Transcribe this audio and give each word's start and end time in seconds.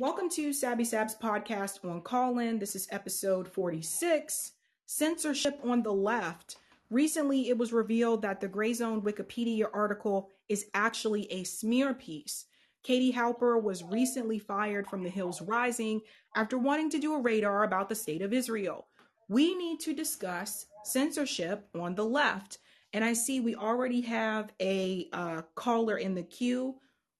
Welcome 0.00 0.30
to 0.30 0.52
Sabby 0.52 0.84
Sab's 0.84 1.16
podcast 1.16 1.84
on 1.84 2.02
call 2.02 2.38
in. 2.38 2.60
This 2.60 2.76
is 2.76 2.86
episode 2.92 3.48
46 3.48 4.52
Censorship 4.86 5.58
on 5.64 5.82
the 5.82 5.92
Left. 5.92 6.54
Recently, 6.88 7.48
it 7.48 7.58
was 7.58 7.72
revealed 7.72 8.22
that 8.22 8.40
the 8.40 8.46
Gray 8.46 8.72
Zone 8.74 9.02
Wikipedia 9.02 9.64
article 9.74 10.30
is 10.48 10.66
actually 10.72 11.26
a 11.32 11.42
smear 11.42 11.94
piece. 11.94 12.44
Katie 12.84 13.12
Halper 13.12 13.60
was 13.60 13.82
recently 13.82 14.38
fired 14.38 14.86
from 14.86 15.02
The 15.02 15.10
Hills 15.10 15.42
Rising 15.42 16.00
after 16.36 16.58
wanting 16.58 16.90
to 16.90 17.00
do 17.00 17.14
a 17.14 17.20
radar 17.20 17.64
about 17.64 17.88
the 17.88 17.96
state 17.96 18.22
of 18.22 18.32
Israel. 18.32 18.86
We 19.28 19.56
need 19.56 19.80
to 19.80 19.94
discuss 19.94 20.66
censorship 20.84 21.66
on 21.74 21.96
the 21.96 22.04
left. 22.04 22.58
And 22.92 23.04
I 23.04 23.14
see 23.14 23.40
we 23.40 23.56
already 23.56 24.02
have 24.02 24.52
a 24.62 25.08
uh, 25.12 25.42
caller 25.56 25.98
in 25.98 26.14
the 26.14 26.22
queue. 26.22 26.76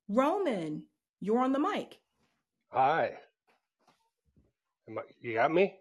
Roman, 0.08 0.84
you're 1.18 1.40
on 1.40 1.50
the 1.50 1.58
mic. 1.58 1.98
Hi. 2.70 3.18
Am 4.88 4.98
I, 4.98 5.02
you 5.20 5.34
got 5.34 5.52
me? 5.52 5.78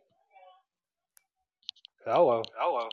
Hello. 2.06 2.44
Hello. 2.58 2.90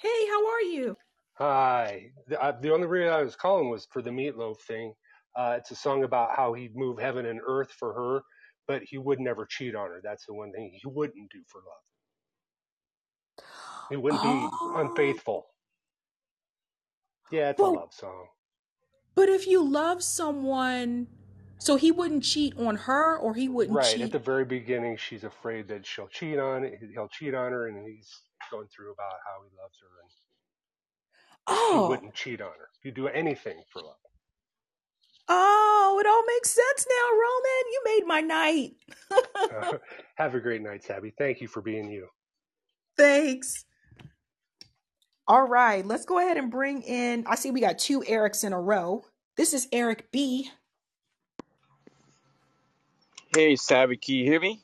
Hey, 0.00 0.26
how 0.28 0.46
are 0.46 0.62
you? 0.62 0.96
Hi. 1.38 2.12
The, 2.28 2.42
uh, 2.42 2.60
the 2.60 2.72
only 2.72 2.86
reason 2.86 3.12
I 3.12 3.22
was 3.22 3.36
calling 3.36 3.70
was 3.70 3.86
for 3.92 4.02
the 4.02 4.10
meatloaf 4.10 4.60
thing. 4.62 4.94
Uh, 5.36 5.56
it's 5.58 5.70
a 5.70 5.76
song 5.76 6.04
about 6.04 6.36
how 6.36 6.54
he'd 6.54 6.76
move 6.76 6.98
heaven 6.98 7.26
and 7.26 7.40
earth 7.46 7.72
for 7.72 7.92
her, 7.94 8.22
but 8.68 8.82
he 8.84 8.98
would 8.98 9.20
never 9.20 9.46
cheat 9.46 9.74
on 9.74 9.90
her. 9.90 10.00
That's 10.02 10.26
the 10.26 10.34
one 10.34 10.52
thing 10.52 10.70
he 10.72 10.86
wouldn't 10.86 11.30
do 11.32 11.42
for 11.48 11.58
love. 11.58 11.82
He 13.90 13.96
wouldn't 13.96 14.22
Oh, 14.22 14.22
be 14.22 14.58
unfaithful. 14.74 15.46
Yeah, 17.30 17.50
it's 17.50 17.62
a 17.62 17.62
well, 17.62 17.74
love 17.74 17.92
song. 17.92 18.28
but 19.14 19.28
if 19.28 19.46
you 19.46 19.62
love 19.68 20.02
someone, 20.02 21.08
so 21.64 21.76
he 21.76 21.90
wouldn't 21.90 22.22
cheat 22.24 22.56
on 22.58 22.76
her 22.76 23.16
or 23.16 23.34
he 23.34 23.48
wouldn't 23.48 23.82
cheat. 23.84 23.92
Right. 23.96 24.02
At 24.02 24.12
the 24.12 24.18
very 24.18 24.44
beginning, 24.44 24.96
she's 24.98 25.24
afraid 25.24 25.66
that 25.68 25.86
she'll 25.86 26.08
cheat 26.08 26.38
on. 26.38 26.70
He'll 26.92 27.08
cheat 27.08 27.34
on 27.34 27.52
her, 27.52 27.68
and 27.68 27.86
he's 27.86 28.10
going 28.50 28.66
through 28.68 28.92
about 28.92 29.14
how 29.24 29.42
he 29.42 29.50
loves 29.60 29.78
her, 29.80 29.88
and 30.02 30.10
he 30.10 30.16
Oh, 31.46 31.88
wouldn't 31.88 32.14
cheat 32.14 32.40
on 32.40 32.48
her. 32.58 32.68
He'd 32.82 32.94
do 32.94 33.08
anything 33.08 33.62
for 33.72 33.82
love. 33.82 33.96
oh, 35.28 35.98
it 36.00 36.06
all 36.06 36.22
makes 36.26 36.50
sense 36.50 36.86
now, 36.88 37.10
Roman. 37.12 37.72
You 37.72 37.82
made 37.84 38.06
my 38.06 38.20
night. 38.20 38.72
Uh, 39.36 39.78
have 40.16 40.34
a 40.34 40.40
great 40.40 40.62
night, 40.62 40.84
Sabby. 40.84 41.12
Thank 41.16 41.40
you 41.40 41.48
for 41.48 41.62
being 41.62 41.90
you. 41.90 42.08
Thanks. 42.96 43.64
All 45.26 45.46
right, 45.48 45.84
let's 45.86 46.04
go 46.04 46.18
ahead 46.18 46.36
and 46.36 46.50
bring 46.50 46.82
in. 46.82 47.24
I 47.26 47.36
see 47.36 47.50
we 47.50 47.60
got 47.60 47.78
two 47.78 48.00
Erics 48.02 48.44
in 48.44 48.52
a 48.52 48.60
row. 48.60 49.04
This 49.36 49.54
is 49.54 49.66
Eric 49.72 50.10
B. 50.12 50.50
Hey, 53.34 53.56
Sabby, 53.56 53.96
can 53.96 54.14
you 54.14 54.24
hear 54.26 54.40
me? 54.40 54.62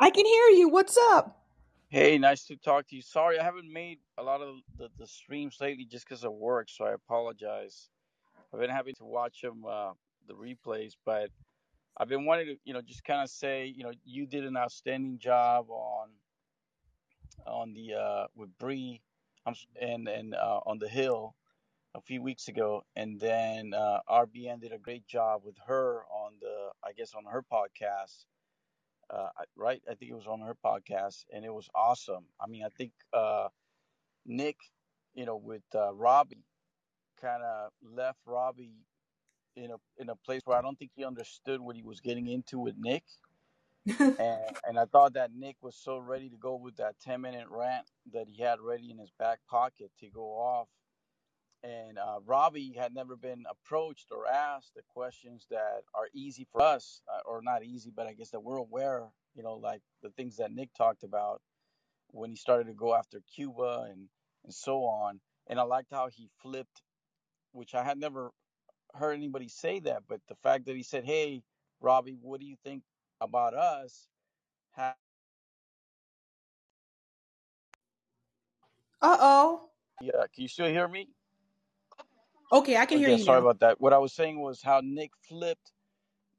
I 0.00 0.10
can 0.10 0.24
hear 0.24 0.48
you. 0.48 0.68
What's 0.70 0.96
up? 0.96 1.44
Hey, 1.90 2.16
nice 2.18 2.44
to 2.46 2.56
talk 2.56 2.88
to 2.88 2.96
you. 2.96 3.02
Sorry, 3.02 3.38
I 3.38 3.44
haven't 3.44 3.70
made 3.70 3.98
a 4.16 4.22
lot 4.22 4.40
of 4.40 4.56
the, 4.78 4.88
the 4.98 5.06
streams 5.06 5.58
lately 5.60 5.84
just 5.84 6.08
because 6.08 6.24
of 6.24 6.32
work, 6.32 6.68
so 6.70 6.86
I 6.86 6.92
apologize. 6.92 7.90
I've 8.52 8.60
been 8.60 8.70
having 8.70 8.94
to 8.94 9.04
watch 9.04 9.42
them, 9.42 9.64
uh, 9.68 9.92
the 10.26 10.34
replays, 10.34 10.92
but 11.04 11.30
I've 11.98 12.08
been 12.08 12.24
wanting 12.24 12.46
to, 12.46 12.56
you 12.64 12.74
know, 12.74 12.80
just 12.80 13.04
kind 13.04 13.22
of 13.22 13.30
say, 13.30 13.66
you 13.66 13.84
know, 13.84 13.92
you 14.04 14.26
did 14.26 14.46
an 14.46 14.56
outstanding 14.56 15.18
job 15.18 15.66
on 15.70 16.08
on 17.46 17.74
the 17.74 17.94
uh 17.94 18.26
with 18.36 18.56
Bree, 18.58 19.02
um, 19.46 19.54
and 19.80 20.08
and 20.08 20.34
uh, 20.34 20.60
on 20.64 20.78
the 20.78 20.88
hill 20.88 21.34
a 21.94 22.00
few 22.00 22.22
weeks 22.22 22.48
ago, 22.48 22.84
and 22.96 23.20
then 23.20 23.72
uh, 23.74 24.00
RBN 24.08 24.60
did 24.60 24.72
a 24.72 24.78
great 24.78 25.06
job 25.06 25.42
with 25.44 25.56
her 25.66 26.02
on 26.10 26.32
the, 26.40 26.70
I 26.84 26.92
guess, 26.92 27.12
on 27.14 27.24
her 27.30 27.42
podcast. 27.52 28.24
uh, 29.10 29.28
right? 29.56 29.82
I 29.90 29.94
think 29.94 30.10
it 30.10 30.14
was 30.14 30.26
on 30.26 30.40
her 30.40 30.56
podcast, 30.64 31.24
and 31.32 31.44
it 31.44 31.52
was 31.52 31.68
awesome. 31.74 32.24
I 32.40 32.46
mean, 32.46 32.64
I 32.64 32.68
think 32.76 32.92
uh, 33.12 33.48
Nick, 34.26 34.56
you 35.14 35.26
know, 35.26 35.36
with 35.36 35.62
uh, 35.74 35.92
Robbie, 35.94 36.44
kind 37.20 37.42
of 37.42 37.70
left 37.82 38.18
Robbie 38.26 38.86
in 39.56 39.70
a 39.72 39.76
in 39.98 40.08
a 40.10 40.16
place 40.16 40.42
where 40.44 40.58
I 40.58 40.62
don't 40.62 40.78
think 40.78 40.92
he 40.96 41.04
understood 41.04 41.60
what 41.60 41.76
he 41.76 41.82
was 41.82 42.00
getting 42.00 42.28
into 42.28 42.58
with 42.58 42.76
Nick, 42.78 43.04
and 43.98 44.56
and 44.66 44.78
I 44.78 44.86
thought 44.86 45.14
that 45.14 45.32
Nick 45.34 45.56
was 45.62 45.76
so 45.76 45.98
ready 45.98 46.30
to 46.30 46.36
go 46.36 46.56
with 46.56 46.76
that 46.76 46.96
ten 47.00 47.20
minute 47.22 47.46
rant 47.50 47.86
that 48.12 48.28
he 48.28 48.42
had 48.42 48.60
ready 48.60 48.90
in 48.90 48.98
his 48.98 49.10
back 49.18 49.40
pocket 49.48 49.90
to 50.00 50.08
go 50.10 50.22
off. 50.32 50.68
And 51.62 51.98
uh, 51.98 52.20
Robbie 52.24 52.72
had 52.74 52.94
never 52.94 53.16
been 53.16 53.46
approached 53.50 54.12
or 54.12 54.26
asked 54.26 54.74
the 54.76 54.82
questions 54.82 55.46
that 55.50 55.84
are 55.94 56.08
easy 56.14 56.44
for 56.44 56.62
us, 56.62 57.02
uh, 57.08 57.20
or 57.26 57.42
not 57.42 57.64
easy, 57.64 57.90
but 57.90 58.08
I 58.08 58.14
guess 58.14 58.30
that 58.30 58.40
we're 58.40 58.56
aware, 58.58 59.10
you 59.34 59.44
know, 59.44 59.56
like 59.56 59.82
the 60.02 60.10
things 60.10 60.38
that 60.38 60.52
Nick 60.52 60.74
talked 60.74 61.04
about 61.04 61.42
when 62.08 62.30
he 62.30 62.36
started 62.36 62.68
to 62.68 62.74
go 62.74 62.94
after 62.94 63.20
Cuba 63.22 63.86
and, 63.90 64.10
and 64.44 64.54
so 64.54 64.84
on. 64.84 65.20
And 65.48 65.60
I 65.60 65.64
liked 65.64 65.90
how 65.92 66.08
he 66.08 66.28
flipped, 66.28 66.82
which 67.52 67.74
I 67.74 67.84
had 67.84 67.98
never 67.98 68.32
heard 68.94 69.14
anybody 69.14 69.48
say 69.48 69.80
that, 69.80 70.04
but 70.08 70.26
the 70.28 70.36
fact 70.36 70.66
that 70.66 70.76
he 70.76 70.82
said, 70.84 71.04
Hey, 71.04 71.44
Robbie, 71.80 72.18
what 72.20 72.40
do 72.40 72.46
you 72.46 72.56
think 72.56 72.84
about 73.20 73.54
us? 73.54 74.08
Ha- 74.72 74.96
Uh 79.02 79.18
oh. 79.20 79.70
yeah, 80.00 80.26
can 80.32 80.42
you 80.42 80.48
still 80.48 80.68
hear 80.68 80.88
me? 80.88 81.10
Okay, 82.52 82.76
I 82.76 82.86
can 82.86 82.98
hear 82.98 83.10
you 83.10 83.24
sorry 83.24 83.40
now. 83.40 83.40
about 83.40 83.60
that. 83.60 83.80
What 83.80 83.92
I 83.94 83.98
was 83.98 84.12
saying 84.12 84.40
was 84.40 84.62
how 84.62 84.80
Nick 84.84 85.12
flipped 85.28 85.72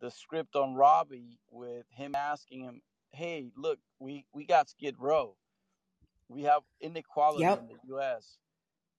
the 0.01 0.11
script 0.11 0.55
on 0.55 0.75
Robbie 0.75 1.39
with 1.51 1.85
him 1.91 2.15
asking 2.15 2.61
him, 2.61 2.81
Hey, 3.11 3.51
look, 3.57 3.79
we, 3.99 4.25
we 4.33 4.45
got 4.45 4.69
Skid 4.69 4.95
Row. 4.99 5.35
We 6.29 6.43
have 6.43 6.63
inequality 6.81 7.57
in 7.57 7.67
the 7.67 7.95
US 7.95 8.37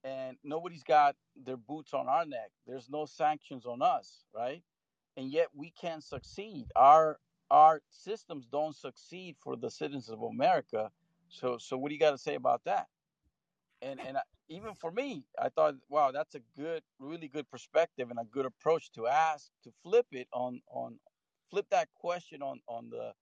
and 0.04 0.36
nobody's 0.44 0.82
got 0.84 1.16
their 1.36 1.56
boots 1.56 1.94
on 1.94 2.08
our 2.08 2.24
neck. 2.24 2.50
There's 2.66 2.88
no 2.90 3.06
sanctions 3.06 3.66
on 3.66 3.82
us, 3.82 4.24
right? 4.34 4.62
And 5.16 5.30
yet 5.30 5.48
we 5.54 5.72
can't 5.80 6.02
succeed. 6.04 6.66
Our 6.76 7.18
our 7.50 7.82
systems 7.90 8.46
don't 8.46 8.76
succeed 8.76 9.36
for 9.42 9.56
the 9.56 9.70
citizens 9.70 10.08
of 10.10 10.22
America. 10.22 10.90
So 11.28 11.58
so 11.58 11.76
what 11.76 11.88
do 11.88 11.94
you 11.94 12.00
got 12.00 12.12
to 12.12 12.18
say 12.18 12.34
about 12.34 12.62
that? 12.64 12.88
And 13.84 14.00
and 14.00 14.18
I, 14.18 14.22
even 14.48 14.74
for 14.74 14.92
me, 14.92 15.26
I 15.38 15.50
thought, 15.50 15.76
wow, 15.88 16.12
that's 16.12 16.36
a 16.36 16.40
good, 16.56 16.84
really 17.00 17.28
good 17.28 17.50
perspective 17.50 18.10
and 18.10 18.20
a 18.20 18.24
good 18.24 18.46
approach 18.46 18.92
to 18.92 19.08
ask 19.08 19.52
to 19.64 19.72
flip 19.84 20.08
it 20.12 20.28
on 20.32 20.62
on 20.68 21.00
flip 21.50 21.68
that 21.70 21.90
question 21.94 22.42
on 22.42 22.60
on 22.68 22.90
the 22.90 23.14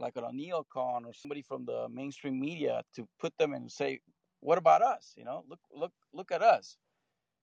like 0.00 0.16
on 0.16 0.24
a 0.24 0.30
neocon 0.32 1.06
or 1.06 1.14
somebody 1.14 1.42
from 1.42 1.66
the 1.66 1.88
mainstream 1.90 2.40
media 2.40 2.84
to 2.94 3.08
put 3.20 3.36
them 3.38 3.54
and 3.54 3.72
say, 3.72 4.00
what 4.40 4.58
about 4.58 4.82
us? 4.82 5.14
You 5.16 5.24
know, 5.24 5.44
look 5.48 5.60
look 5.72 5.94
look 6.12 6.32
at 6.32 6.42
us 6.42 6.78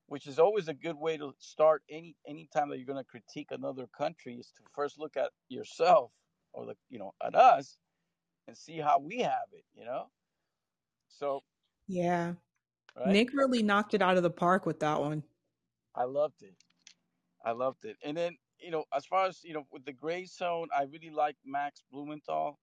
which 0.07 0.28
is 0.28 0.40
always 0.40 0.67
a 0.67 0.73
good 0.73 0.97
way 0.97 1.17
to 1.17 1.34
start 1.40 1.84
any 1.90 2.17
any 2.28 2.47
time 2.53 2.69
that 2.69 2.78
you're 2.78 2.85
going 2.88 3.03
to 3.03 3.09
critique 3.09 3.51
another 3.51 3.88
country 3.88 4.35
is 4.35 4.51
to 4.51 4.63
first 4.73 5.00
look 5.00 5.17
at 5.17 5.31
yourself 5.50 6.13
or 6.53 6.66
the 6.66 6.75
you 6.90 7.00
know 7.00 7.13
at 7.23 7.35
us 7.35 7.79
and 8.47 8.57
see 8.57 8.79
how 8.79 9.00
we 9.00 9.19
have 9.19 9.50
it 9.53 9.66
you 9.75 9.85
know 9.85 10.12
so 11.07 11.44
Yeah. 11.88 12.35
Right? 13.00 13.09
Nick 13.09 13.34
really 13.34 13.63
knocked 13.63 13.94
it 13.94 14.02
out 14.02 14.18
of 14.18 14.24
the 14.24 14.30
park 14.30 14.66
with 14.66 14.80
that 14.80 15.00
one. 15.00 15.24
i 15.96 16.03
loved 16.03 16.41
it. 16.41 16.56
I 17.46 17.52
loved 17.52 17.85
it. 17.85 17.97
And 18.03 18.16
then 18.18 18.38
you 18.59 18.72
know 18.72 18.85
as 18.94 19.06
far 19.06 19.25
as 19.28 19.40
you 19.44 19.53
know 19.53 19.66
with 19.72 19.85
the 19.85 19.94
gray 19.94 20.25
zone 20.25 20.68
i 20.75 20.84
really 20.84 21.12
like 21.12 21.35
max 21.46 21.84
blumenthal. 21.91 22.59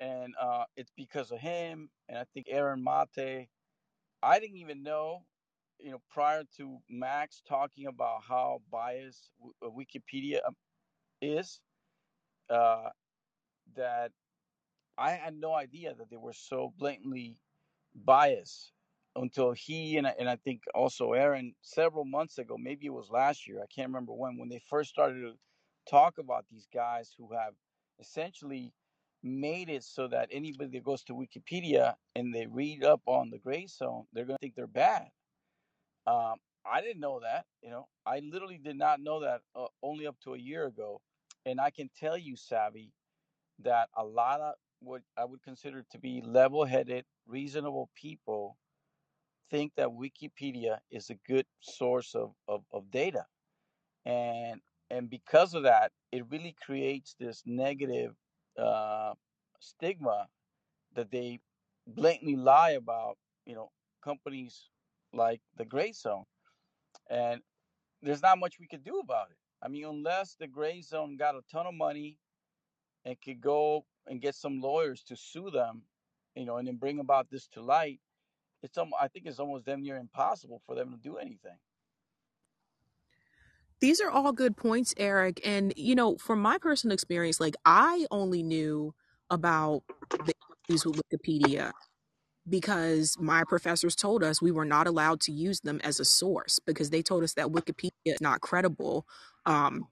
And 0.00 0.34
uh 0.40 0.64
it's 0.76 0.92
because 0.96 1.30
of 1.30 1.38
him. 1.38 1.88
And 2.08 2.18
i 2.18 2.24
think 2.32 2.46
aaron 2.48 2.82
mate 2.82 3.48
i 4.22 4.38
didn't 4.38 4.56
even 4.56 4.82
know 4.82 5.24
you 5.78 5.90
know 5.90 6.00
prior 6.10 6.42
to 6.56 6.78
max 6.88 7.42
talking 7.46 7.86
about 7.86 8.22
how 8.26 8.62
biased 8.70 9.30
uh, 9.62 9.68
wikipedia 9.68 10.38
um, 10.46 10.54
is 11.20 11.60
uh 12.48 12.88
that 13.76 14.10
I 14.98 15.12
had 15.12 15.36
no 15.38 15.54
idea 15.54 15.94
that 15.94 16.10
they 16.10 16.16
were 16.16 16.32
so 16.32 16.72
blatantly 16.78 17.38
biased 17.94 18.72
until 19.16 19.52
he 19.52 19.98
and 19.98 20.06
I- 20.08 20.16
and 20.18 20.30
I 20.30 20.36
think 20.36 20.62
also 20.74 21.14
Aaron 21.14 21.56
several 21.62 22.06
months 22.06 22.38
ago, 22.38 22.58
maybe 22.58 22.86
it 22.86 22.94
was 22.94 23.10
last 23.10 23.48
year, 23.48 23.62
I 23.62 23.66
can't 23.68 23.88
remember 23.88 24.14
when, 24.14 24.38
when 24.38 24.50
they 24.50 24.60
first 24.70 24.90
started 24.90 25.20
to 25.22 25.38
talk 25.90 26.18
about 26.18 26.46
these 26.50 26.68
guys 26.72 27.14
who 27.18 27.32
have 27.34 27.54
essentially 28.00 28.74
made 29.22 29.70
it 29.70 29.84
so 29.84 30.08
that 30.08 30.28
anybody 30.32 30.70
that 30.72 30.84
goes 30.84 31.04
to 31.04 31.14
Wikipedia 31.14 31.96
and 32.16 32.34
they 32.34 32.46
read 32.46 32.84
up 32.84 33.02
on 33.06 33.30
the 33.30 33.38
gray 33.38 33.66
zone, 33.68 34.06
they're 34.12 34.26
gonna 34.26 34.38
think 34.40 34.56
they're 34.56 34.68
bad. 34.68 35.10
Um, 36.06 36.36
I 36.66 36.82
didn't 36.82 37.00
know 37.00 37.20
that, 37.20 37.46
you 37.62 37.70
know, 37.70 37.88
I 38.06 38.20
literally 38.20 38.58
did 38.58 38.76
not 38.76 39.00
know 39.00 39.20
that 39.20 39.42
uh, 39.56 39.68
only 39.82 40.06
up 40.06 40.18
to 40.24 40.34
a 40.34 40.38
year 40.38 40.66
ago, 40.66 41.00
and 41.46 41.60
I 41.60 41.70
can 41.70 41.90
tell 41.96 42.18
you, 42.18 42.36
Sabby, 42.36 42.92
that 43.60 43.90
a 43.96 44.04
lot 44.04 44.40
of 44.40 44.54
what 44.80 45.02
I 45.16 45.24
would 45.24 45.42
consider 45.42 45.84
to 45.92 45.98
be 45.98 46.22
level 46.22 46.64
headed, 46.64 47.06
reasonable 47.26 47.90
people 47.96 48.58
think 49.50 49.72
that 49.76 49.88
Wikipedia 49.88 50.78
is 50.90 51.10
a 51.10 51.16
good 51.26 51.46
source 51.60 52.14
of, 52.14 52.32
of, 52.48 52.62
of 52.72 52.90
data. 52.90 53.24
And 54.04 54.60
and 54.90 55.10
because 55.10 55.54
of 55.54 55.64
that, 55.64 55.90
it 56.12 56.24
really 56.30 56.54
creates 56.64 57.16
this 57.18 57.42
negative 57.44 58.14
uh, 58.56 59.14
stigma 59.58 60.28
that 60.94 61.10
they 61.10 61.40
blatantly 61.88 62.36
lie 62.36 62.70
about, 62.70 63.16
you 63.44 63.54
know, 63.54 63.70
companies 64.04 64.70
like 65.12 65.40
the 65.56 65.64
Gray 65.64 65.92
Zone, 65.92 66.24
and 67.10 67.40
there's 68.00 68.22
not 68.22 68.38
much 68.38 68.60
we 68.60 68.68
could 68.68 68.84
do 68.84 69.00
about 69.00 69.30
it. 69.30 69.36
I 69.60 69.68
mean, 69.68 69.84
unless 69.84 70.36
the 70.38 70.46
Gray 70.46 70.82
Zone 70.82 71.16
got 71.16 71.34
a 71.34 71.40
ton 71.50 71.66
of 71.66 71.74
money 71.74 72.18
and 73.04 73.20
could 73.20 73.40
go 73.40 73.84
and 74.06 74.20
get 74.20 74.36
some 74.36 74.60
lawyers 74.60 75.02
to 75.04 75.16
sue 75.16 75.50
them, 75.50 75.82
you 76.36 76.44
know, 76.44 76.58
and 76.58 76.68
then 76.68 76.76
bring 76.76 77.00
about 77.00 77.28
this 77.30 77.48
to 77.48 77.62
light, 77.62 77.98
it's 78.62 78.78
um, 78.78 78.90
I 79.00 79.08
think 79.08 79.26
it's 79.26 79.38
almost 79.38 79.66
damn 79.66 79.82
near 79.82 79.96
impossible 79.96 80.62
for 80.66 80.74
them 80.74 80.90
to 80.92 80.96
do 80.96 81.16
anything. 81.16 81.56
These 83.80 84.00
are 84.00 84.10
all 84.10 84.32
good 84.32 84.56
points, 84.56 84.94
Eric. 84.96 85.40
And 85.44 85.72
you 85.76 85.94
know, 85.94 86.16
from 86.16 86.40
my 86.40 86.58
personal 86.58 86.94
experience, 86.94 87.40
like 87.40 87.56
I 87.64 88.06
only 88.10 88.42
knew 88.42 88.94
about 89.30 89.82
the 90.24 90.32
issues 90.68 90.86
with 90.86 91.00
Wikipedia 91.12 91.72
because 92.48 93.16
my 93.18 93.44
professors 93.44 93.96
told 93.96 94.22
us 94.22 94.40
we 94.40 94.52
were 94.52 94.64
not 94.64 94.86
allowed 94.86 95.20
to 95.20 95.32
use 95.32 95.60
them 95.60 95.80
as 95.82 96.00
a 96.00 96.04
source 96.04 96.58
because 96.60 96.90
they 96.90 97.02
told 97.02 97.24
us 97.24 97.34
that 97.34 97.48
Wikipedia 97.48 97.90
is 98.04 98.20
not 98.20 98.40
credible 98.40 99.06
um, 99.46 99.88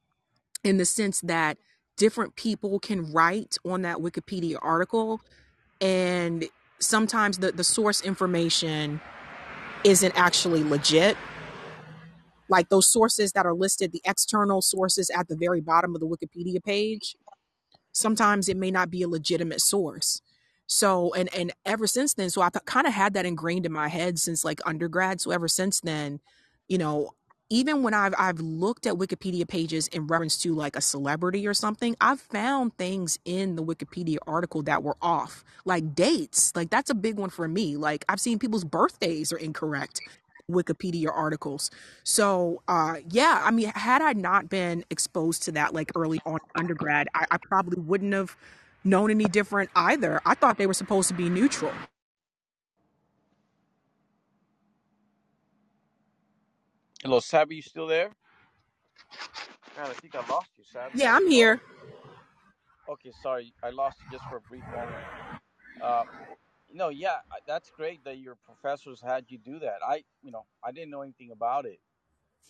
in 0.63 0.77
the 0.77 0.85
sense 0.85 1.21
that 1.23 1.59
different 1.97 2.37
people 2.37 2.79
can 2.79 3.13
write 3.13 3.57
on 3.65 3.83
that 3.83 3.99
Wikipedia 3.99 4.57
article 4.63 5.21
and 5.81 6.47
sometimes 6.79 7.39
the, 7.39 7.53
the 7.53 7.65
source 7.65 8.01
information 8.03 9.01
isn't 9.85 10.13
actually 10.17 10.65
legit. 10.65 11.17
Like 12.49 12.69
those 12.69 12.87
sources 12.87 13.33
that 13.33 13.47
are 13.47 13.55
listed, 13.55 13.93
the 13.93 14.03
external 14.05 14.61
sources 14.61 15.11
at 15.11 15.29
the 15.29 15.37
very 15.37 15.61
bottom 15.61 15.95
of 15.95 16.01
the 16.01 16.07
Wikipedia 16.07 16.63
page, 16.63 17.17
sometimes 17.93 18.49
it 18.49 18.57
may 18.57 18.71
not 18.71 18.91
be 18.91 19.03
a 19.03 19.09
legitimate 19.09 19.61
source. 19.61 20.21
So 20.67 21.13
and 21.15 21.33
and 21.35 21.53
ever 21.65 21.87
since 21.87 22.15
then, 22.15 22.31
so 22.31 22.43
I've 22.43 22.53
kind 22.65 22.87
of 22.87 22.93
had 22.93 23.15
that 23.15 23.27
ingrained 23.27 23.67
in 23.67 23.73
my 23.73 23.89
head 23.89 24.19
since 24.19 24.45
like 24.45 24.61
undergrad. 24.67 25.21
So 25.21 25.31
ever 25.31 25.49
since 25.49 25.81
then, 25.81 26.21
you 26.69 26.79
know, 26.79 27.15
even 27.51 27.83
when 27.83 27.95
I've 27.95 28.15
I've 28.19 28.41
looked 28.41 28.87
at 28.87 28.95
Wikipedia 28.95 29.47
pages 29.47 29.89
in 29.89 30.07
reference 30.07 30.37
to 30.39 30.55
like 30.55 30.77
a 30.77 30.81
celebrity 30.81 31.47
or 31.47 31.55
something, 31.55 31.97
I've 32.01 32.21
found 32.21 32.77
things 32.79 33.19
in 33.25 33.57
the 33.57 33.65
Wikipedia 33.65 34.17
article 34.27 34.63
that 34.63 34.83
were 34.83 34.97
off, 35.03 35.45
like 35.65 35.95
dates. 35.95 36.53
Like 36.57 36.71
that's 36.71 36.91
a 36.91 36.95
big 36.95 37.19
one 37.19 37.31
for 37.31 37.47
me. 37.47 37.77
Like 37.77 38.05
I've 38.09 38.21
seen 38.21 38.39
people's 38.39 38.65
birthdays 38.65 39.33
are 39.33 39.39
incorrect. 39.39 40.01
Wikipedia 40.51 41.09
articles. 41.11 41.71
So, 42.03 42.63
uh, 42.69 42.97
yeah, 43.09 43.41
I 43.43 43.51
mean, 43.51 43.71
had 43.71 44.03
I 44.03 44.13
not 44.13 44.51
been 44.51 44.85
exposed 44.91 45.43
to 45.45 45.53
that 45.53 45.73
like 45.73 45.91
early 45.97 46.21
on 46.27 46.39
undergrad, 46.55 47.09
I, 47.15 47.25
I 47.31 47.39
probably 47.39 47.81
wouldn't 47.81 48.13
have 48.13 48.37
known 48.85 49.11
any 49.11 49.25
different 49.25 49.71
either. 49.75 50.21
I 50.27 50.35
thought 50.35 50.59
they 50.59 50.67
were 50.67 50.75
supposed 50.75 51.09
to 51.09 51.15
be 51.15 51.31
neutral. 51.31 51.73
Hello, 57.05 57.21
Sabby, 57.21 57.57
you 57.57 57.63
still 57.65 57.89
there? 57.89 58.13
Man, 59.77 59.91
I 59.91 59.95
think 59.95 60.15
I 60.17 60.23
lost 60.31 60.51
you, 60.57 60.65
Sabby. 60.65 61.01
Yeah, 61.01 61.17
I'm 61.17 61.29
here. 61.29 61.61
Okay, 62.89 63.13
sorry, 63.13 63.55
I 63.63 63.71
lost 63.71 64.03
you 64.03 64.09
just 64.11 64.27
for 64.29 64.39
a 64.39 64.43
brief 64.43 64.65
moment. 64.73 65.07
Uh, 65.81 66.05
no, 66.73 66.91
yeah, 66.91 67.19
that's 67.47 67.71
great 67.71 68.05
that 68.05 68.19
your 68.19 68.37
professors 68.45 69.03
had 69.03 69.27
you 69.29 69.39
do 69.39 69.59
that. 69.61 69.79
I, 69.87 70.05
you 70.23 70.33
know, 70.33 70.47
I 70.65 70.73
didn't 70.73 70.91
know 70.91 71.03
anything 71.03 71.31
about 71.33 71.67
it. 71.67 71.81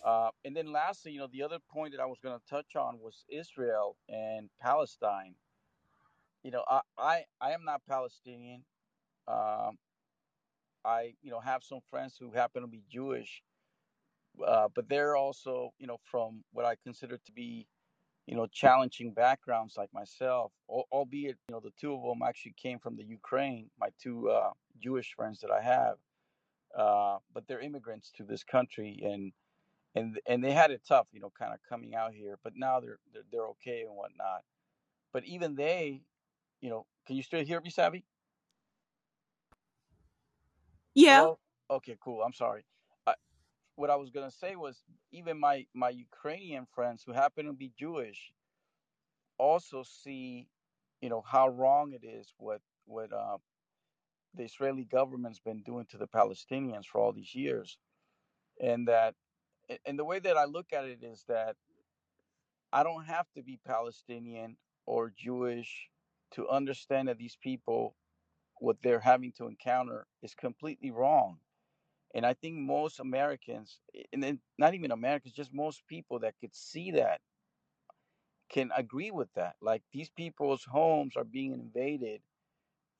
Uh, 0.05 0.29
and 0.45 0.55
then 0.55 0.71
lastly, 0.71 1.13
you 1.13 1.19
know, 1.19 1.29
the 1.31 1.43
other 1.43 1.59
point 1.71 1.93
that 1.93 2.01
I 2.01 2.05
was 2.07 2.19
going 2.23 2.37
to 2.39 2.45
touch 2.49 2.75
on 2.75 2.99
was 2.99 3.25
Israel 3.29 3.97
and 4.09 4.49
Palestine. 4.61 5.35
You 6.43 6.51
know, 6.51 6.63
I, 6.69 6.81
I, 6.97 7.23
I 7.41 7.51
am 7.53 7.65
not 7.65 7.81
Palestinian. 7.87 8.63
Um, 9.27 9.77
I, 10.85 11.13
you 11.21 11.31
know, 11.31 11.39
have 11.39 11.63
some 11.63 11.79
friends 11.89 12.17
who 12.19 12.31
happen 12.31 12.61
to 12.63 12.67
be 12.67 12.83
Jewish, 12.91 13.43
uh, 14.45 14.67
but 14.73 14.89
they're 14.89 15.15
also, 15.15 15.73
you 15.79 15.87
know, 15.87 15.99
from 16.03 16.43
what 16.51 16.65
I 16.65 16.75
consider 16.83 17.17
to 17.17 17.31
be, 17.31 17.67
you 18.27 18.35
know, 18.35 18.47
challenging 18.47 19.11
backgrounds 19.11 19.75
like 19.77 19.93
myself. 19.93 20.51
Albeit, 20.67 21.37
you 21.47 21.53
know, 21.53 21.59
the 21.59 21.71
two 21.79 21.93
of 21.93 22.01
them 22.03 22.21
actually 22.27 22.55
came 22.61 22.79
from 22.79 22.95
the 22.95 23.03
Ukraine. 23.03 23.69
My 23.79 23.89
two 24.01 24.29
uh, 24.29 24.51
Jewish 24.81 25.13
friends 25.15 25.39
that 25.41 25.51
I 25.51 25.61
have, 25.61 25.95
uh, 26.77 27.17
but 27.33 27.47
they're 27.47 27.61
immigrants 27.61 28.11
to 28.17 28.23
this 28.23 28.43
country, 28.43 28.99
and 29.03 29.31
and 29.95 30.19
and 30.27 30.43
they 30.43 30.51
had 30.51 30.71
it 30.71 30.81
tough, 30.87 31.07
you 31.11 31.19
know, 31.19 31.31
kind 31.37 31.53
of 31.53 31.59
coming 31.69 31.95
out 31.95 32.13
here. 32.13 32.37
But 32.43 32.53
now 32.55 32.79
they're 32.79 32.99
they're, 33.13 33.23
they're 33.31 33.47
okay 33.47 33.81
and 33.87 33.95
whatnot. 33.95 34.41
But 35.13 35.25
even 35.25 35.55
they, 35.55 36.01
you 36.61 36.69
know, 36.69 36.85
can 37.07 37.15
you 37.15 37.23
still 37.23 37.43
hear 37.43 37.61
me, 37.61 37.69
Sabby? 37.69 38.03
Yeah. 40.93 41.19
Hello? 41.19 41.39
Okay, 41.69 41.97
cool. 42.03 42.21
I'm 42.21 42.33
sorry 42.33 42.65
what 43.75 43.89
I 43.89 43.95
was 43.95 44.09
gonna 44.09 44.31
say 44.31 44.55
was 44.55 44.83
even 45.11 45.39
my 45.39 45.65
my 45.73 45.89
Ukrainian 45.89 46.65
friends 46.73 47.03
who 47.05 47.13
happen 47.13 47.45
to 47.45 47.53
be 47.53 47.71
Jewish 47.77 48.31
also 49.37 49.83
see, 49.83 50.47
you 51.01 51.09
know, 51.09 51.21
how 51.21 51.49
wrong 51.49 51.93
it 51.93 52.05
is 52.05 52.33
what 52.37 52.61
what 52.85 53.11
uh, 53.11 53.37
the 54.33 54.43
Israeli 54.43 54.85
government's 54.85 55.39
been 55.39 55.61
doing 55.61 55.85
to 55.89 55.97
the 55.97 56.07
Palestinians 56.07 56.85
for 56.85 57.01
all 57.01 57.11
these 57.13 57.35
years, 57.35 57.77
and 58.61 58.87
that 58.87 59.15
and 59.85 59.99
the 59.99 60.05
way 60.05 60.19
that 60.19 60.37
I 60.37 60.45
look 60.45 60.67
at 60.73 60.85
it 60.85 61.03
is 61.03 61.25
that 61.27 61.55
I 62.71 62.83
don't 62.83 63.05
have 63.05 63.27
to 63.35 63.43
be 63.43 63.59
Palestinian 63.65 64.57
or 64.85 65.11
Jewish 65.15 65.89
to 66.31 66.47
understand 66.49 67.07
that 67.07 67.17
these 67.17 67.37
people 67.41 67.95
what 68.59 68.77
they're 68.83 68.99
having 69.01 69.33
to 69.33 69.47
encounter 69.47 70.07
is 70.23 70.33
completely 70.33 70.91
wrong 70.91 71.39
and 72.15 72.25
I 72.25 72.35
think 72.35 72.57
most 72.57 73.01
Americans, 73.01 73.81
and 74.13 74.23
then 74.23 74.41
not 74.59 74.75
even 74.75 74.91
Americans, 74.91 75.35
just 75.35 75.53
most 75.53 75.87
people 75.87 76.19
that 76.21 76.39
could 76.39 76.55
see 76.55 76.93
that 76.93 77.21
can 78.49 78.71
agree 78.75 79.11
with 79.11 79.33
that. 79.33 79.55
Like 79.61 79.83
these 79.91 80.09
people's 80.09 80.65
homes 80.65 81.15
are 81.15 81.23
being 81.23 81.53
invaded 81.53 82.23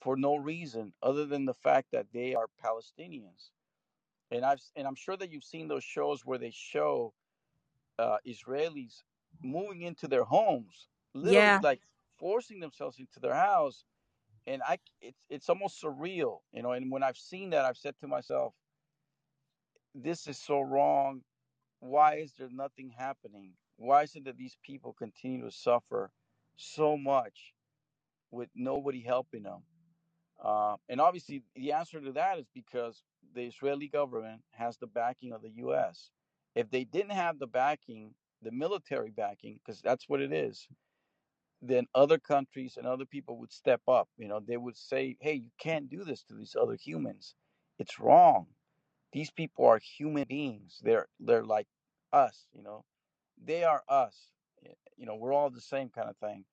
for 0.02 0.18
no 0.18 0.36
reason 0.38 0.94
other 1.02 1.26
than 1.26 1.46
the 1.46 1.54
fact 1.54 1.90
that 1.92 2.08
they 2.14 2.36
are 2.36 2.48
Palestinians. 2.64 3.52
And 4.32 4.46
I've 4.46 4.62
and 4.76 4.88
I'm 4.88 4.96
sure 4.96 5.18
that 5.18 5.32
you've 5.32 5.44
seen 5.44 5.68
those 5.68 5.84
shows 5.84 6.26
where 6.26 6.40
they 6.40 6.52
show 6.52 7.14
uh, 8.00 8.18
Israelis 8.28 9.04
moving 9.42 9.84
into 9.84 10.08
their 10.08 10.24
homes, 10.26 10.90
literally 11.14 11.56
Yeah. 11.56 11.62
like 11.62 11.82
forcing 12.18 12.60
themselves 12.60 13.00
into 13.00 13.20
their 13.20 13.36
house. 13.36 13.86
And 14.48 14.62
I, 14.64 14.80
it's 15.02 15.26
it's 15.30 15.50
almost 15.50 15.82
surreal, 15.84 16.42
you 16.54 16.64
know. 16.64 16.74
And 16.74 16.92
when 16.92 17.04
I've 17.04 17.18
seen 17.18 17.52
that, 17.52 17.66
I've 17.66 17.78
said 17.78 17.98
to 18.00 18.08
myself, 18.08 18.56
this 19.96 20.28
is 20.28 20.40
so 20.40 20.62
wrong. 20.62 21.24
Why 21.82 22.18
is 22.18 22.34
there 22.40 22.50
nothing 22.52 22.92
happening? 22.98 23.54
Why 23.78 24.04
is 24.04 24.16
it 24.16 24.26
that 24.26 24.38
these 24.38 24.58
people 24.64 24.94
continue 24.94 25.44
to 25.44 25.52
suffer 25.52 26.12
so 26.58 26.98
much 26.98 27.56
with 28.32 28.50
nobody 28.56 29.02
helping 29.02 29.44
them? 29.44 29.64
Uh, 30.44 30.78
and 30.90 31.02
obviously, 31.02 31.44
the 31.56 31.74
answer 31.74 32.02
to 32.02 32.14
that 32.14 32.40
is 32.40 32.48
because 32.54 33.04
the 33.36 33.44
Israeli 33.46 33.90
government 33.90 34.44
has 34.52 34.78
the 34.78 34.88
backing 34.88 35.34
of 35.34 35.42
the 35.44 35.52
U.S. 35.58 36.12
If 36.56 36.70
they 36.72 36.86
didn't 36.86 37.12
have 37.12 37.40
the 37.40 37.48
backing, 37.48 38.16
the 38.42 38.52
military 38.52 39.12
backing, 39.12 39.60
because 39.66 39.82
that's 39.82 40.10
what 40.10 40.22
it 40.22 40.34
is, 40.34 40.68
then 41.62 41.88
other 41.96 42.20
countries 42.20 42.78
and 42.78 42.88
other 42.88 43.06
people 43.06 43.40
would 43.40 43.54
step 43.54 43.82
up. 43.88 44.10
You 44.18 44.30
know, 44.30 44.42
they 44.42 44.58
would 44.58 44.78
say, 44.78 45.18
"Hey, 45.22 45.36
you 45.36 45.52
can't 45.60 45.90
do 45.90 46.04
this 46.06 46.24
to 46.26 46.36
these 46.36 46.56
other 46.60 46.76
humans. 46.76 47.36
It's 47.80 48.00
wrong." 48.00 48.55
These 49.16 49.32
people 49.32 49.66
are 49.66 49.80
human 49.80 50.26
beings. 50.28 50.82
They're 50.84 51.08
they're 51.22 51.46
like 51.46 51.68
us, 52.12 52.48
you 52.54 52.62
know. 52.62 52.84
They 53.42 53.64
are 53.64 53.82
us. 53.88 54.14
You 54.98 55.06
know, 55.06 55.16
we're 55.16 55.32
all 55.32 55.50
the 55.50 55.62
same 55.62 55.88
kind 55.90 56.10
of 56.10 56.18
thing. 56.18 56.44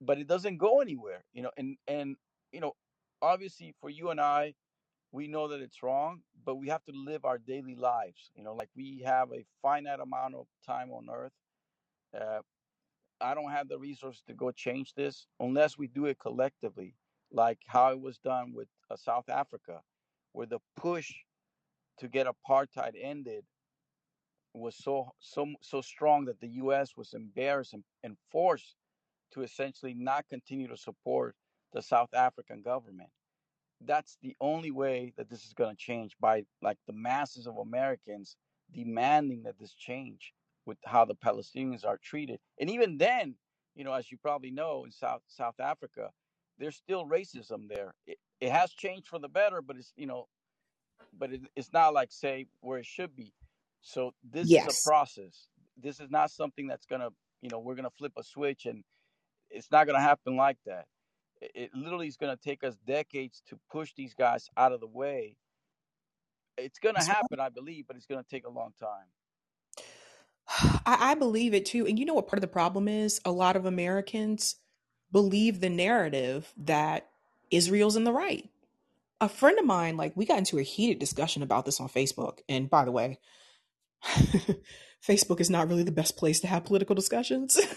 But 0.00 0.18
it 0.18 0.28
doesn't 0.28 0.58
go 0.58 0.80
anywhere, 0.80 1.24
you 1.32 1.42
know. 1.42 1.50
And 1.56 1.76
and 1.88 2.14
you 2.52 2.60
know, 2.60 2.74
obviously 3.20 3.74
for 3.80 3.90
you 3.90 4.10
and 4.10 4.20
I, 4.20 4.54
we 5.10 5.26
know 5.26 5.48
that 5.48 5.60
it's 5.60 5.82
wrong, 5.82 6.20
but 6.44 6.54
we 6.54 6.68
have 6.68 6.84
to 6.84 6.92
live 6.94 7.24
our 7.24 7.38
daily 7.38 7.74
lives. 7.74 8.30
You 8.36 8.44
know, 8.44 8.54
like 8.54 8.70
we 8.76 9.02
have 9.04 9.32
a 9.32 9.44
finite 9.60 9.98
amount 9.98 10.36
of 10.36 10.46
time 10.64 10.92
on 10.92 11.08
earth. 11.12 11.32
Uh, 12.16 12.42
I 13.20 13.34
don't 13.34 13.50
have 13.50 13.68
the 13.68 13.80
resources 13.80 14.22
to 14.28 14.32
go 14.32 14.52
change 14.52 14.94
this 14.94 15.26
unless 15.40 15.76
we 15.76 15.88
do 15.88 16.06
it 16.06 16.20
collectively, 16.20 16.94
like 17.32 17.58
how 17.66 17.90
it 17.90 18.00
was 18.00 18.18
done 18.18 18.52
with 18.54 18.68
uh, 18.92 18.94
South 18.94 19.28
Africa, 19.28 19.80
where 20.30 20.46
the 20.46 20.60
push 20.76 21.12
to 21.98 22.08
get 22.08 22.26
apartheid 22.26 22.92
ended 23.00 23.44
was 24.54 24.76
so 24.76 25.10
so 25.20 25.46
so 25.62 25.80
strong 25.80 26.24
that 26.24 26.40
the 26.40 26.48
U.S. 26.48 26.96
was 26.96 27.14
embarrassed 27.14 27.74
and, 27.74 27.84
and 28.02 28.16
forced 28.30 28.76
to 29.32 29.42
essentially 29.42 29.94
not 29.94 30.24
continue 30.28 30.68
to 30.68 30.76
support 30.76 31.36
the 31.72 31.82
South 31.82 32.12
African 32.14 32.62
government. 32.62 33.10
That's 33.80 34.16
the 34.22 34.34
only 34.40 34.70
way 34.70 35.12
that 35.16 35.28
this 35.28 35.44
is 35.44 35.52
going 35.52 35.70
to 35.70 35.76
change 35.76 36.16
by 36.20 36.44
like 36.62 36.78
the 36.86 36.92
masses 36.94 37.46
of 37.46 37.58
Americans 37.58 38.36
demanding 38.72 39.42
that 39.44 39.58
this 39.58 39.74
change 39.74 40.32
with 40.66 40.78
how 40.84 41.04
the 41.04 41.14
Palestinians 41.14 41.84
are 41.84 41.98
treated. 42.02 42.40
And 42.60 42.70
even 42.70 42.98
then, 42.98 43.36
you 43.74 43.84
know, 43.84 43.92
as 43.92 44.10
you 44.10 44.18
probably 44.18 44.50
know, 44.50 44.84
in 44.84 44.90
South 44.90 45.22
South 45.28 45.60
Africa, 45.60 46.10
there's 46.58 46.76
still 46.76 47.06
racism 47.06 47.68
there. 47.68 47.94
It, 48.06 48.18
it 48.40 48.50
has 48.50 48.72
changed 48.72 49.08
for 49.08 49.18
the 49.18 49.28
better, 49.28 49.62
but 49.62 49.76
it's 49.76 49.92
you 49.96 50.06
know, 50.06 50.26
but 51.18 51.32
it, 51.32 51.40
it's 51.56 51.72
not 51.72 51.94
like 51.94 52.10
say 52.12 52.46
where 52.60 52.78
it 52.78 52.86
should 52.86 53.14
be. 53.16 53.32
So 53.80 54.12
this 54.22 54.48
yes. 54.48 54.68
is 54.68 54.86
a 54.86 54.88
process. 54.88 55.48
This 55.80 56.00
is 56.00 56.10
not 56.10 56.30
something 56.30 56.66
that's 56.66 56.86
gonna, 56.86 57.10
you 57.40 57.50
know, 57.50 57.58
we're 57.58 57.74
gonna 57.74 57.90
flip 57.90 58.12
a 58.16 58.22
switch 58.22 58.66
and 58.66 58.82
it's 59.50 59.70
not 59.70 59.86
gonna 59.86 60.00
happen 60.00 60.36
like 60.36 60.58
that. 60.66 60.86
It, 61.40 61.50
it 61.54 61.70
literally 61.74 62.08
is 62.08 62.16
gonna 62.16 62.36
take 62.36 62.64
us 62.64 62.76
decades 62.86 63.42
to 63.48 63.58
push 63.70 63.92
these 63.96 64.14
guys 64.14 64.48
out 64.56 64.72
of 64.72 64.80
the 64.80 64.86
way. 64.86 65.36
It's 66.56 66.78
gonna 66.78 67.04
happen, 67.04 67.38
I 67.40 67.48
believe, 67.48 67.86
but 67.86 67.96
it's 67.96 68.06
gonna 68.06 68.24
take 68.28 68.46
a 68.46 68.50
long 68.50 68.72
time. 68.78 69.84
I, 70.86 71.12
I 71.12 71.14
believe 71.14 71.54
it 71.54 71.66
too. 71.66 71.86
And 71.86 71.98
you 71.98 72.04
know 72.04 72.14
what 72.14 72.26
part 72.26 72.38
of 72.38 72.42
the 72.42 72.48
problem 72.48 72.88
is? 72.88 73.20
A 73.24 73.32
lot 73.32 73.56
of 73.56 73.66
Americans 73.66 74.56
believe 75.12 75.60
the 75.60 75.70
narrative 75.70 76.52
that 76.56 77.08
Israel's 77.50 77.96
in 77.96 78.04
the 78.04 78.12
right. 78.12 78.48
A 79.20 79.28
friend 79.28 79.58
of 79.58 79.64
mine, 79.64 79.96
like, 79.96 80.16
we 80.16 80.26
got 80.26 80.38
into 80.38 80.58
a 80.58 80.62
heated 80.62 80.98
discussion 80.98 81.42
about 81.42 81.64
this 81.66 81.80
on 81.80 81.88
Facebook. 81.88 82.38
And 82.48 82.70
by 82.70 82.84
the 82.84 82.92
way, 82.92 83.18
Facebook 85.06 85.40
is 85.40 85.50
not 85.50 85.68
really 85.68 85.82
the 85.82 85.92
best 85.92 86.16
place 86.16 86.40
to 86.40 86.46
have 86.46 86.64
political 86.64 86.94
discussions. 86.94 87.58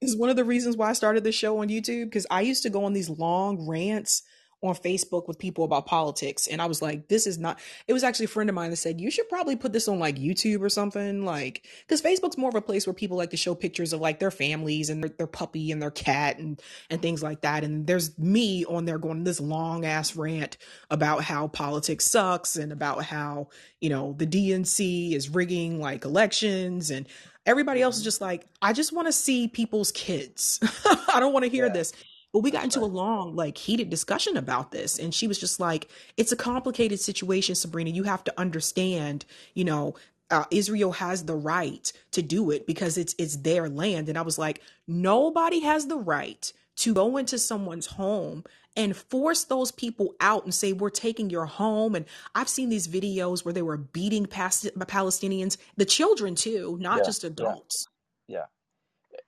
is 0.00 0.16
one 0.16 0.30
of 0.30 0.36
the 0.36 0.44
reasons 0.44 0.76
why 0.76 0.90
I 0.90 0.94
started 0.94 1.24
this 1.24 1.34
show 1.34 1.58
on 1.58 1.68
YouTube 1.68 2.06
because 2.06 2.26
I 2.30 2.42
used 2.42 2.62
to 2.64 2.70
go 2.70 2.84
on 2.84 2.92
these 2.92 3.10
long 3.10 3.66
rants 3.68 4.22
on 4.64 4.74
Facebook 4.74 5.28
with 5.28 5.38
people 5.38 5.64
about 5.64 5.86
politics. 5.86 6.46
And 6.46 6.62
I 6.62 6.66
was 6.66 6.80
like, 6.80 7.08
this 7.08 7.26
is 7.26 7.38
not, 7.38 7.60
it 7.86 7.92
was 7.92 8.02
actually 8.02 8.24
a 8.24 8.28
friend 8.28 8.48
of 8.48 8.54
mine 8.54 8.70
that 8.70 8.76
said, 8.76 9.00
you 9.00 9.10
should 9.10 9.28
probably 9.28 9.56
put 9.56 9.72
this 9.72 9.88
on 9.88 9.98
like 9.98 10.16
YouTube 10.16 10.62
or 10.62 10.70
something. 10.70 11.24
Like, 11.24 11.66
because 11.86 12.00
Facebook's 12.00 12.38
more 12.38 12.48
of 12.48 12.54
a 12.54 12.62
place 12.62 12.86
where 12.86 12.94
people 12.94 13.18
like 13.18 13.30
to 13.30 13.36
show 13.36 13.54
pictures 13.54 13.92
of 13.92 14.00
like 14.00 14.18
their 14.18 14.30
families 14.30 14.88
and 14.88 15.02
their, 15.02 15.10
their 15.10 15.26
puppy 15.26 15.70
and 15.70 15.82
their 15.82 15.90
cat 15.90 16.38
and, 16.38 16.60
and 16.88 17.02
things 17.02 17.22
like 17.22 17.42
that. 17.42 17.62
And 17.62 17.86
there's 17.86 18.18
me 18.18 18.64
on 18.64 18.86
there 18.86 18.98
going 18.98 19.24
this 19.24 19.40
long 19.40 19.84
ass 19.84 20.16
rant 20.16 20.56
about 20.90 21.22
how 21.22 21.48
politics 21.48 22.06
sucks 22.06 22.56
and 22.56 22.72
about 22.72 23.04
how, 23.04 23.48
you 23.80 23.90
know, 23.90 24.14
the 24.16 24.26
DNC 24.26 25.12
is 25.12 25.28
rigging 25.28 25.78
like 25.78 26.06
elections 26.06 26.90
and 26.90 27.06
everybody 27.44 27.82
else 27.82 27.98
is 27.98 28.04
just 28.04 28.22
like, 28.22 28.46
I 28.62 28.72
just 28.72 28.92
want 28.92 29.08
to 29.08 29.12
see 29.12 29.48
people's 29.48 29.92
kids. 29.92 30.58
I 31.12 31.20
don't 31.20 31.32
want 31.32 31.44
to 31.44 31.50
hear 31.50 31.66
yeah. 31.66 31.72
this. 31.72 31.92
But 32.34 32.40
we 32.40 32.52
got 32.52 32.64
into 32.64 32.80
a 32.80 32.86
long, 32.86 33.36
like, 33.36 33.58
heated 33.58 33.90
discussion 33.90 34.36
about 34.36 34.72
this. 34.72 34.98
And 35.00 35.14
she 35.14 35.28
was 35.28 35.38
just 35.40 35.60
like, 35.60 35.88
it's 36.18 36.32
a 36.32 36.36
complicated 36.36 37.00
situation, 37.00 37.56
Sabrina. 37.56 37.90
You 37.92 38.04
have 38.04 38.24
to 38.26 38.34
understand, 38.40 39.26
you 39.54 39.64
know, 39.64 39.96
uh, 40.30 40.44
Israel 40.52 40.92
has 40.92 41.26
the 41.26 41.36
right 41.36 41.92
to 42.12 42.22
do 42.22 42.50
it 42.52 42.66
because 42.66 42.98
it's 42.98 43.16
it's 43.18 43.36
their 43.38 43.70
land. 43.70 44.10
And 44.10 44.18
I 44.18 44.22
was 44.22 44.38
like, 44.38 44.62
nobody 44.88 45.60
has 45.60 45.88
the 45.88 45.98
right 45.98 46.52
to 46.78 46.94
go 46.94 47.18
into 47.18 47.38
someone's 47.38 47.86
home 47.86 48.44
and 48.76 48.96
force 48.96 49.44
those 49.44 49.72
people 49.72 50.16
out 50.20 50.44
and 50.44 50.54
say 50.54 50.72
we're 50.72 50.90
taking 50.90 51.30
your 51.30 51.46
home 51.46 51.94
and 51.94 52.06
i've 52.34 52.48
seen 52.48 52.68
these 52.70 52.88
videos 52.88 53.44
where 53.44 53.54
they 53.54 53.62
were 53.62 53.76
beating 53.76 54.26
past- 54.26 54.76
palestinians 54.78 55.56
the 55.76 55.84
children 55.84 56.34
too 56.34 56.76
not 56.80 56.98
yeah, 56.98 57.04
just 57.04 57.24
adults 57.24 57.88
yeah, 58.28 58.38
yeah. 58.38 58.44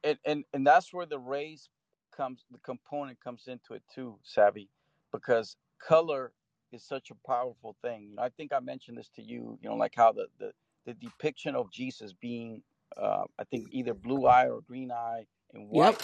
And, 0.04 0.18
and 0.24 0.44
and 0.52 0.66
that's 0.66 0.92
where 0.92 1.06
the 1.06 1.18
race 1.18 1.68
comes 2.16 2.44
the 2.50 2.58
component 2.58 3.20
comes 3.22 3.44
into 3.46 3.74
it 3.74 3.82
too, 3.94 4.18
Sabby, 4.22 4.68
because 5.12 5.56
color 5.80 6.32
is 6.72 6.82
such 6.84 7.10
a 7.10 7.28
powerful 7.28 7.76
thing. 7.82 8.14
I 8.18 8.28
think 8.30 8.52
I 8.52 8.60
mentioned 8.60 8.98
this 8.98 9.10
to 9.16 9.22
you, 9.22 9.58
you 9.62 9.68
know, 9.68 9.76
like 9.76 9.94
how 9.96 10.12
the 10.12 10.26
the, 10.38 10.52
the 10.86 10.94
depiction 10.94 11.54
of 11.54 11.70
Jesus 11.72 12.12
being 12.12 12.62
uh, 12.96 13.24
I 13.38 13.44
think 13.44 13.68
either 13.70 13.94
blue 13.94 14.26
eye 14.26 14.48
or 14.48 14.60
green 14.62 14.90
eye 14.90 15.26
and 15.52 15.68
white, 15.68 15.98
yep. 15.98 16.02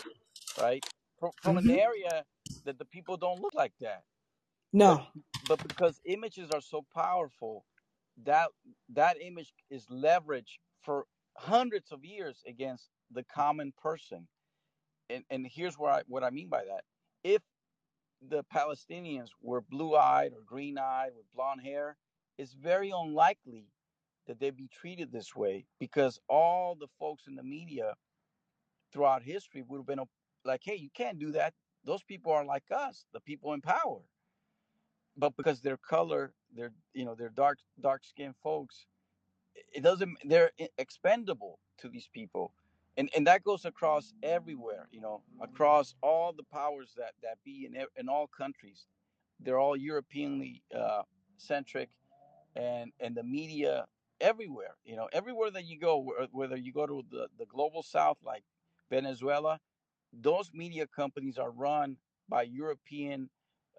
right? 0.60 0.84
From, 1.18 1.30
from 1.42 1.56
mm-hmm. 1.56 1.70
an 1.70 1.78
area 1.78 2.24
that 2.64 2.78
the 2.78 2.84
people 2.84 3.16
don't 3.16 3.40
look 3.40 3.54
like 3.54 3.72
that. 3.80 4.02
No. 4.72 5.06
But, 5.46 5.58
but 5.58 5.68
because 5.68 6.00
images 6.04 6.50
are 6.52 6.60
so 6.60 6.84
powerful, 6.94 7.64
that 8.24 8.48
that 8.92 9.16
image 9.20 9.52
is 9.70 9.86
leveraged 9.86 10.58
for 10.82 11.06
hundreds 11.36 11.92
of 11.92 12.04
years 12.04 12.42
against 12.46 12.88
the 13.10 13.24
common 13.24 13.72
person 13.80 14.26
and, 15.12 15.24
and 15.30 15.46
here's 15.46 15.78
where 15.78 15.92
I, 15.92 16.02
what 16.06 16.24
I 16.24 16.30
mean 16.30 16.48
by 16.48 16.64
that. 16.64 16.84
If 17.24 17.42
the 18.28 18.44
Palestinians 18.54 19.28
were 19.40 19.60
blue 19.60 19.96
eyed 19.96 20.32
or 20.32 20.42
green 20.46 20.78
eyed 20.78 21.10
with 21.16 21.26
blonde 21.34 21.60
hair, 21.62 21.96
it's 22.38 22.54
very 22.54 22.90
unlikely 22.90 23.66
that 24.26 24.38
they'd 24.38 24.56
be 24.56 24.68
treated 24.68 25.12
this 25.12 25.34
way 25.34 25.66
because 25.80 26.18
all 26.28 26.74
the 26.74 26.86
folks 26.98 27.24
in 27.26 27.34
the 27.34 27.42
media 27.42 27.94
throughout 28.92 29.22
history 29.22 29.62
would 29.62 29.78
have 29.78 29.86
been 29.86 30.04
like, 30.44 30.60
hey, 30.64 30.76
you 30.76 30.90
can't 30.94 31.18
do 31.18 31.32
that. 31.32 31.54
Those 31.84 32.02
people 32.02 32.32
are 32.32 32.44
like 32.44 32.64
us, 32.74 33.04
the 33.12 33.20
people 33.20 33.52
in 33.52 33.60
power. 33.60 34.00
But 35.16 35.36
because 35.36 35.60
their 35.60 35.76
color, 35.76 36.32
they're 36.54 36.72
you 36.94 37.04
know, 37.04 37.14
they're 37.14 37.28
dark 37.28 37.58
dark 37.80 38.02
skinned 38.04 38.36
folks, 38.42 38.86
it 39.74 39.82
doesn't 39.82 40.16
they're 40.24 40.52
expendable 40.78 41.58
to 41.78 41.88
these 41.88 42.08
people 42.14 42.54
and 42.96 43.10
and 43.16 43.26
that 43.26 43.44
goes 43.44 43.64
across 43.64 44.12
everywhere 44.22 44.88
you 44.92 45.00
know 45.00 45.22
across 45.42 45.94
all 46.02 46.32
the 46.32 46.44
powers 46.44 46.92
that 46.96 47.12
that 47.22 47.38
be 47.44 47.66
in 47.66 47.84
in 47.96 48.08
all 48.08 48.28
countries. 48.28 48.86
They're 49.40 49.58
all 49.58 49.76
europeanly 49.76 50.62
uh, 50.76 51.02
centric 51.38 51.90
and 52.56 52.92
and 53.00 53.14
the 53.16 53.22
media 53.24 53.86
everywhere 54.20 54.76
you 54.84 54.96
know 54.96 55.08
everywhere 55.12 55.50
that 55.50 55.64
you 55.64 55.78
go 55.78 56.12
whether 56.32 56.56
you 56.56 56.72
go 56.72 56.86
to 56.86 57.02
the, 57.10 57.28
the 57.38 57.46
global 57.46 57.82
south 57.82 58.18
like 58.24 58.44
venezuela 58.90 59.58
those 60.12 60.50
media 60.54 60.86
companies 60.86 61.38
are 61.38 61.50
run 61.50 61.96
by 62.28 62.42
european 62.42 63.28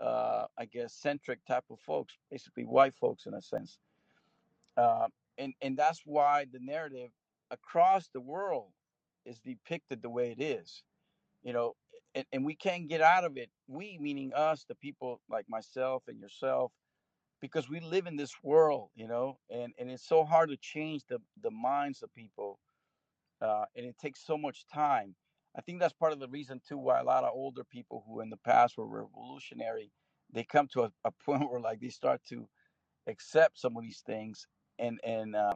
uh, 0.01 0.46
i 0.58 0.65
guess 0.65 0.93
centric 0.93 1.39
type 1.46 1.63
of 1.72 1.79
folks 1.79 2.15
basically 2.32 2.65
white 2.65 2.93
folks 2.96 3.25
in 3.25 3.34
a 3.36 3.41
sense. 3.41 3.79
Uh, 4.77 5.08
and 5.38 5.53
and 5.62 5.77
that's 5.77 6.01
why 6.05 6.46
the 6.51 6.60
narrative 6.60 7.12
across 7.51 8.10
the 8.13 8.22
world 8.22 8.72
is 9.25 9.39
depicted 9.39 10.01
the 10.01 10.10
way 10.10 10.32
it 10.32 10.42
is 10.42 10.84
you 11.44 11.53
know 11.53 11.74
and, 12.15 12.25
and 12.34 12.46
we 12.46 12.56
can't 12.56 12.89
get 12.89 13.01
out 13.01 13.25
of 13.25 13.38
it 13.38 13.50
we 13.68 13.98
meaning 14.00 14.34
us 14.34 14.65
the 14.65 14.75
people 14.75 15.22
like 15.30 15.48
myself 15.50 16.03
and 16.08 16.20
yourself 16.20 16.74
because 17.42 17.70
we 17.70 17.80
live 17.82 18.08
in 18.08 18.18
this 18.18 18.36
world 18.44 18.89
you 18.96 19.08
know 19.08 19.39
and 19.50 19.74
and 19.80 19.92
it's 19.92 20.08
so 20.08 20.24
hard 20.25 20.50
to 20.50 20.58
change 20.58 21.03
the 21.10 21.20
the 21.42 21.51
minds 21.51 22.03
of 22.03 22.13
people 22.13 22.60
uh, 23.42 23.65
and 23.75 23.86
it 23.86 23.98
takes 23.98 24.25
so 24.25 24.38
much 24.38 24.65
time. 24.68 25.15
I 25.56 25.62
think 25.62 25.80
that's 25.80 25.94
part 25.94 26.13
of 26.13 26.20
the 26.20 26.27
reason 26.27 26.62
too 26.68 26.77
why 26.77 27.00
a 27.00 27.03
lot 27.03 27.24
of 27.24 27.32
older 27.34 27.63
people 27.63 28.03
who 28.08 28.22
in 28.22 28.30
the 28.30 28.38
past 28.38 28.77
were 28.77 28.88
revolutionary 28.88 29.92
they 30.32 30.44
come 30.44 30.68
to 30.74 30.84
a, 30.84 30.92
a 31.06 31.12
point 31.25 31.50
where 31.50 31.62
like 31.62 31.80
they 31.80 31.89
start 31.89 32.22
to 32.30 32.48
accept 33.08 33.60
some 33.60 33.77
of 33.77 33.84
these 33.84 34.01
things 34.06 34.48
and 34.80 35.00
and 35.03 35.36
uh, 35.36 35.53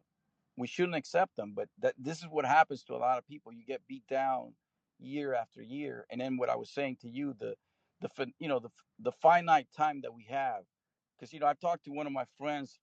we 0.58 0.68
shouldn't 0.68 0.96
accept 0.96 1.36
them 1.38 1.54
but 1.56 1.70
that 1.80 1.94
this 1.98 2.20
is 2.20 2.28
what 2.30 2.46
happens 2.46 2.84
to 2.84 2.94
a 2.96 2.98
lot 2.98 3.18
of 3.18 3.28
people. 3.28 3.54
You 3.54 3.66
get 3.66 3.82
beat 3.88 4.08
down 4.10 4.54
year 5.00 5.34
after 5.34 5.62
year 5.62 6.06
and 6.10 6.20
then 6.20 6.38
what 6.38 6.50
i 6.50 6.56
was 6.56 6.70
saying 6.72 6.98
to 7.02 7.08
you 7.08 7.36
the 7.40 7.56
the 8.02 8.28
you 8.40 8.48
know 8.48 8.60
the 8.60 8.70
the 9.00 9.12
finite 9.12 9.68
time 9.76 10.02
that 10.02 10.14
we 10.14 10.26
have 10.30 10.64
because 11.16 11.32
you 11.34 11.40
know 11.40 11.46
i've 11.46 11.60
talked 11.60 11.86
to 11.86 11.92
one 11.92 12.08
of 12.08 12.14
my 12.14 12.26
friends 12.38 12.80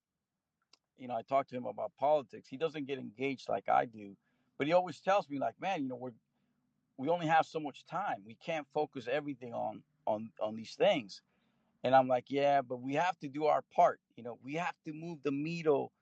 you 0.97 1.09
know 1.09 1.15
i 1.17 1.23
talked 1.23 1.51
to 1.51 1.57
him 1.57 1.67
about 1.67 1.91
politics. 1.99 2.49
He 2.49 2.57
doesn't 2.57 2.87
get 2.87 2.99
engaged 2.99 3.49
like 3.49 3.69
i 3.69 3.85
do 3.85 4.17
but 4.59 4.67
he 4.69 4.73
always 4.73 5.01
tells 5.01 5.29
me 5.29 5.39
like 5.39 5.55
man 5.61 5.83
you 5.83 5.89
know 5.89 5.97
we're 5.97 6.13
we 6.97 7.09
only 7.09 7.27
have 7.27 7.47
so 7.47 7.59
much 7.59 7.85
time. 7.87 8.23
We 8.25 8.37
can't 8.37 8.67
focus 8.73 9.09
everything 9.11 9.53
on 9.53 9.83
on 10.07 10.31
on 10.41 10.55
these 10.57 10.75
things. 10.75 11.23
And 11.83 11.95
i'm 11.95 12.09
like 12.09 12.27
yeah 12.29 12.63
but 12.63 12.81
we 12.81 12.95
have 12.95 13.19
to 13.21 13.29
do 13.29 13.47
our 13.47 13.63
part. 13.75 14.01
You 14.17 14.23
know 14.25 14.39
we 14.45 14.55
have 14.55 14.75
to 14.87 14.93
move 14.93 15.19
the 15.25 15.33
needle 15.33 15.93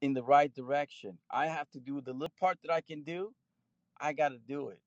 in 0.00 0.14
the 0.14 0.22
right 0.22 0.52
direction. 0.54 1.18
I 1.30 1.46
have 1.46 1.70
to 1.70 1.80
do 1.80 2.00
the 2.00 2.12
little 2.12 2.34
part 2.38 2.58
that 2.62 2.72
I 2.72 2.80
can 2.80 3.02
do. 3.02 3.32
I 4.00 4.12
got 4.12 4.30
to 4.30 4.38
do 4.38 4.68
it 4.68 4.80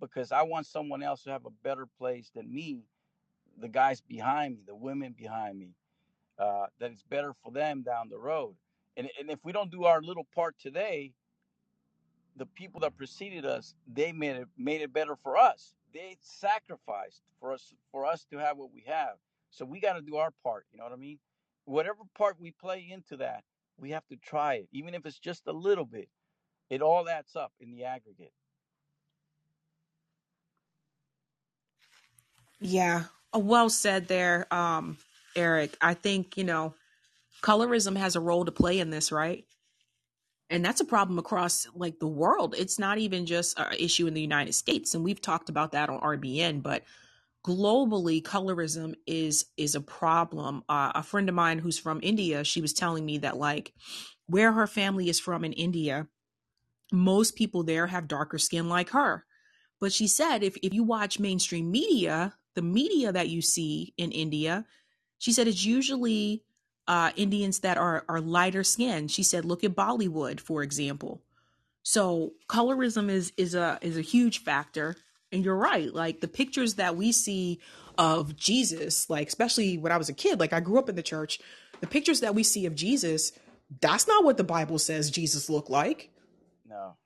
because 0.00 0.32
I 0.32 0.42
want 0.42 0.66
someone 0.66 1.02
else 1.02 1.22
to 1.24 1.30
have 1.30 1.46
a 1.46 1.50
better 1.62 1.86
place 1.98 2.30
than 2.34 2.52
me, 2.52 2.84
the 3.58 3.68
guys 3.68 4.00
behind 4.00 4.56
me, 4.56 4.62
the 4.66 4.74
women 4.74 5.14
behind 5.16 5.58
me, 5.58 5.70
uh, 6.38 6.66
that 6.78 6.90
it's 6.90 7.02
better 7.02 7.32
for 7.42 7.52
them 7.52 7.82
down 7.82 8.08
the 8.08 8.18
road. 8.18 8.54
And, 8.96 9.08
and 9.18 9.30
if 9.30 9.38
we 9.44 9.52
don't 9.52 9.70
do 9.70 9.84
our 9.84 10.00
little 10.02 10.26
part 10.34 10.56
today, 10.60 11.12
the 12.36 12.46
people 12.46 12.80
that 12.80 12.96
preceded 12.96 13.44
us, 13.44 13.74
they 13.92 14.12
made 14.12 14.36
it 14.36 14.48
made 14.56 14.80
it 14.80 14.92
better 14.92 15.16
for 15.16 15.36
us. 15.36 15.74
They 15.92 16.16
sacrificed 16.20 17.22
for 17.40 17.52
us 17.52 17.72
for 17.92 18.06
us 18.06 18.24
to 18.30 18.38
have 18.38 18.56
what 18.56 18.72
we 18.72 18.84
have. 18.86 19.14
So 19.50 19.64
we 19.64 19.80
got 19.80 19.94
to 19.94 20.02
do 20.02 20.16
our 20.16 20.30
part. 20.42 20.66
You 20.72 20.78
know 20.78 20.84
what 20.84 20.92
I 20.92 20.96
mean? 20.96 21.18
Whatever 21.64 22.00
part 22.16 22.36
we 22.40 22.50
play 22.50 22.88
into 22.90 23.16
that, 23.18 23.44
we 23.78 23.90
have 23.90 24.06
to 24.08 24.16
try 24.16 24.54
it, 24.56 24.68
even 24.72 24.94
if 24.94 25.06
it's 25.06 25.18
just 25.18 25.46
a 25.46 25.52
little 25.52 25.84
bit. 25.86 26.08
It 26.70 26.82
all 26.82 27.08
adds 27.08 27.36
up 27.36 27.52
in 27.60 27.70
the 27.72 27.84
aggregate. 27.84 28.32
Yeah, 32.60 33.04
uh, 33.34 33.40
well 33.40 33.70
said 33.70 34.08
there, 34.08 34.52
um, 34.54 34.98
Eric. 35.36 35.76
I 35.80 35.94
think 35.94 36.36
you 36.36 36.44
know, 36.44 36.74
colorism 37.42 37.96
has 37.96 38.16
a 38.16 38.20
role 38.20 38.44
to 38.46 38.52
play 38.52 38.80
in 38.80 38.90
this, 38.90 39.12
right? 39.12 39.44
and 40.50 40.64
that's 40.64 40.80
a 40.80 40.84
problem 40.84 41.18
across 41.18 41.66
like 41.74 41.98
the 41.98 42.06
world 42.06 42.54
it's 42.56 42.78
not 42.78 42.98
even 42.98 43.26
just 43.26 43.58
an 43.58 43.66
issue 43.78 44.06
in 44.06 44.14
the 44.14 44.20
united 44.20 44.52
states 44.52 44.94
and 44.94 45.04
we've 45.04 45.20
talked 45.20 45.48
about 45.48 45.72
that 45.72 45.88
on 45.88 46.00
rbn 46.00 46.62
but 46.62 46.82
globally 47.44 48.22
colorism 48.22 48.94
is 49.06 49.46
is 49.56 49.74
a 49.74 49.80
problem. 49.80 50.64
Uh, 50.68 50.92
a 50.94 51.02
friend 51.02 51.28
of 51.28 51.34
mine 51.34 51.58
who's 51.58 51.78
from 51.78 52.00
india 52.02 52.42
she 52.44 52.60
was 52.60 52.72
telling 52.72 53.04
me 53.04 53.18
that 53.18 53.36
like 53.36 53.72
where 54.26 54.52
her 54.52 54.66
family 54.66 55.08
is 55.08 55.20
from 55.20 55.44
in 55.44 55.52
india 55.52 56.08
most 56.92 57.36
people 57.36 57.62
there 57.62 57.86
have 57.88 58.08
darker 58.08 58.38
skin 58.38 58.68
like 58.68 58.90
her. 58.90 59.24
But 59.80 59.92
she 59.92 60.06
said 60.06 60.42
if, 60.42 60.56
if 60.62 60.72
you 60.72 60.84
watch 60.84 61.18
mainstream 61.18 61.70
media 61.70 62.34
the 62.54 62.62
media 62.62 63.10
that 63.10 63.28
you 63.28 63.42
see 63.42 63.92
in 63.98 64.12
india 64.12 64.64
she 65.18 65.32
said 65.32 65.48
it's 65.48 65.64
usually 65.64 66.44
uh, 66.86 67.10
indians 67.16 67.60
that 67.60 67.76
are 67.76 68.04
are 68.08 68.20
lighter 68.20 68.62
skinned 68.62 69.10
she 69.10 69.22
said 69.22 69.44
look 69.44 69.64
at 69.64 69.74
bollywood 69.74 70.40
for 70.40 70.62
example. 70.62 71.22
So 71.82 72.32
colorism 72.48 73.10
is 73.10 73.32
is 73.36 73.54
a 73.54 73.78
is 73.82 73.98
a 73.98 74.02
huge 74.02 74.38
factor. 74.42 74.96
And 75.32 75.44
you're 75.44 75.56
right. 75.56 75.92
Like 75.92 76.20
the 76.20 76.28
pictures 76.28 76.74
that 76.74 76.96
we 76.96 77.12
see 77.12 77.60
of 77.98 78.36
Jesus, 78.36 79.08
like 79.10 79.28
especially 79.28 79.78
when 79.78 79.92
I 79.92 79.96
was 79.96 80.08
a 80.08 80.14
kid, 80.14 80.40
like 80.40 80.52
I 80.52 80.60
grew 80.60 80.78
up 80.78 80.88
in 80.88 80.96
the 80.96 81.02
church, 81.02 81.40
the 81.80 81.86
pictures 81.86 82.20
that 82.20 82.34
we 82.34 82.42
see 82.42 82.66
of 82.66 82.74
Jesus, 82.74 83.32
that's 83.80 84.06
not 84.06 84.24
what 84.24 84.36
the 84.36 84.44
Bible 84.44 84.78
says 84.78 85.10
Jesus 85.10 85.50
looked 85.50 85.70
like. 85.70 86.10
No. 86.68 86.96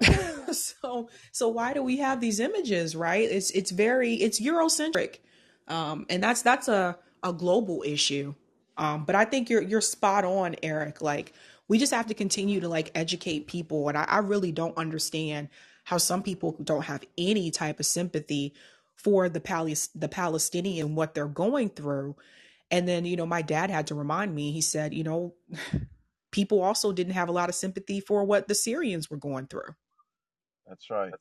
so 0.52 1.08
so 1.32 1.48
why 1.48 1.72
do 1.72 1.82
we 1.82 1.98
have 1.98 2.20
these 2.20 2.40
images, 2.40 2.96
right? 2.96 3.28
It's 3.30 3.50
it's 3.50 3.70
very 3.70 4.14
it's 4.14 4.40
Eurocentric. 4.40 5.18
Um 5.68 6.06
and 6.08 6.22
that's 6.22 6.42
that's 6.42 6.68
a 6.68 6.98
a 7.22 7.32
global 7.32 7.82
issue. 7.86 8.34
Um 8.76 9.04
but 9.04 9.14
I 9.14 9.24
think 9.24 9.50
you're 9.50 9.62
you're 9.62 9.80
spot 9.80 10.24
on, 10.24 10.56
Eric. 10.62 11.02
Like 11.02 11.34
we 11.68 11.78
just 11.78 11.92
have 11.92 12.06
to 12.06 12.14
continue 12.14 12.60
to 12.60 12.68
like 12.68 12.90
educate 12.94 13.46
people 13.46 13.88
and 13.88 13.98
I, 13.98 14.04
I 14.04 14.18
really 14.18 14.52
don't 14.52 14.76
understand 14.76 15.48
how 15.90 15.98
some 15.98 16.22
people 16.22 16.56
don't 16.62 16.84
have 16.84 17.02
any 17.18 17.50
type 17.50 17.80
of 17.80 17.84
sympathy 17.84 18.54
for 18.94 19.28
the 19.28 19.40
Palis- 19.40 19.88
the 19.92 20.08
Palestinian 20.08 20.94
what 20.94 21.14
they're 21.14 21.26
going 21.26 21.68
through. 21.68 22.14
And 22.70 22.86
then, 22.86 23.04
you 23.04 23.16
know, 23.16 23.26
my 23.26 23.42
dad 23.42 23.70
had 23.70 23.88
to 23.88 23.96
remind 23.96 24.32
me. 24.32 24.52
He 24.52 24.60
said, 24.60 24.94
you 24.94 25.02
know, 25.02 25.34
people 26.30 26.62
also 26.62 26.92
didn't 26.92 27.14
have 27.14 27.28
a 27.28 27.32
lot 27.32 27.48
of 27.48 27.56
sympathy 27.56 27.98
for 27.98 28.22
what 28.22 28.46
the 28.46 28.54
Syrians 28.54 29.10
were 29.10 29.16
going 29.16 29.48
through. 29.48 29.74
That's 30.64 30.88
right. 30.90 31.12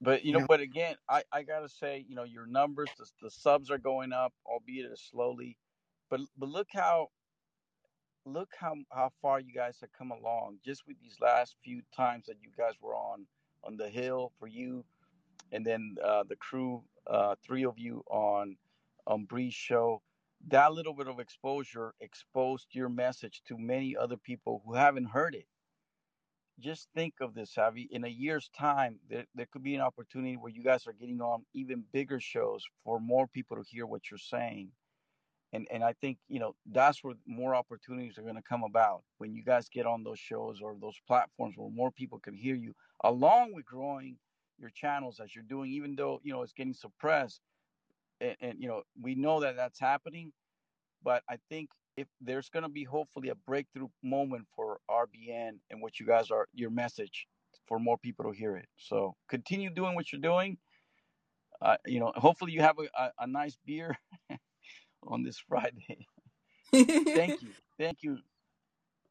But 0.00 0.24
you 0.24 0.32
know, 0.32 0.46
but 0.48 0.60
again, 0.60 0.94
I 1.06 1.22
I 1.30 1.42
gotta 1.42 1.68
say, 1.68 2.06
you 2.08 2.14
know, 2.14 2.24
your 2.24 2.46
numbers, 2.46 2.88
the, 2.96 3.04
the 3.20 3.30
subs 3.30 3.70
are 3.70 3.76
going 3.76 4.14
up, 4.14 4.32
albeit 4.46 4.98
slowly. 4.98 5.58
But 6.08 6.20
but 6.38 6.48
look 6.48 6.68
how 6.72 7.08
look 8.26 8.50
how 8.58 8.74
how 8.92 9.10
far 9.22 9.40
you 9.40 9.52
guys 9.54 9.78
have 9.80 9.92
come 9.92 10.10
along 10.10 10.58
just 10.64 10.86
with 10.86 10.98
these 11.00 11.16
last 11.20 11.56
few 11.64 11.82
times 11.96 12.26
that 12.26 12.36
you 12.42 12.50
guys 12.56 12.74
were 12.80 12.94
on 12.94 13.26
on 13.64 13.76
the 13.76 13.88
hill 13.88 14.32
for 14.38 14.46
you, 14.46 14.84
and 15.52 15.66
then 15.66 15.96
uh, 16.04 16.24
the 16.28 16.36
crew, 16.36 16.82
uh, 17.06 17.34
three 17.44 17.64
of 17.64 17.78
you 17.78 18.04
on 18.10 18.56
on 19.06 19.24
Bree's 19.24 19.54
show. 19.54 20.02
That 20.48 20.72
little 20.72 20.94
bit 20.94 21.08
of 21.08 21.20
exposure 21.20 21.94
exposed 22.00 22.68
your 22.72 22.88
message 22.88 23.42
to 23.48 23.58
many 23.58 23.96
other 23.96 24.16
people 24.16 24.62
who 24.64 24.74
haven't 24.74 25.06
heard 25.06 25.34
it. 25.34 25.46
Just 26.60 26.88
think 26.94 27.14
of 27.20 27.34
this, 27.34 27.54
Javi. 27.54 27.88
In 27.90 28.04
a 28.04 28.08
year's 28.08 28.50
time, 28.50 29.00
there, 29.08 29.26
there 29.34 29.46
could 29.52 29.62
be 29.62 29.74
an 29.74 29.80
opportunity 29.82 30.36
where 30.36 30.52
you 30.52 30.62
guys 30.62 30.86
are 30.86 30.92
getting 30.94 31.20
on 31.20 31.44
even 31.54 31.84
bigger 31.92 32.20
shows 32.20 32.64
for 32.84 33.00
more 33.00 33.26
people 33.26 33.56
to 33.56 33.64
hear 33.68 33.86
what 33.86 34.10
you're 34.10 34.18
saying 34.18 34.70
and 35.52 35.66
and 35.70 35.82
I 35.84 35.94
think 35.94 36.18
you 36.28 36.40
know 36.40 36.54
that's 36.70 37.02
where 37.02 37.14
more 37.26 37.54
opportunities 37.54 38.18
are 38.18 38.22
going 38.22 38.36
to 38.36 38.42
come 38.42 38.62
about 38.64 39.02
when 39.18 39.34
you 39.34 39.44
guys 39.44 39.68
get 39.68 39.86
on 39.86 40.04
those 40.04 40.18
shows 40.18 40.60
or 40.62 40.76
those 40.80 40.96
platforms 41.06 41.54
where 41.56 41.70
more 41.70 41.90
people 41.90 42.18
can 42.18 42.34
hear 42.34 42.54
you, 42.54 42.74
along 43.04 43.54
with 43.54 43.64
growing 43.64 44.16
your 44.58 44.70
channels 44.70 45.20
as 45.20 45.34
you're 45.34 45.44
doing, 45.44 45.70
even 45.70 45.96
though 45.96 46.20
you 46.22 46.32
know 46.32 46.42
it's 46.42 46.52
getting 46.52 46.74
suppressed, 46.74 47.40
and, 48.20 48.36
and 48.40 48.62
you 48.62 48.68
know 48.68 48.82
we 49.00 49.14
know 49.14 49.40
that 49.40 49.56
that's 49.56 49.80
happening, 49.80 50.32
but 51.02 51.22
I 51.28 51.38
think 51.48 51.70
if 51.96 52.08
there's 52.20 52.48
going 52.48 52.62
to 52.62 52.68
be 52.68 52.84
hopefully 52.84 53.28
a 53.28 53.34
breakthrough 53.34 53.88
moment 54.02 54.46
for 54.54 54.80
RBN 54.90 55.58
and 55.70 55.82
what 55.82 56.00
you 56.00 56.06
guys 56.06 56.30
are 56.30 56.46
your 56.54 56.70
message 56.70 57.26
for 57.66 57.78
more 57.78 57.98
people 57.98 58.24
to 58.24 58.32
hear 58.36 58.56
it. 58.56 58.66
So 58.78 59.14
continue 59.28 59.70
doing 59.70 59.94
what 59.94 60.12
you're 60.12 60.20
doing. 60.20 60.58
Uh, 61.60 61.76
you 61.86 62.00
know, 62.00 62.12
hopefully 62.16 62.52
you 62.52 62.62
have 62.62 62.78
a, 62.78 62.88
a, 62.98 63.12
a 63.20 63.26
nice 63.26 63.58
beer 63.66 63.96
on 65.06 65.22
this 65.22 65.38
Friday. 65.48 66.06
Thank 66.72 67.42
you. 67.42 67.48
Thank 67.78 68.02
you. 68.02 68.18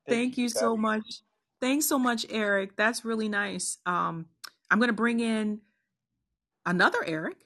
Thank, 0.07 0.37
you, 0.37 0.49
so 0.49 0.75
much. 0.75 1.21
Thanks 1.61 1.85
so 1.85 1.99
much, 1.99 2.25
Eric. 2.29 2.75
That's 2.75 3.05
really 3.05 3.29
nice. 3.29 3.77
Um, 3.85 4.25
I'm 4.71 4.79
gonna 4.79 4.93
bring 4.93 5.19
in 5.19 5.61
another 6.65 7.03
Eric. 7.05 7.37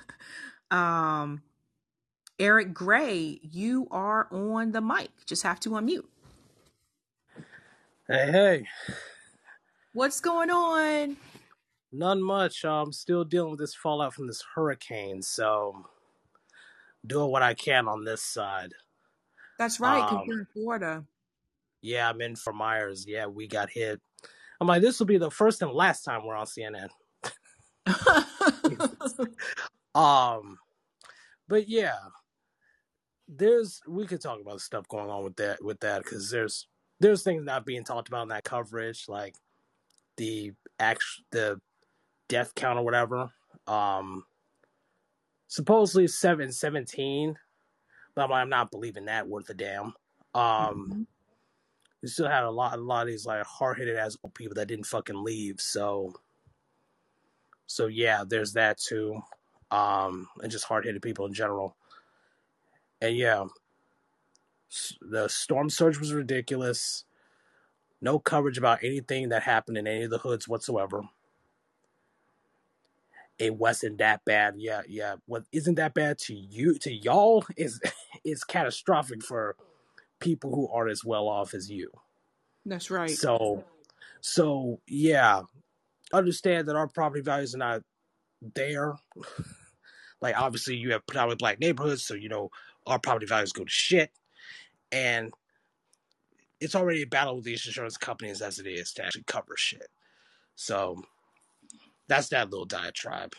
um, 0.70 1.42
Eric 2.38 2.72
Gray, 2.72 3.40
you 3.42 3.88
are 3.90 4.28
on 4.30 4.70
the 4.72 4.80
mic. 4.80 5.10
Just 5.26 5.42
have 5.42 5.58
to 5.60 5.70
unmute. 5.70 6.04
Hey, 8.08 8.30
hey. 8.30 8.68
What's 9.92 10.20
going 10.20 10.50
on? 10.50 11.16
None 11.92 12.22
much. 12.22 12.64
I'm 12.64 12.92
still 12.92 13.24
dealing 13.24 13.50
with 13.50 13.60
this 13.60 13.74
fallout 13.74 14.14
from 14.14 14.26
this 14.26 14.42
hurricane, 14.54 15.20
so 15.20 15.86
doing 17.06 17.30
what 17.30 17.42
I 17.42 17.54
can 17.54 17.88
on 17.88 18.04
this 18.04 18.22
side. 18.22 18.72
That's 19.58 19.80
right, 19.80 20.00
because 20.00 20.22
um, 20.22 20.24
you're 20.26 20.40
in 20.40 20.46
Florida. 20.52 21.04
Yeah, 21.80 22.08
I'm 22.08 22.20
in 22.20 22.36
Fort 22.36 22.56
Myers. 22.56 23.04
Yeah, 23.06 23.26
we 23.26 23.46
got 23.46 23.70
hit. 23.70 24.00
I'm 24.60 24.68
like, 24.68 24.82
this 24.82 24.98
will 24.98 25.06
be 25.06 25.18
the 25.18 25.30
first 25.30 25.62
and 25.62 25.72
last 25.72 26.04
time 26.04 26.24
we're 26.24 26.36
on 26.36 26.46
CNN. 26.46 26.88
um, 29.94 30.58
but 31.48 31.68
yeah, 31.68 31.98
there's 33.28 33.80
we 33.88 34.06
could 34.06 34.20
talk 34.20 34.40
about 34.40 34.60
stuff 34.60 34.86
going 34.88 35.10
on 35.10 35.24
with 35.24 35.36
that 35.36 35.62
with 35.64 35.80
that 35.80 36.04
because 36.04 36.30
there's 36.30 36.68
there's 37.00 37.22
things 37.22 37.44
not 37.44 37.66
being 37.66 37.84
talked 37.84 38.08
about 38.08 38.22
in 38.22 38.28
that 38.28 38.44
coverage, 38.44 39.06
like 39.08 39.34
the 40.16 40.52
act 40.78 41.02
the 41.32 41.60
death 42.28 42.54
count 42.54 42.78
or 42.78 42.84
whatever. 42.84 43.30
Um, 43.66 44.24
supposedly 45.52 46.08
seven 46.08 46.50
seventeen, 46.50 47.36
but 48.14 48.24
I'm, 48.24 48.32
I'm 48.32 48.48
not 48.48 48.70
believing 48.70 49.04
that 49.04 49.28
worth 49.28 49.50
a 49.50 49.54
damn. 49.54 49.92
Um, 50.34 50.34
mm-hmm. 50.34 51.02
we 52.00 52.08
still 52.08 52.26
had 52.26 52.44
a 52.44 52.50
lot, 52.50 52.78
a 52.78 52.80
lot 52.80 53.02
of 53.02 53.08
these 53.08 53.26
like 53.26 53.44
hard 53.44 53.78
headed 53.78 53.98
ass 53.98 54.16
people 54.32 54.54
that 54.54 54.68
didn't 54.68 54.86
fucking 54.86 55.22
leave. 55.22 55.60
So, 55.60 56.14
so 57.66 57.86
yeah, 57.86 58.24
there's 58.26 58.54
that 58.54 58.78
too, 58.78 59.20
um, 59.70 60.26
and 60.42 60.50
just 60.50 60.64
hard 60.64 60.86
headed 60.86 61.02
people 61.02 61.26
in 61.26 61.34
general. 61.34 61.76
And 63.02 63.14
yeah, 63.14 63.44
the 65.02 65.28
storm 65.28 65.68
surge 65.68 65.98
was 65.98 66.14
ridiculous. 66.14 67.04
No 68.00 68.18
coverage 68.18 68.56
about 68.56 68.82
anything 68.82 69.28
that 69.28 69.42
happened 69.42 69.76
in 69.76 69.86
any 69.86 70.04
of 70.04 70.10
the 70.10 70.18
hoods 70.18 70.48
whatsoever 70.48 71.02
it 73.42 73.56
wasn't 73.56 73.98
that 73.98 74.24
bad. 74.24 74.54
Yeah, 74.56 74.82
yeah. 74.88 75.16
What 75.26 75.42
isn't 75.50 75.74
that 75.74 75.94
bad 75.94 76.18
to 76.20 76.34
you 76.34 76.78
to 76.78 76.92
y'all 76.92 77.44
is 77.56 77.80
is 78.24 78.44
catastrophic 78.44 79.24
for 79.24 79.56
people 80.20 80.54
who 80.54 80.68
aren't 80.68 80.92
as 80.92 81.04
well 81.04 81.28
off 81.28 81.52
as 81.52 81.68
you. 81.68 81.90
That's 82.64 82.88
right. 82.90 83.10
So 83.10 83.64
so 84.20 84.80
yeah. 84.86 85.42
Understand 86.12 86.68
that 86.68 86.76
our 86.76 86.86
property 86.86 87.22
values 87.22 87.54
are 87.54 87.58
not 87.58 87.82
there. 88.54 88.94
like 90.20 90.38
obviously 90.38 90.76
you 90.76 90.92
have 90.92 91.04
predominantly 91.06 91.42
black 91.42 91.58
neighborhoods, 91.58 92.04
so 92.04 92.14
you 92.14 92.28
know 92.28 92.50
our 92.86 93.00
property 93.00 93.26
values 93.26 93.52
go 93.52 93.64
to 93.64 93.70
shit. 93.70 94.12
And 94.92 95.32
it's 96.60 96.76
already 96.76 97.02
a 97.02 97.06
battle 97.06 97.34
with 97.36 97.44
these 97.44 97.66
insurance 97.66 97.96
companies 97.96 98.40
as 98.40 98.60
it 98.60 98.68
is 98.68 98.92
to 98.92 99.04
actually 99.04 99.24
cover 99.26 99.54
shit. 99.56 99.88
So 100.54 101.02
that's 102.12 102.28
that 102.28 102.50
little 102.50 102.66
diatribe. 102.66 103.34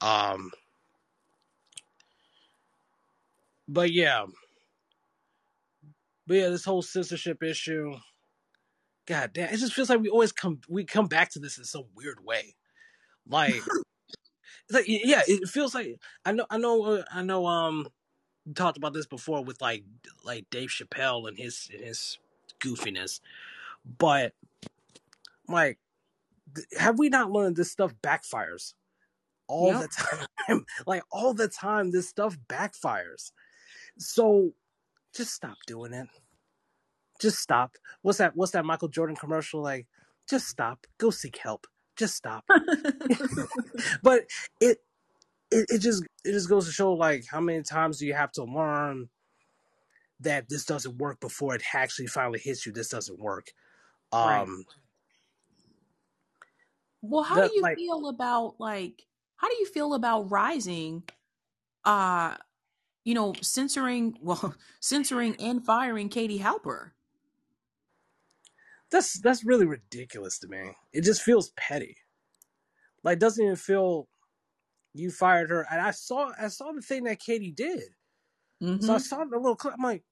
Um, 0.00 0.50
but 3.68 3.92
yeah, 3.92 4.26
but 6.26 6.36
yeah, 6.36 6.48
this 6.48 6.64
whole 6.64 6.82
censorship 6.82 7.44
issue. 7.44 7.94
God 9.06 9.30
damn, 9.32 9.54
it 9.54 9.58
just 9.58 9.74
feels 9.74 9.88
like 9.88 10.00
we 10.00 10.08
always 10.08 10.32
come 10.32 10.60
we 10.68 10.84
come 10.84 11.06
back 11.06 11.30
to 11.30 11.38
this 11.38 11.56
in 11.56 11.62
some 11.62 11.84
weird 11.94 12.18
way. 12.24 12.56
Like, 13.28 13.62
like 14.72 14.86
yeah, 14.88 15.22
it 15.28 15.48
feels 15.48 15.72
like 15.72 16.00
I 16.24 16.32
know 16.32 16.46
I 16.50 16.58
know 16.58 17.04
I 17.12 17.22
know 17.22 17.46
um 17.46 17.86
talked 18.56 18.76
about 18.76 18.92
this 18.92 19.06
before 19.06 19.44
with 19.44 19.60
like 19.60 19.84
like 20.24 20.50
Dave 20.50 20.70
Chappelle 20.70 21.28
and 21.28 21.38
his 21.38 21.68
his 21.70 22.18
goofiness, 22.58 23.20
but 23.84 24.32
like 25.48 25.78
have 26.78 26.98
we 26.98 27.08
not 27.08 27.30
learned 27.30 27.56
this 27.56 27.70
stuff 27.70 27.94
backfires 28.02 28.74
all 29.48 29.68
yep. 29.68 29.82
the 29.82 30.26
time? 30.48 30.66
like 30.86 31.02
all 31.10 31.34
the 31.34 31.48
time, 31.48 31.90
this 31.90 32.08
stuff 32.08 32.36
backfires. 32.48 33.32
So 33.98 34.52
just 35.14 35.34
stop 35.34 35.56
doing 35.66 35.92
it. 35.92 36.08
Just 37.20 37.38
stop. 37.38 37.76
What's 38.02 38.18
that? 38.18 38.36
What's 38.36 38.52
that 38.52 38.64
Michael 38.64 38.88
Jordan 38.88 39.16
commercial 39.16 39.62
like? 39.62 39.86
Just 40.28 40.48
stop. 40.48 40.86
Go 40.98 41.10
seek 41.10 41.38
help. 41.38 41.66
Just 41.96 42.14
stop. 42.14 42.44
but 44.02 44.26
it, 44.60 44.78
it 45.50 45.66
it 45.70 45.78
just 45.78 46.02
it 46.24 46.32
just 46.32 46.48
goes 46.48 46.66
to 46.66 46.72
show 46.72 46.92
like 46.92 47.24
how 47.30 47.40
many 47.40 47.62
times 47.62 47.98
do 47.98 48.06
you 48.06 48.14
have 48.14 48.32
to 48.32 48.44
learn 48.44 49.08
that 50.20 50.48
this 50.48 50.64
doesn't 50.64 50.98
work 50.98 51.20
before 51.20 51.54
it 51.54 51.62
actually 51.74 52.06
finally 52.06 52.38
hits 52.38 52.66
you. 52.66 52.72
This 52.72 52.88
doesn't 52.88 53.18
work. 53.18 53.52
Right. 54.12 54.40
Um, 54.42 54.64
Well, 57.02 57.22
how 57.24 57.40
do 57.40 57.48
you 57.48 57.66
like 57.66 57.76
feel 57.76 58.08
about 58.08 58.58
like 58.60 59.06
how 59.36 59.48
do 59.48 59.56
you 59.56 59.66
feel 59.66 59.94
about 59.94 60.30
rising 60.30 61.04
uh 61.84 62.36
you 63.04 63.14
know 63.14 63.34
censoring 63.42 64.18
well 64.22 64.54
censoring 64.80 65.36
and 65.40 65.64
firing 65.64 66.08
Katie 66.10 66.40
Halper? 66.40 66.92
that's 68.90 69.20
that's 69.20 69.44
really 69.44 69.66
ridiculous 69.66 70.38
to 70.40 70.48
me. 70.48 70.72
It 70.92 71.02
just 71.02 71.22
feels 71.22 71.50
petty. 71.56 71.96
Like 73.02 73.18
doesn't 73.18 73.42
even 73.44 73.56
feel 73.56 74.08
you 74.94 75.10
fired 75.10 75.50
her. 75.50 75.66
And 75.70 75.82
I 75.82 75.92
saw 75.92 76.32
I 76.38 76.48
saw 76.48 76.72
the 76.72 76.82
thing 76.82 77.04
that 77.04 77.20
Katie 77.20 77.52
did. 77.52 77.94
So 78.80 78.94
I 78.94 78.98
Mhm. 78.98 79.00
saw 79.00 79.24
the 79.24 79.38
little 79.38 79.56
clip. 79.56 79.74
I'm 79.74 79.82
like, 79.84 80.04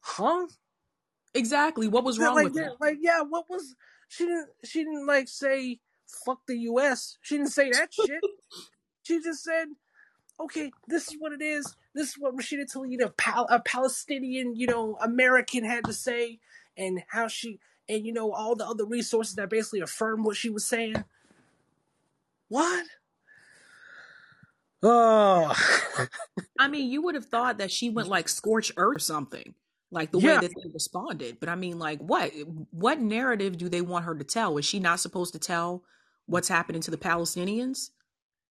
huh? 0.00 0.48
Exactly. 1.34 1.86
What 1.88 2.04
was 2.04 2.18
wrong 2.18 2.34
like 2.34 2.42
with 2.42 2.54
yeah, 2.54 2.62
that? 2.62 2.78
like 2.80 2.98
yeah. 3.00 3.22
What 3.22 3.48
was 3.48 3.74
she 4.08 4.26
didn't 4.26 4.50
she 4.64 4.80
didn't 4.84 5.06
like 5.06 5.28
say 5.28 5.80
fuck 6.24 6.40
the 6.46 6.58
U.S. 6.58 7.18
She 7.22 7.36
didn't 7.36 7.52
say 7.52 7.70
that 7.70 7.92
shit. 7.92 8.20
She 9.06 9.20
just 9.20 9.44
said, 9.44 9.66
okay, 10.40 10.72
this 10.88 11.08
is 11.08 11.16
what 11.18 11.32
it 11.32 11.42
is. 11.42 11.76
This 11.94 12.08
is 12.08 12.14
what 12.18 12.34
Rashida 12.34 12.64
Tlaib, 12.72 13.04
a, 13.04 13.10
Pal- 13.10 13.46
a 13.50 13.60
Palestinian, 13.60 14.56
you 14.56 14.66
know, 14.66 14.96
American 15.00 15.64
had 15.64 15.84
to 15.84 15.92
say, 15.92 16.40
and 16.76 17.02
how 17.08 17.28
she, 17.28 17.60
and 17.88 18.04
you 18.04 18.12
know, 18.12 18.32
all 18.32 18.56
the 18.56 18.66
other 18.66 18.86
resources 18.86 19.34
that 19.36 19.50
basically 19.50 19.80
affirm 19.80 20.24
what 20.24 20.36
she 20.36 20.50
was 20.50 20.66
saying. 20.66 21.04
What? 22.48 22.86
Oh, 24.82 25.54
I 26.58 26.68
mean, 26.68 26.90
you 26.90 27.02
would 27.02 27.14
have 27.14 27.26
thought 27.26 27.58
that 27.58 27.70
she 27.70 27.90
went 27.90 28.08
like 28.08 28.28
scorch 28.28 28.72
earth 28.76 28.96
or 28.96 29.00
something, 29.00 29.54
like 29.90 30.12
the 30.12 30.18
way 30.18 30.34
that 30.34 30.42
they 30.42 30.70
responded. 30.72 31.38
But 31.40 31.48
I 31.48 31.54
mean, 31.54 31.78
like, 31.78 32.00
what 32.00 32.32
what 32.70 33.00
narrative 33.00 33.56
do 33.56 33.68
they 33.68 33.80
want 33.80 34.04
her 34.04 34.14
to 34.14 34.24
tell? 34.24 34.58
Is 34.58 34.66
she 34.66 34.80
not 34.80 35.00
supposed 35.00 35.32
to 35.32 35.38
tell 35.38 35.84
what's 36.26 36.48
happening 36.48 36.80
to 36.82 36.90
the 36.90 36.96
Palestinians? 36.96 37.90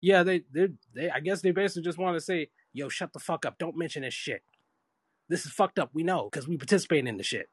yeah. 0.01 0.23
They, 0.23 0.43
they, 0.53 0.67
they. 0.93 1.09
I 1.09 1.19
guess 1.19 1.41
they 1.41 1.51
basically 1.51 1.83
just 1.83 1.97
want 1.97 2.15
to 2.15 2.21
say, 2.21 2.49
"Yo, 2.73 2.89
shut 2.89 3.13
the 3.13 3.19
fuck 3.19 3.45
up! 3.45 3.57
Don't 3.57 3.77
mention 3.77 4.03
this 4.03 4.13
shit. 4.13 4.43
This 5.29 5.45
is 5.45 5.51
fucked 5.51 5.79
up. 5.79 5.89
We 5.93 6.03
know 6.03 6.29
because 6.29 6.47
we 6.47 6.57
participate 6.57 7.07
in 7.07 7.17
the 7.17 7.23
shit. 7.23 7.49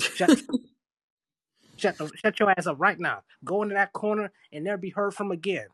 Shut, 0.00 0.30
shut, 1.76 1.96
the, 1.98 2.10
shut 2.16 2.40
your 2.40 2.50
ass 2.50 2.66
up 2.66 2.76
right 2.78 2.98
now. 2.98 3.22
Go 3.44 3.62
into 3.62 3.74
that 3.74 3.92
corner 3.92 4.32
and 4.52 4.64
never 4.64 4.78
be 4.78 4.90
heard 4.90 5.14
from 5.14 5.30
again. 5.30 5.66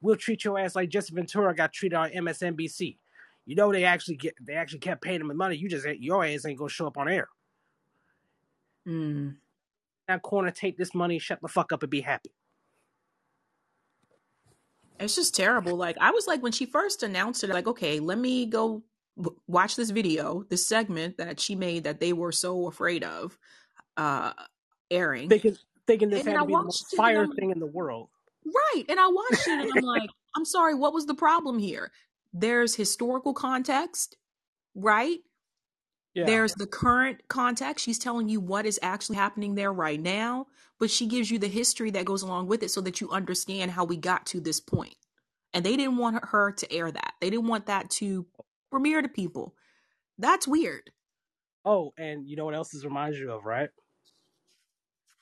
We'll 0.00 0.16
treat 0.16 0.44
your 0.44 0.58
ass 0.58 0.74
like 0.74 0.88
Jesse 0.88 1.14
Ventura 1.14 1.54
got 1.54 1.72
treated 1.72 1.96
on 1.96 2.10
MSNBC. 2.10 2.96
You 3.44 3.54
know 3.56 3.72
they 3.72 3.84
actually 3.84 4.16
get 4.16 4.34
they 4.40 4.54
actually 4.54 4.78
kept 4.80 5.02
paying 5.02 5.20
him 5.20 5.28
the 5.28 5.34
money. 5.34 5.56
You 5.56 5.68
just 5.68 5.86
ain't- 5.86 6.02
your 6.02 6.24
ass 6.24 6.46
ain't 6.46 6.58
gonna 6.58 6.70
show 6.70 6.86
up 6.86 6.96
on 6.96 7.08
air. 7.08 7.28
Mm. 8.86 9.36
That 10.06 10.22
corner, 10.22 10.50
take 10.50 10.78
this 10.78 10.94
money, 10.94 11.18
shut 11.18 11.40
the 11.42 11.48
fuck 11.48 11.72
up, 11.72 11.82
and 11.82 11.90
be 11.90 12.00
happy. 12.00 12.30
It's 15.00 15.14
just 15.14 15.34
terrible. 15.34 15.76
Like 15.76 15.96
I 16.00 16.10
was 16.10 16.26
like 16.26 16.42
when 16.42 16.52
she 16.52 16.66
first 16.66 17.02
announced 17.02 17.44
it, 17.44 17.50
like, 17.50 17.66
okay, 17.66 18.00
let 18.00 18.18
me 18.18 18.46
go 18.46 18.82
w- 19.16 19.38
watch 19.46 19.76
this 19.76 19.90
video, 19.90 20.44
this 20.50 20.66
segment 20.66 21.18
that 21.18 21.40
she 21.40 21.54
made 21.54 21.84
that 21.84 22.00
they 22.00 22.12
were 22.12 22.32
so 22.32 22.66
afraid 22.68 23.04
of 23.04 23.38
uh 23.96 24.32
airing. 24.90 25.28
Thinking 25.28 25.56
thinking 25.86 26.10
this 26.10 26.20
And 26.20 26.30
had 26.30 26.40
to 26.40 26.46
be 26.46 26.52
the 26.54 26.62
most 26.62 26.94
fire 26.96 27.26
thing 27.26 27.50
in 27.50 27.58
the 27.58 27.66
world. 27.66 28.08
right. 28.44 28.84
And 28.88 28.98
I 29.00 29.08
watched 29.08 29.46
it 29.46 29.60
and 29.60 29.72
I'm 29.72 29.82
like, 29.84 30.10
I'm 30.36 30.44
sorry, 30.44 30.74
what 30.74 30.92
was 30.92 31.06
the 31.06 31.14
problem 31.14 31.58
here? 31.58 31.90
There's 32.32 32.74
historical 32.74 33.34
context, 33.34 34.16
right? 34.74 35.18
Yeah. 36.18 36.24
There's 36.24 36.54
the 36.54 36.66
current 36.66 37.20
context. 37.28 37.84
She's 37.84 37.98
telling 37.98 38.28
you 38.28 38.40
what 38.40 38.66
is 38.66 38.80
actually 38.82 39.16
happening 39.16 39.54
there 39.54 39.72
right 39.72 40.00
now, 40.00 40.48
but 40.80 40.90
she 40.90 41.06
gives 41.06 41.30
you 41.30 41.38
the 41.38 41.46
history 41.46 41.92
that 41.92 42.06
goes 42.06 42.22
along 42.22 42.48
with 42.48 42.64
it 42.64 42.72
so 42.72 42.80
that 42.80 43.00
you 43.00 43.08
understand 43.10 43.70
how 43.70 43.84
we 43.84 43.96
got 43.96 44.26
to 44.26 44.40
this 44.40 44.58
point. 44.58 44.96
And 45.54 45.64
they 45.64 45.76
didn't 45.76 45.96
want 45.96 46.24
her 46.24 46.50
to 46.50 46.72
air 46.72 46.90
that. 46.90 47.14
They 47.20 47.30
didn't 47.30 47.46
want 47.46 47.66
that 47.66 47.88
to 47.90 48.26
premiere 48.68 49.00
to 49.00 49.08
people. 49.08 49.54
That's 50.18 50.48
weird. 50.48 50.90
Oh, 51.64 51.92
and 51.96 52.26
you 52.26 52.34
know 52.34 52.46
what 52.46 52.56
else 52.56 52.70
this 52.70 52.84
reminds 52.84 53.16
you 53.16 53.30
of, 53.30 53.44
right? 53.44 53.68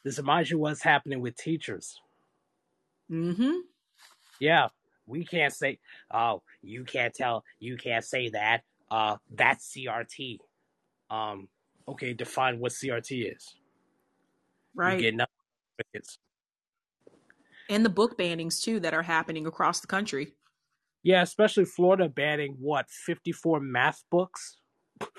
This 0.03 0.17
reminds 0.17 0.51
you 0.51 0.59
what's 0.59 0.83
happening 0.83 1.21
with 1.21 1.37
teachers. 1.37 2.01
Mm-hmm. 3.13 3.59
Yeah, 4.41 4.69
we 5.07 5.27
can't 5.27 5.53
say, 5.53 5.79
oh, 6.11 6.43
you 6.63 6.85
can't 6.85 7.13
tell, 7.13 7.45
you 7.61 7.77
can't 7.77 8.05
say 8.05 8.31
that. 8.31 8.63
Uh, 8.91 9.17
that's 9.31 9.75
CRT. 9.77 10.39
Um, 11.11 11.49
okay, 11.89 12.13
define 12.13 12.59
what 12.59 12.73
CRT 12.73 13.35
is. 13.37 13.55
You 14.75 14.83
Right. 14.83 15.01
get 15.01 15.15
nothing 15.15 15.33
with 15.79 15.87
it. 15.95 16.09
And 17.69 17.85
the 17.85 17.91
book 17.91 18.17
bannings 18.19 18.63
too 18.63 18.81
that 18.81 18.95
are 18.95 19.03
happening 19.03 19.47
across 19.47 19.81
the 19.81 19.87
country. 19.87 20.35
Yeah, 21.03 21.23
especially 21.23 21.65
Florida 21.65 22.09
banning 22.09 22.57
what, 22.59 22.91
54 22.91 23.61
math 23.61 24.03
books? 24.11 24.59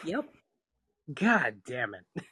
Yep. 0.03 0.25
God 1.13 1.61
damn 1.65 1.93
it. 1.93 2.23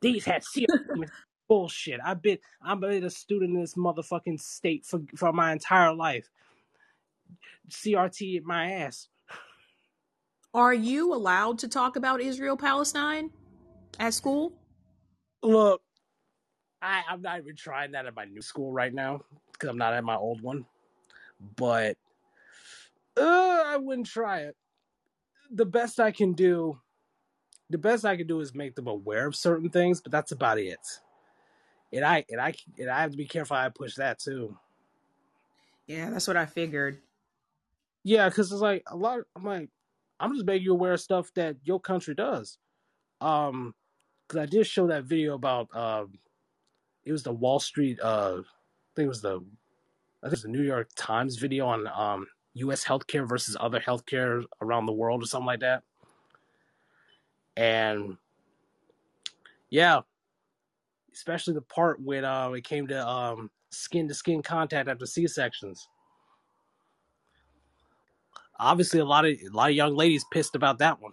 These 0.00 0.24
had 0.24 0.42
CRT 0.42 0.66
bullshit. 1.48 2.00
I've 2.04 2.22
been 2.22 2.38
I've 2.62 2.80
been 2.80 3.04
a 3.04 3.10
student 3.10 3.54
in 3.54 3.60
this 3.60 3.74
motherfucking 3.74 4.40
state 4.40 4.84
for 4.86 5.00
for 5.16 5.32
my 5.32 5.52
entire 5.52 5.94
life. 5.94 6.28
CRT 7.70 8.42
my 8.42 8.72
ass. 8.72 9.08
Are 10.56 10.72
you 10.72 11.12
allowed 11.12 11.58
to 11.58 11.68
talk 11.68 11.96
about 11.96 12.22
Israel 12.22 12.56
Palestine 12.56 13.30
at 14.00 14.14
school? 14.14 14.54
Look, 15.42 15.82
I, 16.80 17.02
I'm 17.10 17.20
not 17.20 17.40
even 17.40 17.54
trying 17.54 17.92
that 17.92 18.06
at 18.06 18.16
my 18.16 18.24
new 18.24 18.40
school 18.40 18.72
right 18.72 18.92
now 18.92 19.20
because 19.52 19.68
I'm 19.68 19.76
not 19.76 19.92
at 19.92 20.02
my 20.02 20.16
old 20.16 20.40
one. 20.40 20.64
But 21.56 21.98
uh, 23.18 23.64
I 23.66 23.76
wouldn't 23.76 24.06
try 24.06 24.44
it. 24.44 24.56
The 25.50 25.66
best 25.66 26.00
I 26.00 26.10
can 26.10 26.32
do, 26.32 26.80
the 27.68 27.76
best 27.76 28.06
I 28.06 28.16
can 28.16 28.26
do 28.26 28.40
is 28.40 28.54
make 28.54 28.76
them 28.76 28.86
aware 28.86 29.26
of 29.26 29.36
certain 29.36 29.68
things, 29.68 30.00
but 30.00 30.10
that's 30.10 30.32
about 30.32 30.58
it. 30.58 30.80
And 31.92 32.02
I 32.02 32.24
and 32.30 32.40
I 32.40 32.54
and 32.78 32.88
I 32.88 33.02
have 33.02 33.10
to 33.10 33.18
be 33.18 33.26
careful 33.26 33.58
how 33.58 33.66
I 33.66 33.68
push 33.68 33.96
that 33.96 34.20
too. 34.20 34.56
Yeah, 35.86 36.08
that's 36.08 36.26
what 36.26 36.38
I 36.38 36.46
figured. 36.46 37.02
Yeah, 38.04 38.30
because 38.30 38.50
it's 38.50 38.62
like 38.62 38.84
a 38.86 38.96
lot. 38.96 39.20
I'm 39.36 39.44
like, 39.44 39.68
I'm 40.18 40.32
just 40.34 40.46
making 40.46 40.64
you 40.64 40.72
aware 40.72 40.94
of 40.94 41.00
stuff 41.00 41.30
that 41.34 41.56
your 41.64 41.80
country 41.80 42.14
does. 42.14 42.58
Um, 43.20 43.74
because 44.26 44.42
I 44.42 44.46
did 44.46 44.66
show 44.66 44.88
that 44.88 45.04
video 45.04 45.34
about 45.34 45.74
um, 45.74 46.18
it 47.04 47.12
was 47.12 47.22
the 47.22 47.32
Wall 47.32 47.60
Street. 47.60 48.00
Uh, 48.02 48.38
I 48.40 48.90
think 48.96 49.06
it 49.06 49.08
was 49.08 49.22
the, 49.22 49.36
I 49.36 49.38
think 49.38 49.44
it 50.24 50.30
was 50.30 50.42
the 50.42 50.48
New 50.48 50.62
York 50.62 50.90
Times 50.96 51.36
video 51.36 51.66
on 51.66 51.86
um 51.86 52.26
U.S. 52.54 52.84
healthcare 52.84 53.28
versus 53.28 53.56
other 53.60 53.80
healthcare 53.80 54.44
around 54.60 54.86
the 54.86 54.92
world 54.92 55.22
or 55.22 55.26
something 55.26 55.46
like 55.46 55.60
that. 55.60 55.82
And 57.56 58.16
yeah, 59.70 60.00
especially 61.12 61.54
the 61.54 61.62
part 61.62 62.00
when 62.02 62.24
uh 62.24 62.50
it 62.50 62.64
came 62.64 62.88
to 62.88 63.06
um 63.06 63.50
skin 63.70 64.08
to 64.08 64.14
skin 64.14 64.42
contact 64.42 64.88
after 64.88 65.06
C 65.06 65.26
sections. 65.26 65.88
Obviously, 68.58 69.00
a 69.00 69.04
lot 69.04 69.24
of 69.24 69.32
a 69.32 69.54
lot 69.54 69.70
of 69.70 69.76
young 69.76 69.94
ladies 69.94 70.24
pissed 70.32 70.54
about 70.54 70.78
that 70.78 71.00
one. 71.00 71.12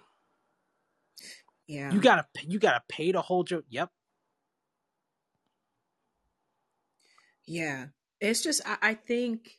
Yeah. 1.67 1.91
You 1.91 2.01
gotta 2.01 2.25
you 2.43 2.59
gotta 2.59 2.81
pay 2.89 3.11
to 3.11 3.21
hold 3.21 3.51
your. 3.51 3.63
Yep. 3.69 3.89
Yeah. 7.45 7.87
It's 8.19 8.41
just 8.41 8.61
I, 8.65 8.77
I 8.81 8.93
think 8.93 9.57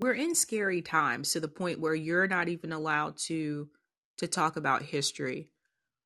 we're 0.00 0.14
in 0.14 0.34
scary 0.34 0.82
times 0.82 1.32
to 1.32 1.40
the 1.40 1.48
point 1.48 1.80
where 1.80 1.94
you're 1.94 2.28
not 2.28 2.48
even 2.48 2.72
allowed 2.72 3.16
to 3.26 3.68
to 4.18 4.26
talk 4.26 4.56
about 4.56 4.82
history. 4.82 5.50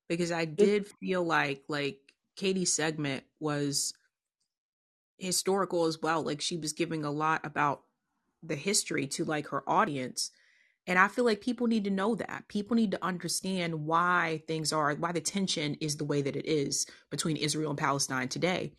Because 0.08 0.32
I 0.32 0.44
did 0.44 0.86
feel 1.00 1.22
like 1.22 1.64
like 1.68 1.98
Katie's 2.36 2.74
segment 2.74 3.24
was 3.40 3.94
historical 5.18 5.86
as 5.86 6.00
well. 6.00 6.22
Like 6.22 6.40
she 6.40 6.56
was 6.56 6.72
giving 6.72 7.04
a 7.04 7.10
lot 7.10 7.44
about 7.44 7.82
the 8.46 8.56
history 8.56 9.06
to 9.08 9.24
like 9.24 9.48
her 9.48 9.68
audience. 9.68 10.30
And 10.86 10.98
I 10.98 11.08
feel 11.08 11.24
like 11.24 11.40
people 11.40 11.66
need 11.66 11.84
to 11.84 11.90
know 11.90 12.14
that. 12.14 12.44
People 12.48 12.76
need 12.76 12.90
to 12.90 13.04
understand 13.04 13.86
why 13.86 14.42
things 14.46 14.72
are, 14.72 14.94
why 14.94 15.12
the 15.12 15.20
tension 15.20 15.74
is 15.80 15.96
the 15.96 16.04
way 16.04 16.20
that 16.22 16.36
it 16.36 16.46
is 16.46 16.86
between 17.10 17.36
Israel 17.36 17.70
and 17.70 17.78
Palestine 17.78 18.28
today. 18.28 18.72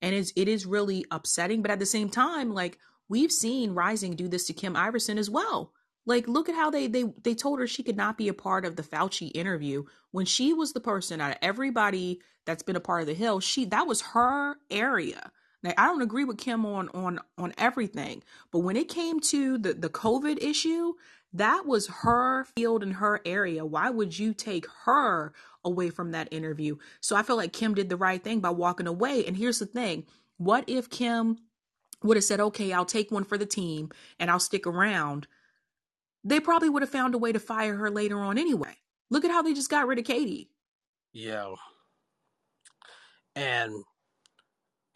And 0.00 0.14
it's, 0.14 0.32
it 0.36 0.48
is 0.48 0.64
really 0.64 1.04
upsetting. 1.10 1.60
But 1.60 1.70
at 1.70 1.78
the 1.78 1.86
same 1.86 2.08
time, 2.08 2.54
like 2.54 2.78
we've 3.08 3.32
seen 3.32 3.74
Rising 3.74 4.16
do 4.16 4.28
this 4.28 4.46
to 4.46 4.54
Kim 4.54 4.74
Iversen 4.74 5.18
as 5.18 5.28
well. 5.28 5.72
Like, 6.06 6.26
look 6.26 6.48
at 6.48 6.54
how 6.54 6.70
they 6.70 6.86
they 6.86 7.04
they 7.22 7.34
told 7.34 7.58
her 7.60 7.66
she 7.66 7.82
could 7.82 7.96
not 7.96 8.16
be 8.16 8.28
a 8.28 8.34
part 8.34 8.64
of 8.64 8.76
the 8.76 8.82
Fauci 8.82 9.30
interview 9.34 9.84
when 10.12 10.24
she 10.24 10.52
was 10.52 10.72
the 10.72 10.80
person 10.80 11.20
out 11.20 11.32
of 11.32 11.38
everybody 11.42 12.20
that's 12.46 12.62
been 12.62 12.76
a 12.76 12.80
part 12.80 13.02
of 13.02 13.06
the 13.06 13.14
Hill. 13.14 13.40
She 13.40 13.66
that 13.66 13.86
was 13.86 14.00
her 14.00 14.56
area. 14.70 15.30
Now, 15.62 15.72
I 15.76 15.86
don't 15.86 16.02
agree 16.02 16.24
with 16.24 16.38
Kim 16.38 16.64
on 16.64 16.88
on 16.90 17.20
on 17.36 17.52
everything, 17.58 18.22
but 18.50 18.60
when 18.60 18.76
it 18.76 18.88
came 18.88 19.20
to 19.20 19.58
the 19.58 19.74
the 19.74 19.90
COVID 19.90 20.42
issue, 20.42 20.94
that 21.32 21.66
was 21.66 21.86
her 21.88 22.44
field 22.44 22.82
and 22.82 22.94
her 22.94 23.20
area. 23.24 23.64
Why 23.64 23.90
would 23.90 24.18
you 24.18 24.32
take 24.32 24.66
her 24.84 25.32
away 25.64 25.90
from 25.90 26.12
that 26.12 26.32
interview? 26.32 26.76
So 27.00 27.14
I 27.14 27.22
feel 27.22 27.36
like 27.36 27.52
Kim 27.52 27.74
did 27.74 27.88
the 27.88 27.96
right 27.96 28.22
thing 28.22 28.40
by 28.40 28.50
walking 28.50 28.86
away. 28.86 29.24
And 29.26 29.36
here's 29.36 29.58
the 29.58 29.66
thing: 29.66 30.06
what 30.38 30.64
if 30.66 30.88
Kim 30.88 31.38
would 32.02 32.16
have 32.16 32.24
said, 32.24 32.40
"Okay, 32.40 32.72
I'll 32.72 32.86
take 32.86 33.10
one 33.10 33.24
for 33.24 33.36
the 33.36 33.46
team 33.46 33.90
and 34.18 34.30
I'll 34.30 34.40
stick 34.40 34.66
around"? 34.66 35.26
They 36.24 36.40
probably 36.40 36.68
would 36.70 36.82
have 36.82 36.90
found 36.90 37.14
a 37.14 37.18
way 37.18 37.32
to 37.32 37.40
fire 37.40 37.76
her 37.76 37.90
later 37.90 38.18
on 38.20 38.38
anyway. 38.38 38.76
Look 39.10 39.24
at 39.24 39.30
how 39.30 39.42
they 39.42 39.54
just 39.54 39.70
got 39.70 39.86
rid 39.86 39.98
of 39.98 40.04
Katie. 40.04 40.50
Yeah, 41.12 41.54
and 43.34 43.84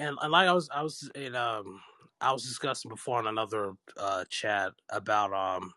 and, 0.09 0.33
like 0.33 0.49
I 0.49 0.53
was 0.53 0.69
I 0.75 0.83
was 0.83 1.11
in 1.14 1.35
um 1.35 1.81
I 2.21 2.33
was 2.33 2.43
discussing 2.45 2.88
before 2.88 3.21
in 3.21 3.27
another 3.27 3.73
uh 3.97 4.25
chat 4.29 4.73
about 4.90 5.33
um 5.33 5.73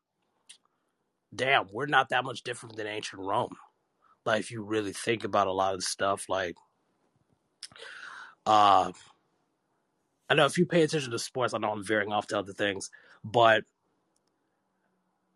damn 1.36 1.68
we're 1.72 1.86
not 1.88 2.10
that 2.10 2.24
much 2.24 2.44
different 2.44 2.76
than 2.76 2.88
ancient 2.88 3.22
Rome. 3.22 3.56
Like 4.26 4.42
if 4.42 4.52
you 4.52 4.64
really 4.64 4.94
think 4.94 5.24
about 5.24 5.48
a 5.48 5.52
lot 5.54 5.76
of 5.76 5.84
stuff, 5.84 6.26
like 6.30 6.56
uh 8.46 8.92
I 10.30 10.34
know 10.36 10.46
if 10.46 10.58
you 10.58 10.66
pay 10.66 10.84
attention 10.84 11.12
to 11.12 11.20
sports, 11.20 11.54
I 11.54 11.58
know 11.58 11.72
I'm 11.72 11.86
veering 11.86 12.12
off 12.12 12.28
to 12.28 12.40
other 12.40 12.54
things, 12.54 12.90
but 13.24 13.64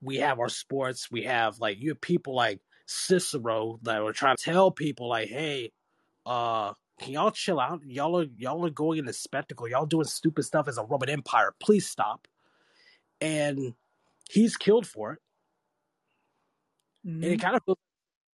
we 0.02 0.18
have 0.18 0.40
our 0.40 0.50
sports, 0.50 1.10
we 1.12 1.24
have 1.24 1.60
like 1.60 1.80
you 1.80 1.90
have 1.90 2.02
people 2.02 2.36
like 2.36 2.60
Cicero 2.88 3.80
that 3.84 4.04
were 4.04 4.14
trying 4.14 4.36
to 4.36 4.44
tell 4.44 4.72
people 4.72 5.08
like, 5.08 5.30
hey, 5.30 5.72
uh 6.26 6.74
can 7.02 7.14
y'all 7.14 7.32
chill 7.32 7.60
out? 7.60 7.82
Y'all 7.86 8.20
are 8.20 8.28
y'all 8.38 8.66
are 8.66 8.70
going 8.70 9.00
into 9.00 9.14
spectacle. 9.14 9.68
Y'all 9.68 9.86
doing 9.86 10.06
stupid 10.06 10.44
stuff 10.44 10.68
as 10.68 10.78
a 10.78 10.84
Roman 10.84 11.10
Empire. 11.10 11.54
Please 11.60 11.88
stop. 11.88 12.28
And 13.20 13.74
he's 14.30 14.56
killed 14.56 14.86
for 14.86 15.14
it. 15.14 15.20
Mm-hmm. 17.06 17.24
And 17.24 17.34
it 17.34 17.42
kind 17.42 17.56
of 17.56 17.64
feels 17.66 17.80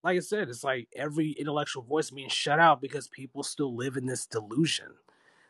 like 0.03 0.17
I 0.17 0.19
said, 0.19 0.49
it's 0.49 0.63
like 0.63 0.87
every 0.95 1.31
intellectual 1.31 1.83
voice 1.83 2.11
being 2.11 2.29
shut 2.29 2.59
out 2.59 2.81
because 2.81 3.07
people 3.07 3.43
still 3.43 3.75
live 3.75 3.97
in 3.97 4.05
this 4.05 4.25
delusion. 4.25 4.87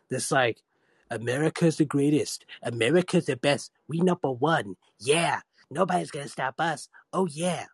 This 0.09 0.31
like 0.31 0.61
America's 1.09 1.77
the 1.77 1.85
greatest. 1.85 2.45
America's 2.61 3.25
the 3.25 3.35
best. 3.35 3.71
We 3.87 3.99
number 3.99 4.31
one. 4.31 4.75
Yeah. 4.99 5.41
Nobody's 5.71 6.11
gonna 6.11 6.27
stop 6.27 6.55
us. 6.59 6.87
Oh 7.11 7.25
yeah. 7.25 7.65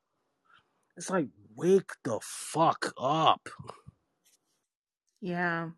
It's 0.96 1.10
like 1.10 1.28
wake 1.56 1.92
the 2.04 2.20
fuck 2.22 2.94
up. 2.98 3.50
Yeah. 5.24 5.70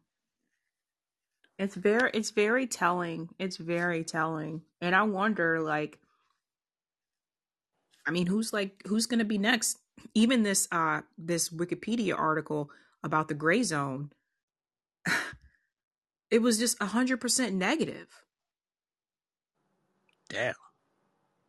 It's 1.59 1.75
very 1.75 2.09
it's 2.15 2.31
very 2.31 2.65
telling. 2.65 3.29
It's 3.37 3.57
very 3.57 4.03
telling. 4.03 4.63
And 4.81 4.95
I 4.95 5.03
wonder 5.03 5.61
like 5.61 5.99
I 8.07 8.11
mean, 8.11 8.25
who's 8.25 8.51
like 8.51 8.81
who's 8.87 9.05
going 9.05 9.19
to 9.19 9.25
be 9.25 9.37
next? 9.37 9.77
Even 10.15 10.41
this 10.41 10.67
uh 10.71 11.01
this 11.19 11.49
Wikipedia 11.49 12.17
article 12.17 12.71
about 13.03 13.27
the 13.27 13.35
gray 13.35 13.61
zone 13.61 14.09
it 16.31 16.41
was 16.41 16.57
just 16.57 16.79
100% 16.79 17.53
negative. 17.53 18.07
Damn. 20.27 20.55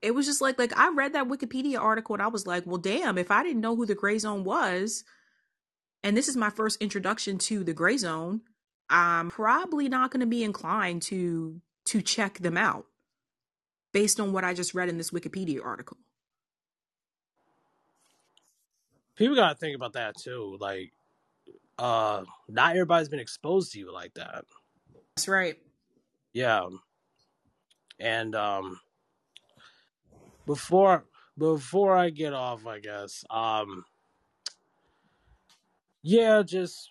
It 0.02 0.14
was 0.14 0.26
just 0.26 0.42
like 0.42 0.58
like 0.58 0.76
I 0.78 0.90
read 0.90 1.14
that 1.14 1.28
Wikipedia 1.28 1.80
article 1.80 2.14
and 2.14 2.22
I 2.22 2.28
was 2.28 2.46
like, 2.46 2.66
"Well, 2.66 2.76
damn, 2.76 3.16
if 3.16 3.30
I 3.30 3.42
didn't 3.42 3.62
know 3.62 3.74
who 3.74 3.86
the 3.86 3.94
gray 3.94 4.18
zone 4.18 4.44
was, 4.44 5.02
and 6.06 6.16
this 6.16 6.28
is 6.28 6.36
my 6.36 6.50
first 6.50 6.80
introduction 6.80 7.36
to 7.36 7.64
the 7.64 7.72
gray 7.72 7.96
zone, 7.96 8.42
I'm 8.88 9.28
probably 9.28 9.88
not 9.88 10.12
going 10.12 10.20
to 10.20 10.26
be 10.26 10.44
inclined 10.44 11.02
to 11.02 11.60
to 11.86 12.00
check 12.00 12.38
them 12.38 12.56
out 12.56 12.86
based 13.92 14.20
on 14.20 14.32
what 14.32 14.44
I 14.44 14.54
just 14.54 14.72
read 14.72 14.88
in 14.88 14.98
this 14.98 15.10
Wikipedia 15.10 15.64
article. 15.64 15.96
People 19.16 19.34
got 19.34 19.50
to 19.50 19.54
think 19.56 19.74
about 19.74 19.94
that 19.94 20.16
too. 20.16 20.56
Like 20.60 20.92
uh 21.76 22.22
not 22.48 22.72
everybody's 22.76 23.08
been 23.08 23.18
exposed 23.18 23.72
to 23.72 23.80
you 23.80 23.92
like 23.92 24.14
that. 24.14 24.44
That's 25.16 25.26
right. 25.26 25.56
Yeah. 26.32 26.68
And 27.98 28.36
um 28.36 28.78
before 30.46 31.04
before 31.36 31.96
I 31.96 32.10
get 32.10 32.32
off, 32.32 32.64
I 32.64 32.78
guess, 32.78 33.24
um 33.28 33.84
yeah, 36.06 36.42
just 36.44 36.90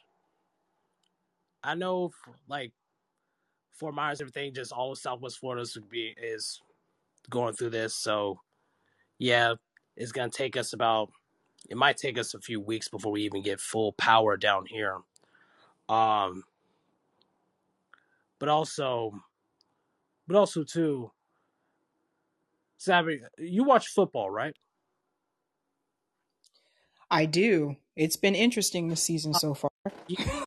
I 1.63 1.73
know, 1.73 2.11
like 2.49 2.73
Fort 3.71 3.95
Myers, 3.95 4.19
everything, 4.19 4.53
just 4.53 4.73
all 4.73 4.91
of 4.91 4.97
Southwest 4.97 5.39
Florida 5.39 5.61
is 5.61 5.77
is 6.21 6.61
going 7.29 7.53
through 7.53 7.69
this. 7.69 7.95
So, 7.95 8.41
yeah, 9.17 9.53
it's 9.95 10.11
gonna 10.11 10.29
take 10.29 10.57
us 10.57 10.73
about. 10.73 11.11
It 11.69 11.77
might 11.77 11.95
take 11.95 12.17
us 12.17 12.33
a 12.33 12.41
few 12.41 12.59
weeks 12.59 12.89
before 12.89 13.13
we 13.13 13.21
even 13.21 13.41
get 13.41 13.61
full 13.61 13.93
power 13.93 14.35
down 14.35 14.65
here. 14.65 14.97
Um, 15.87 16.43
but 18.37 18.49
also, 18.49 19.13
but 20.27 20.35
also 20.35 20.65
too, 20.65 21.09
Sabby, 22.77 23.21
you 23.37 23.63
watch 23.63 23.87
football, 23.87 24.29
right? 24.29 24.55
I 27.09 27.25
do. 27.25 27.77
It's 27.95 28.17
been 28.17 28.35
interesting 28.35 28.87
this 28.87 29.03
season 29.03 29.33
so 29.33 29.53
far. 29.53 29.69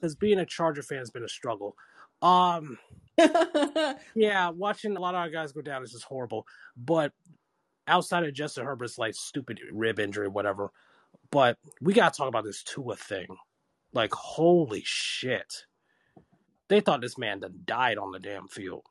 Because 0.00 0.16
being 0.16 0.38
a 0.38 0.46
Charger 0.46 0.82
fan 0.82 0.96
has 0.96 1.10
been 1.10 1.24
a 1.24 1.28
struggle. 1.28 1.76
Um, 2.22 2.78
yeah, 4.14 4.48
watching 4.48 4.96
a 4.96 4.98
lot 5.00 5.14
of 5.14 5.20
our 5.20 5.28
guys 5.28 5.52
go 5.52 5.60
down 5.60 5.82
is 5.82 5.92
just 5.92 6.04
horrible. 6.04 6.46
But 6.74 7.12
outside 7.86 8.24
of 8.24 8.32
Justin 8.32 8.64
Herbert's 8.64 8.96
like 8.96 9.14
stupid 9.14 9.60
rib 9.70 9.98
injury, 9.98 10.28
whatever. 10.28 10.70
But 11.30 11.58
we 11.82 11.92
gotta 11.92 12.16
talk 12.16 12.28
about 12.28 12.44
this 12.44 12.62
Tua 12.62 12.96
thing. 12.96 13.26
Like, 13.92 14.14
holy 14.14 14.82
shit! 14.86 15.66
They 16.68 16.80
thought 16.80 17.00
this 17.00 17.18
man 17.18 17.42
died 17.64 17.98
on 17.98 18.12
the 18.12 18.20
damn 18.20 18.48
field. 18.48 18.86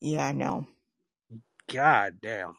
Yeah, 0.00 0.26
I 0.26 0.32
know. 0.32 0.66
God 1.72 2.18
damn. 2.22 2.54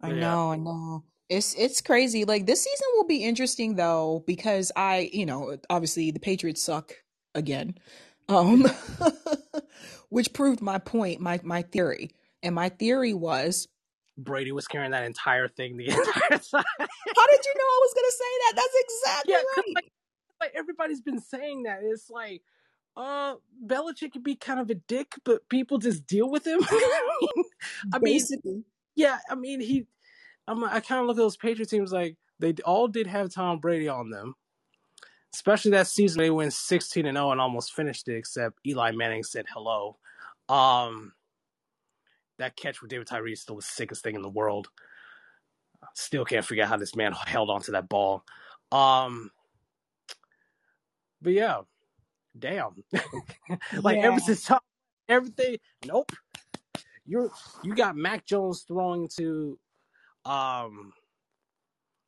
I 0.00 0.10
yeah. 0.10 0.20
know, 0.20 0.52
I 0.52 0.56
know. 0.56 1.04
It's 1.28 1.54
it's 1.54 1.80
crazy. 1.80 2.24
Like 2.24 2.46
this 2.46 2.62
season 2.62 2.86
will 2.94 3.06
be 3.06 3.24
interesting 3.24 3.76
though 3.76 4.22
because 4.26 4.70
I, 4.76 5.10
you 5.12 5.26
know, 5.26 5.56
obviously 5.70 6.10
the 6.10 6.20
Patriots 6.20 6.62
suck 6.62 6.92
again. 7.34 7.76
Um 8.28 8.66
which 10.10 10.32
proved 10.32 10.60
my 10.60 10.78
point, 10.78 11.20
my 11.20 11.40
my 11.42 11.62
theory. 11.62 12.10
And 12.42 12.54
my 12.54 12.68
theory 12.68 13.14
was 13.14 13.68
Brady 14.18 14.52
was 14.52 14.66
carrying 14.66 14.92
that 14.92 15.04
entire 15.04 15.48
thing 15.48 15.76
the 15.76 15.86
entire 15.88 16.38
time. 16.38 16.64
How 16.78 17.26
did 17.26 17.44
you 17.44 17.54
know 17.56 17.64
I 17.64 17.80
was 17.80 17.94
going 17.94 18.06
to 18.06 18.12
say 18.12 18.32
that? 18.40 18.52
That's 18.56 18.76
exactly 18.84 19.32
yeah, 19.32 19.38
right. 19.56 19.74
Like, 19.74 19.92
like 20.40 20.52
everybody's 20.54 21.00
been 21.00 21.20
saying 21.20 21.64
that. 21.64 21.80
It's 21.82 22.10
like 22.10 22.42
uh 22.96 23.36
Belichick 23.66 24.12
can 24.12 24.22
be 24.22 24.36
kind 24.36 24.60
of 24.60 24.70
a 24.70 24.74
dick, 24.74 25.14
but 25.24 25.48
people 25.48 25.78
just 25.78 26.06
deal 26.06 26.30
with 26.30 26.46
him. 26.46 26.60
I 27.92 27.98
mean, 27.98 28.14
Basically. 28.14 28.62
yeah, 28.94 29.18
I 29.28 29.34
mean 29.34 29.60
he 29.60 29.86
I'm 30.46 30.62
I 30.64 30.80
kind 30.80 31.00
of 31.00 31.06
look 31.06 31.16
at 31.16 31.22
those 31.22 31.36
Patriot 31.36 31.68
teams 31.68 31.92
like 31.92 32.16
they 32.38 32.54
all 32.64 32.88
did 32.88 33.06
have 33.06 33.32
Tom 33.32 33.58
Brady 33.58 33.88
on 33.88 34.10
them. 34.10 34.34
Especially 35.32 35.72
that 35.72 35.88
season 35.88 36.20
they 36.20 36.30
went 36.30 36.52
16 36.52 37.06
and 37.06 37.16
0 37.16 37.32
and 37.32 37.40
almost 37.40 37.74
finished 37.74 38.08
it 38.08 38.16
except 38.16 38.60
Eli 38.66 38.92
Manning 38.92 39.24
said 39.24 39.46
hello. 39.52 39.96
Um 40.48 41.12
that 42.38 42.56
catch 42.56 42.82
with 42.82 42.90
David 42.90 43.06
Tyree 43.06 43.32
is 43.32 43.40
still 43.40 43.56
the 43.56 43.62
sickest 43.62 44.02
thing 44.02 44.16
in 44.16 44.22
the 44.22 44.28
world. 44.28 44.68
Still 45.94 46.24
can't 46.24 46.44
figure 46.44 46.64
out 46.64 46.70
how 46.70 46.76
this 46.76 46.96
man 46.96 47.12
held 47.12 47.50
onto 47.50 47.72
that 47.72 47.88
ball. 47.88 48.24
Um 48.70 49.30
but 51.22 51.32
yeah, 51.32 51.62
damn. 52.38 52.84
like 53.80 53.96
yeah. 53.96 54.02
ever 54.02 54.20
since 54.20 54.50
everything, 55.08 55.56
nope. 55.86 56.12
You're 57.06 57.30
you 57.62 57.74
got 57.74 57.96
Mac 57.96 58.26
Jones 58.26 58.64
throwing 58.66 59.08
to 59.16 59.58
um 60.24 60.92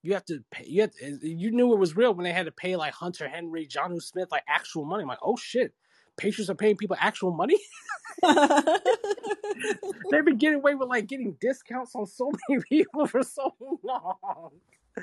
you 0.02 0.14
have 0.14 0.24
to 0.26 0.42
pay 0.50 0.64
you, 0.66 0.86
to, 0.86 1.28
you 1.28 1.50
knew 1.50 1.72
it 1.72 1.78
was 1.78 1.96
real 1.96 2.14
when 2.14 2.24
they 2.24 2.32
had 2.32 2.46
to 2.46 2.52
pay 2.52 2.76
like 2.76 2.94
Hunter 2.94 3.28
Henry, 3.28 3.66
Jonnu 3.66 4.00
Smith 4.00 4.28
like 4.30 4.44
actual 4.48 4.84
money. 4.84 5.02
I'm 5.02 5.08
like, 5.08 5.18
oh 5.20 5.36
shit, 5.36 5.74
Patriots 6.16 6.48
are 6.48 6.54
paying 6.54 6.76
people 6.76 6.96
actual 6.98 7.32
money. 7.32 7.58
They've 8.22 10.24
been 10.24 10.38
getting 10.38 10.60
away 10.60 10.76
with 10.76 10.88
like 10.88 11.08
getting 11.08 11.36
discounts 11.40 11.94
on 11.94 12.06
so 12.06 12.30
many 12.48 12.62
people 12.68 13.06
for 13.06 13.22
so 13.22 13.52
long. 13.82 14.50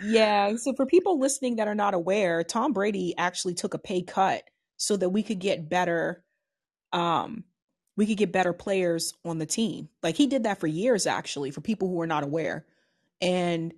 Yeah. 0.01 0.55
So 0.55 0.73
for 0.73 0.85
people 0.85 1.19
listening 1.19 1.57
that 1.57 1.67
are 1.67 1.75
not 1.75 1.93
aware, 1.93 2.43
Tom 2.43 2.73
Brady 2.73 3.13
actually 3.17 3.53
took 3.53 3.73
a 3.73 3.79
pay 3.79 4.01
cut 4.01 4.43
so 4.77 4.97
that 4.97 5.09
we 5.09 5.21
could 5.21 5.39
get 5.39 5.69
better 5.69 6.23
um 6.91 7.43
we 7.95 8.07
could 8.07 8.17
get 8.17 8.31
better 8.31 8.53
players 8.53 9.13
on 9.23 9.37
the 9.37 9.45
team. 9.45 9.89
Like 10.01 10.15
he 10.15 10.27
did 10.27 10.43
that 10.43 10.59
for 10.59 10.67
years, 10.67 11.05
actually, 11.05 11.51
for 11.51 11.61
people 11.61 11.89
who 11.89 12.01
are 12.01 12.07
not 12.07 12.23
aware. 12.23 12.65
And 13.23 13.73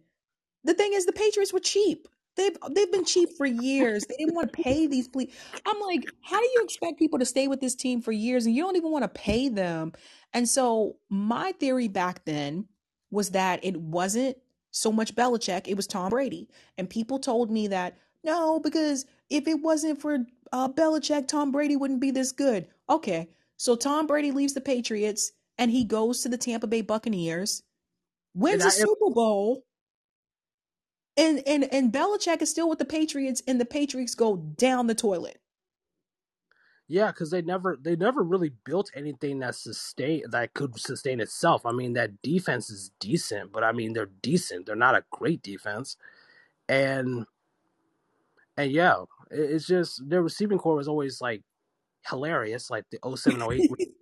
the 0.63 0.73
thing 0.73 0.93
is, 0.93 1.05
the 1.05 1.13
Patriots 1.13 1.53
were 1.53 1.59
cheap. 1.59 2.07
They've 2.35 2.57
they've 2.71 2.91
been 2.91 3.05
cheap 3.05 3.29
for 3.37 3.45
years. 3.45 4.05
They 4.05 4.15
didn't 4.17 4.35
want 4.35 4.51
to 4.51 4.61
pay 4.61 4.87
these. 4.87 5.07
Ple- 5.07 5.27
I'm 5.65 5.79
like, 5.79 6.03
how 6.21 6.39
do 6.39 6.45
you 6.53 6.61
expect 6.63 6.99
people 6.99 7.19
to 7.19 7.25
stay 7.25 7.47
with 7.47 7.61
this 7.61 7.75
team 7.75 8.01
for 8.01 8.11
years 8.11 8.45
and 8.45 8.53
you 8.53 8.63
don't 8.63 8.75
even 8.75 8.91
want 8.91 9.03
to 9.03 9.19
pay 9.19 9.47
them? 9.47 9.93
And 10.33 10.49
so 10.49 10.97
my 11.09 11.53
theory 11.53 11.87
back 11.87 12.25
then 12.25 12.67
was 13.09 13.29
that 13.31 13.63
it 13.63 13.79
wasn't 13.79 14.37
so 14.71 14.91
much 14.91 15.15
Belichick, 15.15 15.67
it 15.67 15.77
was 15.77 15.87
Tom 15.87 16.09
Brady. 16.09 16.49
And 16.77 16.89
people 16.89 17.19
told 17.19 17.49
me 17.49 17.67
that 17.67 17.97
no, 18.23 18.59
because 18.59 19.05
if 19.29 19.47
it 19.47 19.61
wasn't 19.61 20.01
for 20.01 20.25
uh, 20.51 20.67
Belichick, 20.67 21.27
Tom 21.27 21.51
Brady 21.51 21.77
wouldn't 21.77 22.01
be 22.01 22.11
this 22.11 22.31
good. 22.31 22.67
Okay, 22.89 23.29
so 23.55 23.75
Tom 23.75 24.07
Brady 24.07 24.31
leaves 24.31 24.53
the 24.53 24.61
Patriots 24.61 25.31
and 25.57 25.71
he 25.71 25.85
goes 25.85 26.21
to 26.21 26.29
the 26.29 26.37
Tampa 26.37 26.67
Bay 26.67 26.81
Buccaneers, 26.81 27.63
wins 28.35 28.65
a 28.65 28.69
Super 28.69 29.09
Bowl, 29.09 29.63
and 31.17 31.41
and 31.47 31.73
and 31.73 31.91
Belichick 31.91 32.41
is 32.41 32.49
still 32.49 32.69
with 32.69 32.79
the 32.79 32.85
Patriots, 32.85 33.41
and 33.47 33.59
the 33.59 33.65
Patriots 33.65 34.13
go 34.13 34.37
down 34.37 34.87
the 34.87 34.95
toilet. 34.95 35.39
Yeah, 36.87 37.07
because 37.07 37.31
they 37.31 37.41
never 37.41 37.77
they 37.81 37.95
never 37.95 38.21
really 38.21 38.51
built 38.63 38.91
anything 38.93 39.39
that 39.39 39.55
sustain 39.55 40.23
that 40.29 40.53
could 40.53 40.79
sustain 40.79 41.19
itself. 41.19 41.65
I 41.65 41.71
mean, 41.71 41.93
that 41.93 42.21
defense 42.21 42.69
is 42.69 42.91
decent, 42.99 43.51
but 43.51 43.63
I 43.63 43.71
mean 43.71 43.93
they're 43.93 44.11
decent. 44.21 44.67
They're 44.67 44.75
not 44.75 44.95
a 44.95 45.03
great 45.09 45.41
defense, 45.41 45.97
and 46.69 47.25
and 48.55 48.71
yeah, 48.71 48.95
it's 49.31 49.65
just 49.65 50.07
their 50.07 50.21
receiving 50.21 50.59
core 50.59 50.75
was 50.75 50.87
always 50.87 51.21
like 51.21 51.41
hilarious, 52.07 52.69
like 52.69 52.85
the 52.91 52.99
07, 53.15 53.39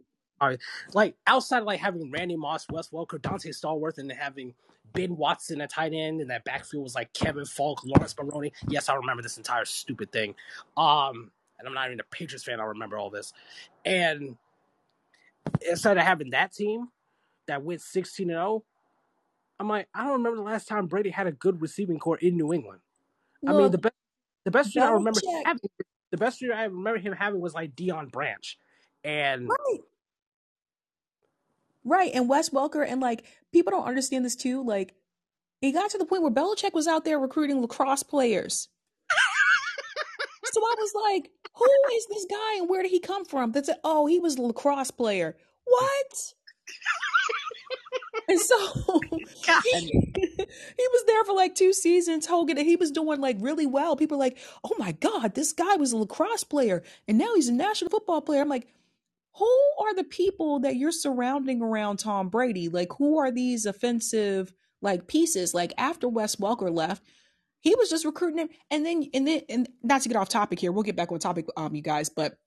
08. 0.52 0.60
like 0.94 1.16
outside 1.28 1.60
of 1.60 1.66
like 1.66 1.80
having 1.80 2.12
Randy 2.12 2.36
Moss, 2.36 2.66
Wes 2.70 2.90
Welker, 2.90 3.20
Donté 3.20 3.50
Stallworth, 3.50 3.98
and 3.98 4.12
having 4.12 4.54
Ben 4.94 5.16
Watson 5.16 5.62
at 5.62 5.72
tight 5.72 5.94
end, 5.94 6.22
and 6.22 6.30
that 6.30 6.44
backfield 6.46 6.84
was 6.84 6.96
like 6.96 7.12
Kevin 7.14 7.46
Faulk, 7.46 7.82
Laurence 7.84 8.16
Maroney. 8.18 8.54
Yes, 8.68 8.90
I 8.90 8.96
remember 8.96 9.24
this 9.24 9.38
entire 9.38 9.66
stupid 9.66 10.12
thing. 10.12 10.36
Um, 10.78 11.32
and 11.60 11.68
I'm 11.68 11.74
not 11.74 11.88
even 11.88 12.00
a 12.00 12.04
Patriots 12.04 12.44
fan. 12.44 12.60
I 12.60 12.66
remember 12.66 12.98
all 12.98 13.10
this. 13.10 13.34
And 13.86 14.38
instead 15.68 15.98
of 15.98 16.04
having 16.04 16.32
that 16.32 16.54
team 16.54 16.90
that 17.48 17.64
went 17.64 17.82
16 17.82 18.30
and 18.30 18.38
0, 18.38 18.64
I'm 19.60 19.70
like, 19.70 19.88
I 19.94 20.04
don't 20.04 20.14
remember 20.14 20.38
the 20.38 20.44
last 20.44 20.68
time 20.68 20.88
Brady 20.88 21.10
had 21.10 21.28
a 21.28 21.32
good 21.32 21.62
receiving 21.62 22.00
core 22.00 22.18
in 22.18 22.38
New 22.38 22.54
England. 22.54 22.80
Look, 23.42 23.56
I 23.56 23.58
mean, 23.58 23.72
the 23.72 23.78
best 23.78 23.96
the 24.46 24.52
best 24.52 24.76
year 24.76 24.86
I 24.86 24.92
remember 24.92 25.20
having, 25.46 25.62
the 26.12 26.18
best 26.18 26.42
year 26.42 26.54
I 26.54 26.66
remember 26.66 27.00
him 27.00 27.14
having 27.14 27.40
was 27.40 27.54
like 27.54 27.76
Deion 27.76 28.12
Branch, 28.12 28.58
and 29.04 29.48
right. 29.48 29.80
Right, 31.86 32.12
and 32.14 32.30
Wes 32.30 32.50
Welker, 32.50 32.86
and 32.88 33.02
like 33.02 33.26
people 33.52 33.72
don't 33.72 33.88
understand 33.88 34.24
this 34.24 34.36
too. 34.36 34.64
Like, 34.64 34.96
it 35.62 35.74
got 35.74 35.92
to 35.92 35.98
the 35.98 36.06
point 36.06 36.22
where 36.22 36.32
Belichick 36.32 36.74
was 36.74 36.88
out 36.88 37.04
there 37.06 37.20
recruiting 37.20 37.62
lacrosse 37.62 38.04
players. 38.04 38.70
so 40.46 40.62
I 40.62 40.76
was 40.78 40.94
like, 40.96 41.32
"Who 41.56 41.68
is 41.96 42.08
this 42.08 42.26
guy, 42.30 42.58
and 42.58 42.70
where 42.70 42.84
did 42.84 42.92
he 42.92 43.00
come 43.00 43.26
from?" 43.26 43.52
That's 43.52 43.70
a, 43.70 43.78
oh, 43.84 44.06
he 44.06 44.20
was 44.20 44.38
a 44.38 44.42
lacrosse 44.42 44.92
player. 44.92 45.36
What? 45.66 46.34
and 48.28 48.40
so 48.40 48.56
he, 49.64 49.80
he, 49.82 50.88
was 50.92 51.04
there 51.08 51.24
for 51.26 51.34
like 51.34 51.56
two 51.56 51.74
seasons, 51.74 52.26
Hogan, 52.26 52.58
and 52.58 52.68
he 52.68 52.76
was 52.76 52.92
doing 52.92 53.20
like 53.20 53.38
really 53.40 53.66
well. 53.66 53.96
People 53.96 54.18
like, 54.18 54.38
oh 54.64 54.76
my 54.78 54.94
God, 54.94 55.36
this 55.36 55.54
guy 55.54 55.76
was 55.76 55.92
a 55.92 55.98
lacrosse 55.98 56.44
player 56.44 56.84
and 57.08 57.18
now 57.18 57.36
he's 57.36 57.50
a 57.50 57.54
national 57.54 57.92
football 57.92 58.22
player. 58.22 58.42
I'm 58.42 58.50
like, 58.50 58.68
who 59.36 59.60
are 59.80 59.96
the 59.96 60.04
people 60.04 60.60
that 60.60 60.76
you're 60.76 60.92
surrounding 60.92 61.62
around 61.62 61.98
Tom 61.98 62.30
Brady? 62.30 62.70
Like, 62.70 62.90
who 62.98 63.18
are 63.18 63.32
these 63.32 63.66
offensive 63.66 64.54
like 64.82 65.08
pieces? 65.08 65.54
Like 65.54 65.74
after 65.78 66.08
Wes 66.08 66.36
Welker 66.36 66.74
left, 66.74 67.04
he 67.62 67.74
was 67.76 67.90
just 67.90 68.06
recruiting 68.06 68.40
him. 68.40 68.50
And 68.70 68.86
then 68.86 69.10
and 69.14 69.28
then 69.28 69.42
and 69.50 69.70
not 69.82 70.02
to 70.02 70.10
get 70.10 70.18
off 70.18 70.30
topic 70.30 70.60
here, 70.60 70.72
we'll 70.72 70.84
get 70.84 70.96
back 70.96 71.12
on 71.12 71.20
topic, 71.20 71.48
um, 71.58 71.74
you 71.74 71.82
guys, 71.82 72.10
but 72.10 72.38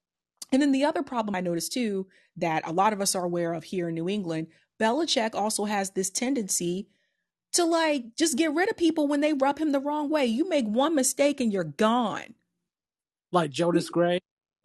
and 0.53 0.63
then 0.63 0.73
the 0.73 0.85
other 0.85 1.03
problem 1.03 1.35
I 1.35 1.41
noticed 1.41 1.73
too 1.73 2.07
that 2.37 2.67
a 2.67 2.73
lot 2.73 2.93
of 2.93 3.01
us 3.01 3.15
are 3.15 3.25
aware 3.25 3.53
of 3.53 3.65
here 3.65 3.89
in 3.89 3.95
New 3.95 4.09
England, 4.09 4.49
Belichick 4.81 5.35
also 5.35 5.65
has 5.65 5.91
this 5.91 6.11
tendency 6.11 6.89
to 7.55 7.65
like 7.65 8.15
just 8.17 8.37
get 8.37 8.55
rid 8.55 8.71
of 8.71 8.77
people 8.77 9.09
when 9.09 9.21
they 9.21 9.33
rub 9.33 9.59
him 9.59 9.73
the 9.73 9.81
wrong 9.81 10.09
way. 10.09 10.27
You 10.27 10.49
make 10.49 10.67
one 10.67 10.95
mistake 10.95 11.41
and 11.41 11.53
you're 11.53 11.65
gone. 11.65 12.35
Like 13.33 13.51
Jonas 13.51 13.91
Gray. 13.91 14.21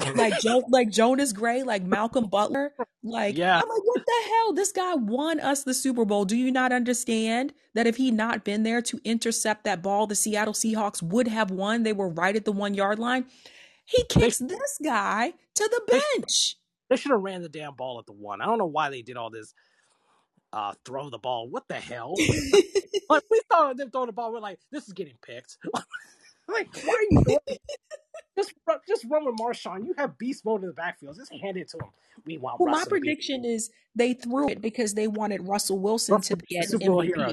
like 0.15 0.39
Joe, 0.39 0.63
like 0.69 0.89
Jonas 0.89 1.33
Gray, 1.33 1.63
like 1.63 1.83
Malcolm 1.83 2.27
Butler. 2.27 2.73
Like, 3.03 3.37
yeah. 3.37 3.59
I'm 3.61 3.67
like, 3.67 3.83
what 3.83 4.05
the 4.05 4.29
hell? 4.29 4.53
This 4.53 4.71
guy 4.71 4.95
won 4.95 5.39
us 5.39 5.63
the 5.63 5.73
Super 5.73 6.05
Bowl. 6.05 6.25
Do 6.25 6.35
you 6.35 6.51
not 6.51 6.71
understand 6.71 7.53
that 7.73 7.87
if 7.87 7.97
he 7.97 8.11
not 8.11 8.43
been 8.43 8.63
there 8.63 8.81
to 8.83 8.99
intercept 9.03 9.63
that 9.63 9.81
ball, 9.81 10.07
the 10.07 10.15
Seattle 10.15 10.53
Seahawks 10.53 11.01
would 11.01 11.27
have 11.27 11.51
won? 11.51 11.83
They 11.83 11.93
were 11.93 12.09
right 12.09 12.35
at 12.35 12.45
the 12.45 12.51
one 12.51 12.73
yard 12.73 12.99
line. 12.99 13.25
He 13.85 14.03
kicks 14.03 14.37
they, 14.37 14.47
this 14.47 14.79
guy 14.83 15.33
to 15.55 15.69
the 15.69 15.81
bench. 15.87 16.55
They, 16.89 16.95
they 16.95 17.01
should 17.01 17.11
have 17.11 17.21
ran 17.21 17.41
the 17.41 17.49
damn 17.49 17.75
ball 17.75 17.99
at 17.99 18.05
the 18.05 18.13
one. 18.13 18.41
I 18.41 18.45
don't 18.45 18.57
know 18.57 18.65
why 18.65 18.89
they 18.89 19.01
did 19.01 19.17
all 19.17 19.29
this 19.29 19.53
uh, 20.53 20.73
throw 20.85 21.09
the 21.09 21.17
ball. 21.17 21.49
What 21.49 21.67
the 21.67 21.75
hell? 21.75 22.13
like 23.09 23.23
we 23.29 23.41
thought 23.49 23.77
them 23.77 23.91
throwing 23.91 24.07
the 24.07 24.13
ball. 24.13 24.31
We're 24.31 24.39
like, 24.39 24.59
this 24.71 24.87
is 24.87 24.93
getting 24.93 25.17
picked. 25.21 25.57
like, 26.51 26.69
why 26.83 26.93
are 26.93 27.01
you 27.11 27.23
doing 27.23 27.39
just 28.37 28.53
run, 28.67 28.79
just 28.87 29.05
run 29.09 29.25
with 29.25 29.35
Marshawn. 29.35 29.85
You 29.85 29.93
have 29.97 30.17
beast 30.17 30.45
mode 30.45 30.61
in 30.61 30.67
the 30.67 30.73
backfield. 30.73 31.15
Just 31.17 31.31
hand 31.41 31.57
it 31.57 31.69
to 31.69 31.77
him. 31.77 31.89
We 32.25 32.37
want. 32.37 32.59
Well, 32.59 32.67
Russell 32.67 32.85
my 32.85 32.89
prediction 32.89 33.45
is 33.45 33.69
they 33.95 34.13
threw 34.13 34.49
it 34.49 34.61
because 34.61 34.93
they 34.93 35.07
wanted 35.07 35.47
Russell 35.47 35.79
Wilson 35.79 36.15
Russell 36.15 36.37
to 36.37 36.45
get 36.45 36.69
Super 36.69 36.85
Bowl 36.85 37.03
MVP. 37.03 37.15
hero. 37.15 37.31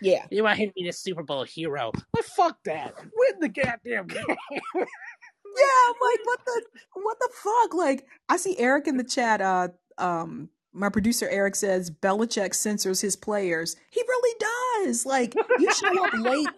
Yeah, 0.00 0.26
you 0.30 0.44
want 0.44 0.58
him 0.58 0.68
to 0.68 0.74
be 0.74 0.84
the 0.84 0.92
Super 0.92 1.22
Bowl 1.22 1.44
hero? 1.44 1.90
But 2.12 2.24
fuck 2.24 2.58
that. 2.64 2.94
Win 2.96 3.40
the 3.40 3.48
goddamn 3.48 4.06
game. 4.06 4.24
yeah, 4.74 4.74
I'm 4.74 5.94
like, 6.00 6.20
what 6.24 6.40
the 6.46 6.62
what 6.94 7.18
the 7.18 7.30
fuck? 7.34 7.74
Like, 7.74 8.06
I 8.28 8.36
see 8.36 8.56
Eric 8.58 8.86
in 8.86 8.96
the 8.96 9.04
chat. 9.04 9.40
Uh, 9.40 9.68
um, 9.98 10.50
my 10.72 10.88
producer 10.88 11.28
Eric 11.28 11.56
says 11.56 11.90
Belichick 11.90 12.54
censors 12.54 13.00
his 13.00 13.16
players. 13.16 13.76
He 13.90 14.00
really 14.00 14.36
does. 14.84 15.04
Like 15.04 15.34
you 15.58 15.72
show 15.72 16.04
up 16.04 16.12
late. 16.14 16.48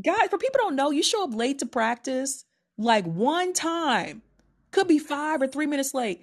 Guys, 0.00 0.28
for 0.30 0.38
people 0.38 0.60
don't 0.62 0.76
know, 0.76 0.90
you 0.90 1.02
show 1.02 1.24
up 1.24 1.34
late 1.34 1.58
to 1.58 1.66
practice 1.66 2.44
like 2.78 3.04
one 3.04 3.52
time. 3.52 4.22
Could 4.70 4.88
be 4.88 4.98
five 4.98 5.42
or 5.42 5.46
three 5.46 5.66
minutes 5.66 5.92
late. 5.92 6.22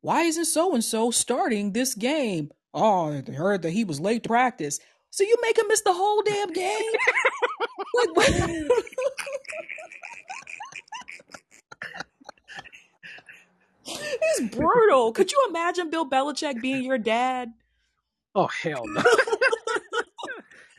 Why 0.00 0.22
isn't 0.22 0.44
so 0.44 0.74
and 0.74 0.84
so 0.84 1.10
starting 1.10 1.72
this 1.72 1.94
game? 1.94 2.50
Oh, 2.72 3.12
I 3.12 3.32
heard 3.32 3.62
that 3.62 3.70
he 3.70 3.84
was 3.84 4.00
late 4.00 4.22
to 4.24 4.28
practice. 4.28 4.78
So 5.10 5.24
you 5.24 5.36
make 5.42 5.58
him 5.58 5.66
miss 5.68 5.82
the 5.82 5.92
whole 5.92 6.22
damn 6.22 6.52
game? 6.52 6.92
like, 8.16 8.68
He's 13.84 14.50
brutal. 14.50 15.12
Could 15.12 15.32
you 15.32 15.46
imagine 15.48 15.90
Bill 15.90 16.08
Belichick 16.08 16.60
being 16.60 16.84
your 16.84 16.98
dad? 16.98 17.52
Oh 18.34 18.48
hell 18.48 18.82
no! 18.86 19.02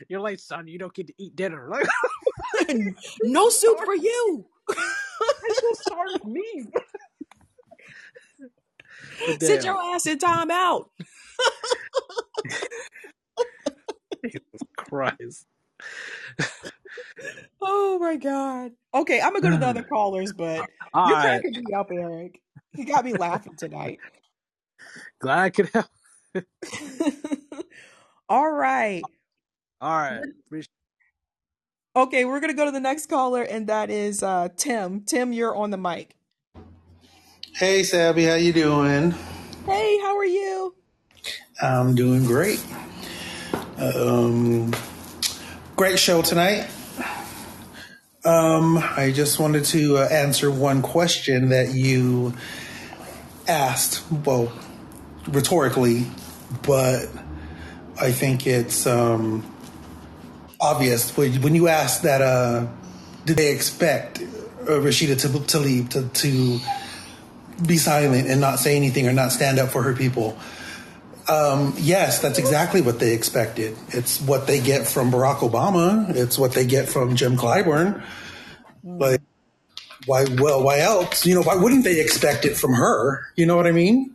You're 0.08 0.20
like, 0.20 0.38
son, 0.38 0.68
you 0.68 0.78
don't 0.78 0.94
get 0.94 1.08
to 1.08 1.14
eat 1.18 1.36
dinner. 1.36 1.70
no 3.22 3.48
soup 3.48 3.78
for 3.84 3.94
you. 3.94 4.46
sorry 5.74 6.12
with 6.12 6.24
me. 6.24 6.66
Sit 9.40 9.64
your 9.64 9.80
ass 9.94 10.06
in 10.06 10.18
time 10.18 10.50
out. 10.50 10.90
Jesus 14.24 14.42
Christ. 14.76 15.46
oh 17.60 17.98
my 18.00 18.16
god. 18.16 18.72
Okay, 18.94 19.20
I'm 19.20 19.32
gonna 19.32 19.42
go 19.42 19.50
to 19.50 19.56
the 19.58 19.66
other 19.66 19.82
callers, 19.88 20.32
but 20.32 20.66
All 20.94 21.08
you're 21.08 21.16
right. 21.16 21.42
cracking 21.42 21.64
me 21.64 21.72
up, 21.74 21.90
Eric. 21.92 22.40
You 22.74 22.84
got 22.84 23.04
me 23.04 23.14
laughing 23.14 23.56
tonight. 23.56 24.00
Glad 25.18 25.38
I 25.38 25.50
could 25.50 25.70
help. 25.72 25.86
All 28.28 28.50
right. 28.50 29.04
All 29.80 29.96
right. 29.96 30.22
Okay, 31.96 32.26
we're 32.26 32.40
gonna 32.40 32.52
go 32.52 32.66
to 32.66 32.70
the 32.70 32.78
next 32.78 33.06
caller, 33.06 33.40
and 33.40 33.68
that 33.68 33.88
is 33.88 34.22
uh, 34.22 34.50
Tim. 34.54 35.00
Tim, 35.00 35.32
you're 35.32 35.56
on 35.56 35.70
the 35.70 35.78
mic. 35.78 36.14
Hey, 37.54 37.84
Sabby, 37.84 38.24
how 38.26 38.34
you 38.34 38.52
doing? 38.52 39.12
Hey, 39.64 39.98
how 40.02 40.14
are 40.14 40.26
you? 40.26 40.74
I'm 41.62 41.94
doing 41.94 42.26
great. 42.26 42.62
Um, 43.78 44.74
great 45.74 45.98
show 45.98 46.20
tonight. 46.20 46.68
Um, 48.26 48.76
I 48.76 49.10
just 49.10 49.38
wanted 49.38 49.64
to 49.66 49.96
uh, 49.96 50.08
answer 50.10 50.50
one 50.50 50.82
question 50.82 51.48
that 51.48 51.72
you 51.72 52.34
asked, 53.48 54.04
well, 54.10 54.52
rhetorically, 55.28 56.08
but 56.62 57.06
I 57.98 58.12
think 58.12 58.46
it's 58.46 58.86
um, 58.86 59.50
obvious 60.60 61.16
when 61.16 61.54
you 61.54 61.68
ask 61.68 62.02
that. 62.02 62.22
Uh, 62.22 62.66
did 63.24 63.36
they 63.36 63.52
expect 63.52 64.20
uh, 64.20 64.80
Rashida 64.80 65.20
to, 65.20 65.46
to 65.46 65.58
leave 65.58 65.88
to, 65.90 66.08
to 66.08 66.60
be 67.64 67.76
silent 67.76 68.28
and 68.28 68.40
not 68.40 68.58
say 68.58 68.76
anything 68.76 69.08
or 69.08 69.12
not 69.12 69.32
stand 69.32 69.58
up 69.58 69.70
for 69.70 69.82
her 69.82 69.94
people. 69.94 70.38
Um, 71.28 71.74
yes, 71.78 72.20
that's 72.20 72.38
exactly 72.38 72.80
what 72.80 73.00
they 73.00 73.12
expected. 73.12 73.76
It's 73.88 74.20
what 74.20 74.46
they 74.46 74.60
get 74.60 74.86
from 74.86 75.10
Barack 75.10 75.38
Obama. 75.38 76.14
It's 76.14 76.38
what 76.38 76.52
they 76.52 76.66
get 76.66 76.88
from 76.88 77.16
Jim 77.16 77.36
Clyburn. 77.36 78.02
Like, 78.84 79.22
why? 80.06 80.26
Well, 80.38 80.62
why 80.62 80.80
else? 80.80 81.26
You 81.26 81.34
know, 81.34 81.42
why 81.42 81.56
wouldn't 81.56 81.82
they 81.82 82.00
expect 82.00 82.44
it 82.44 82.56
from 82.56 82.74
her? 82.74 83.26
You 83.34 83.46
know 83.46 83.56
what 83.56 83.66
I 83.66 83.72
mean? 83.72 84.14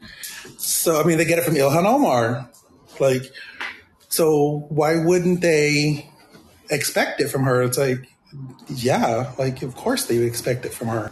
So, 0.58 1.02
I 1.02 1.04
mean, 1.04 1.18
they 1.18 1.26
get 1.26 1.40
it 1.40 1.44
from 1.44 1.56
Ilhan 1.56 1.86
Omar. 1.86 2.50
Like, 3.00 3.24
so 4.08 4.66
why 4.70 5.04
wouldn't 5.04 5.42
they 5.42 6.10
expect 6.72 7.22
it 7.22 7.30
from 7.30 7.44
her? 7.44 7.62
It's 7.62 7.78
like, 7.78 8.08
yeah, 8.68 9.32
like 9.38 9.62
of 9.62 9.76
course 9.76 10.06
they 10.06 10.18
would 10.18 10.28
expect 10.28 10.66
it 10.66 10.74
from 10.74 10.88
her. 10.88 11.12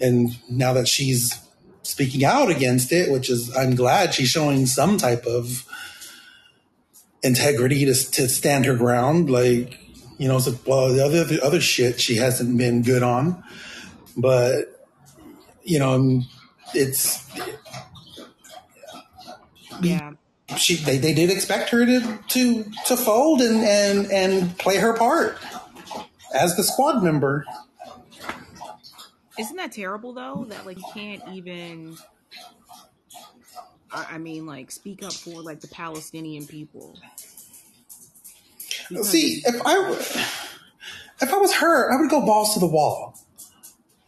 And 0.00 0.30
now 0.48 0.72
that 0.74 0.88
she's 0.88 1.38
speaking 1.82 2.24
out 2.24 2.50
against 2.50 2.92
it, 2.92 3.10
which 3.10 3.28
is 3.30 3.54
I'm 3.56 3.74
glad 3.74 4.14
she's 4.14 4.28
showing 4.28 4.66
some 4.66 4.98
type 4.98 5.26
of 5.26 5.66
integrity 7.22 7.84
to 7.86 7.94
to 8.12 8.28
stand 8.28 8.66
her 8.66 8.76
ground. 8.76 9.30
Like 9.30 9.78
you 10.18 10.28
know, 10.28 10.38
so 10.38 10.58
well 10.66 10.92
the 10.92 11.04
other 11.04 11.24
the 11.24 11.44
other 11.44 11.60
shit 11.60 12.00
she 12.00 12.16
hasn't 12.16 12.56
been 12.56 12.82
good 12.82 13.02
on, 13.02 13.42
but 14.16 14.86
you 15.62 15.78
know, 15.78 16.22
it's 16.74 17.26
Yeah. 19.82 20.12
She 20.56 20.76
they, 20.76 20.98
they 20.98 21.12
did 21.12 21.30
expect 21.30 21.70
her 21.70 21.84
to 21.84 22.18
to 22.28 22.64
to 22.86 22.96
fold 22.96 23.40
and 23.42 23.64
and 23.64 24.10
and 24.12 24.58
play 24.58 24.76
her 24.76 24.94
part 24.94 25.38
as 26.34 26.56
the 26.56 26.62
squad 26.62 27.02
member. 27.02 27.44
Isn't 29.38 29.56
that 29.56 29.72
terrible 29.72 30.12
though? 30.12 30.46
That 30.48 30.64
like 30.64 30.78
you 30.78 30.84
can't 30.94 31.22
even. 31.32 31.96
I, 33.92 34.06
I 34.12 34.18
mean, 34.18 34.46
like 34.46 34.70
speak 34.70 35.02
up 35.02 35.12
for 35.12 35.42
like 35.42 35.60
the 35.60 35.68
Palestinian 35.68 36.46
people. 36.46 36.98
Because 38.88 39.10
See, 39.10 39.42
if 39.44 39.60
I 39.64 39.90
if 41.20 41.32
I 41.32 41.36
was 41.36 41.54
her, 41.54 41.92
I 41.92 42.00
would 42.00 42.10
go 42.10 42.24
balls 42.24 42.54
to 42.54 42.60
the 42.60 42.66
wall. 42.66 43.18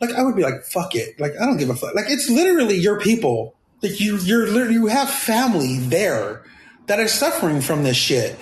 Like 0.01 0.12
I 0.12 0.22
would 0.22 0.36
be 0.36 0.43
like, 0.43 0.62
fuck 0.62 0.95
it. 0.95 1.18
Like 1.18 1.32
I 1.41 1.45
don't 1.45 1.57
give 1.57 1.70
a 1.70 1.74
fuck. 1.74 1.95
Like 1.95 2.07
it's 2.09 2.30
literally 2.30 2.76
your 2.76 3.01
people. 3.01 3.55
Like 3.83 4.01
you, 4.01 4.16
you're 4.18 4.47
literally 4.47 4.74
you 4.74 4.87
have 4.87 5.11
family 5.11 5.79
there 5.79 6.43
that 6.87 6.99
are 6.99 7.09
suffering 7.09 7.61
from 7.61 7.83
this 7.85 7.97
shit. 7.97 8.39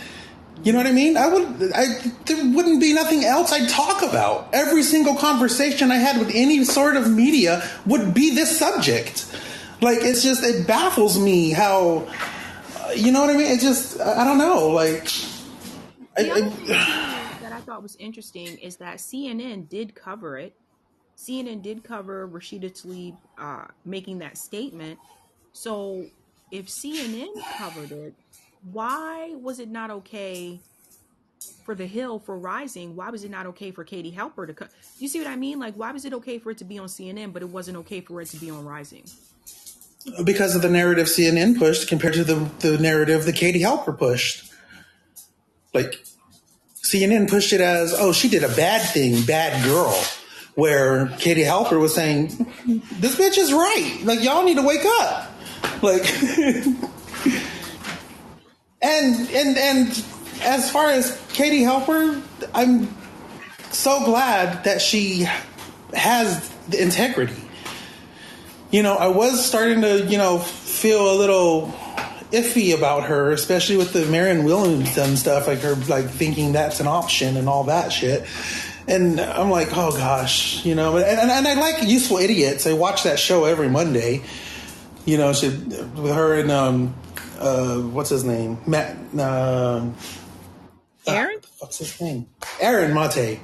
You 0.64 0.72
know 0.72 0.78
what 0.78 0.86
I 0.86 0.92
mean? 0.92 1.16
I 1.16 1.28
would, 1.28 1.72
I 1.74 1.86
there 2.24 2.44
wouldn't 2.52 2.80
be 2.80 2.94
nothing 2.94 3.24
else 3.24 3.52
I'd 3.52 3.68
talk 3.68 4.02
about. 4.02 4.48
Every 4.54 4.82
single 4.82 5.14
conversation 5.14 5.90
I 5.90 5.96
had 5.96 6.18
with 6.18 6.30
any 6.34 6.64
sort 6.64 6.96
of 6.96 7.10
media 7.10 7.68
would 7.84 8.14
be 8.14 8.34
this 8.34 8.58
subject. 8.58 9.26
Like 9.82 9.98
it's 10.00 10.22
just 10.22 10.42
it 10.42 10.66
baffles 10.66 11.18
me 11.18 11.50
how, 11.50 12.08
uh, 12.80 12.92
you 12.92 13.12
know 13.12 13.20
what 13.20 13.30
I 13.30 13.34
mean? 13.34 13.52
It 13.52 13.60
just 13.60 14.00
I 14.00 14.24
don't 14.24 14.38
know. 14.38 14.68
Like, 14.68 15.12
I, 16.16 16.22
other 16.22 16.32
I, 16.32 16.48
thing 16.48 16.66
that 17.42 17.52
I 17.52 17.60
thought 17.60 17.82
was 17.82 17.96
interesting 17.96 18.56
is 18.58 18.76
that 18.78 18.96
CNN 18.96 19.68
did 19.68 19.94
cover 19.94 20.38
it. 20.38 20.54
CNN 21.18 21.62
did 21.62 21.84
cover 21.84 22.26
Rashida 22.28 22.72
Tlaib 22.72 23.16
uh, 23.38 23.66
making 23.84 24.18
that 24.18 24.38
statement. 24.38 24.98
So 25.56 26.04
if 26.52 26.66
CNN 26.66 27.28
covered 27.56 27.90
it, 27.90 28.14
why 28.72 29.34
was 29.40 29.58
it 29.58 29.70
not 29.70 29.90
okay 29.90 30.60
for 31.64 31.74
The 31.74 31.86
Hill 31.86 32.18
for 32.18 32.36
Rising? 32.36 32.94
Why 32.94 33.08
was 33.08 33.24
it 33.24 33.30
not 33.30 33.46
okay 33.46 33.70
for 33.70 33.82
Katie 33.82 34.12
Halper 34.12 34.46
to 34.46 34.52
cut? 34.52 34.70
You 34.98 35.08
see 35.08 35.18
what 35.18 35.28
I 35.28 35.36
mean? 35.36 35.58
Like, 35.58 35.74
why 35.74 35.92
was 35.92 36.04
it 36.04 36.12
okay 36.12 36.38
for 36.38 36.50
it 36.50 36.58
to 36.58 36.64
be 36.64 36.78
on 36.78 36.88
CNN, 36.88 37.32
but 37.32 37.40
it 37.40 37.48
wasn't 37.48 37.78
okay 37.78 38.02
for 38.02 38.20
it 38.20 38.28
to 38.28 38.36
be 38.36 38.50
on 38.50 38.66
Rising? 38.66 39.04
because 40.24 40.54
of 40.54 40.62
the 40.62 40.70
narrative 40.70 41.06
CNN 41.06 41.58
pushed 41.58 41.88
compared 41.88 42.14
to 42.14 42.22
the, 42.22 42.34
the 42.60 42.78
narrative 42.78 43.24
that 43.24 43.34
Katie 43.34 43.62
Halper 43.62 43.98
pushed. 43.98 44.52
Like 45.74 46.04
CNN 46.76 47.28
pushed 47.28 47.52
it 47.52 47.60
as, 47.60 47.92
oh, 47.92 48.12
she 48.12 48.28
did 48.28 48.44
a 48.44 48.48
bad 48.54 48.82
thing, 48.82 49.24
bad 49.24 49.64
girl. 49.64 50.00
Where 50.54 51.08
Katie 51.18 51.42
Halper 51.42 51.80
was 51.80 51.94
saying, 51.94 52.28
this 53.00 53.16
bitch 53.16 53.36
is 53.36 53.52
right. 53.52 53.98
Like 54.04 54.22
y'all 54.22 54.44
need 54.44 54.56
to 54.56 54.62
wake 54.62 54.84
up. 55.00 55.35
Like 55.82 56.04
and 58.82 59.30
and 59.30 59.58
and 59.58 60.04
as 60.42 60.70
far 60.70 60.90
as 60.90 61.20
Katie 61.32 61.62
Halper, 61.62 62.22
I'm 62.54 62.94
so 63.70 64.04
glad 64.04 64.64
that 64.64 64.80
she 64.80 65.26
has 65.92 66.48
the 66.68 66.82
integrity. 66.82 67.42
You 68.70 68.82
know, 68.82 68.96
I 68.96 69.08
was 69.08 69.44
starting 69.44 69.82
to, 69.82 70.04
you 70.06 70.18
know, 70.18 70.38
feel 70.38 71.12
a 71.12 71.16
little 71.16 71.68
iffy 72.32 72.76
about 72.76 73.04
her, 73.04 73.30
especially 73.30 73.76
with 73.76 73.92
the 73.92 74.04
Marianne 74.06 74.44
Williamson 74.44 75.16
stuff, 75.16 75.46
like 75.46 75.60
her 75.60 75.74
like 75.88 76.06
thinking 76.06 76.52
that's 76.52 76.80
an 76.80 76.86
option 76.86 77.36
and 77.36 77.48
all 77.48 77.64
that 77.64 77.92
shit. 77.92 78.26
And 78.88 79.20
I'm 79.20 79.50
like, 79.50 79.68
oh 79.72 79.92
gosh, 79.92 80.64
you 80.64 80.74
know, 80.74 80.96
and, 80.96 81.30
and 81.30 81.48
I 81.48 81.54
like 81.54 81.88
Useful 81.88 82.18
Idiots. 82.18 82.66
I 82.66 82.72
watch 82.72 83.04
that 83.04 83.18
show 83.18 83.44
every 83.44 83.68
Monday. 83.68 84.22
You 85.06 85.16
know, 85.16 85.32
she, 85.32 85.48
with 85.48 86.14
her 86.14 86.38
and 86.38 86.50
um, 86.50 86.94
uh, 87.38 87.78
what's 87.78 88.10
his 88.10 88.24
name, 88.24 88.58
Matt. 88.66 88.96
Uh, 89.16 89.86
Aaron? 91.06 91.40
what's 91.58 91.78
his 91.78 92.00
name? 92.00 92.26
Aaron 92.60 92.92
Mate. 92.92 93.40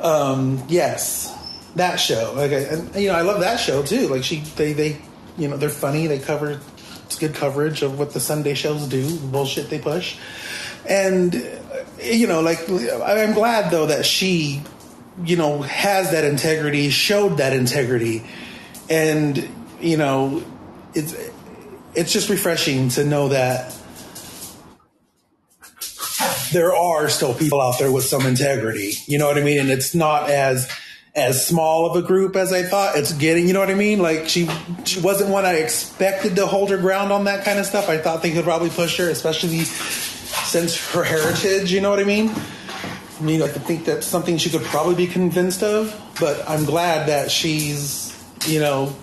Um, 0.00 0.62
yes, 0.68 1.34
that 1.74 1.96
show. 1.96 2.32
Like, 2.36 2.52
I, 2.52 2.60
and, 2.60 2.94
you 2.94 3.08
know, 3.08 3.14
I 3.14 3.22
love 3.22 3.40
that 3.40 3.58
show 3.58 3.82
too. 3.82 4.08
Like 4.08 4.24
she, 4.24 4.40
they, 4.56 4.72
they, 4.72 4.96
you 5.36 5.48
know, 5.48 5.56
they're 5.56 5.68
funny. 5.68 6.06
They 6.06 6.18
cover, 6.18 6.60
it's 7.04 7.18
good 7.18 7.34
coverage 7.34 7.82
of 7.82 7.98
what 7.98 8.12
the 8.12 8.20
Sunday 8.20 8.54
shows 8.54 8.86
do, 8.86 9.02
the 9.02 9.26
bullshit 9.26 9.70
they 9.70 9.78
push, 9.78 10.16
and 10.88 11.34
uh, 11.34 11.84
you 12.02 12.26
know, 12.26 12.40
like 12.40 12.68
I'm 12.68 13.34
glad 13.34 13.70
though 13.70 13.86
that 13.86 14.06
she, 14.06 14.62
you 15.24 15.36
know, 15.36 15.62
has 15.62 16.12
that 16.12 16.24
integrity, 16.24 16.90
showed 16.90 17.38
that 17.38 17.52
integrity, 17.52 18.24
and 18.88 19.48
you 19.80 19.96
know, 19.96 20.44
it's 20.98 21.14
it's 21.94 22.12
just 22.12 22.28
refreshing 22.28 22.90
to 22.90 23.04
know 23.04 23.28
that 23.28 23.74
there 26.52 26.74
are 26.74 27.08
still 27.08 27.34
people 27.34 27.60
out 27.60 27.78
there 27.78 27.92
with 27.92 28.04
some 28.04 28.26
integrity. 28.26 28.94
You 29.06 29.18
know 29.18 29.26
what 29.26 29.38
I 29.38 29.42
mean? 29.42 29.60
And 29.60 29.70
it's 29.70 29.94
not 29.94 30.30
as 30.30 30.70
as 31.14 31.44
small 31.44 31.86
of 31.86 31.96
a 31.96 32.06
group 32.06 32.36
as 32.36 32.52
I 32.52 32.62
thought. 32.62 32.96
It's 32.96 33.12
getting, 33.12 33.48
you 33.48 33.52
know 33.52 33.60
what 33.60 33.70
I 33.70 33.74
mean? 33.74 33.98
Like 34.00 34.28
she 34.28 34.48
she 34.84 35.00
wasn't 35.00 35.30
one 35.30 35.44
I 35.44 35.54
expected 35.54 36.36
to 36.36 36.46
hold 36.46 36.70
her 36.70 36.78
ground 36.78 37.12
on 37.12 37.24
that 37.24 37.44
kind 37.44 37.58
of 37.58 37.66
stuff. 37.66 37.88
I 37.88 37.98
thought 37.98 38.22
they 38.22 38.32
could 38.32 38.44
probably 38.44 38.70
push 38.70 38.98
her, 38.98 39.08
especially 39.08 39.64
since 39.64 40.92
her 40.92 41.04
heritage. 41.04 41.72
You 41.72 41.80
know 41.80 41.90
what 41.90 42.00
I 42.00 42.04
mean? 42.04 42.30
I 42.30 43.22
mean, 43.22 43.42
I 43.42 43.48
could 43.48 43.62
think 43.62 43.84
that's 43.84 44.06
something 44.06 44.38
she 44.38 44.50
could 44.50 44.62
probably 44.62 44.94
be 44.94 45.08
convinced 45.08 45.62
of. 45.62 45.94
But 46.20 46.48
I'm 46.48 46.64
glad 46.64 47.08
that 47.08 47.30
she's, 47.30 48.16
you 48.46 48.60
know, 48.60 48.94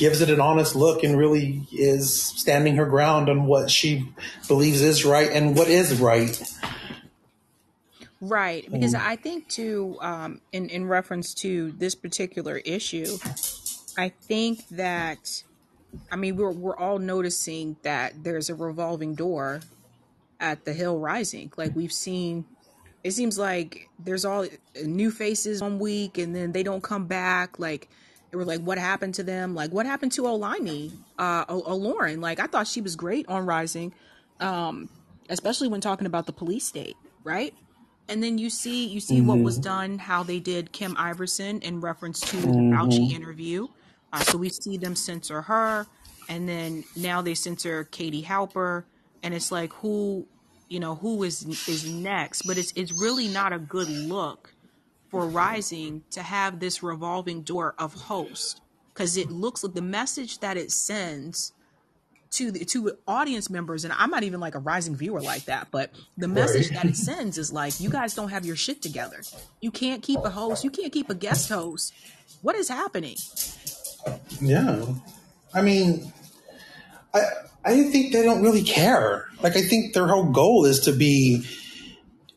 gives 0.00 0.22
it 0.22 0.30
an 0.30 0.40
honest 0.40 0.74
look 0.74 1.04
and 1.04 1.16
really 1.18 1.62
is 1.70 2.22
standing 2.22 2.76
her 2.76 2.86
ground 2.86 3.28
on 3.28 3.44
what 3.44 3.70
she 3.70 4.08
believes 4.48 4.80
is 4.80 5.04
right 5.04 5.30
and 5.30 5.54
what 5.54 5.68
is 5.68 6.00
right. 6.00 6.42
Right, 8.22 8.66
because 8.70 8.94
I 8.94 9.16
think 9.16 9.48
too, 9.48 9.98
um, 10.00 10.40
in 10.52 10.68
in 10.70 10.86
reference 10.88 11.34
to 11.34 11.72
this 11.72 11.94
particular 11.94 12.56
issue, 12.58 13.18
I 13.96 14.08
think 14.08 14.66
that 14.68 15.42
I 16.10 16.16
mean 16.16 16.36
we're 16.36 16.50
we're 16.50 16.76
all 16.76 16.98
noticing 16.98 17.76
that 17.82 18.24
there's 18.24 18.48
a 18.48 18.54
revolving 18.54 19.14
door 19.14 19.60
at 20.38 20.64
the 20.64 20.72
Hill 20.72 20.98
Rising. 20.98 21.52
Like 21.56 21.74
we've 21.76 21.92
seen, 21.92 22.46
it 23.04 23.12
seems 23.12 23.38
like 23.38 23.88
there's 23.98 24.24
all 24.24 24.46
new 24.82 25.10
faces 25.10 25.60
one 25.62 25.78
week, 25.78 26.16
and 26.18 26.34
then 26.34 26.52
they 26.52 26.62
don't 26.62 26.82
come 26.82 27.06
back. 27.06 27.58
Like 27.58 27.88
they 28.30 28.36
were 28.38 28.44
like, 28.44 28.60
what 28.60 28.78
happened 28.78 29.14
to 29.14 29.22
them? 29.22 29.54
Like 29.54 29.72
what 29.72 29.86
happened 29.86 30.12
to 30.12 30.22
Olimi, 30.22 30.92
uh, 31.18 31.44
o- 31.48 31.62
O- 31.62 31.76
Lauren? 31.76 32.20
Like 32.20 32.40
I 32.40 32.46
thought 32.46 32.66
she 32.68 32.80
was 32.80 32.96
great 32.96 33.26
on 33.28 33.44
Rising, 33.46 33.92
um, 34.40 34.88
especially 35.28 35.68
when 35.68 35.80
talking 35.80 36.06
about 36.06 36.26
the 36.26 36.32
police 36.32 36.66
state, 36.66 36.96
right? 37.24 37.54
and 38.08 38.22
then 38.24 38.38
you 38.38 38.50
see 38.50 38.86
you 38.88 38.98
see 38.98 39.20
what 39.20 39.38
was 39.40 39.56
done 39.58 39.96
how 39.98 40.24
they 40.24 40.40
did 40.40 40.72
kim 40.72 40.96
iversen 40.96 41.62
in 41.62 41.80
reference 41.80 42.18
to 42.20 42.36
the 42.38 42.48
fauci 42.74 43.12
interview 43.12 43.68
uh, 44.12 44.18
so 44.24 44.36
we 44.36 44.48
see 44.48 44.76
them 44.76 44.96
censor 44.96 45.42
her 45.42 45.86
and 46.28 46.48
then 46.48 46.82
now 46.96 47.22
they 47.22 47.34
censor 47.36 47.84
katie 47.84 48.22
halper 48.24 48.84
and 49.22 49.32
it's 49.32 49.52
like 49.52 49.72
who 49.74 50.26
you 50.68 50.80
know 50.80 50.96
who 50.96 51.22
is 51.22 51.44
is 51.68 51.88
next 51.88 52.42
but 52.42 52.58
it's 52.58 52.72
it's 52.74 52.92
really 53.00 53.28
not 53.28 53.52
a 53.52 53.60
good 53.60 53.88
look 53.88 54.52
for 55.10 55.26
rising 55.26 56.02
to 56.10 56.22
have 56.22 56.60
this 56.60 56.82
revolving 56.82 57.42
door 57.42 57.74
of 57.78 57.94
host 57.94 58.60
because 58.94 59.16
it 59.16 59.30
looks 59.30 59.62
like 59.64 59.74
the 59.74 59.82
message 59.82 60.38
that 60.40 60.56
it 60.56 60.70
sends 60.70 61.52
to 62.30 62.52
the 62.52 62.64
to 62.64 62.92
audience 63.08 63.50
members 63.50 63.84
and 63.84 63.92
i'm 63.98 64.10
not 64.10 64.22
even 64.22 64.38
like 64.38 64.54
a 64.54 64.58
rising 64.60 64.94
viewer 64.94 65.20
like 65.20 65.44
that 65.46 65.66
but 65.72 65.90
the 66.16 66.28
message 66.28 66.68
that 66.70 66.84
it 66.84 66.96
sends 67.08 67.36
is 67.38 67.52
like 67.52 67.80
you 67.80 67.90
guys 67.90 68.14
don't 68.14 68.28
have 68.28 68.46
your 68.46 68.54
shit 68.56 68.80
together 68.80 69.20
you 69.60 69.70
can't 69.70 70.02
keep 70.02 70.20
a 70.24 70.30
host 70.30 70.62
you 70.62 70.70
can't 70.70 70.92
keep 70.92 71.10
a 71.10 71.14
guest 71.14 71.48
host 71.48 71.92
what 72.42 72.54
is 72.54 72.68
happening 72.68 73.16
Yeah. 74.40 74.86
I 75.52 75.62
mean, 75.62 76.12
I 77.12 77.20
I 77.64 77.82
think 77.90 78.12
they 78.12 78.22
don't 78.22 78.42
really 78.42 78.62
care. 78.62 79.26
Like 79.42 79.56
I 79.56 79.62
think 79.62 79.92
their 79.92 80.06
whole 80.06 80.24
goal 80.30 80.64
is 80.64 80.80
to 80.80 80.92
be, 80.92 81.44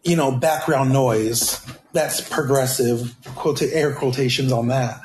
you 0.04 0.16
know, 0.16 0.32
background 0.32 0.92
noise. 0.92 1.62
That's 1.94 2.22
progressive. 2.22 3.16
Quote 3.36 3.62
air 3.62 3.94
quotations 3.94 4.52
on 4.52 4.68
that. 4.68 5.00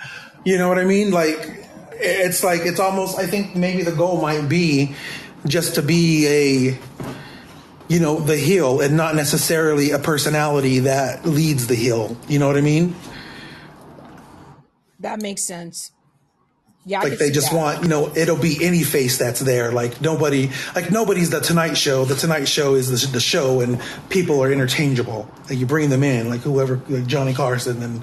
You 0.45 0.59
know 0.59 0.69
what 0.69 0.79
I 0.79 0.85
mean? 0.85 1.11
Like 1.11 1.69
it's 1.93 2.43
like 2.43 2.63
it's 2.63 2.81
almost. 2.81 3.19
I 3.19 3.27
think 3.27 3.55
maybe 3.55 3.83
the 3.83 3.93
goal 3.93 4.21
might 4.21 4.49
be 4.49 4.95
just 5.47 5.77
to 5.77 5.83
be 5.83 6.27
a, 6.27 6.79
you 7.89 8.01
know, 8.01 8.19
the 8.19 8.37
heel 8.37 8.81
and 8.81 8.97
not 8.97 9.15
necessarily 9.15 9.91
a 9.91 9.99
personality 9.99 10.81
that 10.81 11.25
leads 11.27 11.67
the 11.67 11.75
heel. 11.75 12.17
You 12.29 12.39
know 12.39 12.47
what 12.47 12.57
I 12.57 12.63
mean? 12.63 12.97
That 15.01 15.21
makes 15.21 15.43
sense. 15.43 15.93
Yeah, 16.85 17.03
like 17.03 17.19
they 17.19 17.31
just 17.31 17.51
that. 17.51 17.57
want 17.57 17.83
you 17.83 17.89
know 17.89 18.15
it'll 18.17 18.39
be 18.39 18.65
any 18.65 18.83
face 18.83 19.19
that's 19.19 19.41
there. 19.41 19.73
Like 19.73 20.01
nobody 20.01 20.51
like 20.75 20.91
nobody's 20.91 21.31
the 21.31 21.41
tonight 21.41 21.75
show. 21.75 22.05
The 22.05 22.15
tonight 22.15 22.49
show 22.49 22.75
is 22.75 22.89
the, 22.89 23.13
the 23.13 23.21
show 23.21 23.61
and 23.61 23.81
people 24.09 24.43
are 24.43 24.51
interchangeable. 24.51 25.29
Like 25.51 25.59
you 25.59 25.67
bring 25.67 25.91
them 25.91 26.03
in 26.03 26.31
like 26.31 26.41
whoever 26.41 26.81
like 26.89 27.07
johnny 27.07 27.35
carson 27.35 27.83
and 27.83 28.03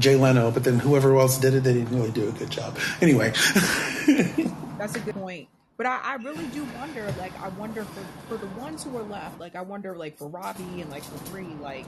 jay 0.00 0.16
leno 0.16 0.50
but 0.50 0.64
then 0.64 0.80
whoever 0.80 1.16
else 1.16 1.38
did 1.38 1.54
it 1.54 1.62
they 1.62 1.72
didn't 1.72 1.94
really 1.96 2.10
do 2.10 2.28
a 2.28 2.32
good 2.32 2.50
job. 2.50 2.76
Anyway. 3.00 3.32
That's 4.78 4.96
a 4.96 5.00
good 5.00 5.14
point. 5.14 5.48
But 5.76 5.86
I, 5.86 6.00
I 6.02 6.14
really 6.16 6.46
do 6.46 6.66
wonder, 6.78 7.12
like, 7.18 7.38
I 7.40 7.48
wonder 7.48 7.84
for, 7.84 8.00
for 8.28 8.36
the 8.38 8.46
ones 8.58 8.82
who 8.82 8.96
are 8.96 9.02
left, 9.02 9.38
like, 9.38 9.54
I 9.54 9.60
wonder, 9.60 9.94
like, 9.94 10.16
for 10.16 10.26
Robbie 10.26 10.80
and, 10.80 10.90
like, 10.90 11.02
for 11.02 11.30
Bree, 11.30 11.54
like, 11.60 11.84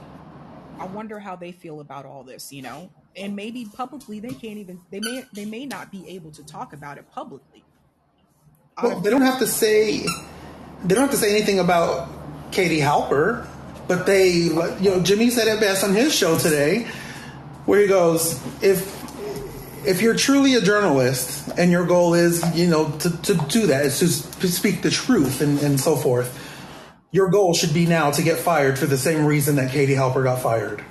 I 0.79 0.85
wonder 0.85 1.19
how 1.19 1.35
they 1.35 1.51
feel 1.51 1.79
about 1.81 2.05
all 2.05 2.23
this, 2.23 2.51
you 2.51 2.61
know? 2.61 2.89
And 3.15 3.35
maybe 3.35 3.65
publicly 3.65 4.19
they 4.19 4.29
can't 4.33 4.57
even, 4.57 4.79
they 4.91 4.99
may, 4.99 5.23
they 5.33 5.45
may 5.45 5.65
not 5.65 5.91
be 5.91 6.07
able 6.09 6.31
to 6.31 6.43
talk 6.43 6.73
about 6.73 6.97
it 6.97 7.09
publicly. 7.11 7.63
Well 8.81 8.99
they 9.01 9.09
don't 9.09 9.23
have 9.23 9.39
to 9.39 9.47
say 9.47 9.99
they 10.83 10.95
don't 10.95 11.01
have 11.03 11.11
to 11.11 11.17
say 11.17 11.31
anything 11.35 11.59
about 11.59 12.07
katie 12.53 12.79
halper 12.79 13.45
but 13.89 14.05
they 14.05 14.29
you 14.31 14.53
know 14.79 15.01
jimmy 15.03 15.29
said 15.29 15.49
it 15.49 15.59
best 15.59 15.83
on 15.83 15.93
his 15.93 16.15
show 16.15 16.37
today 16.37 16.87
where 17.65 17.81
he 17.81 17.87
goes 17.87 18.41
if 18.63 18.97
if 19.85 20.01
you're 20.01 20.15
truly 20.15 20.55
a 20.55 20.61
journalist 20.61 21.49
and 21.57 21.71
your 21.71 21.85
goal 21.85 22.13
is 22.13 22.41
you 22.57 22.67
know 22.67 22.89
to, 22.99 23.09
to 23.21 23.33
do 23.49 23.67
that 23.67 23.85
is 23.85 23.99
to 23.99 24.05
s- 24.05 24.35
to 24.37 24.47
speak 24.47 24.81
the 24.81 24.89
truth 24.89 25.41
and, 25.41 25.59
and 25.59 25.77
so 25.79 25.97
forth 25.97 26.48
your 27.11 27.29
goal 27.29 27.53
should 27.53 27.73
be 27.73 27.85
now 27.85 28.11
to 28.11 28.21
get 28.21 28.39
fired 28.39 28.77
for 28.77 28.85
the 28.85 28.97
same 28.97 29.25
reason 29.25 29.55
that 29.55 29.71
katie 29.71 29.95
halper 29.95 30.23
got 30.23 30.41
fired. 30.41 30.83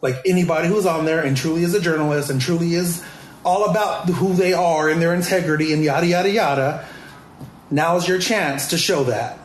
Like 0.00 0.16
anybody 0.24 0.68
who's 0.68 0.86
on 0.86 1.04
there 1.04 1.20
and 1.20 1.36
truly 1.36 1.62
is 1.62 1.74
a 1.74 1.80
journalist 1.80 2.30
and 2.30 2.40
truly 2.40 2.74
is 2.74 3.04
all 3.44 3.64
about 3.70 4.08
who 4.08 4.34
they 4.34 4.52
are 4.52 4.88
and 4.88 5.00
their 5.00 5.14
integrity 5.14 5.72
and 5.72 5.82
yada 5.82 6.06
yada 6.06 6.30
yada 6.30 6.88
Now 7.70 7.96
is 7.96 8.06
your 8.06 8.18
chance 8.18 8.68
to 8.68 8.78
show 8.78 9.04
that. 9.04 9.38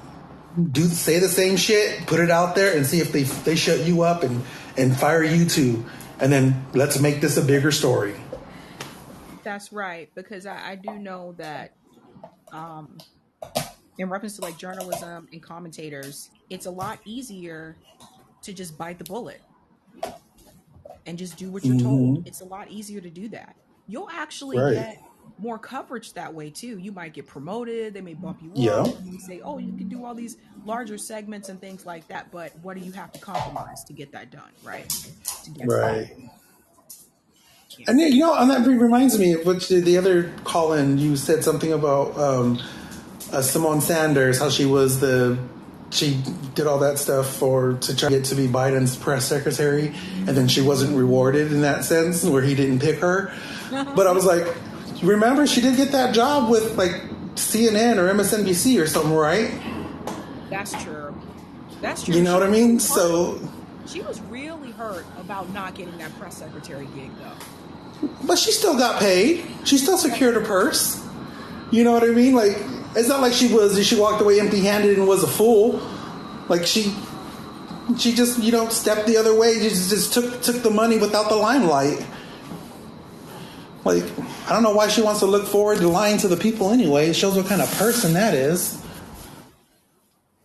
Do 0.72 0.84
say 0.84 1.20
the 1.20 1.30
same 1.30 1.58
shit 1.58 2.06
put 2.06 2.20
it 2.20 2.30
out 2.30 2.56
there 2.56 2.76
and 2.76 2.86
see 2.86 3.00
if 3.00 3.12
they 3.12 3.24
they 3.24 3.56
shut 3.56 3.86
you 3.86 4.02
up 4.04 4.24
and 4.24 4.44
and 4.78 4.96
fire 4.96 5.24
you 5.24 5.46
too. 5.46 5.86
And 6.20 6.32
then 6.32 6.66
let's 6.74 7.00
make 7.00 7.20
this 7.22 7.38
a 7.38 7.42
bigger 7.42 7.72
story. 7.72 8.14
That's 9.44 9.74
right, 9.74 10.10
because 10.14 10.46
I, 10.46 10.72
I 10.72 10.76
do 10.76 11.00
know 11.00 11.34
that 11.38 11.74
um, 12.52 12.98
in 13.98 14.10
reference 14.10 14.36
to 14.38 14.42
like 14.42 14.58
journalism 14.58 15.28
and 15.32 15.42
commentators, 15.44 16.32
it's 16.50 16.66
a 16.66 16.72
lot 16.72 17.00
easier 17.06 17.80
to 18.44 18.54
just 18.54 18.78
bite 18.78 18.98
the 19.00 19.06
bullet 19.06 19.42
and 21.06 21.18
just 21.18 21.38
do 21.38 21.52
what 21.52 21.68
you're 21.68 21.78
told. 21.78 22.20
It's 22.26 22.42
a 22.42 22.46
lot 22.46 22.70
easier 22.70 23.02
to 23.02 23.10
do 23.10 23.30
that. 23.30 23.56
You'll 23.88 24.10
actually 24.10 24.62
Right. 24.62 24.74
get 24.74 25.00
more 25.38 25.60
coverage 25.60 26.14
that 26.14 26.34
way 26.34 26.52
too. 26.52 26.78
You 26.78 26.92
might 26.92 27.14
get 27.14 27.28
promoted, 27.28 27.94
they 27.94 28.02
may 28.02 28.14
bump 28.14 28.42
you 28.42 28.58
Yeah. 28.58 28.84
up, 28.84 28.94
and 28.98 29.20
say, 29.22 29.42
"Oh, 29.44 29.58
you 29.58 29.74
can 29.74 29.88
do 29.90 30.06
all 30.06 30.14
these 30.16 30.38
larger 30.64 30.98
segments 30.98 31.50
and 31.50 31.60
things 31.60 31.86
like 31.86 32.08
that." 32.10 32.32
But 32.32 32.56
what 32.58 32.76
do 32.76 32.82
you 32.82 32.92
have 32.94 33.12
to 33.14 33.20
compromise 33.20 33.84
to 33.88 33.94
get 33.94 34.12
that 34.14 34.32
done, 34.32 34.54
right? 34.62 34.92
Right 35.64 36.10
and 37.88 38.00
then, 38.00 38.12
you 38.12 38.20
know 38.20 38.36
and 38.36 38.50
that 38.52 38.68
reminds 38.68 39.18
me 39.20 39.34
of 39.34 39.46
which 39.46 39.70
the, 39.70 39.80
the 39.80 39.98
other 39.98 40.32
call 40.44 40.74
in 40.74 40.98
you 40.98 41.16
said 41.16 41.44
something 41.44 41.72
about 41.74 42.18
um 42.18 42.60
uh, 43.32 43.38
Symone 43.40 43.82
Sanders, 43.82 44.40
how 44.40 44.50
she 44.50 44.66
was 44.66 45.00
the 45.00 45.38
she 45.90 46.22
did 46.56 46.68
all 46.68 46.80
that 46.80 46.98
stuff 46.98 47.36
for 47.36 47.74
to 47.74 47.96
try 47.96 48.08
to 48.10 48.16
get 48.16 48.26
to 48.26 48.36
be 48.36 48.48
Biden's 48.48 48.96
press 48.96 49.26
secretary, 49.26 49.94
and 50.20 50.30
then 50.30 50.48
she 50.48 50.62
wasn't 50.62 50.96
rewarded 50.98 51.52
in 51.52 51.62
that 51.62 51.84
sense, 51.84 52.24
where 52.24 52.42
he 52.42 52.56
didn't 52.56 52.80
pick 52.80 53.00
her. 53.00 53.34
But 53.72 54.06
I 54.08 54.12
was 54.12 54.26
like, 54.26 54.46
remember, 55.02 55.48
she 55.48 55.62
did 55.62 55.78
get 55.78 55.92
that 55.94 56.14
job 56.14 56.50
with 56.50 56.78
like 56.78 56.92
CNN 57.36 57.96
or 57.98 58.14
MSNBC 58.14 58.82
or 58.82 58.86
something, 58.86 59.14
right? 59.14 59.50
That's 60.50 60.72
true. 60.84 61.16
That's 61.82 62.04
true. 62.04 62.16
You 62.16 62.22
know 62.22 62.32
She 62.38 62.40
what 62.40 62.44
I 62.44 62.52
mean? 62.52 62.80
So, 62.82 63.40
She 63.88 64.02
was 64.02 64.20
really 64.24 64.72
hurt 64.72 65.06
about 65.18 65.50
not 65.54 65.76
getting 65.76 65.98
that 66.00 66.18
press 66.20 66.38
secretary 66.38 66.86
gig, 66.96 67.12
though. 67.20 68.08
but 68.28 68.38
she 68.38 68.52
still 68.52 68.78
got 68.78 69.00
paid. 69.00 69.46
She 69.64 69.78
still 69.78 69.98
secured 69.98 70.36
a 70.36 70.42
purse. 70.42 71.02
You 71.72 71.86
know 71.86 71.94
what 71.94 72.04
I 72.04 72.08
mean? 72.08 72.36
Like, 72.36 72.58
it's 72.96 73.08
not 73.08 73.22
like 73.22 73.34
she 73.34 73.54
was 73.54 73.86
she 73.86 74.00
walked 74.00 74.22
away 74.22 74.40
empty-handed 74.40 74.98
and 74.98 75.08
was 75.08 75.24
a 75.24 75.28
fool. 75.28 75.80
Like 76.50 76.66
she, 76.66 76.94
she 77.98 78.14
just 78.14 78.40
you 78.40 78.52
know 78.52 78.70
stepped 78.70 79.08
the 79.08 79.18
other 79.18 79.38
way. 79.38 79.60
Just 79.60 79.90
just 79.90 80.14
took 80.14 80.42
took 80.42 80.64
the 80.64 80.72
money 80.72 80.98
without 80.98 81.30
the 81.30 81.36
limelight. 81.36 82.06
Like, 83.84 84.04
I 84.48 84.54
don't 84.54 84.62
know 84.62 84.76
why 84.76 84.90
she 84.90 85.02
wants 85.02 85.22
to 85.22 85.26
look 85.26 85.48
forward 85.48 85.80
to 85.80 85.88
lying 85.88 86.20
to 86.20 86.28
the 86.28 86.38
people 86.38 86.70
anyway. 86.70 87.10
It 87.10 87.16
shows 87.16 87.36
what 87.36 87.48
kind 87.48 87.62
of 87.62 87.72
person 87.78 88.14
that 88.14 88.36
is. 88.36 88.80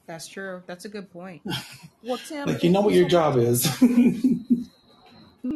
That's 0.07 0.27
true. 0.27 0.63
That's 0.67 0.85
a 0.85 0.89
good 0.89 1.13
point. 1.13 1.43
Well, 2.03 2.19
Tim, 2.19 2.47
Like, 2.47 2.63
you 2.63 2.71
know 2.71 2.83
what 2.83 2.95
your 2.95 3.09
job 3.09 3.37
is. 3.37 3.65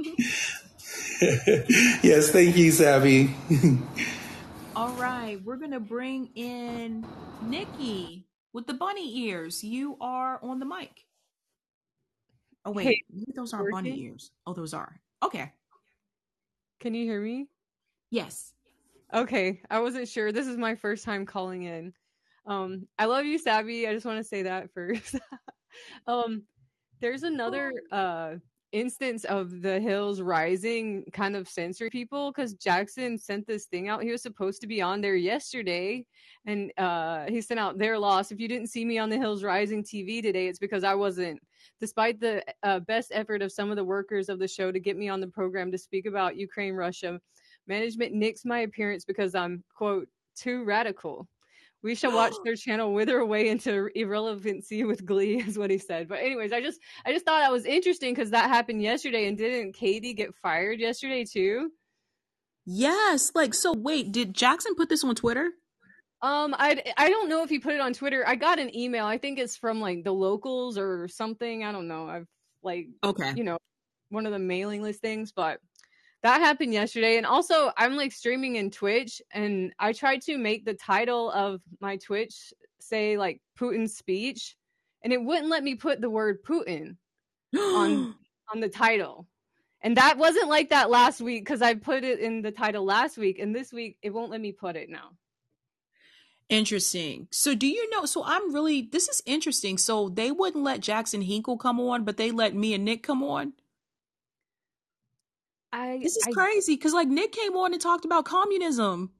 yes, 2.02 2.30
thank 2.30 2.56
you, 2.56 2.72
Sabby. 2.72 3.34
We're 5.36 5.56
gonna 5.56 5.80
bring 5.80 6.30
in 6.34 7.06
Nikki 7.42 8.26
with 8.52 8.66
the 8.66 8.74
bunny 8.74 9.26
ears. 9.26 9.62
You 9.62 9.96
are 10.00 10.42
on 10.42 10.58
the 10.58 10.66
mic. 10.66 11.04
Oh 12.64 12.72
wait, 12.72 12.86
Hey, 12.86 13.04
those 13.34 13.54
aren't 13.54 13.70
bunny 13.70 14.00
ears. 14.02 14.32
Oh, 14.46 14.52
those 14.52 14.74
are. 14.74 15.00
Okay. 15.22 15.52
Can 16.80 16.94
you 16.94 17.04
hear 17.04 17.20
me? 17.20 17.48
Yes. 18.10 18.52
Okay, 19.12 19.60
I 19.70 19.80
wasn't 19.80 20.08
sure. 20.08 20.32
This 20.32 20.46
is 20.46 20.56
my 20.56 20.74
first 20.74 21.04
time 21.04 21.26
calling 21.26 21.64
in. 21.64 21.92
Um, 22.46 22.86
I 22.98 23.06
love 23.06 23.24
you, 23.24 23.38
Sabby. 23.38 23.86
I 23.86 23.92
just 23.92 24.06
want 24.06 24.18
to 24.18 24.24
say 24.24 24.42
that 24.42 24.72
first. 24.72 25.16
um, 26.06 26.44
there's 27.00 27.22
another 27.22 27.72
uh 27.90 28.34
instance 28.72 29.24
of 29.24 29.62
the 29.62 29.80
hills 29.80 30.20
rising 30.20 31.04
kind 31.12 31.34
of 31.36 31.48
censoring 31.48 31.90
people 31.90 32.30
because 32.30 32.54
Jackson 32.54 33.18
sent 33.18 33.46
this 33.46 33.66
thing 33.66 33.88
out. 33.88 34.02
He 34.02 34.10
was 34.10 34.22
supposed 34.22 34.60
to 34.60 34.66
be 34.66 34.80
on 34.80 35.00
there 35.00 35.16
yesterday, 35.16 36.04
and 36.46 36.72
uh 36.78 37.26
he 37.28 37.40
sent 37.40 37.60
out 37.60 37.78
their 37.78 37.98
loss. 37.98 38.30
If 38.30 38.40
you 38.40 38.48
didn't 38.48 38.68
see 38.68 38.84
me 38.84 38.98
on 38.98 39.10
the 39.10 39.18
hills 39.18 39.42
rising 39.42 39.82
TV 39.82 40.22
today, 40.22 40.46
it's 40.48 40.58
because 40.58 40.84
I 40.84 40.94
wasn't. 40.94 41.40
Despite 41.80 42.20
the 42.20 42.44
uh, 42.62 42.80
best 42.80 43.10
effort 43.14 43.42
of 43.42 43.52
some 43.52 43.70
of 43.70 43.76
the 43.76 43.84
workers 43.84 44.28
of 44.28 44.38
the 44.38 44.48
show 44.48 44.70
to 44.70 44.80
get 44.80 44.96
me 44.96 45.08
on 45.08 45.20
the 45.20 45.26
program 45.28 45.72
to 45.72 45.78
speak 45.78 46.06
about 46.06 46.36
Ukraine, 46.36 46.74
Russia, 46.74 47.20
management 47.66 48.14
nixed 48.14 48.44
my 48.44 48.60
appearance 48.60 49.04
because 49.04 49.34
I'm 49.34 49.64
quote 49.74 50.08
too 50.36 50.64
radical. 50.64 51.26
We 51.82 51.94
shall 51.94 52.12
watch 52.12 52.34
their 52.44 52.56
channel 52.56 52.92
wither 52.92 53.18
away 53.18 53.48
into 53.48 53.88
irrelevancy 53.94 54.84
with 54.90 55.04
glee, 55.04 55.38
is 55.40 55.58
what 55.58 55.70
he 55.70 55.78
said. 55.78 56.08
But 56.08 56.20
anyways, 56.20 56.52
I 56.52 56.60
just 56.60 56.80
I 57.04 57.12
just 57.12 57.24
thought 57.24 57.40
that 57.40 57.52
was 57.52 57.64
interesting 57.64 58.14
because 58.14 58.30
that 58.30 58.48
happened 58.48 58.82
yesterday, 58.82 59.26
and 59.26 59.36
didn't 59.38 59.72
Katie 59.74 60.14
get 60.14 60.34
fired 60.42 60.80
yesterday 60.80 61.24
too? 61.24 61.70
Yes. 62.66 63.32
Like, 63.34 63.54
so 63.54 63.72
wait, 63.72 64.12
did 64.12 64.34
Jackson 64.34 64.74
put 64.74 64.88
this 64.88 65.02
on 65.04 65.14
Twitter? 65.14 65.50
Um, 66.22 66.54
I 66.58 66.82
I 66.98 67.08
don't 67.08 67.28
know 67.30 67.42
if 67.42 67.48
he 67.48 67.58
put 67.58 67.74
it 67.74 67.80
on 67.80 67.94
Twitter. 67.94 68.22
I 68.26 68.34
got 68.36 68.58
an 68.58 68.74
email. 68.76 69.06
I 69.06 69.16
think 69.16 69.38
it's 69.38 69.56
from 69.56 69.80
like 69.80 70.04
the 70.04 70.12
locals 70.12 70.76
or 70.76 71.08
something. 71.08 71.64
I 71.64 71.72
don't 71.72 71.88
know. 71.88 72.08
I've 72.08 72.26
like 72.62 72.88
Okay. 73.02 73.32
you 73.34 73.44
know 73.44 73.56
one 74.10 74.26
of 74.26 74.32
the 74.32 74.38
mailing 74.38 74.82
list 74.82 75.00
things, 75.00 75.32
but 75.32 75.60
that 76.22 76.40
happened 76.40 76.72
yesterday. 76.72 77.16
And 77.16 77.26
also, 77.26 77.72
I'm 77.76 77.96
like 77.96 78.12
streaming 78.12 78.56
in 78.56 78.70
Twitch, 78.70 79.22
and 79.32 79.72
I 79.78 79.92
tried 79.92 80.22
to 80.22 80.36
make 80.38 80.64
the 80.64 80.74
title 80.74 81.30
of 81.30 81.60
my 81.80 81.96
Twitch 81.96 82.52
say 82.80 83.16
like 83.16 83.40
Putin's 83.58 83.96
speech, 83.96 84.56
and 85.02 85.12
it 85.12 85.22
wouldn't 85.22 85.48
let 85.48 85.64
me 85.64 85.74
put 85.74 86.00
the 86.00 86.10
word 86.10 86.42
Putin 86.44 86.96
on 87.56 88.14
on 88.52 88.60
the 88.60 88.68
title. 88.68 89.26
And 89.82 89.96
that 89.96 90.18
wasn't 90.18 90.48
like 90.48 90.70
that 90.70 90.90
last 90.90 91.22
week 91.22 91.42
because 91.42 91.62
I 91.62 91.72
put 91.74 92.04
it 92.04 92.18
in 92.18 92.42
the 92.42 92.50
title 92.50 92.84
last 92.84 93.16
week, 93.16 93.38
and 93.38 93.54
this 93.54 93.72
week 93.72 93.96
it 94.02 94.10
won't 94.10 94.30
let 94.30 94.40
me 94.40 94.52
put 94.52 94.76
it 94.76 94.90
now. 94.90 95.12
Interesting. 96.50 97.28
So 97.30 97.54
do 97.54 97.66
you 97.66 97.88
know 97.90 98.04
so 98.04 98.24
I'm 98.24 98.52
really 98.52 98.82
this 98.82 99.08
is 99.08 99.22
interesting. 99.24 99.78
So 99.78 100.08
they 100.08 100.32
wouldn't 100.32 100.64
let 100.64 100.80
Jackson 100.80 101.22
Hinkle 101.22 101.56
come 101.56 101.80
on, 101.80 102.04
but 102.04 102.16
they 102.16 102.30
let 102.30 102.54
me 102.54 102.74
and 102.74 102.84
Nick 102.84 103.02
come 103.04 103.22
on. 103.22 103.54
I 105.72 106.00
This 106.02 106.16
is 106.16 106.26
I 106.28 106.32
crazy 106.32 106.74
because 106.74 106.92
like 106.92 107.08
Nick 107.08 107.32
came 107.32 107.56
on 107.56 107.72
and 107.72 107.80
talked 107.80 108.04
about 108.04 108.24
communism. 108.24 109.12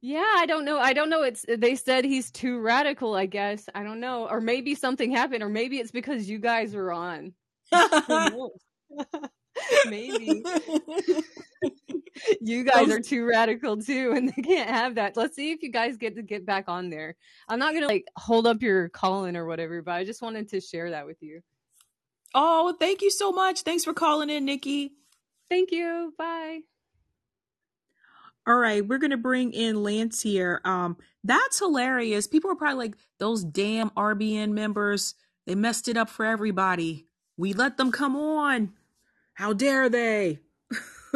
Yeah, 0.00 0.32
I 0.36 0.46
don't 0.46 0.64
know. 0.64 0.78
I 0.78 0.92
don't 0.92 1.10
know. 1.10 1.22
It's 1.22 1.44
they 1.48 1.74
said 1.74 2.04
he's 2.04 2.30
too 2.30 2.60
radical, 2.60 3.14
I 3.14 3.26
guess. 3.26 3.68
I 3.74 3.82
don't 3.82 3.98
know. 3.98 4.28
Or 4.28 4.40
maybe 4.40 4.74
something 4.74 5.10
happened, 5.10 5.42
or 5.42 5.48
maybe 5.48 5.78
it's 5.78 5.90
because 5.90 6.30
you 6.30 6.38
guys 6.38 6.74
were 6.74 6.92
on. 6.92 7.32
Maybe 9.86 10.44
you 12.40 12.64
guys 12.64 12.90
are 12.90 13.00
too 13.00 13.24
radical 13.24 13.76
too, 13.76 14.12
and 14.14 14.28
they 14.28 14.42
can't 14.42 14.70
have 14.70 14.96
that. 14.96 15.16
Let's 15.16 15.36
see 15.36 15.52
if 15.52 15.62
you 15.62 15.70
guys 15.70 15.96
get 15.96 16.16
to 16.16 16.22
get 16.22 16.46
back 16.46 16.64
on 16.68 16.90
there. 16.90 17.16
I'm 17.48 17.58
not 17.58 17.74
gonna 17.74 17.86
like 17.86 18.06
hold 18.16 18.46
up 18.46 18.62
your 18.62 18.88
calling 18.88 19.36
or 19.36 19.46
whatever, 19.46 19.82
but 19.82 19.92
I 19.92 20.04
just 20.04 20.22
wanted 20.22 20.48
to 20.50 20.60
share 20.60 20.90
that 20.90 21.06
with 21.06 21.18
you. 21.20 21.40
oh, 22.34 22.74
thank 22.78 23.02
you 23.02 23.10
so 23.10 23.32
much. 23.32 23.62
Thanks 23.62 23.84
for 23.84 23.94
calling 23.94 24.30
in, 24.30 24.44
Nikki. 24.44 24.92
Thank 25.50 25.70
you. 25.72 26.12
Bye. 26.18 26.60
All 28.46 28.56
right, 28.56 28.86
we're 28.86 28.98
gonna 28.98 29.18
bring 29.18 29.52
in 29.52 29.82
Lance 29.82 30.22
here. 30.22 30.62
Um, 30.64 30.96
that's 31.22 31.58
hilarious. 31.58 32.26
People 32.26 32.50
are 32.50 32.56
probably 32.56 32.86
like, 32.86 32.96
those 33.18 33.44
damn 33.44 33.90
RBN 33.90 34.52
members, 34.52 35.14
they 35.46 35.54
messed 35.54 35.86
it 35.88 35.98
up 35.98 36.08
for 36.08 36.24
everybody. 36.24 37.06
We 37.36 37.52
let 37.52 37.76
them 37.76 37.92
come 37.92 38.16
on. 38.16 38.72
How 39.34 39.52
dare 39.52 39.90
they? 39.90 40.40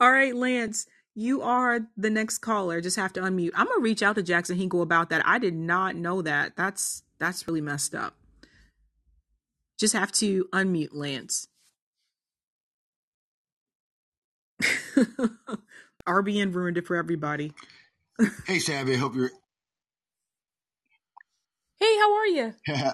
All 0.00 0.12
right, 0.12 0.34
Lance, 0.34 0.86
you 1.14 1.42
are 1.42 1.80
the 1.96 2.10
next 2.10 2.38
caller. 2.38 2.80
Just 2.80 2.96
have 2.96 3.12
to 3.14 3.20
unmute. 3.20 3.52
I'm 3.54 3.66
gonna 3.66 3.80
reach 3.80 4.02
out 4.02 4.16
to 4.16 4.22
Jackson 4.22 4.58
Hinkle 4.58 4.82
about 4.82 5.10
that. 5.10 5.26
I 5.26 5.38
did 5.38 5.54
not 5.54 5.96
know 5.96 6.22
that. 6.22 6.54
That's 6.54 7.02
that's 7.18 7.48
really 7.48 7.60
messed 7.60 7.94
up. 7.94 8.14
Just 9.78 9.94
have 9.94 10.12
to 10.12 10.44
unmute 10.52 10.90
Lance. 10.92 11.48
RBN 16.06 16.54
ruined 16.54 16.76
it 16.76 16.86
for 16.86 16.96
everybody. 16.96 17.52
Hey, 18.46 18.58
Sabby. 18.58 18.96
Hope 18.96 19.14
you're. 19.14 19.30
Hey, 21.78 21.96
how 21.98 22.14
are 22.14 22.26
you? 22.26 22.54
Yeah, 22.68 22.92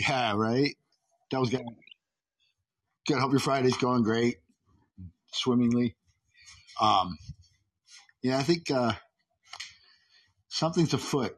yeah, 0.00 0.34
right. 0.36 0.76
That 1.30 1.40
was 1.40 1.48
good. 1.48 1.62
Good. 3.06 3.18
Hope 3.18 3.30
your 3.30 3.40
Friday's 3.40 3.76
going 3.78 4.02
great, 4.02 4.36
swimmingly. 5.32 5.94
Um, 6.80 7.16
yeah, 8.22 8.38
I 8.38 8.42
think 8.42 8.70
uh, 8.70 8.92
something's 10.48 10.92
afoot, 10.92 11.36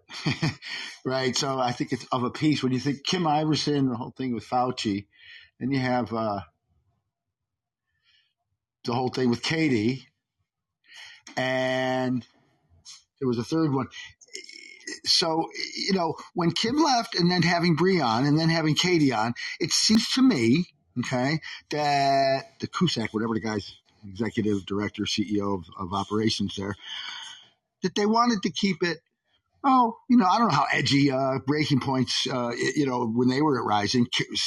right? 1.05 1.37
So 1.37 1.59
I 1.59 1.73
think 1.73 1.93
it's 1.93 2.07
of 2.11 2.25
a 2.25 2.31
piece 2.31 2.63
when 2.63 2.73
you 2.73 2.81
think 2.81 3.05
Kim 3.05 3.25
Iversen, 3.25 3.89
the 3.91 3.97
whole 3.97 4.15
thing 4.17 4.35
with 4.35 4.45
Fauci, 4.45 5.07
then 5.61 5.71
you 5.71 5.79
have 5.79 6.13
uh, 6.13 6.41
the 8.89 8.95
whole 8.95 9.11
thing 9.11 9.29
with 9.29 9.43
Katie, 9.43 10.09
and 11.37 12.25
there 13.21 13.29
was 13.29 13.39
a 13.39 13.45
third 13.45 13.73
one. 13.73 13.87
So, 15.05 15.51
you 15.77 15.93
know, 15.93 16.15
when 16.33 16.53
Kim 16.53 16.77
left 16.77 17.15
and 17.15 17.31
then 17.31 17.43
having 17.43 17.77
Bree 17.77 18.01
on 18.01 18.25
and 18.25 18.39
then 18.39 18.49
having 18.49 18.75
Katie 18.75 19.13
on, 19.13 19.35
it 19.61 19.73
seems 19.73 20.11
to 20.13 20.23
me, 20.23 20.69
okay, 21.01 21.39
that 21.71 22.59
the 22.61 22.67
Cusack, 22.67 23.13
whatever 23.13 23.35
the 23.35 23.41
guy's 23.41 23.75
executive 24.09 24.65
director, 24.65 25.03
CEO 25.03 25.59
of, 25.59 25.65
of 25.79 25.93
operations 25.93 26.57
there, 26.57 26.75
that 27.83 27.95
they 27.95 28.07
wanted 28.07 28.43
to 28.43 28.51
keep 28.51 28.83
it. 28.83 28.99
Oh, 29.63 29.99
you 30.09 30.17
know, 30.17 30.25
I 30.25 30.39
don't 30.39 30.49
know 30.49 30.55
how 30.55 30.67
edgy 30.73 31.11
uh, 31.11 31.41
breaking 31.47 31.81
points, 31.81 32.27
uh, 32.27 32.53
you 32.75 32.87
know, 32.87 33.07
when 33.07 33.29
they 33.29 33.43
were 33.43 33.61
at 33.61 33.67
Rising, 33.67 34.07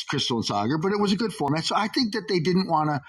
Crystal 0.10 0.38
and 0.38 0.46
Sagar, 0.46 0.80
but 0.80 0.94
it 0.94 1.00
was 1.00 1.12
a 1.12 1.18
good 1.18 1.34
format. 1.34 1.66
So 1.66 1.76
I 1.76 1.90
think 1.90 2.14
that 2.14 2.28
they 2.28 2.40
didn't 2.40 2.68
want 2.68 2.90
to 2.90 3.02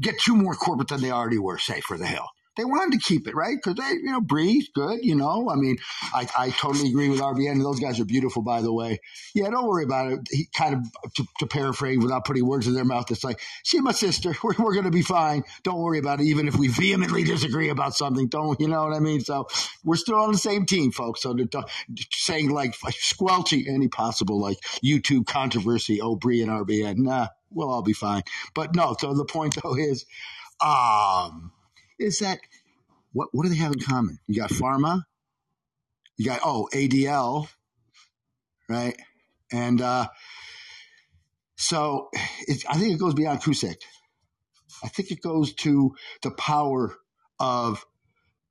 get 0.00 0.18
two 0.18 0.36
more 0.36 0.54
corporate 0.54 0.88
than 0.88 1.00
they 1.00 1.10
already 1.10 1.38
were, 1.38 1.58
say, 1.58 1.80
for 1.80 1.96
the 1.96 2.06
Hill 2.06 2.26
they 2.56 2.64
wanted 2.64 2.98
to 2.98 3.06
keep 3.06 3.28
it, 3.28 3.34
right? 3.34 3.56
Because 3.56 3.76
they, 3.76 3.96
you 3.96 4.10
know, 4.10 4.20
Bree's 4.20 4.68
good, 4.74 5.00
you 5.02 5.14
know. 5.14 5.50
I 5.50 5.56
mean, 5.56 5.76
I, 6.12 6.26
I 6.36 6.50
totally 6.50 6.88
agree 6.88 7.08
with 7.08 7.20
RBN. 7.20 7.62
Those 7.62 7.80
guys 7.80 8.00
are 8.00 8.04
beautiful, 8.04 8.42
by 8.42 8.62
the 8.62 8.72
way. 8.72 8.98
Yeah, 9.34 9.50
don't 9.50 9.68
worry 9.68 9.84
about 9.84 10.12
it. 10.12 10.20
He 10.30 10.48
kind 10.56 10.74
of, 10.74 11.12
to, 11.14 11.26
to 11.40 11.46
paraphrase 11.46 11.98
without 11.98 12.24
putting 12.24 12.46
words 12.46 12.66
in 12.66 12.74
their 12.74 12.84
mouth, 12.84 13.10
it's 13.10 13.24
like, 13.24 13.40
see 13.62 13.80
my 13.80 13.92
sister, 13.92 14.34
we're, 14.42 14.54
we're 14.58 14.72
going 14.72 14.84
to 14.84 14.90
be 14.90 15.02
fine. 15.02 15.44
Don't 15.62 15.80
worry 15.80 15.98
about 15.98 16.20
it. 16.20 16.24
Even 16.24 16.48
if 16.48 16.56
we 16.56 16.68
vehemently 16.68 17.24
disagree 17.24 17.68
about 17.68 17.94
something, 17.94 18.28
don't, 18.28 18.58
you 18.58 18.68
know 18.68 18.84
what 18.84 18.94
I 18.94 19.00
mean? 19.00 19.20
So 19.20 19.46
we're 19.84 19.96
still 19.96 20.16
on 20.16 20.32
the 20.32 20.38
same 20.38 20.64
team, 20.64 20.92
folks. 20.92 21.22
So 21.22 21.34
they're 21.34 21.62
saying 22.10 22.50
like 22.50 22.74
squelching 22.90 23.66
any 23.68 23.88
possible 23.88 24.40
like 24.40 24.58
YouTube 24.82 25.26
controversy, 25.26 26.00
oh, 26.00 26.16
Bree 26.16 26.40
and 26.40 26.50
RBN, 26.50 26.96
nah, 26.98 27.28
we'll 27.50 27.70
all 27.70 27.82
be 27.82 27.92
fine. 27.92 28.22
But 28.54 28.74
no, 28.74 28.96
so 28.98 29.14
the 29.14 29.24
point 29.24 29.56
though 29.62 29.76
is, 29.76 30.04
um, 30.60 31.52
is 31.98 32.18
that 32.20 32.38
what 33.12 33.28
what 33.32 33.44
do 33.44 33.48
they 33.48 33.56
have 33.56 33.72
in 33.72 33.80
common? 33.80 34.18
You 34.26 34.40
got 34.40 34.50
pharma, 34.50 35.02
you 36.16 36.26
got 36.26 36.40
oh 36.44 36.68
ADL, 36.72 37.48
right? 38.68 38.96
And 39.52 39.80
uh, 39.80 40.08
so 41.56 42.08
it, 42.12 42.64
I 42.68 42.76
think 42.78 42.94
it 42.94 42.98
goes 43.00 43.14
beyond 43.14 43.42
Cusack. 43.42 43.78
I 44.82 44.88
think 44.88 45.10
it 45.10 45.22
goes 45.22 45.54
to 45.54 45.94
the 46.22 46.30
power 46.30 46.94
of 47.38 47.84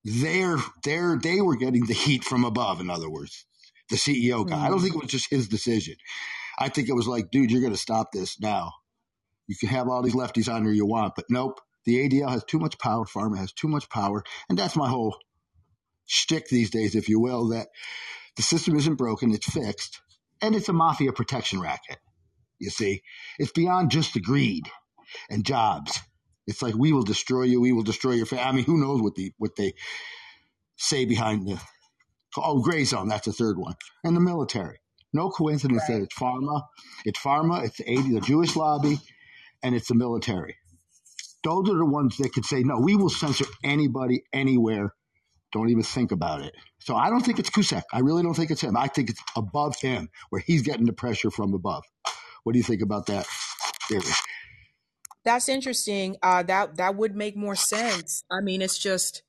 their 0.03 0.57
their 0.83 1.17
they 1.17 1.41
were 1.41 1.55
getting 1.55 1.85
the 1.85 1.93
heat 1.93 2.23
from 2.23 2.45
above. 2.45 2.79
In 2.81 2.89
other 2.89 3.09
words, 3.09 3.45
the 3.89 3.95
CEO 3.95 4.47
guy. 4.47 4.55
Mm. 4.55 4.61
I 4.61 4.69
don't 4.69 4.79
think 4.79 4.95
it 4.95 5.01
was 5.01 5.11
just 5.11 5.29
his 5.29 5.47
decision. 5.47 5.95
I 6.57 6.69
think 6.69 6.89
it 6.89 6.93
was 6.93 7.07
like, 7.07 7.31
dude, 7.31 7.51
you're 7.51 7.61
going 7.61 7.73
to 7.73 7.79
stop 7.79 8.11
this 8.11 8.39
now. 8.39 8.71
You 9.47 9.55
can 9.55 9.69
have 9.69 9.87
all 9.87 10.01
these 10.01 10.15
lefties 10.15 10.53
on 10.53 10.63
there 10.63 10.73
you 10.73 10.85
want, 10.85 11.15
but 11.15 11.25
nope. 11.29 11.59
The 11.85 12.09
ADL 12.09 12.31
has 12.31 12.43
too 12.43 12.57
much 12.57 12.79
power. 12.79 13.05
Pharma 13.05 13.37
has 13.37 13.53
too 13.53 13.67
much 13.67 13.89
power. 13.89 14.23
And 14.49 14.57
that's 14.57 14.75
my 14.75 14.89
whole 14.89 15.17
shtick 16.05 16.47
these 16.47 16.71
days, 16.71 16.95
if 16.95 17.09
you 17.09 17.19
will, 17.19 17.49
that 17.49 17.67
the 18.35 18.43
system 18.43 18.75
isn't 18.75 18.95
broken, 18.95 19.31
it's 19.31 19.49
fixed, 19.49 20.01
and 20.41 20.55
it's 20.55 20.69
a 20.69 20.73
mafia 20.73 21.13
protection 21.13 21.59
racket. 21.61 21.97
You 22.59 22.69
see, 22.69 23.01
it's 23.37 23.51
beyond 23.51 23.91
just 23.91 24.13
the 24.13 24.19
greed 24.19 24.69
and 25.29 25.45
jobs. 25.45 25.99
It's 26.47 26.61
like 26.61 26.75
we 26.75 26.93
will 26.93 27.03
destroy 27.03 27.43
you, 27.43 27.61
we 27.61 27.71
will 27.71 27.83
destroy 27.83 28.13
your 28.13 28.25
family. 28.25 28.45
I 28.45 28.51
mean, 28.51 28.65
who 28.65 28.79
knows 28.79 29.01
what 29.01 29.15
the 29.15 29.31
what 29.37 29.55
they 29.55 29.73
say 30.77 31.05
behind 31.05 31.47
the 31.47 31.59
oh 32.37 32.61
gray 32.61 32.83
zone? 32.83 33.07
That's 33.07 33.25
the 33.25 33.33
third 33.33 33.57
one, 33.57 33.75
and 34.03 34.15
the 34.15 34.21
military. 34.21 34.79
No 35.11 35.29
coincidence 35.29 35.83
right. 35.87 35.99
that 35.99 36.03
it's 36.03 36.15
pharma, 36.15 36.63
it's 37.05 37.19
pharma, 37.19 37.63
it's 37.63 37.77
the, 37.77 37.89
80, 37.89 38.13
the 38.15 38.21
Jewish 38.21 38.55
lobby, 38.55 38.99
and 39.65 39.73
it's 39.73 39.87
the 39.87 39.95
military. 39.95 40.55
Those 41.43 41.69
are 41.71 41.77
the 41.77 41.85
ones 41.85 42.17
that 42.17 42.31
could 42.33 42.45
say, 42.45 42.61
no, 42.61 42.79
we 42.79 42.95
will 42.95 43.09
censor 43.09 43.45
anybody 43.63 44.23
anywhere. 44.31 44.93
Don't 45.51 45.69
even 45.69 45.81
think 45.81 46.11
about 46.11 46.41
it. 46.41 46.53
So 46.79 46.95
I 46.95 47.09
don't 47.09 47.21
think 47.21 47.39
it's 47.39 47.49
Cusack. 47.49 47.83
I 47.91 48.01
really 48.01 48.21
don't 48.21 48.35
think 48.35 48.51
it's 48.51 48.61
him. 48.61 48.77
I 48.77 48.87
think 48.87 49.09
it's 49.09 49.21
above 49.35 49.79
him 49.79 50.09
where 50.29 50.43
he's 50.45 50.61
getting 50.61 50.85
the 50.85 50.93
pressure 50.93 51.31
from 51.31 51.55
above. 51.55 51.83
What 52.43 52.53
do 52.53 52.59
you 52.59 52.63
think 52.63 52.83
about 52.83 53.07
that 53.07 53.25
theory? 53.89 54.03
That's 55.23 55.49
interesting. 55.49 56.17
Uh, 56.21 56.43
that 56.43 56.77
that 56.77 56.95
would 56.95 57.15
make 57.15 57.35
more 57.35 57.55
sense. 57.55 58.23
I 58.31 58.41
mean, 58.41 58.61
it's 58.61 58.77
just 58.77 59.23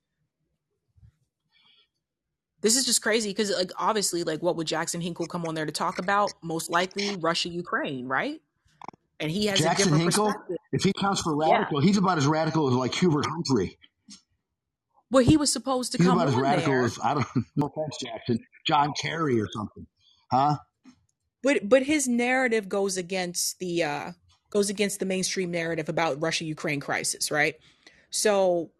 this 2.60 2.76
is 2.76 2.84
just 2.84 3.00
crazy 3.00 3.30
because, 3.30 3.50
like, 3.50 3.70
obviously, 3.78 4.22
like, 4.22 4.42
what 4.42 4.56
would 4.56 4.66
Jackson 4.66 5.00
Hinkle 5.00 5.26
come 5.26 5.46
on 5.46 5.54
there 5.54 5.64
to 5.64 5.72
talk 5.72 5.98
about? 5.98 6.34
Most 6.42 6.68
likely, 6.68 7.16
Russia, 7.16 7.48
Ukraine, 7.48 8.06
right? 8.06 8.42
And 9.20 9.30
he 9.30 9.46
has 9.46 9.58
Jackson 9.58 9.94
a 9.94 9.98
different 9.98 10.02
Hinkle, 10.02 10.26
perspective. 10.26 10.56
if 10.72 10.82
he 10.84 10.92
counts 10.92 11.20
for 11.22 11.36
radical, 11.36 11.80
yeah. 11.80 11.86
he's 11.86 11.96
about 11.96 12.18
as 12.18 12.26
radical 12.26 12.68
as 12.68 12.74
like 12.74 12.94
Hubert 12.94 13.26
Humphrey. 13.26 13.78
Well, 15.10 15.24
he 15.24 15.36
was 15.36 15.52
supposed 15.52 15.92
to 15.92 15.98
he's 15.98 16.06
come 16.06 16.18
about 16.18 16.28
as 16.28 16.34
radical 16.34 16.72
there. 16.72 16.84
as 16.84 16.98
I 17.02 17.14
don't 17.14 17.26
know, 17.56 17.66
offense, 17.66 17.96
Jackson, 18.02 18.40
John 18.66 18.92
Kerry 19.00 19.40
or 19.40 19.48
something, 19.52 19.86
huh? 20.30 20.56
But 21.42 21.68
but 21.68 21.84
his 21.84 22.08
narrative 22.08 22.68
goes 22.68 22.96
against 22.96 23.58
the 23.58 23.84
uh 23.84 24.12
goes 24.50 24.68
against 24.70 25.00
the 25.00 25.06
mainstream 25.06 25.50
narrative 25.50 25.88
about 25.88 26.20
Russia 26.20 26.44
Ukraine 26.44 26.80
crisis, 26.80 27.30
right? 27.30 27.56
So 28.10 28.70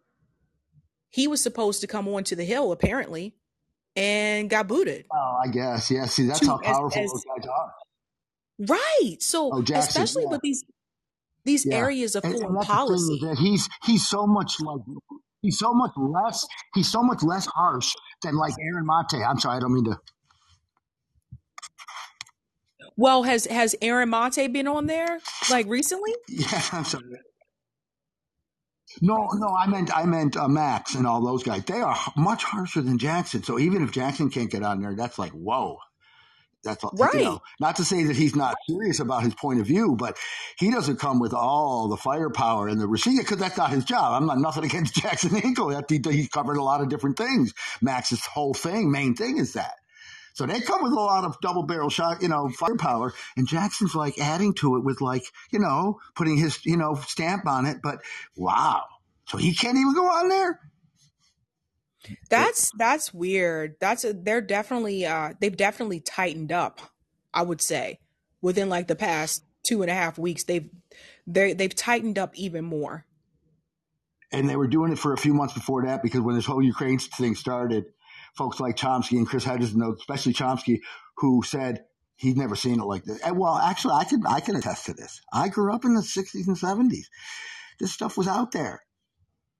he 1.09 1.27
was 1.27 1.41
supposed 1.41 1.81
to 1.81 1.87
come 1.87 2.07
onto 2.07 2.35
the 2.35 2.43
hill 2.43 2.71
apparently 2.71 3.35
and 3.95 4.49
got 4.49 4.67
booted. 4.67 5.05
Oh, 5.11 5.39
I 5.43 5.47
guess. 5.47 5.89
Yeah, 5.89 6.05
see 6.05 6.27
that's 6.27 6.41
to, 6.41 6.47
how 6.47 6.57
powerful 6.59 7.01
as, 7.01 7.05
as, 7.05 7.11
those 7.11 7.23
guys 7.25 7.47
are. 7.47 7.73
Right. 8.59 9.17
So 9.19 9.51
oh, 9.53 9.61
Jackson, 9.61 10.01
especially 10.01 10.23
yeah. 10.23 10.29
with 10.29 10.41
these 10.41 10.63
these 11.45 11.65
yeah. 11.65 11.75
areas 11.75 12.15
of 12.15 12.23
foreign 12.23 12.43
and 12.43 12.61
policy. 12.61 13.19
that 13.21 13.37
he's 13.37 13.69
he's 13.83 14.07
so 14.07 14.27
much 14.27 14.55
like 14.61 14.81
he's 15.41 15.57
so 15.57 15.73
much 15.73 15.91
less 15.97 16.45
he's 16.75 16.91
so 16.91 17.01
much 17.01 17.23
less 17.23 17.45
harsh 17.47 17.93
than 18.23 18.35
like 18.35 18.53
Aaron 18.59 18.85
Mate. 18.85 19.23
I'm 19.23 19.39
sorry, 19.39 19.57
I 19.57 19.59
don't 19.59 19.73
mean 19.73 19.85
to 19.85 19.97
Well, 22.97 23.23
has 23.23 23.45
has 23.45 23.75
Aaron 23.81 24.09
Mate 24.09 24.51
been 24.51 24.67
on 24.67 24.87
there 24.87 25.19
like 25.49 25.67
recently? 25.67 26.13
Yeah, 26.27 26.61
I'm 26.71 26.83
sorry. 26.83 27.03
No, 29.01 29.27
no, 29.33 29.47
I 29.47 29.67
meant 29.67 29.95
I 29.95 30.05
meant 30.05 30.35
uh, 30.35 30.47
Max 30.47 30.95
and 30.95 31.05
all 31.05 31.23
those 31.23 31.43
guys. 31.43 31.63
They 31.65 31.81
are 31.81 31.97
much 32.15 32.43
harsher 32.43 32.81
than 32.81 32.97
Jackson. 32.97 33.43
So 33.43 33.59
even 33.59 33.83
if 33.83 33.91
Jackson 33.91 34.29
can't 34.29 34.49
get 34.49 34.63
on 34.63 34.81
there, 34.81 34.95
that's 34.95 35.19
like 35.19 35.31
whoa. 35.31 35.77
That's 36.63 36.83
all. 36.83 36.91
Right. 36.97 37.13
You 37.13 37.23
know, 37.23 37.41
not 37.59 37.77
to 37.77 37.85
say 37.85 38.03
that 38.05 38.15
he's 38.15 38.35
not 38.35 38.55
serious 38.67 38.99
about 38.99 39.23
his 39.23 39.33
point 39.35 39.59
of 39.59 39.67
view, 39.67 39.95
but 39.97 40.17
he 40.57 40.71
doesn't 40.71 40.97
come 40.97 41.19
with 41.19 41.33
all 41.33 41.87
the 41.87 41.97
firepower 41.97 42.67
and 42.67 42.79
the 42.81 42.87
receipt 42.87 43.19
because 43.19 43.37
that's 43.37 43.57
not 43.57 43.69
his 43.69 43.85
job. 43.85 44.19
I'm 44.19 44.27
not 44.27 44.39
nothing 44.39 44.63
against 44.65 44.95
Jackson 44.95 45.35
Hinkle. 45.35 45.69
That 45.69 45.89
he, 45.89 46.01
he's 46.11 46.29
covered 46.29 46.57
a 46.57 46.63
lot 46.63 46.81
of 46.81 46.89
different 46.89 47.17
things. 47.17 47.53
Max's 47.81 48.25
whole 48.25 48.53
thing, 48.53 48.91
main 48.91 49.15
thing 49.15 49.37
is 49.37 49.53
that. 49.53 49.75
So 50.33 50.45
they 50.45 50.61
come 50.61 50.83
with 50.83 50.91
a 50.91 50.95
lot 50.95 51.23
of 51.23 51.39
double 51.41 51.63
barrel 51.63 51.89
shot, 51.89 52.21
you 52.21 52.27
know, 52.27 52.49
firepower. 52.49 53.13
And 53.35 53.47
Jackson's 53.47 53.95
like 53.95 54.19
adding 54.19 54.53
to 54.55 54.75
it 54.75 54.83
with 54.83 55.01
like, 55.01 55.23
you 55.51 55.57
know, 55.57 55.99
putting 56.15 56.37
his, 56.37 56.63
you 56.63 56.77
know, 56.77 56.93
stamp 56.93 57.47
on 57.47 57.65
it. 57.65 57.77
But 57.81 58.01
wow. 58.35 58.83
So 59.25 59.37
he 59.39 59.55
can't 59.55 59.77
even 59.77 59.95
go 59.95 60.05
on 60.05 60.29
there? 60.29 60.59
That's 62.29 62.71
that's 62.77 63.13
weird. 63.13 63.75
That's 63.79 64.03
a, 64.03 64.13
they're 64.13 64.41
definitely 64.41 65.05
uh 65.05 65.33
they've 65.39 65.55
definitely 65.55 65.99
tightened 65.99 66.51
up. 66.51 66.79
I 67.33 67.43
would 67.43 67.61
say 67.61 67.99
within 68.41 68.69
like 68.69 68.87
the 68.87 68.95
past 68.95 69.43
two 69.63 69.81
and 69.81 69.91
a 69.91 69.93
half 69.93 70.17
weeks 70.17 70.43
they've 70.43 70.69
they 71.25 71.53
they've 71.53 71.75
tightened 71.75 72.17
up 72.17 72.35
even 72.35 72.65
more. 72.65 73.05
And 74.31 74.49
they 74.49 74.55
were 74.55 74.67
doing 74.67 74.91
it 74.91 74.99
for 74.99 75.13
a 75.13 75.17
few 75.17 75.33
months 75.33 75.53
before 75.53 75.85
that 75.85 76.03
because 76.03 76.21
when 76.21 76.35
this 76.35 76.45
whole 76.45 76.61
Ukraine 76.61 76.99
thing 76.99 77.35
started, 77.35 77.85
folks 78.35 78.59
like 78.59 78.75
Chomsky 78.75 79.17
and 79.17 79.27
Chris 79.27 79.45
Hedges 79.45 79.73
know, 79.73 79.93
especially 79.93 80.33
Chomsky, 80.33 80.81
who 81.17 81.43
said 81.43 81.85
he's 82.17 82.35
never 82.35 82.55
seen 82.55 82.79
it 82.81 82.85
like 82.85 83.03
this. 83.03 83.19
And 83.21 83.37
well, 83.37 83.55
actually, 83.55 83.93
I 83.93 84.03
can 84.03 84.25
I 84.27 84.39
can 84.41 84.55
attest 84.55 84.85
to 84.87 84.93
this. 84.93 85.21
I 85.31 85.49
grew 85.49 85.73
up 85.73 85.85
in 85.85 85.93
the 85.93 86.01
'60s 86.01 86.47
and 86.47 86.57
'70s. 86.57 87.05
This 87.79 87.93
stuff 87.93 88.17
was 88.17 88.27
out 88.27 88.51
there. 88.51 88.81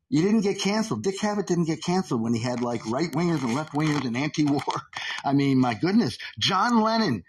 You 0.10 0.22
didn't 0.22 0.41
get 0.41 0.60
canceled. 0.60 1.03
Dick 1.03 1.20
Cavett 1.20 1.47
didn't 1.47 1.66
get 1.66 1.84
canceled 1.84 2.22
when 2.22 2.34
he 2.34 2.41
had 2.41 2.62
like 2.62 2.86
right 2.89 3.12
wingers 3.12 3.43
and 3.43 3.55
left 3.55 3.74
wingers 3.74 4.05
and 4.05 4.16
anti-war. 4.16 4.62
I 5.26 5.34
mean, 5.34 5.60
my 5.60 5.74
goodness, 5.74 6.18
John 6.39 6.82
Lennon, 6.82 7.24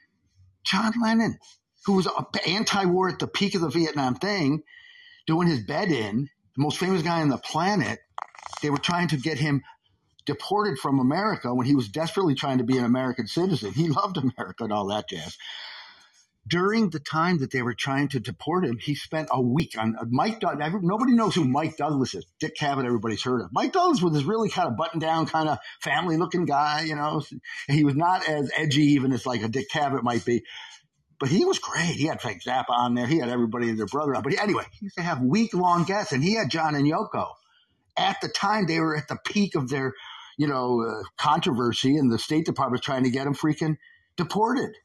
John 0.65 0.93
Lennon, 1.03 1.39
who 1.87 1.95
was 1.95 2.09
anti-war 2.47 3.09
at 3.09 3.19
the 3.19 3.27
peak 3.27 3.55
of 3.55 3.63
the 3.63 3.69
Vietnam 3.69 4.15
thing, 4.15 4.63
doing 5.27 5.49
his 5.49 5.65
bed 5.65 5.91
in, 5.91 6.29
the 6.57 6.63
most 6.63 6.79
famous 6.79 7.03
guy 7.03 7.21
on 7.21 7.29
the 7.29 7.39
planet. 7.39 7.99
They 8.63 8.71
were 8.71 8.79
trying 8.79 9.09
to 9.09 9.17
get 9.17 9.39
him 9.39 9.63
deported 10.25 10.79
from 10.79 10.99
America 11.01 11.55
when 11.55 11.67
he 11.67 11.75
was 11.75 11.89
desperately 11.89 12.35
trying 12.35 12.59
to 12.59 12.65
be 12.65 12.77
an 12.79 12.85
American 12.85 13.27
citizen. 13.27 13.73
He 13.73 13.89
loved 13.89 14.19
America 14.19 14.65
and 14.65 14.73
all 14.73 14.87
that 14.89 15.09
jazz 15.09 15.37
during 16.49 16.91
the 16.91 17.01
time 17.01 17.39
that 17.39 17.51
they 17.51 17.63
were 17.63 17.75
trying 17.75 18.09
to 18.09 18.21
deport 18.21 18.65
him, 18.65 18.79
he 18.79 18.95
spent 18.95 19.29
a 19.31 19.41
week 19.41 19.75
on 19.79 19.97
uh, 19.97 20.05
Mike. 20.09 20.41
Douglas. 20.41 20.73
Nobody 20.83 21.13
knows 21.13 21.35
who 21.35 21.45
Mike 21.45 21.77
Douglas 21.77 22.15
is. 22.15 22.25
Dick 22.41 22.57
Cavett, 22.57 22.85
everybody's 22.85 23.23
heard 23.23 23.43
of. 23.43 23.53
Mike 23.53 23.73
Douglas 23.73 24.03
was 24.03 24.13
this 24.13 24.25
really 24.25 24.49
kind 24.49 24.69
of 24.69 24.77
button 24.77 25.01
down, 25.01 25.27
kind 25.27 25.49
of 25.49 25.59
family 25.81 26.17
looking 26.17 26.45
guy. 26.45 26.83
You 26.83 26.97
know, 26.97 27.23
he 27.69 27.85
was 27.85 27.97
not 27.97 28.29
as 28.29 28.51
edgy 28.57 28.93
even 28.93 29.13
as 29.13 29.27
like 29.27 29.43
a 29.43 29.49
Dick 29.49 29.69
Cavett 29.71 30.03
might 30.03 30.25
be. 30.25 30.45
But 31.19 31.29
he 31.29 31.45
was 31.45 31.59
great. 31.59 31.97
He 31.97 32.07
had 32.07 32.21
Frank 32.21 32.43
Zappa 32.43 32.71
on 32.71 32.95
there. 32.95 33.07
He 33.07 33.19
had 33.19 33.29
everybody 33.29 33.69
and 33.69 33.79
their 33.79 33.87
brother 33.87 34.15
on. 34.15 34.23
But 34.23 34.33
he, 34.33 34.39
anyway, 34.39 34.65
he 34.73 34.87
used 34.87 34.97
to 34.97 35.03
have 35.03 35.21
week 35.21 35.53
long 35.53 35.85
guests, 35.85 36.13
and 36.13 36.23
he 36.23 36.35
had 36.35 36.51
John 36.51 36.75
and 36.75 36.87
Yoko. 36.87 37.33
At 37.97 38.21
the 38.21 38.29
time, 38.29 38.67
they 38.67 38.79
were 38.79 38.97
at 38.97 39.09
the 39.09 39.19
peak 39.25 39.57
of 39.57 39.69
their, 39.69 39.95
you 40.37 40.47
know, 40.47 40.81
uh, 40.83 41.03
controversy, 41.17 41.97
and 41.97 42.13
the 42.13 42.19
State 42.19 42.47
Department 42.47 42.81
was 42.81 42.81
trying 42.83 43.03
to 43.03 43.11
get 43.11 43.27
him 43.27 43.35
freaking 43.35 43.79
deported. 44.17 44.77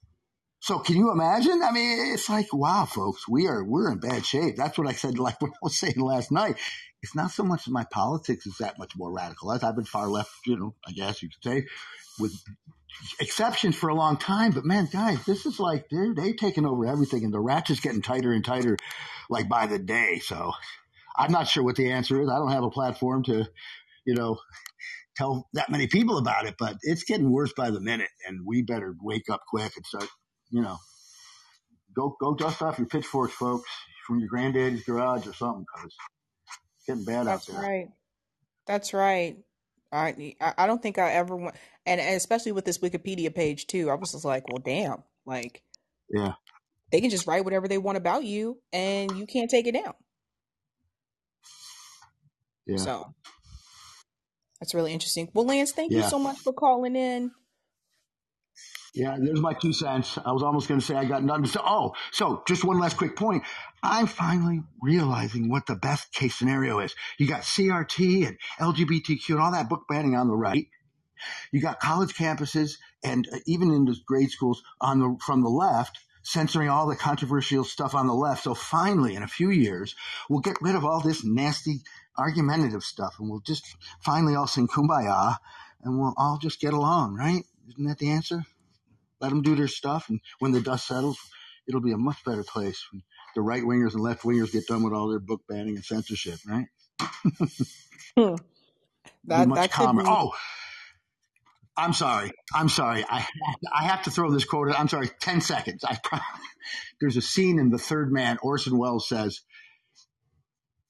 So 0.63 0.79
can 0.79 0.95
you 0.95 1.11
imagine? 1.11 1.61
I 1.61 1.73
mean, 1.73 2.13
it's 2.13 2.29
like, 2.29 2.53
wow, 2.53 2.85
folks, 2.85 3.27
we 3.27 3.47
are 3.47 3.61
we're 3.65 3.91
in 3.91 3.97
bad 3.97 4.25
shape. 4.25 4.55
That's 4.55 4.77
what 4.77 4.87
I 4.87 4.93
said. 4.93 5.19
Like 5.23 5.41
what 5.41 5.51
I 5.51 5.57
was 5.61 5.77
saying 5.77 5.99
last 5.99 6.31
night. 6.31 6.55
It's 7.01 7.13
not 7.13 7.31
so 7.31 7.43
much 7.43 7.67
my 7.67 7.83
politics 7.91 8.47
is 8.47 8.59
that 8.59 8.79
much 8.79 8.93
more 8.95 9.13
radicalized. 9.13 9.65
I've 9.65 9.75
been 9.75 9.83
far 9.83 10.07
left, 10.07 10.31
you 10.45 10.57
know, 10.57 10.73
I 10.87 10.93
guess 10.93 11.21
you 11.21 11.27
could 11.27 11.43
say, 11.43 11.65
with 12.17 12.33
exceptions 13.19 13.75
for 13.75 13.89
a 13.89 13.93
long 13.93 14.15
time. 14.15 14.53
But 14.53 14.63
man, 14.63 14.87
guys, 14.89 15.25
this 15.25 15.45
is 15.45 15.59
like 15.59 15.89
they're 15.91 16.15
they 16.15 16.31
taking 16.31 16.65
over 16.65 16.85
everything, 16.85 17.25
and 17.25 17.33
the 17.33 17.41
ratchet's 17.41 17.81
getting 17.81 18.01
tighter 18.01 18.31
and 18.31 18.45
tighter, 18.45 18.77
like 19.29 19.49
by 19.49 19.67
the 19.67 19.79
day. 19.79 20.19
So 20.19 20.53
I'm 21.17 21.33
not 21.33 21.49
sure 21.49 21.63
what 21.65 21.75
the 21.75 21.91
answer 21.91 22.21
is. 22.21 22.29
I 22.29 22.37
don't 22.37 22.53
have 22.53 22.63
a 22.63 22.69
platform 22.69 23.23
to, 23.23 23.45
you 24.05 24.15
know, 24.15 24.37
tell 25.17 25.49
that 25.55 25.69
many 25.69 25.87
people 25.87 26.17
about 26.17 26.45
it, 26.45 26.55
but 26.57 26.77
it's 26.83 27.03
getting 27.03 27.29
worse 27.29 27.51
by 27.51 27.69
the 27.69 27.81
minute, 27.81 28.11
and 28.25 28.45
we 28.45 28.61
better 28.61 28.95
wake 29.01 29.29
up 29.29 29.41
quick 29.49 29.73
and 29.75 29.85
start 29.85 30.07
you 30.53 30.61
know, 30.61 30.77
go 31.95 32.15
go 32.21 32.35
dust 32.35 32.61
off 32.61 32.77
your 32.77 32.87
pitchforks, 32.87 33.33
folks, 33.33 33.69
from 34.07 34.19
your 34.19 34.29
granddaddy's 34.29 34.83
garage 34.85 35.27
or 35.27 35.33
something, 35.33 35.65
because 35.65 35.87
it's 35.87 36.85
getting 36.87 37.05
bad 37.05 37.25
That's 37.25 37.49
out 37.49 37.55
there. 37.55 37.55
That's 37.55 37.67
right. 37.67 37.87
That's 38.67 38.93
right. 38.93 39.37
I 39.91 40.53
I 40.57 40.67
don't 40.67 40.81
think 40.81 40.99
I 40.99 41.11
ever 41.13 41.35
went, 41.35 41.55
and, 41.85 41.99
and 41.99 42.15
especially 42.15 42.51
with 42.51 42.65
this 42.65 42.77
Wikipedia 42.79 43.33
page 43.33 43.67
too. 43.67 43.89
I 43.89 43.95
was 43.95 44.11
just 44.11 44.25
like, 44.25 44.47
well, 44.47 44.61
damn, 44.63 45.03
like 45.25 45.63
Yeah, 46.09 46.33
they 46.91 47.01
can 47.01 47.09
just 47.09 47.27
write 47.27 47.43
whatever 47.45 47.67
they 47.67 47.79
want 47.79 47.97
about 47.97 48.23
you, 48.23 48.59
and 48.71 49.17
you 49.17 49.25
can't 49.27 49.49
take 49.49 49.67
it 49.67 49.73
down. 49.73 49.93
yeah, 52.67 52.77
So 52.77 53.13
that's 54.59 54.73
really 54.73 54.93
interesting. 54.93 55.29
Well, 55.33 55.45
Lance, 55.45 55.71
thank 55.73 55.91
you 55.91 56.03
so 56.03 56.19
much 56.19 56.39
for 56.39 56.53
calling 56.53 56.95
in. 56.95 57.31
Yeah. 58.93 59.17
There's 59.19 59.41
my 59.41 59.53
two 59.53 59.73
cents. 59.73 60.17
I 60.23 60.31
was 60.31 60.43
almost 60.43 60.67
going 60.67 60.79
to 60.79 60.85
say 60.85 60.95
I 60.95 61.05
got 61.05 61.23
nothing 61.23 61.45
say. 61.45 61.59
Oh, 61.63 61.93
so 62.11 62.43
just 62.47 62.63
one 62.63 62.79
last 62.79 62.97
quick 62.97 63.15
point. 63.15 63.43
I'm 63.81 64.07
finally 64.07 64.61
realizing 64.81 65.49
what 65.49 65.65
the 65.65 65.75
best 65.75 66.13
case 66.13 66.35
scenario 66.35 66.79
is. 66.79 66.95
You 67.17 67.27
got 67.27 67.41
CRT 67.41 68.27
and 68.27 68.37
LGBTQ 68.59 69.29
and 69.29 69.39
all 69.39 69.51
that 69.51 69.69
book 69.69 69.85
banning 69.89 70.15
on 70.15 70.27
the 70.27 70.35
right. 70.35 70.67
You 71.51 71.61
got 71.61 71.79
college 71.79 72.13
campuses 72.13 72.77
and 73.03 73.27
uh, 73.31 73.37
even 73.45 73.71
in 73.71 73.85
the 73.85 73.95
grade 74.05 74.29
schools 74.29 74.61
on 74.79 74.99
the 74.99 75.17
from 75.25 75.41
the 75.41 75.49
left 75.49 75.99
censoring 76.23 76.69
all 76.69 76.87
the 76.87 76.95
controversial 76.95 77.63
stuff 77.63 77.93
on 77.93 78.07
the 78.07 78.13
left. 78.13 78.43
So 78.43 78.53
finally, 78.55 79.15
in 79.15 79.23
a 79.23 79.27
few 79.27 79.49
years, 79.49 79.93
we'll 80.29 80.39
get 80.39 80.61
rid 80.61 80.75
of 80.75 80.85
all 80.85 81.01
this 81.01 81.23
nasty 81.23 81.81
argumentative 82.17 82.83
stuff, 82.83 83.15
and 83.19 83.29
we'll 83.29 83.41
just 83.41 83.75
finally 83.99 84.35
all 84.35 84.47
sing 84.47 84.67
kumbaya, 84.67 85.37
and 85.83 85.99
we'll 85.99 86.13
all 86.17 86.37
just 86.41 86.61
get 86.61 86.73
along, 86.73 87.15
right? 87.15 87.43
Isn't 87.69 87.85
that 87.85 87.99
the 87.99 88.11
answer? 88.11 88.45
Let 89.21 89.29
them 89.29 89.41
do 89.43 89.55
their 89.55 89.67
stuff, 89.69 90.09
and 90.09 90.19
when 90.39 90.51
the 90.53 90.61
dust 90.61 90.87
settles, 90.87 91.19
it'll 91.67 91.81
be 91.81 91.93
a 91.93 91.97
much 91.97 92.23
better 92.25 92.43
place. 92.43 92.83
When 92.91 93.03
the 93.35 93.41
right 93.41 93.63
wingers 93.63 93.93
and 93.93 94.01
left 94.03 94.23
wingers 94.23 94.51
get 94.51 94.67
done 94.67 94.83
with 94.83 94.93
all 94.93 95.09
their 95.09 95.19
book 95.19 95.41
banning 95.49 95.75
and 95.75 95.85
censorship, 95.85 96.39
right? 96.47 96.67
Hmm. 98.17 98.35
That 99.25 99.47
much 99.47 99.53
that 99.53 99.71
calmer. 99.71 100.03
be. 100.03 100.09
Oh, 100.09 100.33
I'm 101.77 101.93
sorry. 101.93 102.31
I'm 102.53 102.69
sorry. 102.69 103.05
I 103.09 103.25
I 103.73 103.83
have 103.85 104.03
to 104.03 104.11
throw 104.11 104.31
this 104.31 104.45
quote. 104.45 104.69
in. 104.69 104.75
I'm 104.75 104.89
sorry. 104.89 105.09
Ten 105.19 105.41
seconds. 105.41 105.83
I 105.83 105.97
promise. 106.03 106.25
There's 107.01 107.17
a 107.17 107.21
scene 107.21 107.59
in 107.59 107.69
The 107.71 107.79
Third 107.79 108.11
Man. 108.11 108.37
Orson 108.43 108.77
Welles 108.77 109.09
says, 109.09 109.41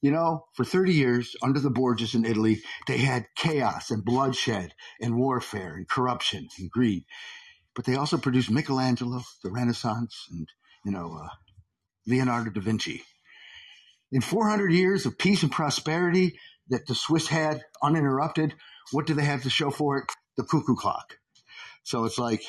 "You 0.02 0.12
know, 0.12 0.46
for 0.54 0.64
30 0.64 0.94
years 0.94 1.36
under 1.42 1.60
the 1.60 1.70
Borgias 1.70 2.14
in 2.14 2.24
Italy, 2.26 2.62
they 2.88 2.98
had 2.98 3.26
chaos 3.36 3.90
and 3.90 4.04
bloodshed 4.04 4.74
and 5.00 5.16
warfare 5.16 5.74
and 5.76 5.88
corruption 5.88 6.48
and 6.58 6.70
greed, 6.70 7.04
but 7.76 7.84
they 7.86 7.96
also 7.96 8.18
produced 8.18 8.50
Michelangelo, 8.50 9.22
the 9.44 9.50
Renaissance, 9.50 10.26
and 10.30 10.48
you 10.84 10.92
know 10.92 11.18
uh, 11.22 11.28
Leonardo 12.06 12.50
da 12.50 12.60
Vinci. 12.60 13.02
In 14.12 14.20
400 14.22 14.72
years 14.72 15.06
of 15.06 15.18
peace 15.18 15.42
and 15.42 15.52
prosperity 15.52 16.38
that 16.70 16.86
the 16.86 16.94
Swiss 16.94 17.28
had 17.28 17.62
uninterrupted, 17.82 18.54
what 18.92 19.06
do 19.06 19.14
they 19.14 19.24
have 19.24 19.42
to 19.42 19.50
show 19.50 19.70
for 19.70 19.98
it? 19.98 20.04
The 20.36 20.44
cuckoo 20.44 20.76
clock. 20.76 21.18
So 21.84 22.04
it's 22.04 22.18
like, 22.18 22.42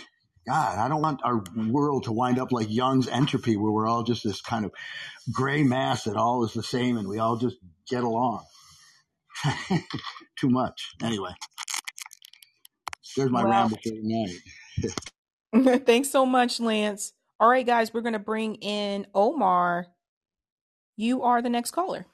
God, 0.48 0.80
I 0.80 0.88
don't 0.90 1.02
want 1.02 1.22
our 1.24 1.44
world 1.56 2.06
to 2.06 2.14
wind 2.14 2.40
up 2.40 2.52
like 2.52 2.68
Young's 2.70 3.08
entropy, 3.08 3.58
where 3.58 3.72
we're 3.72 3.88
all 3.88 4.04
just 4.04 4.24
this 4.24 4.42
kind 4.42 4.66
of 4.66 4.72
gray 5.32 5.64
mass 5.64 6.06
that 6.06 6.18
all 6.18 6.46
is 6.46 6.54
the 6.54 6.64
same 6.64 6.98
and 6.98 7.08
we 7.08 7.20
all 7.20 7.38
just 7.38 7.58
get 7.90 8.04
along. 8.04 8.44
Too 10.40 10.50
much. 10.50 10.94
Anyway, 11.04 11.32
there's 13.18 13.32
my 13.32 13.44
Well, 13.44 13.52
ramble 13.52 13.78
for 13.78 13.92
tonight. 13.92 14.38
thanks 15.86 16.10
so 16.12 16.26
much, 16.26 16.60
Lance. 16.60 17.14
All 17.40 17.50
right, 17.50 17.66
guys, 17.66 17.94
we're 17.94 18.02
gonna 18.02 18.20
bring 18.20 18.56
in 18.56 19.08
Omar. 19.16 19.88
You 20.98 21.24
are 21.24 21.42
the 21.42 21.50
next 21.50 21.72
caller. 21.72 22.08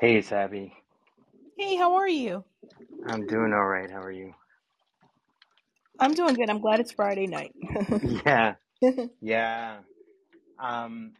Hey, 0.00 0.22
Sabby. 0.22 0.72
Hey, 1.58 1.76
how 1.76 1.94
are 1.96 2.08
you? 2.08 2.44
I'm 3.06 3.26
doing 3.26 3.52
all 3.52 3.66
right. 3.66 3.90
How 3.90 4.02
are 4.02 4.12
you? 4.12 4.34
I'm 6.00 6.14
doing 6.14 6.34
good. 6.34 6.50
I'm 6.50 6.60
glad 6.60 6.80
it's 6.80 6.92
Friday 6.92 7.26
night. 7.26 7.54
Yeah, 8.26 8.54
yeah. 9.20 9.78
Um, 10.62 11.12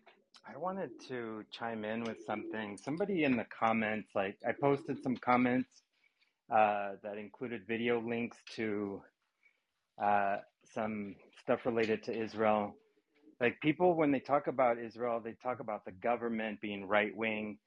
I 0.46 0.58
wanted 0.58 0.90
to 1.08 1.44
chime 1.50 1.84
in 1.84 2.04
with 2.04 2.18
something. 2.26 2.78
Somebody 2.78 3.24
in 3.24 3.36
the 3.36 3.46
comments, 3.46 4.10
like 4.14 4.36
I 4.46 4.52
posted 4.60 5.02
some 5.02 5.16
comments 5.16 5.70
uh, 6.54 6.92
that 7.02 7.18
included 7.18 7.62
video 7.68 8.00
links 8.00 8.38
to 8.56 9.02
uh, 10.02 10.38
some 10.64 11.16
stuff 11.40 11.66
related 11.66 12.04
to 12.04 12.16
Israel. 12.16 12.76
Like 13.40 13.60
people, 13.62 13.96
when 13.96 14.12
they 14.12 14.20
talk 14.20 14.46
about 14.48 14.78
Israel, 14.78 15.20
they 15.24 15.34
talk 15.34 15.60
about 15.60 15.84
the 15.84 15.92
government 15.92 16.60
being 16.60 16.86
right 16.86 17.14
wing, 17.16 17.58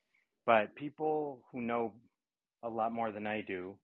but 0.45 0.75
people 0.75 1.43
who 1.51 1.61
know 1.61 1.95
a 2.63 2.69
lot 2.69 2.93
more 2.93 3.11
than 3.11 3.27
I 3.27 3.41
do, 3.41 3.79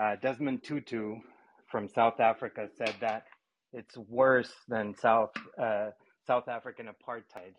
uh, 0.00 0.16
Desmond 0.16 0.64
Tutu 0.64 1.16
from 1.70 1.88
South 1.88 2.20
Africa 2.20 2.68
said 2.76 2.96
that 3.00 3.24
it's 3.72 3.96
worse 3.96 4.54
than 4.68 4.94
South 4.94 5.32
uh, 5.58 5.90
South 6.26 6.48
African 6.48 6.88
apartheid. 6.88 7.54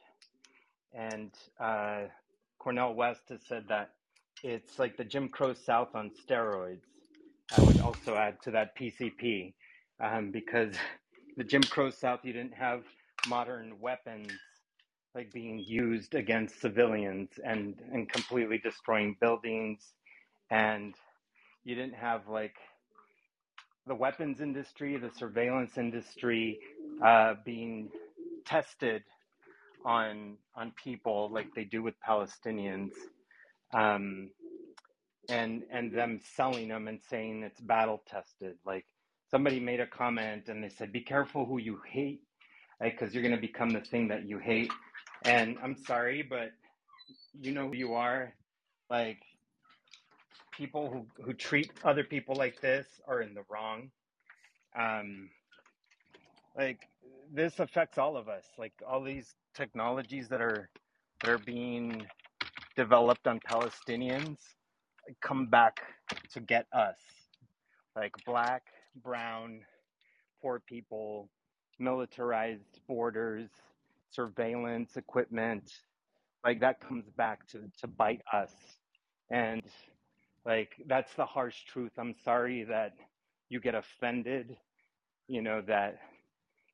And 0.94 1.34
uh, 1.60 2.08
Cornel 2.60 2.96
West 2.96 3.24
has 3.30 3.46
said 3.48 3.66
that 3.70 3.92
it's 4.44 4.80
like 4.80 4.98
the 4.98 5.06
Jim 5.06 5.30
Crow 5.30 5.54
South 5.54 5.96
on 5.96 6.12
steroids. 6.12 6.86
I 7.52 7.62
would 7.62 7.80
also 7.80 8.16
add 8.16 8.42
to 8.44 8.52
that 8.52 8.78
PCP 8.78 9.56
um, 10.02 10.32
because 10.32 10.76
the 11.38 11.44
Jim 11.44 11.64
Crow 11.64 11.92
South, 11.92 12.22
you 12.24 12.34
didn't 12.34 12.56
have 12.56 12.84
modern 13.28 13.80
weapons 13.80 14.32
like 15.16 15.32
being 15.34 15.60
used 15.60 16.16
against 16.16 16.62
civilians 16.62 17.30
and, 17.44 17.76
and 17.94 18.12
completely 18.12 18.60
destroying 18.60 19.18
buildings. 19.22 19.94
And 20.50 20.96
you 21.64 21.76
didn't 21.76 21.96
have 21.96 22.28
like 22.30 22.56
the 23.88 23.96
weapons 23.96 24.42
industry, 24.42 24.98
the 24.98 25.12
surveillance 25.18 25.78
industry 25.78 26.60
uh, 27.04 27.36
being 27.46 27.90
tested 28.46 29.04
on 29.86 30.38
on 30.56 30.74
people 30.84 31.30
like 31.34 31.48
they 31.56 31.64
do 31.64 31.82
with 31.82 31.96
Palestinians, 32.08 32.92
um, 33.74 34.30
and 35.30 35.64
and 35.72 35.92
them 35.94 36.20
selling 36.36 36.70
them 36.70 36.88
and 36.88 37.02
saying 37.10 37.44
it's 37.44 37.62
battle 37.62 38.02
tested. 38.08 38.56
Like 38.66 38.86
somebody 39.32 39.60
made 39.60 39.80
a 39.80 39.88
comment 39.88 40.50
and 40.50 40.64
they 40.64 40.70
said, 40.70 40.92
"Be 40.92 41.02
careful 41.02 41.46
who 41.46 41.58
you 41.58 41.80
hate, 41.90 42.22
because 42.80 43.08
like, 43.08 43.14
you're 43.14 43.24
going 43.24 43.36
to 43.36 43.42
become 43.42 43.70
the 43.72 43.82
thing 43.82 44.10
that 44.10 44.28
you 44.28 44.38
hate." 44.38 44.72
And 45.24 45.58
I'm 45.64 45.76
sorry, 45.76 46.22
but 46.22 46.52
you 47.40 47.54
know 47.54 47.68
who 47.70 47.76
you 47.76 47.94
are. 47.94 48.34
Like 48.90 49.20
people 50.52 50.90
who 50.92 51.24
who 51.24 51.34
treat 51.34 51.72
other 51.84 52.04
people 52.04 52.36
like 52.36 52.62
this 52.62 52.88
are 53.08 53.22
in 53.22 53.34
the 53.34 53.44
wrong. 53.50 53.90
Um, 54.78 55.30
like 56.58 56.88
this 57.34 57.60
affects 57.60 57.98
all 57.98 58.18
of 58.18 58.28
us. 58.30 58.46
Like 58.58 58.74
all 58.88 59.02
these 59.04 59.36
technologies 59.56 60.28
that 60.30 60.42
are 60.42 60.70
that 61.22 61.30
are 61.30 61.40
being 61.40 62.06
developed 62.76 63.28
on 63.28 63.40
Palestinians 63.40 64.38
come 65.22 65.48
back 65.48 65.82
to 66.34 66.40
get 66.40 66.66
us, 66.74 66.98
like 67.96 68.14
black, 68.26 68.64
brown, 68.96 69.62
poor 70.42 70.60
people, 70.60 71.30
militarized 71.80 72.80
borders, 72.88 73.50
surveillance 74.12 74.98
equipment, 74.98 75.72
like 76.44 76.60
that 76.62 76.80
comes 76.80 77.06
back 77.18 77.48
to, 77.50 77.60
to 77.80 77.88
bite 77.88 78.22
us. 78.34 78.54
And 79.30 79.62
like 80.46 80.72
that's 80.88 81.14
the 81.16 81.26
harsh 81.26 81.64
truth. 81.66 81.92
I'm 81.98 82.16
sorry 82.24 82.64
that 82.66 82.94
you 83.50 83.60
get 83.60 83.76
offended, 83.76 84.58
you 85.28 85.42
know, 85.42 85.62
that 85.68 86.00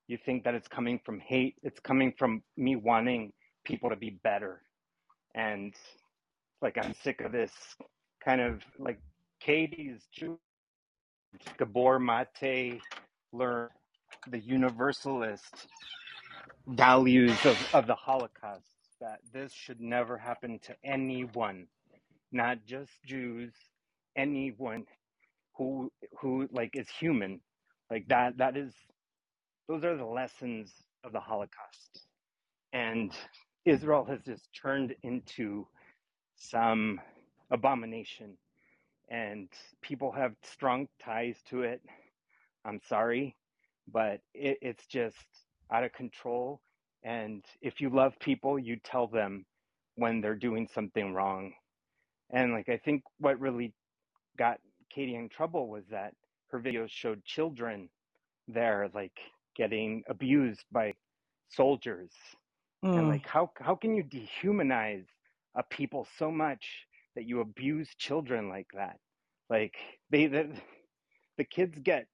you 0.08 0.18
think 0.26 0.44
that 0.46 0.56
it's 0.56 0.68
coming 0.68 1.00
from 1.06 1.20
hate. 1.20 1.56
It's 1.64 1.80
coming 1.80 2.14
from 2.18 2.42
me 2.56 2.76
wanting 2.76 3.34
people 3.66 3.90
to 3.90 3.96
be 3.96 4.12
better. 4.24 4.62
And 5.36 5.74
like 6.62 6.78
I'm 6.82 6.94
sick 7.04 7.22
of 7.22 7.32
this 7.32 7.52
kind 8.24 8.42
of 8.42 8.62
like 8.80 9.00
Katie's 9.42 10.02
Jewish, 10.14 10.40
Gabor 11.58 12.00
Mate 12.00 12.82
learned 13.34 13.72
the 14.30 14.40
universalist 14.40 15.68
values 16.68 17.46
of, 17.46 17.58
of 17.74 17.88
the 17.88 17.96
Holocaust, 17.96 18.66
that 19.02 19.20
this 19.34 19.54
should 19.54 19.82
never 19.82 20.18
happen 20.18 20.60
to 20.64 20.76
anyone, 20.86 21.68
not 22.32 22.60
just 22.66 22.92
Jews, 23.06 23.54
anyone 24.18 24.86
who 25.58 25.92
who 26.20 26.48
like 26.52 26.76
is 26.76 26.90
human. 26.90 27.42
Like 27.92 28.08
that 28.10 28.38
that 28.40 28.58
is 28.58 28.74
those 29.70 29.84
are 29.86 29.98
the 29.98 30.06
lessons 30.06 30.74
of 31.04 31.14
the 31.14 31.20
Holocaust. 31.22 32.08
And 32.74 33.14
Israel 33.66 34.06
has 34.06 34.22
just 34.26 34.50
turned 34.62 34.96
into 35.04 35.68
some 36.38 37.02
abomination 37.52 38.38
and 39.10 39.50
people 39.82 40.12
have 40.12 40.34
strong 40.44 40.88
ties 41.04 41.38
to 41.50 41.64
it. 41.64 41.82
I'm 42.66 42.80
sorry, 42.88 43.36
but 43.92 44.22
it, 44.34 44.58
it's 44.62 44.86
just 44.88 45.18
out 45.72 45.84
of 45.84 45.94
control. 45.94 46.62
And 47.04 47.44
if 47.62 47.80
you 47.82 47.90
love 47.90 48.14
people, 48.20 48.58
you 48.60 48.78
tell 48.84 49.08
them 49.08 49.46
when 49.96 50.22
they're 50.22 50.36
doing 50.36 50.68
something 50.74 51.14
wrong. 51.14 51.54
And 52.32 52.54
like, 52.54 52.70
I 52.70 52.78
think 52.78 53.04
what 53.20 53.40
really 53.40 53.74
got 54.38 54.60
Katie 54.90 55.16
in 55.16 55.30
trouble 55.30 55.68
was 55.70 55.86
that 55.92 56.14
her 56.52 56.60
videos 56.60 56.90
showed 56.90 57.24
children 57.26 57.90
there, 58.48 58.90
like 58.94 59.18
getting 59.56 60.04
abused 60.10 60.66
by 60.72 60.94
soldiers. 61.50 62.12
And 62.96 63.08
Mm. 63.08 63.10
like, 63.10 63.26
how, 63.26 63.52
how 63.60 63.76
can 63.76 63.96
you 63.96 64.04
dehumanize 64.04 65.06
a 65.56 65.64
people 65.64 66.08
so 66.18 66.32
much 66.32 66.87
that 67.18 67.26
you 67.26 67.42
abuse 67.42 67.90
children 67.98 68.48
like 68.48 68.70
that? 68.74 68.98
Like 69.50 69.76
they, 70.10 70.28
the, 70.28 70.50
the 71.38 71.44
kids 71.44 71.78
get 71.84 72.08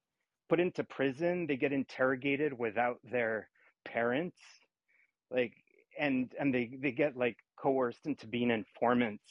put 0.49 0.59
into 0.59 0.83
prison 0.83 1.47
they 1.47 1.55
get 1.55 1.73
interrogated 1.73 2.53
without 2.53 2.99
their 3.11 3.49
parents 3.85 4.37
like 5.31 5.53
and 5.99 6.31
and 6.39 6.53
they 6.53 6.77
they 6.79 6.91
get 6.91 7.17
like 7.17 7.37
coerced 7.57 8.05
into 8.05 8.27
being 8.27 8.51
informants 8.51 9.23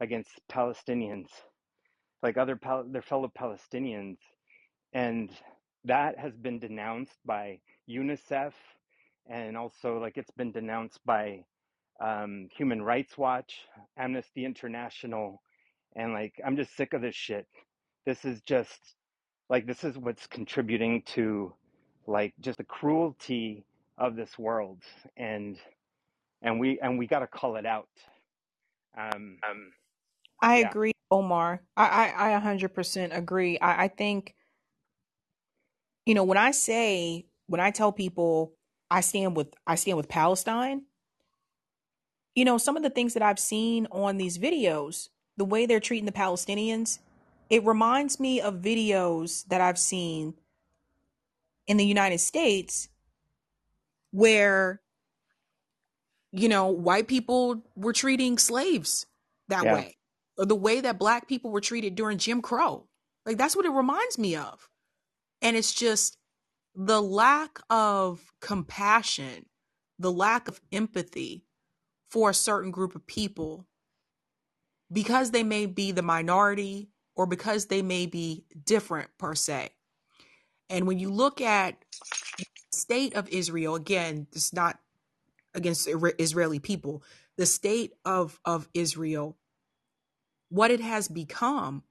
against 0.00 0.30
palestinians 0.50 1.26
like 2.22 2.36
other 2.36 2.56
Pal- 2.56 2.84
their 2.88 3.02
fellow 3.02 3.32
palestinians 3.36 4.18
and 4.92 5.30
that 5.84 6.18
has 6.18 6.36
been 6.36 6.58
denounced 6.58 7.18
by 7.24 7.58
unicef 7.88 8.52
and 9.28 9.56
also 9.56 9.98
like 9.98 10.16
it's 10.16 10.30
been 10.36 10.52
denounced 10.52 11.00
by 11.04 11.40
um, 12.00 12.48
human 12.56 12.82
rights 12.82 13.18
watch 13.18 13.54
amnesty 13.98 14.44
international 14.44 15.42
and 15.96 16.12
like 16.12 16.34
i'm 16.46 16.56
just 16.56 16.76
sick 16.76 16.94
of 16.94 17.02
this 17.02 17.14
shit 17.16 17.46
this 18.06 18.24
is 18.24 18.40
just 18.42 18.96
like 19.50 19.66
this 19.66 19.84
is 19.84 19.98
what's 19.98 20.26
contributing 20.28 21.02
to 21.06 21.52
like 22.06 22.34
just 22.40 22.58
the 22.58 22.64
cruelty 22.64 23.64
of 23.98 24.16
this 24.16 24.38
world 24.38 24.82
and 25.16 25.58
and 26.42 26.60
we 26.60 26.78
and 26.80 26.98
we 26.98 27.06
got 27.06 27.20
to 27.20 27.26
call 27.26 27.56
it 27.56 27.66
out 27.66 27.88
um 28.98 29.38
Um, 29.48 29.72
I 30.42 30.56
yeah 30.56 30.68
agree, 30.70 30.92
Omar. 31.10 31.62
I, 31.76 32.12
I, 32.16 32.36
I 32.36 32.40
100% 32.40 33.16
agree. 33.16 33.58
I, 33.58 33.84
I 33.84 33.88
think, 33.88 34.34
you 36.06 36.14
know, 36.14 36.24
when 36.24 36.38
I 36.38 36.52
say, 36.52 37.26
when 37.46 37.60
I 37.60 37.70
tell 37.70 37.92
people 37.92 38.54
I 38.90 39.00
stand 39.02 39.36
with, 39.36 39.48
I 39.66 39.74
stand 39.76 39.96
with 39.96 40.08
Palestine, 40.08 40.82
you 42.34 42.44
know, 42.44 42.58
some 42.58 42.76
of 42.76 42.82
the 42.82 42.90
things 42.90 43.14
that 43.14 43.22
I've 43.22 43.38
seen 43.38 43.86
on 43.90 44.16
these 44.16 44.38
videos, 44.38 45.08
the 45.36 45.44
way 45.44 45.66
they're 45.66 45.80
treating 45.80 46.06
the 46.06 46.12
Palestinians, 46.12 46.98
it 47.48 47.64
reminds 47.64 48.20
me 48.20 48.40
of 48.40 48.54
videos 48.56 49.46
that 49.48 49.60
I've 49.60 49.78
seen 49.78 50.34
in 51.66 51.76
the 51.76 51.86
United 51.86 52.18
States 52.18 52.88
where, 54.12 54.80
you 56.32 56.48
know, 56.48 56.68
white 56.68 57.08
people 57.08 57.62
were 57.74 57.92
treating 57.92 58.38
slaves 58.38 59.06
that 59.48 59.64
yeah 59.64 59.74
way, 59.74 59.96
or 60.38 60.46
the 60.46 60.54
way 60.54 60.80
that 60.80 60.98
black 60.98 61.28
people 61.28 61.50
were 61.50 61.60
treated 61.60 61.94
during 61.94 62.18
Jim 62.18 62.40
Crow. 62.42 62.86
Like, 63.26 63.36
that's 63.36 63.56
what 63.56 63.66
it 63.66 63.70
reminds 63.70 64.18
me 64.18 64.36
of. 64.36 64.68
And 65.42 65.56
it's 65.56 65.72
just 65.74 66.16
the 66.74 67.02
lack 67.02 67.58
of 67.68 68.20
compassion, 68.40 69.46
the 69.98 70.12
lack 70.12 70.48
of 70.48 70.60
empathy 70.72 71.44
for 72.10 72.30
a 72.30 72.34
certain 72.34 72.70
group 72.70 72.94
of 72.94 73.06
people 73.06 73.66
because 74.92 75.30
they 75.30 75.42
may 75.42 75.66
be 75.66 75.92
the 75.92 76.02
minority 76.02 76.90
or 77.14 77.26
because 77.26 77.66
they 77.66 77.82
may 77.82 78.06
be 78.06 78.44
different 78.64 79.08
per 79.18 79.34
se. 79.34 79.70
And 80.68 80.86
when 80.86 80.98
you 80.98 81.10
look 81.10 81.40
at 81.40 81.76
the 82.38 82.44
state 82.72 83.14
of 83.14 83.28
Israel, 83.28 83.74
again, 83.74 84.26
it's 84.32 84.52
not 84.52 84.78
against 85.54 85.88
Israeli 85.88 86.58
people, 86.58 87.02
the 87.36 87.46
state 87.46 87.92
of, 88.04 88.38
of 88.44 88.68
Israel, 88.74 89.36
what 90.48 90.70
it 90.70 90.80
has 90.80 91.08
become, 91.08 91.82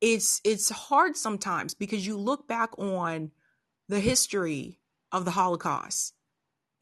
it's 0.00 0.40
it's 0.44 0.70
hard 0.70 1.16
sometimes 1.16 1.74
because 1.74 2.06
you 2.06 2.16
look 2.16 2.48
back 2.48 2.70
on 2.78 3.30
the 3.88 4.00
history 4.00 4.78
of 5.12 5.26
the 5.26 5.30
Holocaust 5.32 6.14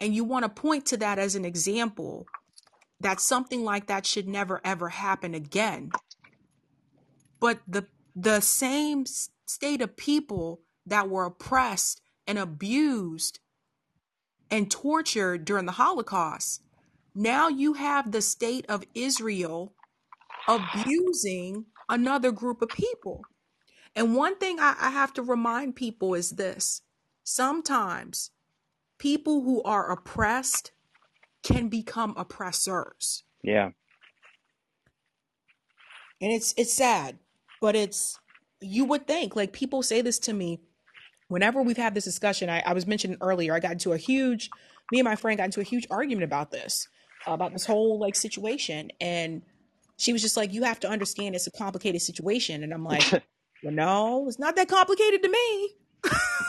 and 0.00 0.14
you 0.14 0.24
want 0.24 0.44
to 0.44 0.48
point 0.48 0.86
to 0.86 0.96
that 0.98 1.18
as 1.18 1.34
an 1.34 1.44
example 1.44 2.26
that 3.00 3.20
something 3.20 3.64
like 3.64 3.86
that 3.86 4.06
should 4.06 4.28
never 4.28 4.60
ever 4.64 4.88
happen 4.88 5.34
again. 5.34 5.90
But 7.40 7.60
the 7.66 7.86
the 8.14 8.40
same 8.40 9.04
state 9.46 9.80
of 9.80 9.96
people 9.96 10.60
that 10.86 11.08
were 11.08 11.26
oppressed 11.26 12.00
and 12.26 12.38
abused 12.38 13.40
and 14.50 14.70
tortured 14.70 15.44
during 15.44 15.66
the 15.66 15.72
holocaust 15.72 16.62
now 17.14 17.48
you 17.48 17.74
have 17.74 18.12
the 18.12 18.22
state 18.22 18.64
of 18.68 18.84
israel 18.94 19.74
abusing 20.48 21.66
another 21.88 22.32
group 22.32 22.62
of 22.62 22.68
people. 22.68 23.24
And 23.94 24.16
one 24.16 24.36
thing 24.36 24.58
i, 24.60 24.74
I 24.80 24.90
have 24.90 25.12
to 25.14 25.22
remind 25.22 25.76
people 25.76 26.14
is 26.14 26.30
this. 26.30 26.82
Sometimes 27.24 28.30
people 28.98 29.42
who 29.42 29.62
are 29.62 29.90
oppressed 29.90 30.72
can 31.42 31.68
become 31.68 32.14
oppressors. 32.16 33.24
Yeah. 33.42 33.70
And 36.20 36.32
it's 36.32 36.52
it's 36.56 36.72
sad, 36.72 37.18
but 37.60 37.76
it's 37.76 38.18
you 38.60 38.84
would 38.84 39.06
think 39.06 39.36
like 39.36 39.52
people 39.52 39.82
say 39.82 40.00
this 40.00 40.18
to 40.20 40.32
me 40.32 40.60
whenever 41.28 41.62
we've 41.62 41.76
had 41.76 41.94
this 41.94 42.04
discussion. 42.04 42.50
I, 42.50 42.60
I 42.66 42.72
was 42.72 42.86
mentioning 42.86 43.18
earlier, 43.20 43.54
I 43.54 43.60
got 43.60 43.72
into 43.72 43.92
a 43.92 43.96
huge 43.96 44.50
me 44.90 44.98
and 44.98 45.04
my 45.04 45.16
friend 45.16 45.36
got 45.36 45.44
into 45.44 45.60
a 45.60 45.64
huge 45.64 45.86
argument 45.90 46.24
about 46.24 46.50
this, 46.50 46.88
about 47.26 47.52
this 47.52 47.66
whole 47.66 47.98
like 47.98 48.14
situation. 48.14 48.90
And 49.00 49.42
she 49.96 50.12
was 50.12 50.22
just 50.22 50.36
like, 50.36 50.52
You 50.52 50.64
have 50.64 50.80
to 50.80 50.88
understand 50.88 51.34
it's 51.34 51.46
a 51.46 51.52
complicated 51.52 52.02
situation. 52.02 52.62
And 52.62 52.72
I'm 52.72 52.84
like, 52.84 53.10
Well, 53.62 53.72
no, 53.72 54.26
it's 54.28 54.38
not 54.38 54.56
that 54.56 54.68
complicated 54.68 55.22
to 55.22 55.28
me. 55.28 55.70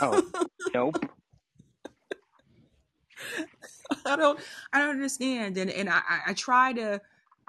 oh, 0.00 0.48
nope. 0.74 0.96
I 4.06 4.16
don't 4.16 4.38
I 4.72 4.78
don't 4.80 4.90
understand. 4.90 5.56
And 5.58 5.70
and 5.70 5.88
I, 5.88 6.00
I 6.28 6.34
try 6.34 6.72
to 6.74 7.00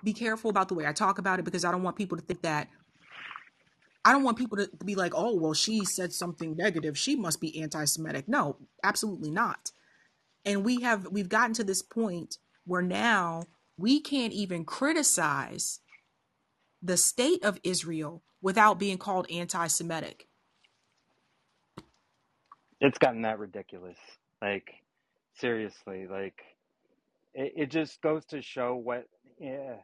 be 0.04 0.14
careful 0.14 0.50
about 0.50 0.68
the 0.68 0.74
way 0.74 0.86
I 0.86 0.94
talk 0.94 1.20
about 1.20 1.40
it 1.40 1.46
because 1.46 1.66
I 1.66 1.72
don't 1.72 1.84
want 1.84 1.96
people 1.96 2.18
to 2.18 2.24
think 2.24 2.42
that 2.42 2.68
I 4.04 4.12
don't 4.12 4.24
want 4.24 4.38
people 4.38 4.58
to 4.58 4.70
be 4.84 4.96
like, 4.96 5.14
oh, 5.16 5.36
well, 5.36 5.54
she 5.54 5.86
said 5.86 6.12
something 6.12 6.56
negative. 6.56 6.98
She 6.98 7.16
must 7.16 7.40
be 7.40 7.62
anti 7.62 7.86
Semitic. 7.86 8.28
No, 8.28 8.58
absolutely 8.84 9.30
not. 9.30 9.72
And 10.44 10.66
we 10.66 10.82
have 10.82 11.08
we've 11.12 11.30
gotten 11.30 11.54
to 11.56 11.64
this 11.64 11.82
point 11.82 12.38
where 12.66 12.82
now 12.82 13.44
we 13.78 14.00
can't 14.00 14.34
even 14.34 14.66
criticize 14.66 15.80
the 16.82 16.98
state 16.98 17.44
of 17.44 17.60
Israel 17.64 18.24
without 18.42 18.80
being 18.80 18.98
called 18.98 19.30
anti 19.30 19.68
Semitic. 19.68 20.28
It's 22.80 22.98
gotten 22.98 23.22
that 23.22 23.38
ridiculous. 23.38 23.98
Like, 24.42 24.72
seriously, 25.42 26.08
like, 26.12 26.42
it, 27.36 27.54
it 27.58 27.72
just 27.72 28.02
goes 28.04 28.26
to 28.28 28.42
show 28.44 28.76
what, 28.76 29.06
yeah, 29.40 29.78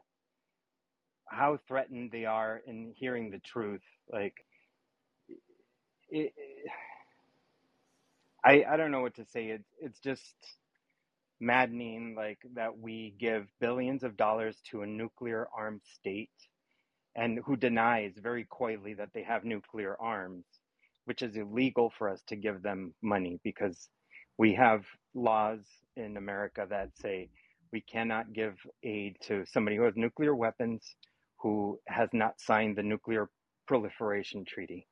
how 1.28 1.60
threatened 1.68 2.12
they 2.12 2.26
are 2.26 2.62
in 2.68 2.94
hearing 2.98 3.32
the 3.32 3.40
truth. 3.40 3.82
Like, 4.12 4.36
it, 6.10 6.34
I 8.46 8.66
I 8.70 8.78
don't 8.78 8.92
know 8.92 9.02
what 9.02 9.16
to 9.18 9.26
say. 9.26 9.48
It's 9.50 9.70
it's 9.82 10.00
just 10.00 10.36
maddening, 11.42 12.16
like 12.18 12.40
that 12.56 12.80
we 12.80 13.16
give 13.20 13.48
billions 13.62 14.04
of 14.04 14.18
dollars 14.18 14.58
to 14.72 14.84
a 14.84 14.88
nuclear 14.88 15.48
armed 15.58 15.82
state, 15.86 16.32
and 17.16 17.40
who 17.46 17.58
denies 17.58 18.14
very 18.22 18.48
coyly 18.50 18.96
that 18.96 19.10
they 19.14 19.24
have 19.24 19.46
nuclear 19.46 19.98
arms, 20.02 20.46
which 21.06 21.22
is 21.24 21.36
illegal 21.38 21.92
for 21.98 22.10
us 22.10 22.24
to 22.28 22.36
give 22.38 22.64
them 22.64 22.94
money 23.02 23.40
because 23.44 23.90
we 24.38 24.54
have 24.56 24.86
laws 25.16 25.62
in 25.96 26.18
America 26.18 26.68
that 26.70 26.90
say 26.98 27.30
we 27.74 27.82
cannot 27.82 28.34
give 28.34 28.56
aid 28.84 29.18
to 29.22 29.46
somebody 29.46 29.76
who 29.78 29.84
has 29.84 29.96
nuclear 29.98 30.36
weapons 30.36 30.96
who 31.40 31.80
has 31.88 32.10
not 32.14 32.40
signed 32.40 32.78
the 32.78 32.84
nuclear 32.84 33.30
proliferation 33.68 34.46
treaty. 34.46 34.88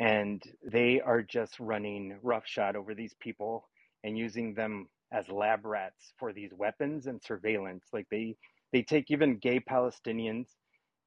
And 0.00 0.42
they 0.64 1.00
are 1.00 1.22
just 1.22 1.60
running 1.60 2.18
roughshod 2.22 2.76
over 2.76 2.94
these 2.94 3.14
people 3.20 3.68
and 4.04 4.18
using 4.18 4.54
them 4.54 4.88
as 5.12 5.28
lab 5.28 5.66
rats 5.66 6.12
for 6.18 6.32
these 6.32 6.52
weapons 6.56 7.06
and 7.06 7.22
surveillance. 7.22 7.84
Like 7.92 8.06
they 8.10 8.36
they 8.72 8.82
take 8.82 9.10
even 9.10 9.38
gay 9.38 9.60
palestinians 9.60 10.46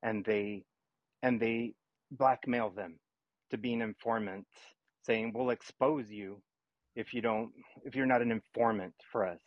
and 0.03 0.23
they 0.25 0.63
and 1.23 1.39
they 1.39 1.73
blackmail 2.11 2.69
them 2.71 2.99
to 3.51 3.57
be 3.57 3.73
an 3.73 3.81
informant 3.81 4.45
saying 5.05 5.33
we'll 5.33 5.49
expose 5.51 6.09
you 6.09 6.41
if 6.95 7.13
you 7.13 7.21
don't 7.21 7.51
if 7.85 7.95
you're 7.95 8.05
not 8.05 8.21
an 8.21 8.31
informant 8.31 8.93
for 9.11 9.25
us 9.27 9.41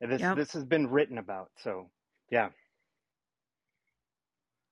and 0.00 0.10
this 0.12 0.20
Yep. 0.20 0.36
this 0.36 0.52
has 0.52 0.64
been 0.64 0.88
written 0.88 1.18
about 1.18 1.50
so 1.58 1.90
yeah 2.30 2.48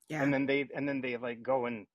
Yeah. 0.09 0.22
and 0.22 0.32
then 0.32 0.46
they 0.46 0.68
and 0.74 0.88
then 0.88 1.00
they 1.00 1.16
like 1.16 1.42
go 1.42 1.66
and 1.66 1.86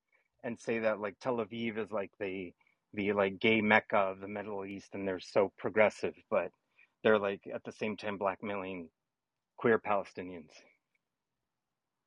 and 0.43 0.59
say 0.59 0.79
that 0.79 0.99
like 0.99 1.15
Tel 1.19 1.37
Aviv 1.37 1.77
is 1.77 1.91
like 1.91 2.11
the 2.19 2.53
the 2.93 3.13
like 3.13 3.39
gay 3.39 3.61
mecca 3.61 3.97
of 3.97 4.19
the 4.19 4.27
Middle 4.27 4.65
East 4.65 4.95
and 4.95 5.07
they're 5.07 5.19
so 5.19 5.51
progressive, 5.57 6.15
but 6.29 6.51
they're 7.03 7.19
like 7.19 7.41
at 7.53 7.63
the 7.63 7.71
same 7.71 7.95
time 7.97 8.17
blackmailing 8.17 8.89
queer 9.57 9.79
Palestinians. 9.79 10.51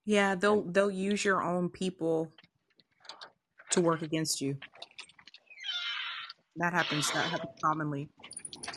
Yeah, 0.05 0.35
they'll 0.35 0.63
they'll 0.63 0.91
use 0.91 1.25
your 1.25 1.43
own 1.43 1.69
people 1.71 2.33
to 3.71 3.81
work 3.81 4.03
against 4.03 4.41
you. 4.41 4.59
That 6.57 6.73
happens. 6.73 7.11
That 7.11 7.31
happens 7.31 7.53
commonly. 7.65 8.09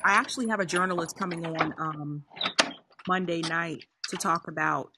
I 0.04 0.14
actually 0.14 0.48
have 0.50 0.60
a 0.60 0.66
journalist 0.66 1.18
coming 1.18 1.46
on 1.46 1.74
um, 1.80 2.24
Monday 3.08 3.44
night 3.44 3.84
to 4.10 4.18
talk 4.18 4.48
about 4.48 4.92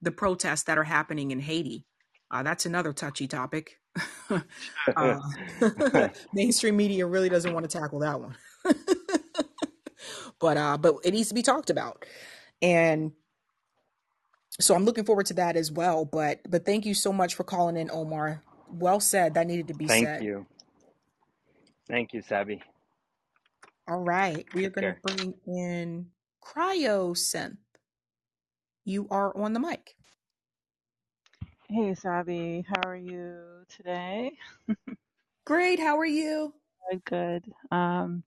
the 0.00 0.10
protests 0.10 0.64
that 0.64 0.78
are 0.78 0.84
happening 0.84 1.30
in 1.30 1.40
Haiti. 1.40 1.84
Uh, 2.30 2.42
that's 2.42 2.66
another 2.66 2.92
touchy 2.92 3.26
topic. 3.26 3.78
uh, 4.96 5.18
mainstream 6.32 6.76
media 6.76 7.06
really 7.06 7.28
doesn't 7.28 7.52
want 7.52 7.68
to 7.68 7.78
tackle 7.78 8.00
that 8.00 8.20
one, 8.20 8.36
but 10.40 10.56
uh, 10.56 10.76
but 10.76 10.96
it 11.04 11.12
needs 11.12 11.28
to 11.28 11.34
be 11.34 11.42
talked 11.42 11.70
about, 11.70 12.04
and 12.60 13.12
so 14.60 14.74
I'm 14.74 14.84
looking 14.84 15.04
forward 15.04 15.26
to 15.26 15.34
that 15.34 15.56
as 15.56 15.72
well. 15.72 16.04
But 16.04 16.40
but 16.48 16.66
thank 16.66 16.84
you 16.86 16.94
so 16.94 17.12
much 17.12 17.34
for 17.34 17.44
calling 17.44 17.76
in, 17.76 17.90
Omar. 17.90 18.42
Well 18.68 19.00
said. 19.00 19.34
That 19.34 19.46
needed 19.46 19.68
to 19.68 19.74
be 19.74 19.86
thank 19.86 20.06
said. 20.06 20.18
Thank 20.18 20.26
you. 20.26 20.46
Thank 21.88 22.12
you, 22.14 22.22
Sabby. 22.22 22.62
All 23.88 24.00
right, 24.02 24.46
we 24.54 24.66
are 24.66 24.70
going 24.70 24.84
to 24.86 24.96
bring 25.02 25.34
in 25.46 26.06
Cryosynth. 26.44 27.58
You 28.84 29.08
are 29.10 29.36
on 29.36 29.52
the 29.52 29.60
mic. 29.60 29.96
Hey, 31.68 31.94
Sabby, 31.94 32.64
how 32.68 32.88
are 32.88 32.96
you 32.96 33.64
today? 33.68 34.32
Great. 35.44 35.80
How 35.80 35.98
are 35.98 36.06
you? 36.06 36.54
Good, 36.90 37.04
good. 37.04 37.44
Um, 37.70 38.22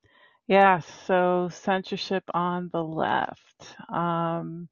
yeah, 0.47 0.82
so 1.07 1.49
censorship 1.51 2.24
on 2.34 2.70
the 2.74 2.84
left. 2.84 3.76
Um, 3.89 4.68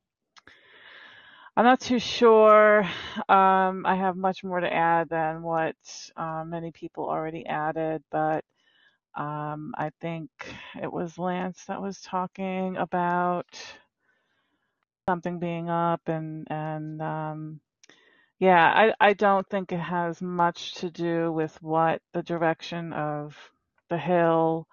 I'm 1.56 1.66
not 1.66 1.80
too 1.82 2.00
sure. 2.00 2.84
Um, 3.30 3.86
I 3.86 3.96
have 3.96 4.18
much 4.18 4.44
more 4.44 4.60
to 4.60 4.72
add 4.74 5.10
than 5.10 5.44
what 5.44 5.76
uh, 6.18 6.44
many 6.46 6.72
people 6.72 7.10
already 7.10 7.46
added, 7.46 8.04
but 8.12 8.44
um, 9.18 9.74
I 9.78 9.92
think 10.02 10.30
it 10.82 10.92
was 10.92 11.18
Lance 11.20 11.66
that 11.66 11.82
was 11.82 12.02
talking 12.02 12.78
about 12.78 13.48
something 15.08 15.40
being 15.40 15.70
up 15.70 16.02
and 16.08 16.48
and 16.50 17.02
um, 17.02 17.60
Yeah, 18.40 18.66
I, 18.74 18.94
I 19.10 19.14
don't 19.14 19.48
think 19.50 19.72
it 19.72 19.80
has 19.80 20.22
much 20.22 20.76
to 20.76 20.90
do 20.92 21.32
with 21.32 21.62
what 21.62 22.02
the 22.14 22.24
direction 22.24 22.94
of 22.94 23.36
the 23.90 23.98
Hill 23.98 24.68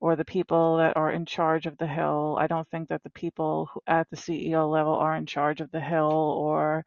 or 0.00 0.16
the 0.16 0.24
people 0.24 0.78
that 0.78 0.96
are 0.96 1.12
in 1.12 1.24
charge 1.26 1.66
of 1.66 1.76
the 1.78 1.86
Hill. 1.86 2.36
I 2.40 2.46
don't 2.46 2.68
think 2.70 2.88
that 2.88 3.02
the 3.02 3.10
people 3.10 3.70
at 3.86 4.08
the 4.10 4.16
CEO 4.16 4.66
level 4.68 4.94
are 4.94 5.16
in 5.16 5.26
charge 5.26 5.60
of 5.60 5.70
the 5.70 5.80
Hill 5.80 6.12
or, 6.12 6.84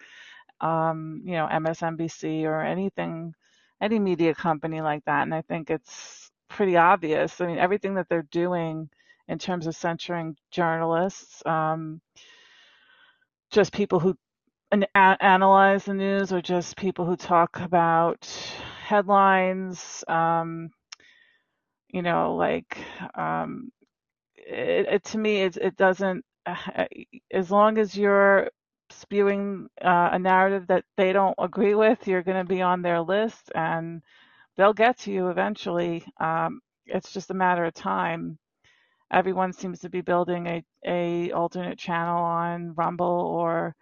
um, 0.62 1.22
you 1.26 1.34
know, 1.34 1.48
MSNBC 1.48 2.44
or 2.46 2.62
anything, 2.62 3.34
any 3.82 4.00
media 4.00 4.34
company 4.36 4.82
like 4.82 5.04
that. 5.06 5.24
And 5.24 5.34
I 5.34 5.42
think 5.42 5.70
it's 5.70 6.21
pretty 6.52 6.78
obvious. 6.78 7.42
I 7.42 7.48
mean, 7.48 7.58
everything 7.60 7.96
that 7.96 8.08
they're 8.10 8.28
doing 8.32 8.90
in 9.28 9.40
terms 9.40 9.68
of 9.68 9.76
censoring 9.76 10.36
journalists, 10.52 11.44
um, 11.46 12.02
just 13.52 13.74
people 13.74 14.00
who 14.00 14.16
an, 14.72 14.86
analyze 14.96 15.86
the 15.86 15.94
news 15.94 16.32
or 16.34 16.42
just 16.42 16.78
people 16.78 17.06
who 17.06 17.16
talk 17.18 17.60
about 17.60 18.26
headlines 18.86 20.04
um 20.08 20.70
you 21.90 22.02
know 22.02 22.36
like 22.36 22.78
um 23.16 23.72
it, 24.36 24.88
it 24.90 25.04
to 25.06 25.18
me 25.18 25.44
it, 25.44 25.58
it 25.58 25.78
doesn't 25.78 26.26
as 27.34 27.52
long 27.52 27.78
as 27.78 27.96
you're 27.98 28.50
spewing 28.90 29.68
uh, 29.82 30.10
a 30.14 30.20
narrative 30.20 30.68
that 30.68 30.84
they 30.98 31.14
don't 31.14 31.36
agree 31.40 31.76
with 31.76 32.08
you're 32.08 32.24
going 32.24 32.38
to 32.46 32.50
be 32.50 32.62
on 32.62 32.82
their 32.82 33.02
list 33.02 33.52
and 33.56 34.02
they'll 34.58 34.74
get 34.74 34.98
to 35.00 35.12
you 35.12 35.30
eventually 35.30 36.04
um 36.20 36.60
it's 36.88 37.14
just 37.14 37.32
a 37.32 37.36
matter 37.36 37.66
of 37.66 37.74
time 37.74 38.38
everyone 39.12 39.54
seems 39.54 39.80
to 39.80 39.90
be 39.90 40.02
building 40.02 40.48
a 40.48 40.64
a 40.88 41.32
alternate 41.32 41.78
channel 41.80 42.24
on 42.24 42.74
rumble 42.76 43.06
or 43.08 43.76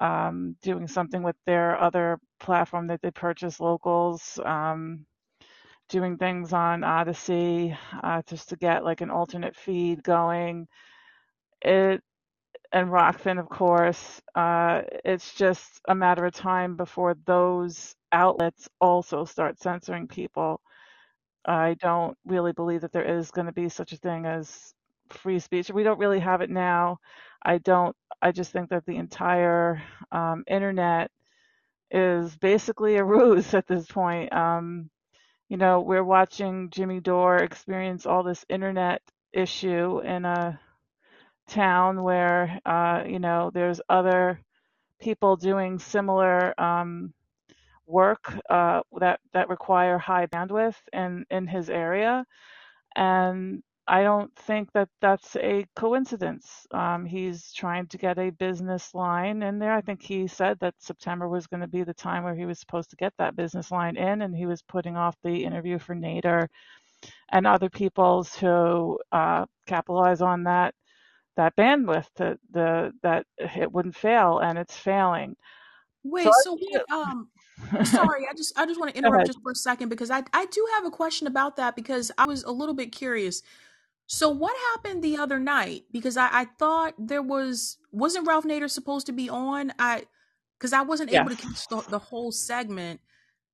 um, 0.00 0.56
doing 0.62 0.88
something 0.88 1.24
with 1.24 1.36
their 1.46 1.80
other 1.80 2.18
platform 2.40 2.88
that 2.88 3.02
they 3.02 3.12
purchase 3.12 3.60
locals, 3.60 4.38
um, 4.44 5.06
doing 5.88 6.16
things 6.18 6.52
on 6.52 6.84
Odysee 6.84 7.76
uh, 8.02 8.22
just 8.28 8.50
to 8.50 8.56
get 8.56 8.84
like 8.84 9.00
an 9.00 9.10
alternate 9.10 9.56
feed 9.56 10.02
going. 10.02 10.68
It 11.62 12.02
and 12.72 12.88
Rokfin, 12.88 13.38
of 13.38 13.48
course. 13.48 14.20
Uh, 14.34 14.82
it's 15.04 15.34
just 15.34 15.80
a 15.88 15.94
matter 15.94 16.26
of 16.26 16.34
time 16.34 16.76
before 16.76 17.14
those 17.24 17.94
outlets 18.12 18.68
also 18.80 19.24
start 19.24 19.58
censoring 19.58 20.06
people. 20.08 20.60
I 21.46 21.74
don't 21.80 22.16
really 22.26 22.52
believe 22.52 22.82
that 22.82 22.92
there 22.92 23.18
is 23.18 23.30
going 23.30 23.46
to 23.46 23.52
be 23.52 23.68
such 23.68 23.92
a 23.92 23.96
thing 23.96 24.26
as 24.26 24.74
free 25.10 25.38
speech. 25.38 25.70
We 25.70 25.82
don't 25.82 25.98
really 25.98 26.20
have 26.20 26.42
it 26.42 26.50
now. 26.50 26.98
I 27.42 27.58
don't. 27.58 27.96
I 28.20 28.32
just 28.32 28.52
think 28.52 28.70
that 28.70 28.84
the 28.86 28.96
entire 28.96 29.82
um, 30.12 30.44
internet 30.46 31.10
is 31.90 32.36
basically 32.36 32.96
a 32.96 33.04
ruse 33.04 33.54
at 33.54 33.66
this 33.66 33.86
point. 33.86 34.32
Um, 34.32 34.90
you 35.48 35.56
know, 35.56 35.80
we're 35.80 36.04
watching 36.04 36.70
Jimmy 36.70 37.00
Dore 37.00 37.38
experience 37.38 38.06
all 38.06 38.22
this 38.22 38.44
internet 38.48 39.02
issue 39.32 40.00
in 40.00 40.24
a 40.24 40.60
town 41.48 42.02
where, 42.04 42.60
uh, 42.66 43.04
you 43.06 43.20
know, 43.20 43.50
there's 43.54 43.80
other 43.90 44.40
people 45.00 45.36
doing 45.36 45.78
similar 45.80 46.58
um, 46.60 47.14
work 47.86 48.34
uh, 48.50 48.82
that 49.00 49.20
that 49.34 49.48
require 49.50 49.98
high 49.98 50.26
bandwidth 50.26 50.76
in 50.92 51.24
in 51.30 51.46
his 51.48 51.70
area, 51.70 52.24
and 52.96 53.62
I 53.88 54.02
don't 54.04 54.34
think 54.36 54.72
that 54.74 54.88
that's 55.02 55.36
a 55.36 55.66
coincidence. 55.76 56.66
Um, 56.72 57.04
he's 57.06 57.52
trying 57.54 57.88
to 57.88 57.98
get 57.98 58.18
a 58.18 58.30
business 58.30 58.94
line 58.94 59.42
in 59.42 59.58
there. 59.60 59.72
I 59.74 59.82
think 59.82 60.02
he 60.02 60.26
said 60.28 60.58
that 60.60 60.74
September 60.78 61.28
was 61.28 61.46
going 61.48 61.60
to 61.62 61.68
be 61.68 61.84
the 61.84 61.94
time 61.94 62.24
where 62.24 62.36
he 62.36 62.46
was 62.46 62.60
supposed 62.60 62.90
to 62.90 62.96
get 62.96 63.14
that 63.18 63.36
business 63.36 63.70
line 63.72 63.96
in, 63.98 64.22
and 64.22 64.36
he 64.36 64.46
was 64.46 64.62
putting 64.62 64.96
off 64.96 65.16
the 65.24 65.44
interview 65.44 65.78
for 65.78 65.94
Nader 65.96 66.48
and 67.30 67.46
other 67.46 67.70
people 67.70 68.24
to 68.24 68.98
uh, 69.12 69.46
capitalize 69.66 70.20
on 70.22 70.44
that 70.44 70.74
that 71.38 71.56
bandwidth 71.56 72.06
to 72.16 72.38
the 72.52 72.92
that 73.02 73.26
it 73.38 73.72
wouldn't 73.72 73.96
fail, 73.96 74.40
and 74.40 74.58
it's 74.58 74.76
failing. 74.76 75.36
Wait, 76.04 76.24
So 76.24 76.32
so 76.34 76.56
what 76.56 76.90
um 76.90 77.30
sorry, 77.82 78.26
I 78.30 78.34
just 78.36 78.58
I 78.58 78.66
just 78.66 78.78
want 78.80 78.92
to 78.92 78.98
interrupt 78.98 79.26
just 79.26 79.40
for 79.42 79.52
a 79.52 79.56
second 79.56 79.88
because 79.88 80.10
I 80.10 80.22
I 80.32 80.46
do 80.46 80.66
have 80.76 80.86
a 80.86 80.90
question 80.90 81.26
about 81.26 81.56
that 81.56 81.76
because 81.76 82.10
I 82.18 82.26
was 82.26 82.44
a 82.44 82.50
little 82.52 82.74
bit 82.74 82.92
curious. 82.92 83.42
So 84.06 84.30
what 84.30 84.56
happened 84.74 85.02
the 85.04 85.18
other 85.18 85.38
night? 85.38 85.84
Because 85.92 86.16
I, 86.16 86.28
I 86.32 86.44
thought 86.58 86.94
there 86.98 87.22
was 87.22 87.78
wasn't 87.92 88.26
Ralph 88.26 88.44
Nader 88.44 88.70
supposed 88.70 89.06
to 89.06 89.12
be 89.12 89.28
on? 89.30 89.72
I 89.78 90.04
because 90.58 90.72
I 90.72 90.82
wasn't 90.82 91.10
able 91.10 91.30
to 91.30 91.36
Yes. 91.36 91.42
catch 91.42 91.68
the, 91.68 91.82
the 91.88 91.98
whole 91.98 92.32
segment, 92.32 93.00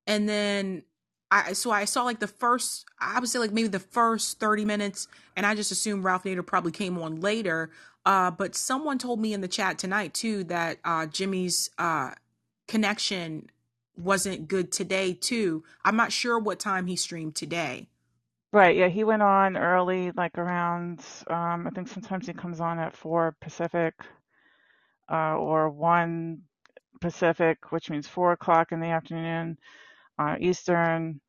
and 0.07 0.27
then 0.29 0.83
I 1.31 1.53
so 1.53 1.71
I 1.71 1.85
saw 1.85 2.03
like 2.03 2.19
the 2.19 2.27
first 2.27 2.85
I 2.99 3.19
would 3.19 3.29
say 3.29 3.39
like 3.39 3.51
maybe 3.51 3.67
the 3.67 3.79
first 3.79 4.39
thirty 4.39 4.65
minutes, 4.65 5.07
and 5.35 5.45
I 5.45 5.55
just 5.55 5.71
assumed 5.71 6.03
Ralph 6.03 6.23
Nader 6.23 6.45
probably 6.45 6.71
came 6.71 6.97
on 6.97 7.19
later. 7.21 7.71
Uh, 8.05 8.29
but 8.29 8.55
someone 8.55 8.99
told 8.99 9.19
me 9.19 9.33
in 9.33 9.41
the 9.41 9.47
chat 9.47 9.79
tonight 9.79 10.13
too 10.13 10.43
that 10.45 10.77
uh, 10.85 11.07
Jimmy's 11.07 11.71
uh, 11.79 12.11
connection 12.67 13.49
wasn't 13.97 14.47
good 14.47 14.71
today 14.71 15.13
too. 15.13 15.63
I'm 15.83 15.95
not 15.95 16.11
sure 16.11 16.37
what 16.37 16.59
time 16.59 16.85
he 16.85 16.95
streamed 16.95 17.35
today. 17.35 17.87
Right, 18.51 18.77
yeah, 18.77 18.87
he 18.87 19.03
went 19.03 19.21
on 19.21 19.57
early, 19.57 20.11
like 20.11 20.37
around, 20.37 21.01
um, 21.27 21.67
I 21.67 21.71
think 21.75 21.89
sometimes 21.89 22.25
he 22.25 22.31
comes 22.31 22.61
on 22.61 22.79
at 22.79 22.95
4 22.95 23.35
Pacific, 23.41 23.95
uh, 25.11 25.35
or 25.35 25.69
1 25.69 26.41
Pacific, 27.01 27.71
which 27.73 27.89
means 27.89 28.07
4 28.07 28.31
o'clock 28.31 28.71
in 28.71 28.79
the 28.79 28.87
afternoon, 28.87 29.57
uh, 30.19 30.35
Eastern. 30.39 31.19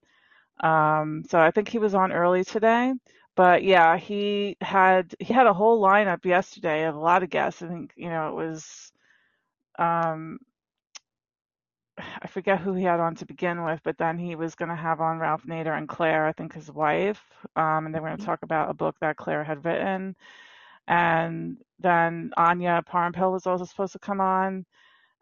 Um, 0.63 1.25
so 1.29 1.39
I 1.39 1.51
think 1.51 1.69
he 1.69 1.79
was 1.79 1.95
on 1.95 2.13
early 2.13 2.45
today. 2.45 2.93
But 3.37 3.63
yeah, 3.65 3.99
he 3.99 4.57
had 4.63 5.15
he 5.21 5.35
had 5.35 5.47
a 5.47 5.53
whole 5.53 5.83
lineup 5.83 6.25
yesterday 6.25 6.85
of 6.87 6.95
a 6.95 6.99
lot 6.99 7.23
of 7.23 7.31
guests. 7.31 7.63
I 7.63 7.69
think, 7.69 7.93
you 7.97 8.09
know, 8.09 8.29
it 8.29 8.35
was 8.35 8.93
um 9.79 10.39
I 11.99 12.27
forget 12.29 12.61
who 12.61 12.75
he 12.75 12.85
had 12.85 13.01
on 13.01 13.15
to 13.17 13.27
begin 13.27 13.65
with, 13.65 13.81
but 13.83 13.97
then 13.99 14.19
he 14.19 14.35
was 14.37 14.55
going 14.55 14.69
to 14.69 14.75
have 14.75 15.01
on 15.01 15.19
Ralph 15.19 15.45
Nader 15.45 15.77
and 15.77 15.89
Claire, 15.89 16.27
I 16.27 16.33
think 16.33 16.53
his 16.53 16.71
wife, 16.71 17.23
um, 17.57 17.87
and 17.87 17.95
they 17.95 18.01
were 18.01 18.09
going 18.09 18.19
to 18.19 18.25
talk 18.27 18.43
about 18.43 18.71
a 18.71 18.75
book 18.75 18.97
that 19.01 19.17
Claire 19.17 19.45
had 19.45 19.65
written. 19.65 20.15
And 20.89 21.59
then 21.81 22.33
Anya 22.37 22.83
Parampil 22.87 23.33
was 23.33 23.47
also 23.47 23.65
supposed 23.65 23.95
to 23.95 23.99
come 23.99 24.21
on, 24.21 24.67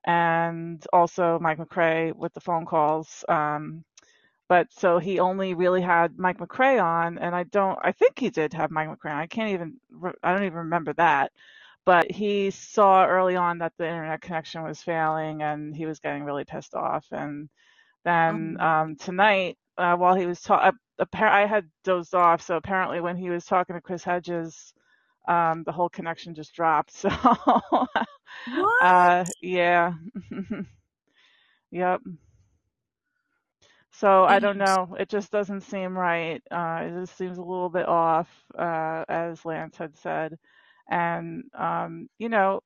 and 0.06 0.84
also 0.92 1.38
Mike 1.40 1.58
MacRae 1.58 2.14
with 2.14 2.32
the 2.34 2.40
phone 2.40 2.66
calls. 2.66 3.24
Um, 3.28 3.84
but 4.48 4.72
so 4.72 4.98
he 4.98 5.20
only 5.20 5.54
really 5.54 5.80
had 5.82 6.18
Mike 6.18 6.38
MacRae 6.38 6.82
on, 6.82 7.18
and 7.18 7.34
I 7.34 7.44
don't, 7.44 7.78
I 7.82 7.92
think 7.92 8.18
he 8.18 8.30
did 8.30 8.52
have 8.54 8.70
Mike 8.70 8.88
MacRae. 8.88 9.12
on. 9.12 9.18
I 9.18 9.26
can't 9.26 9.50
even, 9.50 9.76
I 10.22 10.32
don't 10.32 10.44
even 10.44 10.58
remember 10.58 10.92
that. 10.94 11.32
But 11.86 12.10
he 12.10 12.50
saw 12.50 13.06
early 13.06 13.36
on 13.36 13.58
that 13.58 13.74
the 13.76 13.86
internet 13.86 14.22
connection 14.22 14.62
was 14.62 14.82
failing, 14.82 15.42
and 15.42 15.74
he 15.76 15.86
was 15.86 16.00
getting 16.00 16.24
really 16.24 16.44
pissed 16.44 16.74
off. 16.74 17.06
And 17.10 17.48
then 18.04 18.56
Um, 18.60 18.66
um, 18.66 18.96
tonight, 18.96 19.58
uh, 19.76 19.96
while 19.96 20.14
he 20.14 20.26
was 20.26 20.40
talking, 20.40 20.78
I 21.12 21.46
had 21.46 21.68
dozed 21.82 22.14
off, 22.14 22.42
so 22.42 22.56
apparently 22.56 23.00
when 23.00 23.16
he 23.16 23.30
was 23.30 23.44
talking 23.44 23.74
to 23.74 23.82
Chris 23.82 24.04
Hedges, 24.04 24.72
um, 25.26 25.62
the 25.64 25.72
whole 25.72 25.88
connection 25.88 26.34
just 26.34 26.54
dropped. 26.54 26.92
So, 27.04 27.10
what? 28.44 28.86
uh, 28.86 29.24
yeah, 29.40 29.92
yep. 31.70 32.00
So 33.90 34.24
I 34.24 34.38
don't 34.38 34.58
know. 34.58 34.94
It 34.98 35.08
just 35.08 35.30
doesn't 35.30 35.60
seem 35.62 35.96
right. 35.96 36.42
Uh, 36.50 36.80
it 36.84 37.00
just 37.00 37.16
seems 37.16 37.38
a 37.38 37.42
little 37.42 37.68
bit 37.70 37.86
off, 37.88 38.28
uh, 38.58 39.04
as 39.08 39.44
Lance 39.44 39.76
had 39.76 39.96
said. 39.96 40.38
And 40.88 41.44
um, 41.54 42.08
you 42.18 42.28
know, 42.28 42.60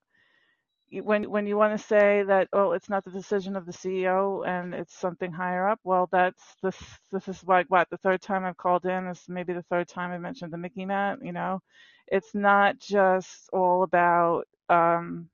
when 0.93 1.30
when 1.30 1.47
you 1.47 1.57
want 1.59 1.78
to 1.78 1.84
say 1.86 2.24
that, 2.28 2.49
oh, 2.53 2.72
it's 2.72 2.91
not 2.91 3.05
the 3.05 3.11
decision 3.12 3.57
of 3.57 3.66
the 3.66 3.72
CEO 3.72 4.47
and 4.49 4.74
it's 4.74 4.99
something 4.99 5.32
higher 5.32 5.68
up, 5.68 5.80
well, 5.84 6.09
that's 6.12 6.43
this. 6.62 6.76
This 7.12 7.28
is 7.28 7.45
like 7.47 7.66
what 7.68 7.89
the 7.91 7.99
third 7.99 8.22
time 8.22 8.45
I've 8.45 8.57
called 8.59 8.86
in. 8.86 9.07
This 9.09 9.22
is 9.22 9.28
maybe 9.30 9.53
the 9.55 9.64
third 9.70 9.89
time 9.89 10.12
I 10.12 10.18
mentioned 10.18 10.53
the 10.53 10.59
MICIMATT. 10.59 11.24
You 11.24 11.32
know, 11.32 11.61
it's 12.09 12.34
not 12.34 12.78
just 12.80 13.51
all 13.53 13.82
about. 13.84 14.45
Um, 14.70 15.28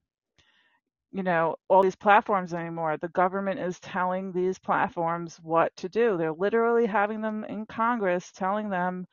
you 1.12 1.22
know, 1.22 1.56
all 1.68 1.82
these 1.82 1.96
platforms 1.96 2.52
anymore. 2.54 2.98
The 2.98 3.08
government 3.08 3.60
is 3.60 3.80
telling 3.80 4.32
these 4.32 4.58
platforms 4.58 5.38
what 5.42 5.74
to 5.76 5.88
do. 5.88 6.16
They're 6.18 6.32
literally 6.32 6.86
having 6.86 7.22
them 7.22 7.44
in 7.44 7.66
Congress 7.66 8.30
telling 8.32 8.68
them, 8.70 9.06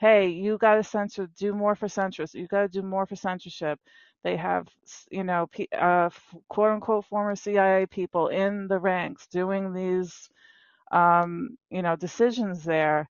hey, 0.00 0.28
you 0.28 0.58
got 0.58 0.76
to 0.76 0.84
censor, 0.84 1.28
do 1.38 1.54
more 1.54 1.76
for 1.76 1.88
censorship. 1.88 2.34
You 2.40 2.48
got 2.48 2.62
to 2.62 2.68
do 2.68 2.82
more 2.82 3.06
for 3.06 3.16
censorship. 3.16 3.78
They 4.24 4.36
have, 4.36 4.68
you 5.10 5.24
know, 5.24 5.48
uh, 5.78 6.10
quote 6.48 6.70
unquote 6.72 7.06
former 7.06 7.36
CIA 7.36 7.86
people 7.86 8.28
in 8.28 8.68
the 8.68 8.78
ranks 8.78 9.26
doing 9.28 9.72
these, 9.72 10.28
um, 10.92 11.56
you 11.70 11.82
know, 11.82 11.96
decisions 11.96 12.64
there. 12.64 13.08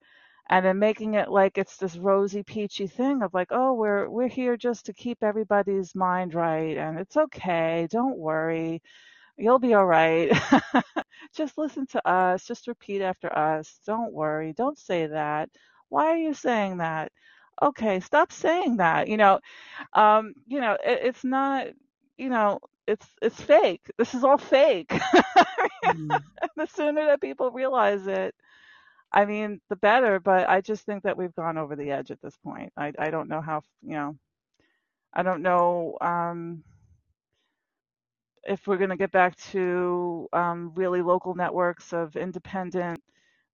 And 0.51 0.67
then 0.67 0.79
making 0.79 1.15
it 1.15 1.31
like 1.31 1.59
it's 1.59 1.77
this 1.79 1.97
rosy 1.97 2.43
peachy 2.43 2.87
thing 2.87 3.23
of 3.23 3.35
like, 3.35 3.49
oh, 3.53 3.75
we're 3.75 4.09
we're 4.11 4.29
here 4.29 4.57
just 4.57 4.87
to 4.87 4.93
keep 4.95 5.23
everybody's 5.23 5.95
mind 5.95 6.35
right, 6.35 6.77
and 6.77 6.99
it's 6.99 7.17
okay. 7.17 7.87
Don't 7.91 8.19
worry, 8.19 8.83
you'll 9.39 9.59
be 9.59 9.75
all 9.75 9.87
right. 9.87 10.31
just 11.37 11.59
listen 11.59 11.87
to 11.89 12.09
us. 12.09 12.45
Just 12.47 12.69
repeat 12.69 13.03
after 13.03 13.37
us. 13.37 13.81
Don't 13.87 14.13
worry. 14.13 14.53
Don't 14.53 14.79
say 14.79 15.07
that. 15.09 15.51
Why 15.89 16.07
are 16.09 16.17
you 16.17 16.35
saying 16.35 16.79
that? 16.79 17.13
Okay, 17.63 18.01
stop 18.01 18.33
saying 18.33 18.79
that. 18.79 19.09
You 19.09 19.19
know, 19.19 19.41
um, 19.95 20.35
you 20.47 20.61
know, 20.61 20.75
it, 20.85 21.01
it's 21.05 21.25
not. 21.25 21.69
You 22.19 22.31
know, 22.31 22.61
it's 22.87 23.07
it's 23.23 23.41
fake. 23.41 23.83
This 23.99 24.15
is 24.15 24.25
all 24.25 24.39
fake. 24.39 24.93
Mm. 25.87 26.23
the 26.57 26.67
sooner 26.67 27.07
that 27.07 27.21
people 27.21 27.51
realize 27.53 28.07
it, 28.09 28.35
I 29.13 29.25
mean, 29.27 29.61
the 29.71 29.77
better. 29.77 30.21
But 30.21 30.49
I 30.49 30.61
just 30.61 30.87
think 30.87 31.05
that 31.05 31.17
we've 31.17 31.35
gone 31.35 31.59
over 31.59 31.77
the 31.77 31.91
edge 31.93 32.11
at 32.11 32.23
this 32.23 32.37
point. 32.45 32.73
I 32.77 32.93
I 32.99 33.11
don't 33.11 33.29
know 33.29 33.41
how. 33.43 33.63
You 33.83 33.93
know, 33.95 34.17
I 35.15 35.23
don't 35.23 35.43
know. 35.43 35.99
Um, 36.01 36.65
if 38.45 38.67
we're 38.67 38.77
going 38.77 38.91
to 38.91 38.97
get 38.97 39.13
back 39.13 39.37
to 39.37 40.29
um, 40.33 40.73
really 40.75 41.03
local 41.03 41.35
networks 41.35 41.93
of 41.93 42.17
independent 42.17 43.01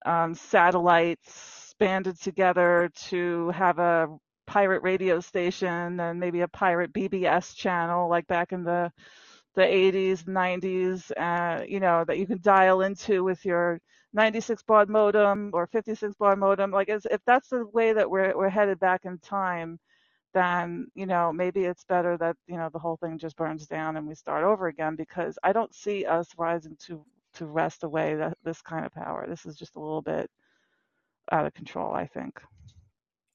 um, 0.07 0.35
satellites 0.35 1.58
banded 1.79 2.21
together 2.21 2.91
to 3.09 3.51
have 3.51 3.79
a 3.79 4.09
pirate 4.47 4.83
radio 4.83 5.21
station 5.21 6.01
and 6.01 6.19
maybe 6.21 6.41
a 6.41 6.49
pirate 6.49 6.93
BBS 6.93 7.55
channel 7.55 8.09
like 8.09 8.27
back 8.27 8.53
in 8.53 8.65
the 8.65 8.91
the 9.55 9.63
80s, 9.63 10.25
90s, 10.25 11.11
uh, 11.17 11.65
you 11.67 11.81
know, 11.81 12.05
that 12.05 12.19
you 12.19 12.27
can 12.27 12.41
dial 12.41 12.83
into 12.83 13.25
with 13.25 13.45
your 13.45 13.81
96 14.13 14.63
baud 14.63 14.89
modem 14.89 15.51
or 15.53 15.67
56 15.67 16.15
baud 16.17 16.39
modem. 16.39 16.71
Like, 16.71 16.89
if 16.89 17.21
that's 17.27 17.49
the 17.49 17.67
way 17.67 17.93
that 17.93 18.09
we're 18.09 18.37
we're 18.37 18.49
headed 18.49 18.79
back 18.79 19.05
in 19.05 19.19
time, 19.19 19.79
then 20.35 20.87
you 20.95 21.07
know 21.07 21.33
maybe 21.33 21.65
it's 21.65 21.85
better 21.85 22.17
that 22.19 22.37
you 22.47 22.57
know 22.57 22.69
the 22.73 22.79
whole 22.79 22.97
thing 22.97 23.19
just 23.19 23.37
burns 23.37 23.67
down 23.67 23.97
and 23.97 24.07
we 24.07 24.15
start 24.15 24.45
over 24.45 24.69
again 24.69 24.95
because 24.97 25.39
I 25.43 25.53
don't 25.53 25.75
see 25.75 26.05
us 26.05 26.29
rising 26.39 26.77
to 26.87 27.05
to 27.35 27.47
wrest 27.47 27.83
away 27.85 28.15
that 28.17 28.39
this 28.45 28.63
kind 28.63 28.87
of 28.87 28.93
power. 28.93 29.27
This 29.29 29.47
is 29.47 29.57
just 29.57 29.77
a 29.77 29.81
little 29.81 30.03
bit 30.03 30.31
out 31.33 31.47
of 31.47 31.55
control, 31.55 31.95
I 31.95 32.07
think. 32.07 32.41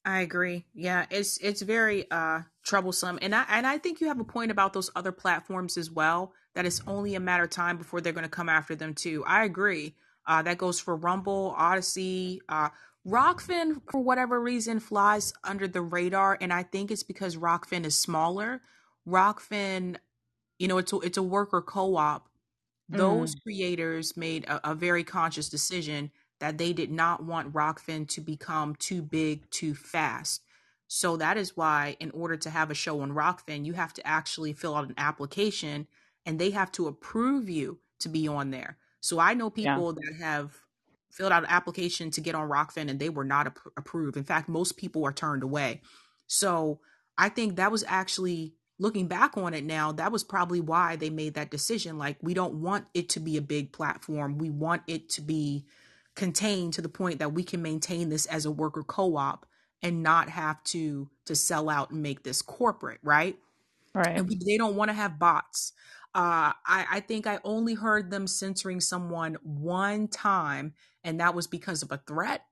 I 0.05 0.21
agree. 0.21 0.65
Yeah, 0.73 1.05
it's 1.09 1.37
it's 1.37 1.61
very 1.61 2.09
uh 2.11 2.41
troublesome. 2.63 3.19
And 3.21 3.33
I 3.33 3.45
and 3.49 3.65
I 3.65 3.77
think 3.77 4.01
you 4.01 4.07
have 4.07 4.19
a 4.19 4.25
point 4.25 4.51
about 4.51 4.73
those 4.73 4.89
other 4.95 5.11
platforms 5.13 5.77
as 5.77 5.89
well, 5.89 6.33
that 6.55 6.65
it's 6.65 6.81
only 6.87 7.15
a 7.15 7.19
matter 7.21 7.43
of 7.43 7.49
time 7.51 7.77
before 7.77 8.01
they're 8.01 8.11
going 8.13 8.23
to 8.23 8.29
come 8.29 8.49
after 8.49 8.75
them 8.75 8.93
too. 8.93 9.23
I 9.25 9.45
agree. 9.45 9.95
Uh 10.27 10.41
that 10.41 10.57
goes 10.57 10.79
for 10.79 10.95
Rumble, 10.95 11.55
Odysee, 11.57 12.41
uh 12.49 12.69
Rokfin, 13.07 13.81
for 13.91 13.99
whatever 14.01 14.39
reason, 14.41 14.79
flies 14.79 15.33
under 15.43 15.67
the 15.67 15.81
radar, 15.81 16.37
and 16.39 16.53
I 16.53 16.63
think 16.63 16.89
it's 16.91 17.03
because 17.03 17.35
Rokfin 17.37 17.85
is 17.85 17.97
smaller. 17.97 18.61
Rokfin, 19.07 19.97
you 20.59 20.67
know, 20.67 20.77
it's 20.77 20.93
a, 20.93 20.99
it's 20.99 21.17
a 21.17 21.23
worker 21.23 21.61
co-op. 21.61 22.29
Those 22.89 23.33
Mm, 23.33 23.41
creators 23.43 24.15
made 24.17 24.45
a, 24.45 24.71
a 24.71 24.75
very 24.75 25.03
conscious 25.03 25.49
decision 25.49 26.11
that 26.43 26.57
they 26.57 26.73
did 26.73 26.91
not 26.91 27.23
want 27.23 27.53
Rokfin 27.53 28.05
to 28.09 28.19
become 28.19 28.75
too 28.75 29.01
big 29.01 29.49
too 29.49 29.73
fast. 29.73 30.43
So 30.89 31.15
that 31.15 31.37
is 31.37 31.55
why, 31.55 31.95
in 32.01 32.11
order 32.11 32.35
to 32.35 32.49
have 32.49 32.69
a 32.69 32.73
show 32.73 32.99
on 32.99 33.13
Rokfin, 33.13 33.65
you 33.65 33.71
have 33.71 33.93
to 33.93 34.05
actually 34.05 34.51
fill 34.51 34.75
out 34.75 34.89
an 34.89 34.93
application, 34.97 35.87
and 36.25 36.37
they 36.37 36.49
have 36.49 36.69
to 36.73 36.87
approve 36.87 37.49
you 37.49 37.79
to 37.99 38.09
be 38.09 38.27
on 38.27 38.51
there. 38.51 38.77
So 38.99 39.19
I 39.19 39.35
know 39.35 39.49
yeah, 39.55 39.77
people 39.77 39.93
that 39.93 40.15
have 40.19 40.59
filled 41.09 41.31
out 41.31 41.43
an 41.43 41.49
application 41.49 42.11
to 42.11 42.19
get 42.19 42.35
on 42.35 42.49
Rokfin 42.49 42.89
and 42.89 42.99
they 42.99 43.09
were 43.09 43.23
not 43.23 43.47
ap- 43.47 43.59
approved. 43.77 44.17
In 44.17 44.25
fact, 44.25 44.49
most 44.49 44.75
people 44.75 45.05
are 45.05 45.13
turned 45.13 45.43
away. 45.43 45.81
So 46.27 46.81
I 47.17 47.29
think 47.29 47.55
that 47.55 47.71
was 47.71 47.85
actually 47.87 48.55
looking 48.79 49.07
back 49.07 49.37
on 49.37 49.53
it 49.53 49.63
now, 49.63 49.93
that 49.93 50.11
was 50.11 50.25
probably 50.25 50.59
why 50.59 50.97
they 50.97 51.09
made 51.09 51.35
that 51.35 51.51
decision. 51.51 51.97
Like, 51.97 52.17
we 52.21 52.33
don't 52.33 52.55
want 52.55 52.85
it 52.93 53.07
to 53.09 53.21
be 53.21 53.37
a 53.37 53.41
big 53.41 53.71
platform. 53.71 54.37
We 54.37 54.49
want 54.49 54.81
it 54.87 55.07
to 55.11 55.21
be 55.21 55.65
contained 56.15 56.73
to 56.73 56.81
the 56.81 56.89
point 56.89 57.19
that 57.19 57.33
we 57.33 57.43
can 57.43 57.61
maintain 57.61 58.09
this 58.09 58.25
as 58.27 58.45
a 58.45 58.51
worker 58.51 58.83
co-op 58.83 59.45
and 59.81 60.03
not 60.03 60.29
have 60.29 60.63
to 60.63 61.09
to 61.25 61.35
sell 61.35 61.69
out 61.69 61.91
and 61.91 62.01
make 62.01 62.23
this 62.23 62.41
corporate, 62.41 62.99
right? 63.03 63.37
right. 63.93 64.15
and 64.17 64.27
we, 64.27 64.35
they 64.35 64.57
don't 64.57 64.75
want 64.75 64.89
to 64.89 64.93
have 64.93 65.19
bots. 65.19 65.73
Uh, 66.15 66.53
I, 66.65 66.85
I 66.91 66.99
think 66.99 67.25
I 67.25 67.39
only 67.43 67.73
heard 67.73 68.11
them 68.11 68.27
censoring 68.27 68.79
someone 68.79 69.37
one 69.43 70.07
time, 70.07 70.73
and 71.03 71.19
that 71.19 71.33
was 71.33 71.47
because 71.47 71.81
of 71.81 71.91
a 71.91 71.97
threat 71.97 72.45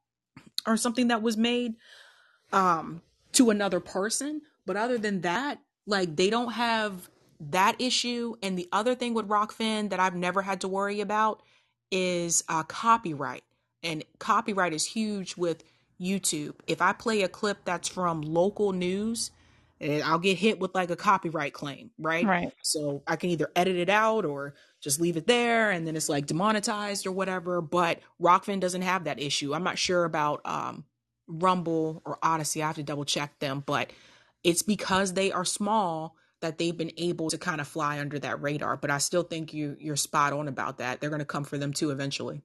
or 0.66 0.78
something 0.78 1.10
that 1.10 1.22
was 1.22 1.38
made 1.38 1.76
um, 2.52 3.02
to 3.34 3.50
another 3.50 3.80
person. 3.80 4.42
But 4.66 4.78
other 4.78 4.98
than 4.98 5.22
that, 5.22 5.60
like 5.86 6.16
they 6.16 6.30
don't 6.30 6.54
have 6.54 7.10
that 7.50 7.76
issue. 7.80 8.36
And 8.42 8.58
the 8.58 8.68
other 8.72 8.96
thing 8.96 9.14
with 9.14 9.28
Rokfin 9.28 9.90
that 9.90 10.00
I've 10.00 10.16
never 10.16 10.42
had 10.42 10.62
to 10.62 10.68
worry 10.68 11.02
about 11.02 11.42
is 11.92 12.44
uh, 12.48 12.64
copyright. 12.64 13.44
And 13.84 14.04
copyright 14.20 14.74
is 14.74 14.86
huge 14.86 15.36
with 15.38 15.64
YouTube. 16.00 16.56
If 16.68 16.82
I 16.82 16.94
play 16.94 17.22
a 17.22 17.28
clip 17.28 17.60
that's 17.66 17.88
from 17.88 18.22
local 18.22 18.74
news, 18.74 19.32
eh, 19.80 20.02
I'll 20.04 20.20
get 20.20 20.38
hit 20.38 20.60
with 20.60 20.74
like 20.74 20.90
a 20.90 20.96
copyright 20.96 21.54
claim, 21.54 21.92
right? 21.98 22.26
Right. 22.26 22.54
So 22.62 23.04
I 23.08 23.16
can 23.16 23.30
either 23.30 23.52
edit 23.56 23.76
it 23.76 23.90
out 23.90 24.26
or 24.26 24.56
just 24.82 25.00
leave 25.00 25.18
it 25.18 25.28
there 25.28 25.72
and 25.72 25.88
then 25.88 25.96
it's 25.96 26.10
like 26.10 26.26
demonetized 26.26 27.06
or 27.06 27.12
whatever. 27.12 27.62
But 27.62 28.00
Rokfin 28.22 28.60
doesn't 28.60 28.82
have 28.82 29.04
that 29.04 29.20
issue. 29.20 29.54
I'm 29.54 29.64
not 29.64 29.78
sure 29.78 30.04
about 30.04 30.42
um, 30.46 30.86
Rumble 31.28 32.02
or 32.06 32.18
Odysee. 32.24 32.64
I 32.64 32.68
have 32.68 32.76
to 32.76 32.84
double 32.84 33.06
check 33.06 33.40
them, 33.40 33.64
but 33.66 33.92
it's 34.44 34.64
because 34.64 35.14
they 35.14 35.32
are 35.32 35.46
small 35.46 36.16
that 36.42 36.58
they've 36.58 36.76
been 36.76 36.92
able 36.98 37.30
to 37.30 37.38
kind 37.38 37.62
of 37.62 37.68
fly 37.68 38.00
under 38.00 38.18
that 38.20 38.42
radar. 38.42 38.76
But 38.76 38.90
I 38.90 38.98
still 38.98 39.24
think 39.24 39.54
you 39.54 39.78
you're 39.80 39.96
spot 39.96 40.34
on 40.34 40.48
about 40.48 40.80
that. 40.80 41.00
They're 41.00 41.12
going 41.12 41.20
to 41.20 41.26
come 41.26 41.44
for 41.44 41.58
them 41.58 41.74
too 41.74 41.92
eventually. 41.92 42.42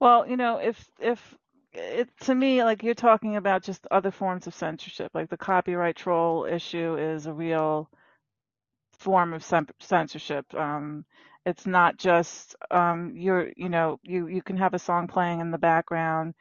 Well, 0.00 0.28
you 0.28 0.36
know, 0.36 0.58
if 0.58 0.88
if 1.00 1.34
it 1.72 2.08
to 2.22 2.34
me, 2.34 2.64
like 2.64 2.82
you're 2.82 2.94
talking 2.94 3.36
about 3.36 3.62
just 3.62 3.86
other 3.90 4.10
forms 4.10 4.46
of 4.46 4.54
censorship, 4.54 5.12
like 5.14 5.30
the 5.30 5.36
copyright 5.38 5.96
troll 5.96 6.44
issue 6.46 6.96
is 6.98 7.26
a 7.26 7.32
real 7.32 7.90
form 8.98 9.32
of 9.34 9.44
censorship. 9.80 10.46
Um, 10.54 11.04
it's 11.44 11.66
not 11.66 11.96
just 11.98 12.56
um, 12.70 13.12
you're, 13.16 13.50
you 13.56 13.68
know, 13.68 13.98
you 14.02 14.26
you 14.28 14.42
can 14.42 14.56
have 14.58 14.74
a 14.74 14.78
song 14.78 15.06
playing 15.08 15.40
in 15.40 15.50
the 15.50 15.58
background. 15.58 16.34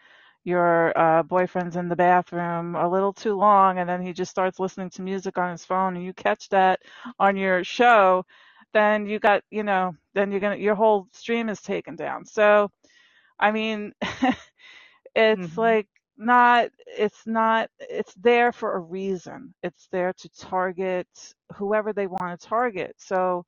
Your 0.43 0.97
uh, 0.97 1.23
boyfriend's 1.23 1.75
in 1.75 1.89
the 1.89 1.95
bathroom 1.95 2.75
a 2.75 2.87
little 2.89 3.13
too 3.13 3.35
long, 3.35 3.79
and 3.79 3.89
then 3.89 4.01
he 4.01 4.13
just 4.13 4.31
starts 4.31 4.59
listening 4.59 4.89
to 4.91 5.01
music 5.01 5.37
on 5.37 5.51
his 5.51 5.65
phone, 5.65 5.95
and 5.95 6.05
you 6.05 6.13
catch 6.13 6.49
that 6.49 6.81
on 7.19 7.35
your 7.37 7.63
show, 7.63 8.25
then 8.73 9.07
you 9.07 9.19
got, 9.19 9.43
you 9.51 9.63
know, 9.63 9.93
then 10.13 10.31
you're 10.31 10.39
gonna 10.41 10.55
your 10.57 10.75
whole 10.75 11.07
stream 11.13 11.49
is 11.49 11.61
taken 11.61 11.95
down. 11.95 12.25
So, 12.25 12.69
I 13.39 13.51
mean, 13.51 13.93
it's 15.15 15.57
hmm 15.57 15.57
like 15.57 15.87
not 16.17 16.69
it's 16.87 17.25
not 17.25 17.69
it's 17.79 18.13
there 18.15 18.51
for 18.51 18.75
a 18.75 18.79
reason 18.79 19.53
it's 19.63 19.87
there 19.91 20.13
to 20.13 20.29
target 20.39 21.07
whoever 21.55 21.93
they 21.93 22.07
want 22.07 22.39
to 22.39 22.47
target 22.47 22.95
so 22.97 23.45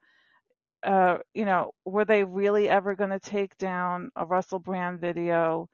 uh, 0.85 1.17
you 1.33 1.45
know, 1.45 1.71
were 1.85 2.05
they 2.05 2.23
really 2.23 2.69
ever 2.69 2.95
going 2.95 3.09
to 3.09 3.19
take 3.19 3.57
down 3.57 4.09
a 4.15 4.25
Russell 4.25 4.59
Brand 4.59 4.99
video 4.99 5.67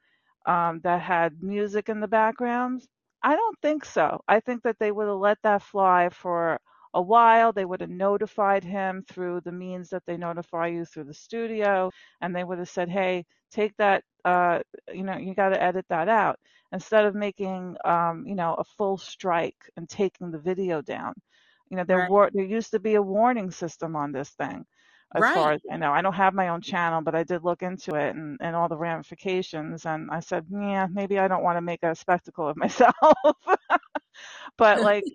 um, 0.45 0.79
that 0.83 1.01
had 1.01 1.41
music 1.41 1.89
in 1.89 1.99
the 1.99 2.07
background? 2.07 2.83
I 3.23 3.35
don't 3.35 3.57
think 3.61 3.85
so. 3.85 4.21
I 4.27 4.39
think 4.39 4.63
that 4.63 4.77
they 4.79 4.91
would 4.91 5.07
have 5.07 5.17
let 5.17 5.37
that 5.43 5.61
fly 5.63 6.09
for 6.09 6.59
a 6.93 7.01
while. 7.01 7.51
They 7.53 7.65
would 7.65 7.81
have 7.81 7.89
notified 7.89 8.63
him 8.63 9.03
through 9.07 9.41
the 9.41 9.51
means 9.51 9.89
that 9.89 10.03
they 10.05 10.17
notify 10.17 10.67
you 10.67 10.85
through 10.85 11.05
the 11.05 11.13
studio, 11.13 11.91
and 12.21 12.35
they 12.35 12.43
would 12.43 12.59
have 12.59 12.69
said, 12.69 12.89
"Hey, 12.89 13.25
take 13.53 13.75
that. 13.77 14.03
Uh, 14.25 14.59
you 14.93 15.03
know, 15.03 15.17
you 15.17 15.35
got 15.35 15.49
to 15.51 15.63
edit 15.63 15.85
that 15.89 16.09
out." 16.09 16.39
Instead 16.73 17.05
of 17.05 17.15
making, 17.15 17.77
um, 17.85 18.25
you 18.27 18.35
know, 18.35 18.55
a 18.55 18.65
full 18.77 18.97
strike 18.97 19.57
and 19.77 19.89
taking 19.89 20.31
the 20.31 20.39
video 20.39 20.81
down. 20.81 21.13
You 21.69 21.77
know, 21.77 21.85
there 21.85 21.99
Right. 21.99 22.11
were 22.11 22.29
there 22.33 22.45
used 22.45 22.71
to 22.71 22.79
be 22.79 22.95
a 22.95 23.03
warning 23.03 23.51
system 23.51 23.95
on 23.95 24.11
this 24.13 24.31
thing 24.31 24.65
as 25.15 25.29
far 25.29 25.53
as 25.53 25.61
I 25.71 25.77
know. 25.77 25.91
I 25.93 26.01
don't 26.01 26.13
have 26.13 26.33
my 26.35 26.49
own 26.49 26.61
channel, 26.61 27.01
but 27.01 27.15
I 27.15 27.23
did 27.23 27.43
look 27.43 27.63
into 27.63 27.95
it 27.95 28.15
and, 28.15 28.37
and 28.41 28.55
all 28.55 28.69
the 28.69 28.77
ramifications. 28.77 29.85
And 29.85 30.09
I 30.11 30.19
said, 30.21 30.45
yeah, 30.51 30.87
maybe 30.91 31.19
I 31.19 31.27
don't 31.27 31.43
want 31.43 31.57
to 31.57 31.61
make 31.61 31.83
a 31.83 31.95
spectacle 31.95 32.47
of 32.49 32.57
myself. 32.57 32.93
but 34.57 34.81
like, 34.81 35.05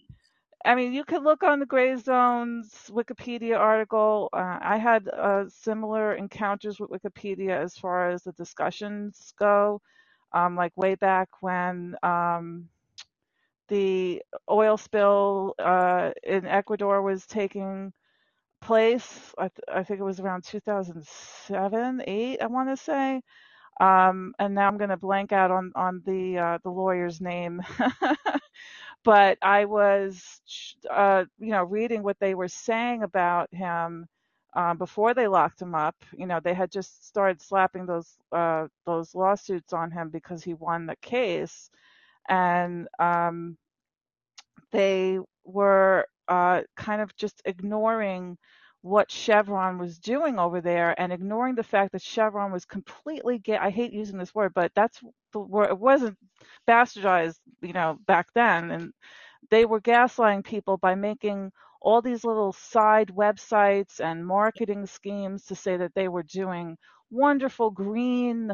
I 0.68 0.76
mean, 0.76 0.94
you 0.94 1.04
could 1.04 1.24
look 1.24 1.44
on 1.44 1.60
the 1.60 1.66
Gray 1.66 1.96
Zones 1.96 2.72
Wikipedia 2.90 3.58
article. 3.58 4.30
Uh, 4.34 4.60
I 4.62 4.78
had 4.78 5.08
uh, 5.08 5.46
similar 5.50 6.14
encounters 6.14 6.80
with 6.80 6.90
Wikipedia 6.92 7.52
as 7.52 7.76
far 7.78 8.10
as 8.10 8.24
the 8.24 8.32
discussions 8.34 9.34
go. 9.40 9.82
Um, 10.34 10.56
like 10.56 10.76
way 10.78 10.96
back 10.96 11.30
when 11.42 11.96
um, 12.04 12.70
the 13.68 14.22
oil 14.50 14.76
spill 14.76 15.54
uh, 15.58 16.12
in 16.24 16.46
Ecuador 16.46 17.02
was 17.02 17.26
taking 17.26 17.92
place. 18.62 19.34
I, 19.38 19.48
th- 19.48 19.60
I 19.72 19.84
think 19.84 20.00
it 20.00 20.04
was 20.04 20.20
around 20.20 20.44
2007, 20.44 22.02
eight. 22.06 22.40
I 22.42 22.46
want 22.48 22.70
to 22.70 22.76
say. 22.78 23.22
Um, 23.80 24.34
and 24.38 24.54
now 24.54 24.68
I'm 24.68 24.78
going 24.78 24.90
to 24.90 24.96
blank 24.98 25.32
out 25.32 25.50
on 25.50 25.72
on 25.76 26.02
the 26.06 26.38
uh, 26.38 26.58
the 26.64 26.70
lawyer's 26.70 27.20
name, 27.20 27.62
but 29.04 29.38
I 29.42 29.64
was, 29.66 30.22
uh, 30.90 31.24
you 31.38 31.50
know, 31.52 31.64
reading 31.64 32.02
what 32.02 32.18
they 32.20 32.34
were 32.34 32.48
saying 32.48 33.02
about 33.02 33.52
him 33.54 34.06
um, 34.54 34.78
before 34.78 35.14
they 35.14 35.28
locked 35.28 35.62
him 35.62 35.74
up. 35.74 35.96
You 36.16 36.26
know, 36.26 36.40
they 36.40 36.54
had 36.54 36.70
just 36.70 37.06
started 37.06 37.40
slapping 37.40 37.86
those 37.86 38.16
uh, 38.32 38.68
those 38.86 39.14
lawsuits 39.14 39.72
on 39.72 39.90
him 39.90 40.10
because 40.10 40.42
he 40.44 40.54
won 40.54 40.86
the 40.86 40.96
case, 40.96 41.70
and 42.28 42.88
um, 42.98 43.56
they 44.72 45.18
were 45.44 46.06
uh, 46.28 46.62
kind 46.76 47.02
of 47.02 47.14
just 47.16 47.42
ignoring 47.44 48.38
what 48.82 49.10
Chevron 49.10 49.78
was 49.78 49.98
doing 49.98 50.38
over 50.38 50.60
there 50.60 50.98
and 51.00 51.12
ignoring 51.12 51.56
the 51.56 51.64
fact 51.64 51.92
that 51.92 52.02
Chevron 52.02 52.52
was 52.52 52.64
completely 52.64 53.38
ga- 53.38 53.58
I 53.58 53.70
hate 53.70 53.92
using 53.92 54.18
this 54.18 54.34
word, 54.34 54.54
but 54.54 54.72
that's 54.76 55.00
the 55.32 55.40
word 55.40 55.70
it 55.70 55.78
wasn't 55.78 56.16
bastardized, 56.68 57.38
you 57.62 57.72
know, 57.72 57.98
back 58.06 58.28
then 58.34 58.70
and 58.70 58.92
they 59.50 59.64
were 59.64 59.80
gaslighting 59.80 60.44
people 60.44 60.76
by 60.78 60.94
making 60.94 61.52
all 61.82 62.02
these 62.02 62.24
little 62.24 62.52
side 62.52 63.08
websites 63.08 64.00
and 64.00 64.26
marketing 64.26 64.86
schemes 64.86 65.44
to 65.46 65.54
say 65.54 65.76
that 65.76 65.94
they 65.94 66.08
were 66.08 66.24
doing 66.24 66.76
wonderful 67.10 67.70
green 67.70 68.52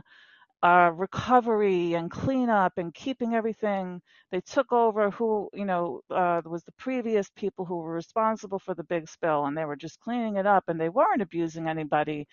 uh, 0.65 0.93
recovery 0.97 1.95
and 1.95 2.11
cleanup 2.11 2.75
and 2.79 2.95
keeping 2.95 3.35
everything. 3.35 4.03
They 4.33 4.43
took 4.43 4.73
over 4.73 5.11
who, 5.13 5.51
you 5.55 5.67
know, 5.67 6.03
uh, 6.11 6.43
was 6.47 6.65
the 6.65 6.73
previous 6.75 7.31
people 7.37 7.67
who 7.67 7.79
were 7.79 7.95
responsible 7.95 8.61
for 8.61 8.75
the 8.75 8.85
big 8.85 9.09
spill, 9.09 9.47
and 9.47 9.59
they 9.59 9.67
were 9.67 9.77
just 9.77 10.01
cleaning 10.01 10.37
it 10.39 10.47
up, 10.49 10.67
and 10.69 10.81
they 10.81 10.91
weren't 10.91 11.23
abusing 11.23 11.69
anybody, 11.69 12.29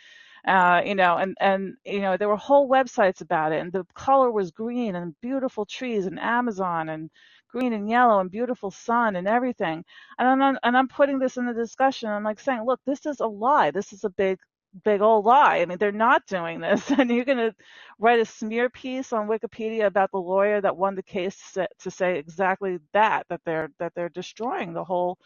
uh, 0.47 0.81
you 0.85 0.95
know, 0.95 1.17
and 1.17 1.37
and 1.41 1.75
you 1.85 2.01
know 2.01 2.17
there 2.17 2.29
were 2.29 2.37
whole 2.37 2.69
websites 2.69 3.21
about 3.21 3.53
it, 3.53 3.61
and 3.61 3.73
the 3.73 3.85
color 3.95 4.31
was 4.31 4.51
green 4.51 4.95
and 4.97 5.15
beautiful 5.23 5.65
trees 5.67 6.07
and 6.07 6.19
Amazon 6.19 6.89
and 6.89 7.11
green 7.51 7.73
and 7.73 7.89
yellow 7.89 8.19
and 8.21 8.31
beautiful 8.31 8.71
sun 8.71 9.17
and 9.17 9.27
everything. 9.29 9.85
And 10.19 10.43
I'm 10.43 10.59
and 10.63 10.77
I'm 10.77 10.89
putting 10.89 11.19
this 11.19 11.37
in 11.37 11.47
the 11.47 11.55
discussion. 11.55 12.09
I'm 12.11 12.25
like 12.25 12.41
saying, 12.41 12.65
look, 12.67 12.81
this 12.87 13.07
is 13.07 13.21
a 13.21 13.27
lie. 13.27 13.71
This 13.71 13.93
is 13.93 14.05
a 14.05 14.11
big 14.11 14.39
big 14.83 15.01
old 15.01 15.25
lie. 15.25 15.59
I 15.59 15.65
mean, 15.65 15.77
they're 15.77 15.91
not 15.91 16.25
doing 16.27 16.59
this, 16.61 16.89
and 16.97 17.09
you're 17.09 17.25
going 17.25 17.37
to 17.37 17.55
write 17.99 18.19
a 18.19 18.25
smear 18.25 18.69
piece 18.69 19.13
on 19.13 19.27
Wikipedia 19.27 19.85
about 19.85 20.11
the 20.11 20.19
lawyer 20.19 20.61
that 20.61 20.77
won 20.77 20.95
the 20.95 21.03
case 21.03 21.37
to, 21.53 21.91
say 21.91 22.17
exactly 22.19 22.79
that 22.93 23.25
that 23.29 23.41
they're 23.45 23.69
that 23.79 23.93
they're 23.95 24.09
destroying 24.09 24.73
the 24.73 24.83
whole 24.83 25.17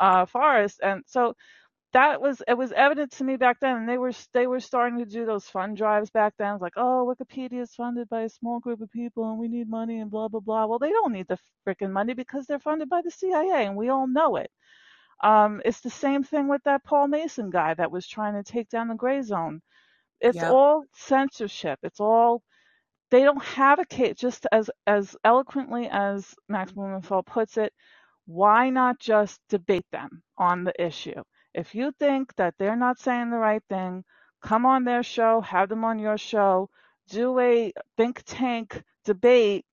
uh, 0.00 0.26
forest. 0.26 0.80
And 0.82 1.02
so 1.06 1.34
that 1.92 2.20
was 2.20 2.42
it 2.48 2.54
was 2.58 2.72
evident 2.72 3.12
to 3.12 3.24
me 3.24 3.36
back 3.36 3.60
then 3.60 3.76
and 3.76 3.88
they 3.88 3.98
were 3.98 4.12
they 4.34 4.46
were 4.46 4.60
starting 4.60 4.98
to 4.98 5.06
do 5.06 5.24
those 5.26 5.46
fund 5.46 5.76
drives 5.76 6.10
back 6.10 6.34
then. 6.38 6.54
It's 6.54 6.62
like, 6.62 6.74
oh, 6.76 7.14
Wikipedia 7.14 7.62
is 7.62 7.74
funded 7.74 8.08
by 8.10 8.22
a 8.22 8.28
small 8.28 8.60
group 8.60 8.80
of 8.82 8.90
people 8.92 9.30
and 9.30 9.38
we 9.38 9.48
need 9.48 9.68
money 9.70 10.00
and 10.00 10.10
blah 10.10 10.28
blah 10.28 10.40
blah. 10.40 10.66
Well, 10.66 10.78
they 10.80 10.90
don't 10.90 11.12
need 11.12 11.28
the 11.28 11.38
freaking 11.66 11.92
money 11.92 12.14
because 12.14 12.46
they're 12.46 12.58
funded 12.60 12.88
by 12.90 13.02
the 13.02 13.10
CIA 13.10 13.66
and 13.66 13.76
we 13.76 13.88
all 13.90 14.06
know 14.08 14.36
it. 14.36 14.50
Um, 15.22 15.62
it's 15.64 15.80
the 15.80 15.90
same 15.90 16.22
thing 16.24 16.48
with 16.48 16.62
that 16.64 16.84
Paul 16.84 17.08
Mason 17.08 17.50
guy 17.50 17.74
that 17.74 17.90
was 17.90 18.06
trying 18.06 18.34
to 18.34 18.42
take 18.52 18.68
down 18.68 18.88
the 18.88 18.94
gray 18.94 19.22
zone. 19.22 19.60
It's 20.20 20.42
Yep. 20.42 20.50
all 20.50 20.84
censorship. 20.94 21.78
It's 21.82 22.00
all 22.00 22.42
they 23.10 23.22
don't 23.22 23.42
have 23.44 23.78
a 23.78 23.84
case. 23.86 24.16
Just 24.16 24.46
as 24.52 24.70
as 24.86 25.16
eloquently 25.24 25.88
as 25.90 26.34
Max 26.48 26.72
Blumenthal 26.72 27.22
puts 27.22 27.56
it, 27.56 27.72
why 28.26 28.70
not 28.70 28.98
just 28.98 29.40
debate 29.48 29.86
them 29.92 30.22
on 30.38 30.64
the 30.64 30.82
issue? 30.82 31.22
If 31.54 31.74
you 31.74 31.92
think 31.98 32.34
that 32.36 32.54
they're 32.58 32.76
not 32.76 32.98
saying 32.98 33.30
the 33.30 33.36
right 33.38 33.62
thing, 33.68 34.04
come 34.42 34.66
on 34.66 34.84
their 34.84 35.02
show, 35.02 35.40
have 35.42 35.68
them 35.68 35.84
on 35.84 35.98
your 35.98 36.18
show, 36.18 36.68
do 37.08 37.38
a 37.38 37.72
think 37.96 38.22
tank 38.24 38.82
debate, 39.04 39.64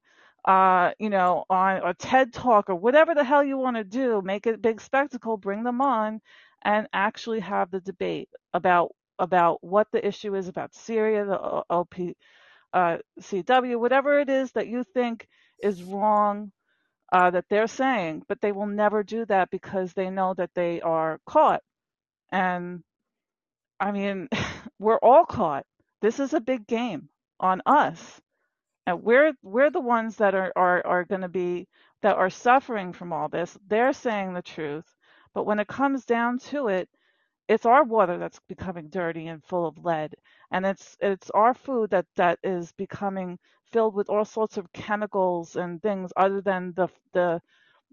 uh, 0.45 0.91
you 0.99 1.09
know, 1.09 1.45
on 1.49 1.77
a 1.87 1.93
TED 1.93 2.33
talk 2.33 2.69
or 2.69 2.75
whatever 2.75 3.13
the 3.13 3.23
hell 3.23 3.43
you 3.43 3.57
want 3.57 3.77
to 3.77 3.83
do, 3.83 4.21
make 4.23 4.47
it 4.47 4.55
a 4.55 4.57
big 4.57 4.81
spectacle, 4.81 5.37
bring 5.37 5.63
them 5.63 5.81
on 5.81 6.21
and 6.63 6.87
actually 6.93 7.39
have 7.39 7.71
the 7.71 7.79
debate 7.81 8.29
about 8.53 8.91
about 9.19 9.63
what 9.63 9.87
the 9.91 10.05
issue 10.05 10.35
is 10.35 10.47
about 10.47 10.73
Syria, 10.73 11.25
the 11.25 11.37
OP, 11.69 11.93
uh, 12.73 12.97
CW, 13.19 13.79
whatever 13.79 14.19
it 14.19 14.29
is 14.29 14.51
that 14.53 14.67
you 14.67 14.83
think 14.83 15.27
is 15.61 15.83
wrong 15.83 16.51
uh, 17.11 17.29
that 17.29 17.45
they're 17.49 17.67
saying, 17.67 18.23
but 18.27 18.41
they 18.41 18.51
will 18.51 18.67
never 18.67 19.03
do 19.03 19.25
that 19.25 19.49
because 19.51 19.93
they 19.93 20.09
know 20.09 20.33
that 20.33 20.51
they 20.55 20.81
are 20.81 21.19
caught. 21.27 21.61
And 22.31 22.83
I 23.79 23.91
mean, 23.91 24.29
we're 24.79 24.97
all 24.99 25.25
caught. 25.25 25.65
This 26.01 26.19
is 26.19 26.33
a 26.33 26.41
big 26.41 26.65
game 26.67 27.09
on 27.39 27.61
us, 27.65 28.21
and 28.87 29.03
we're 29.03 29.33
we're 29.43 29.69
the 29.71 29.81
ones 29.81 30.17
that 30.17 30.35
are 30.35 30.51
are 30.55 30.85
are 30.85 31.05
going 31.05 31.21
to 31.21 31.29
be 31.29 31.67
that 32.01 32.17
are 32.17 32.29
suffering 32.29 32.93
from 32.93 33.13
all 33.13 33.29
this. 33.29 33.57
They're 33.67 33.93
saying 33.93 34.33
the 34.33 34.41
truth, 34.43 34.85
but 35.33 35.45
when 35.45 35.59
it 35.59 35.67
comes 35.67 36.05
down 36.05 36.39
to 36.51 36.67
it, 36.69 36.89
it's 37.47 37.65
our 37.65 37.83
water 37.83 38.17
that's 38.17 38.39
becoming 38.47 38.89
dirty 38.89 39.27
and 39.27 39.43
full 39.45 39.67
of 39.67 39.77
lead 39.85 40.15
and 40.51 40.65
it's 40.65 40.97
it's 41.01 41.29
our 41.31 41.53
food 41.53 41.91
that 41.91 42.05
that 42.15 42.39
is 42.43 42.71
becoming 42.73 43.37
filled 43.71 43.95
with 43.95 44.09
all 44.09 44.25
sorts 44.25 44.57
of 44.57 44.71
chemicals 44.73 45.55
and 45.55 45.81
things 45.81 46.11
other 46.17 46.41
than 46.41 46.73
the 46.75 46.87
the 47.13 47.41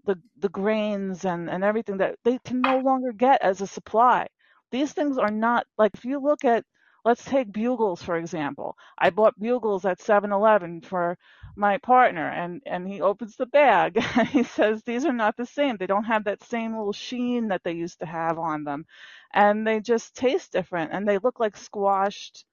the, 0.05 0.17
the 0.39 0.49
grains 0.49 1.25
and, 1.25 1.49
and 1.49 1.63
everything 1.63 1.97
that 1.97 2.17
they 2.25 2.39
can 2.45 2.61
no 2.61 2.79
longer 2.79 3.13
get 3.13 3.41
as 3.41 3.61
a 3.61 3.67
supply. 3.67 4.27
These 4.71 4.93
things 4.93 5.17
are 5.19 5.31
not 5.31 5.65
like 5.77 5.91
if 5.95 6.05
you 6.05 6.19
look 6.21 6.45
at 6.45 6.65
let's 7.05 7.23
take 7.25 7.51
bugles 7.51 8.01
for 8.03 8.15
example. 8.17 8.75
I 8.97 9.09
bought 9.09 9.39
bugles 9.39 9.85
at 9.85 10.01
7-Eleven 10.01 10.81
for 10.81 11.17
my 11.55 11.77
partner 11.77 12.27
and 12.29 12.61
and 12.65 12.87
he 12.87 13.01
opens 13.01 13.35
the 13.35 13.45
bag 13.45 13.97
and 14.17 14.27
he 14.29 14.43
says 14.43 14.83
these 14.83 15.05
are 15.05 15.13
not 15.13 15.35
the 15.37 15.45
same. 15.45 15.77
They 15.77 15.87
don't 15.87 16.03
have 16.05 16.25
that 16.25 16.43
same 16.43 16.75
little 16.77 16.93
sheen 16.93 17.47
that 17.49 17.63
they 17.63 17.73
used 17.73 17.99
to 17.99 18.05
have 18.05 18.37
on 18.39 18.63
them. 18.63 18.85
And 19.33 19.65
they 19.67 19.79
just 19.79 20.15
taste 20.15 20.51
different 20.51 20.91
and 20.93 21.07
they 21.07 21.17
look 21.19 21.39
like 21.39 21.57
squashed 21.57 22.45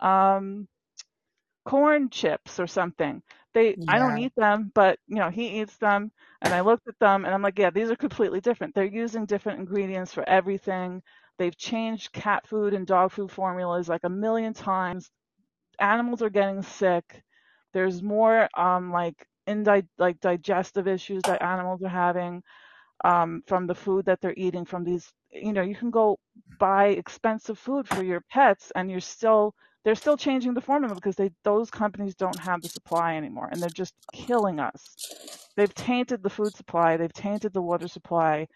um 0.00 0.68
corn 1.64 2.10
chips 2.10 2.58
or 2.60 2.66
something. 2.66 3.22
They 3.54 3.78
I 3.88 3.98
don't 3.98 4.16
eat 4.18 4.34
them, 4.36 4.70
but 4.74 4.98
you 5.06 5.16
know, 5.16 5.30
he 5.30 5.60
eats 5.60 5.76
them 5.78 6.10
and 6.42 6.54
I 6.54 6.60
looked 6.60 6.88
at 6.88 6.98
them 6.98 7.24
and 7.24 7.34
I'm 7.34 7.42
like, 7.42 7.58
yeah, 7.58 7.70
these 7.70 7.90
are 7.90 7.96
completely 7.96 8.40
different. 8.40 8.74
They're 8.74 8.84
using 8.84 9.26
different 9.26 9.60
ingredients 9.60 10.12
for 10.12 10.28
everything. 10.28 11.02
They've 11.38 11.56
changed 11.56 12.12
cat 12.12 12.46
food 12.48 12.74
and 12.74 12.86
dog 12.86 13.12
food 13.12 13.30
formulas 13.32 13.88
like 13.88 14.04
a 14.04 14.10
million 14.10 14.54
times. 14.54 15.10
Animals 15.80 16.22
are 16.22 16.30
getting 16.30 16.62
sick. 16.62 17.22
There's 17.74 18.02
more 18.02 18.48
um 18.58 18.92
like 18.92 19.26
indi- 19.46 19.88
like 19.98 20.20
digestive 20.20 20.88
issues 20.88 21.22
that 21.24 21.42
animals 21.42 21.82
are 21.82 21.88
having 21.90 22.40
um, 23.04 23.42
from 23.48 23.68
the 23.68 23.76
food 23.76 24.06
that 24.06 24.20
they're 24.22 24.34
eating 24.36 24.66
from 24.66 24.84
these 24.84 25.12
you 25.32 25.54
know 25.54 25.62
you 25.62 25.76
can 25.76 25.90
go 25.90 26.18
buy 26.60 26.88
expensive 26.88 27.58
food 27.58 27.88
for 27.88 28.02
your 28.04 28.22
pets 28.30 28.72
and 28.76 28.90
you're 28.90 29.00
still 29.00 29.54
they're 29.84 29.96
still 29.96 30.18
changing 30.18 30.54
the 30.54 30.62
formula 30.62 30.94
because 30.96 31.16
they 31.16 31.30
those 31.44 31.70
companies 31.70 32.16
don't 32.16 32.40
have 32.40 32.62
the 32.62 32.68
supply 32.68 33.16
anymore 33.16 33.48
and 33.52 33.62
they're 33.62 33.70
just 33.70 33.94
killing 34.12 34.60
us 34.60 34.96
they've 35.56 35.74
tainted 35.74 36.22
the 36.22 36.30
food 36.30 36.56
supply 36.56 36.98
they've 36.98 37.14
tainted 37.14 37.54
the 37.54 37.62
water 37.62 37.88
supply 37.88 38.46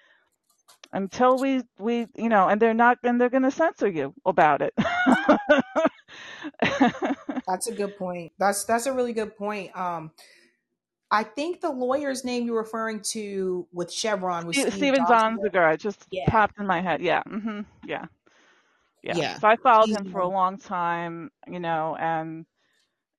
until 0.92 1.38
we 1.38 1.62
we 1.78 2.06
you 2.16 2.28
know 2.28 2.48
and 2.48 2.60
they're 2.62 2.74
not 2.74 2.98
and 3.04 3.20
they're 3.20 3.30
going 3.30 3.42
to 3.42 3.50
censor 3.50 3.88
you 3.88 4.14
about 4.26 4.62
it 4.62 4.74
That's 7.46 7.66
a 7.68 7.72
good 7.72 7.96
point. 7.96 8.32
That's 8.38 8.64
that's 8.64 8.86
a 8.86 8.92
really 8.92 9.12
good 9.12 9.36
point. 9.36 9.76
Um, 9.76 10.12
I 11.10 11.24
think 11.24 11.60
the 11.60 11.70
lawyer's 11.70 12.24
name 12.24 12.46
you're 12.46 12.58
referring 12.58 13.00
to 13.12 13.66
with 13.72 13.92
Chevron 13.92 14.46
was 14.46 14.58
Ste- 14.58 14.72
Steve 14.72 14.72
Steven. 14.72 15.06
Donziger 15.06 15.74
it 15.74 15.80
just 15.80 16.06
Yeah, 16.10 16.28
popped 16.28 16.58
in 16.58 16.66
my 16.66 16.80
head 16.80 17.00
yeah 17.00 17.22
hmm 17.24 17.62
yeah 17.86 18.06
yeah 19.02 19.20
yeah. 19.20 19.40
so 19.40 19.48
I 19.48 19.56
followed 19.56 19.90
He's 19.90 19.96
him 19.96 20.04
the 20.04 20.10
for 20.10 20.20
a 20.20 20.26
one. 20.26 20.28
long 20.28 20.58
time 20.58 21.30
you 21.46 21.60
know 21.60 21.96
and 21.98 22.46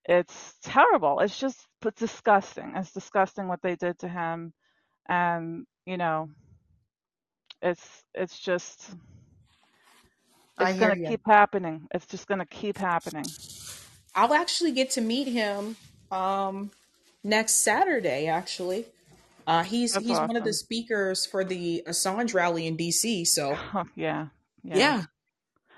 it's 0.05 0.55
terrible. 0.63 1.19
It's 1.19 1.39
just 1.39 1.67
p- 1.81 1.89
disgusting. 1.95 2.73
It's 2.75 2.91
disgusting 2.93 3.47
what 3.47 3.61
they 3.61 3.75
did 3.75 3.99
to 3.99 4.07
him, 4.09 4.53
and 5.09 5.65
you 5.85 5.97
know, 5.97 6.29
it's 7.61 8.03
it's 8.14 8.40
just 8.40 8.91
it's 10.60 10.80
gonna 10.80 10.95
you. 10.95 11.07
keep 11.07 11.22
happening. 11.26 11.88
It's 11.94 12.06
just 12.06 12.27
gonna 12.27 12.45
keep 12.45 12.77
happening. 12.77 13.26
I'll 14.15 14.34
actually 14.34 14.72
get 14.72 14.91
to 14.91 15.02
meet 15.02 15.27
him 15.27 15.76
um 16.11 16.72
next 17.23 17.53
Saturday. 17.56 18.27
Actually, 18.27 18.86
uh, 19.48 19.64
he's 19.64 19.94
That's 19.94 20.06
he's 20.06 20.19
one 20.19 20.36
of 20.36 20.44
the 20.44 20.53
speakers 20.53 21.26
for 21.26 21.44
the 21.44 21.84
Assange 21.88 22.34
rally 22.34 22.68
in 22.68 22.76
D.C. 22.76 23.26
So 23.26 23.57
yeah, 23.95 24.27
yeah. 24.64 24.77
yeah, 24.77 25.03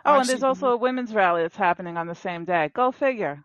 Oh, 0.06 0.20
and 0.20 0.28
there's 0.28 0.44
also 0.44 0.70
a 0.70 0.78
women's 0.78 1.14
rally 1.14 1.44
that's 1.44 1.56
happening 1.56 1.98
on 1.98 2.08
the 2.08 2.16
same 2.16 2.46
day. 2.46 2.72
Go 2.74 2.92
figure. 2.92 3.44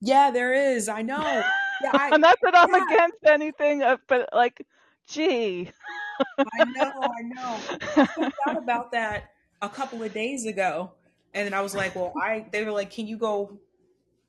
yeah, 0.00 0.30
there 0.30 0.52
is. 0.52 0.88
I 0.88 1.02
know. 1.02 1.42
Yeah, 1.82 1.90
I 1.92 2.16
Not 2.16 2.38
that 2.42 2.56
I'm 2.56 2.72
against 2.72 3.18
anything, 3.26 3.82
uh, 3.82 3.98
but 4.08 4.30
like, 4.32 4.66
gee. 5.08 5.70
I 6.38 6.64
know, 6.64 6.92
I 7.02 7.22
know. 7.22 7.58
I 7.96 8.30
out 8.48 8.56
about 8.56 8.92
that 8.92 9.30
a 9.62 9.68
couple 9.68 10.02
of 10.02 10.12
days 10.12 10.46
ago, 10.46 10.92
and 11.34 11.46
then 11.46 11.54
I 11.54 11.60
was 11.60 11.74
like, 11.74 11.94
well, 11.94 12.12
I 12.20 12.46
they 12.52 12.64
were 12.64 12.72
like, 12.72 12.90
can 12.90 13.06
you 13.06 13.16
go? 13.16 13.58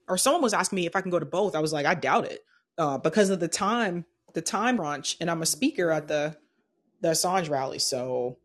Or 0.07 0.17
someone 0.17 0.41
was 0.41 0.53
asking 0.53 0.77
me 0.77 0.85
if 0.85 0.95
I 0.95 1.01
can 1.01 1.11
go 1.11 1.19
to 1.19 1.25
both. 1.25 1.55
I 1.55 1.59
was 1.59 1.73
like, 1.73 1.85
I 1.85 1.93
doubt 1.93 2.25
it, 2.25 2.39
uh, 2.77 2.97
because 2.97 3.29
of 3.29 3.39
the 3.39 3.47
time, 3.47 4.05
the 4.33 4.41
time 4.41 4.77
crunch, 4.77 5.17
and 5.19 5.29
I'm 5.29 5.41
a 5.41 5.45
speaker 5.45 5.91
at 5.91 6.07
the 6.07 6.37
the 7.01 7.09
Assange 7.09 7.49
rally, 7.49 7.79
so 7.79 8.37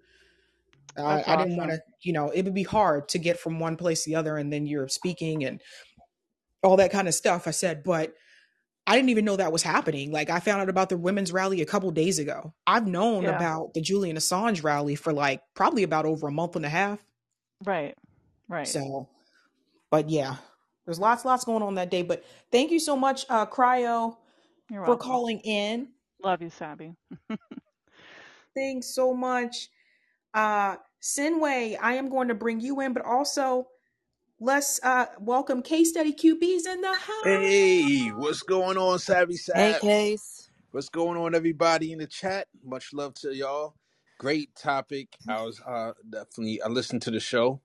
I, 0.97 1.24
I 1.27 1.36
didn't 1.36 1.56
want 1.56 1.70
to, 1.70 1.81
you 2.02 2.12
know, 2.12 2.28
it 2.31 2.44
would 2.44 2.55
be 2.55 2.64
hard 2.64 3.09
to 3.10 3.19
get 3.19 3.39
from 3.39 3.59
one 3.59 3.77
place 3.77 4.05
to 4.05 4.10
the 4.10 4.16
other, 4.16 4.36
and 4.36 4.52
then 4.52 4.66
you're 4.66 4.89
speaking 4.89 5.44
and 5.44 5.60
all 6.62 6.77
that 6.77 6.93
kind 6.93 7.09
of 7.09 7.14
stuff. 7.14 7.48
I 7.48 7.51
said, 7.51 7.82
but 7.82 8.14
I 8.86 8.96
didn't 8.96 9.10
even 9.10 9.24
know 9.24 9.36
that 9.36 9.52
was 9.52 9.62
happening. 9.62 10.10
Like 10.12 10.30
I 10.30 10.40
found 10.40 10.60
out 10.62 10.68
about 10.68 10.88
the 10.88 10.96
women's 10.96 11.32
rally 11.32 11.62
a 11.62 11.66
couple 11.66 11.90
days 11.92 12.18
ago. 12.18 12.52
I've 12.66 12.86
known 12.86 13.26
Yeah, 13.26 13.36
about 13.36 13.74
the 13.74 13.80
Julian 13.80 14.16
Assange 14.16 14.62
rally 14.64 14.96
for 14.96 15.12
like 15.12 15.42
probably 15.54 15.84
about 15.84 16.04
over 16.06 16.28
a 16.28 16.32
month 16.32 16.56
and 16.56 16.66
a 16.66 16.68
half. 16.68 16.98
right, 17.64 17.96
right. 18.48 18.66
So, 18.66 19.09
but 19.90 20.10
yeah, 20.10 20.36
there's 20.84 20.98
lots, 20.98 21.24
lots 21.24 21.44
going 21.44 21.62
on 21.62 21.76
that 21.76 21.90
day. 21.90 22.02
But 22.02 22.24
thank 22.50 22.70
you 22.70 22.80
so 22.80 22.96
much, 22.96 23.24
uh, 23.28 23.46
Cryo, 23.46 24.16
for 24.84 24.96
calling 24.96 25.40
in. 25.40 25.88
Love 26.22 26.42
you, 26.42 26.50
Sabby. 26.50 26.94
Thanks 28.56 28.94
so 28.94 29.14
much. 29.14 29.68
Uh, 30.34 30.76
Sinway, 31.00 31.76
I 31.80 31.94
am 31.94 32.09
going 32.09 32.28
to 32.28 32.34
bring 32.34 32.60
you 32.60 32.80
in, 32.80 32.92
but 32.92 33.04
also 33.04 33.66
let's 34.43 34.81
uh 34.82 35.06
welcome 35.20 35.62
Case 35.62 35.90
Study 35.90 36.12
QBs 36.12 36.66
in 36.66 36.81
the 36.81 36.93
house. 36.94 37.24
Hey, 37.24 38.09
what's 38.09 38.43
going 38.43 38.77
on, 38.77 38.98
Savvy 38.98 39.36
Hey, 39.55 39.74
Sabs? 39.74 39.81
Case. 39.81 40.51
What's 40.73 40.89
going 40.89 41.16
on, 41.16 41.35
everybody 41.35 41.93
in 41.93 42.01
the 42.01 42.09
chat? 42.09 42.48
Much 42.64 42.93
love 42.93 43.14
to 43.14 43.35
y'all. 43.35 43.74
Great 44.19 44.55
topic. 44.56 45.09
I 45.28 45.43
was 45.43 45.60
uh 45.60 45.93
definitely 46.10 46.60
I 46.60 46.69
listened 46.69 47.02
to 47.02 47.12
the 47.12 47.20
show, 47.20 47.60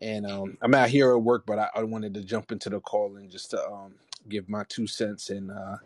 and 0.00 0.26
um 0.26 0.56
I'm 0.62 0.74
out 0.74 0.88
here 0.88 1.12
at 1.12 1.22
work, 1.22 1.44
but 1.46 1.58
I, 1.58 1.68
I 1.74 1.82
wanted 1.84 2.14
to 2.14 2.22
jump 2.24 2.50
into 2.50 2.70
the 2.70 2.80
call 2.80 3.16
and 3.16 3.30
just 3.30 3.50
to 3.50 3.62
um 3.68 3.96
give 4.28 4.48
my 4.48 4.64
two 4.68 4.86
cents. 4.86 5.28
And 5.28 5.50
uh, 5.50 5.76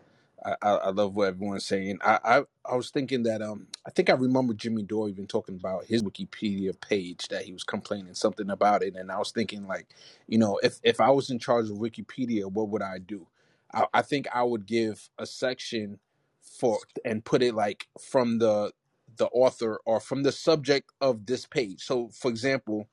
I, 0.45 0.57
I 0.63 0.91
love 0.91 1.15
what 1.17 1.29
everyone's 1.29 1.67
saying. 1.67 1.99
I, 2.03 2.19
I 2.25 2.43
I 2.71 2.77
was 2.77 2.91
thinking 2.91 3.25
that 3.25 3.43
um 3.43 3.69
I 3.87 3.91
think 3.91 4.11
I 4.11 4.15
remember 4.15 4.55
Jimmy 4.55 4.83
Dore 4.85 5.09
even 5.09 5.27
talking 5.27 5.57
about 5.57 5.87
his 5.87 6.03
Wikipedia 6.03 6.81
page 6.81 7.29
that 7.29 7.45
he 7.45 7.53
was 7.53 7.65
complaining 7.65 8.15
something 8.15 8.51
about 8.51 8.83
it, 8.83 8.97
and 8.97 9.13
I 9.13 9.19
was 9.19 9.33
thinking 9.33 9.67
like, 9.67 9.89
you 10.29 10.39
know, 10.39 10.59
if 10.63 10.81
if 10.85 11.01
I 11.01 11.11
was 11.11 11.31
in 11.31 11.39
charge 11.41 11.71
of 11.71 11.77
Wikipedia, 11.79 12.47
what 12.51 12.71
would 12.71 12.83
I 12.83 12.99
do? 12.99 13.27
I, 13.75 13.87
I 13.95 14.03
think 14.03 14.29
I 14.35 14.43
would 14.45 14.67
give 14.67 15.11
a 15.19 15.27
section 15.27 16.01
for 16.43 16.79
and 17.05 17.25
put 17.25 17.43
it 17.43 17.55
like 17.55 17.89
from 18.01 18.39
the 18.39 18.73
the 19.17 19.27
author 19.29 19.81
or 19.87 20.01
from 20.01 20.23
the 20.25 20.33
subject 20.33 20.91
of 21.01 21.27
this 21.27 21.47
page. 21.47 21.83
So, 21.85 22.11
for 22.11 22.31
example, 22.31 22.89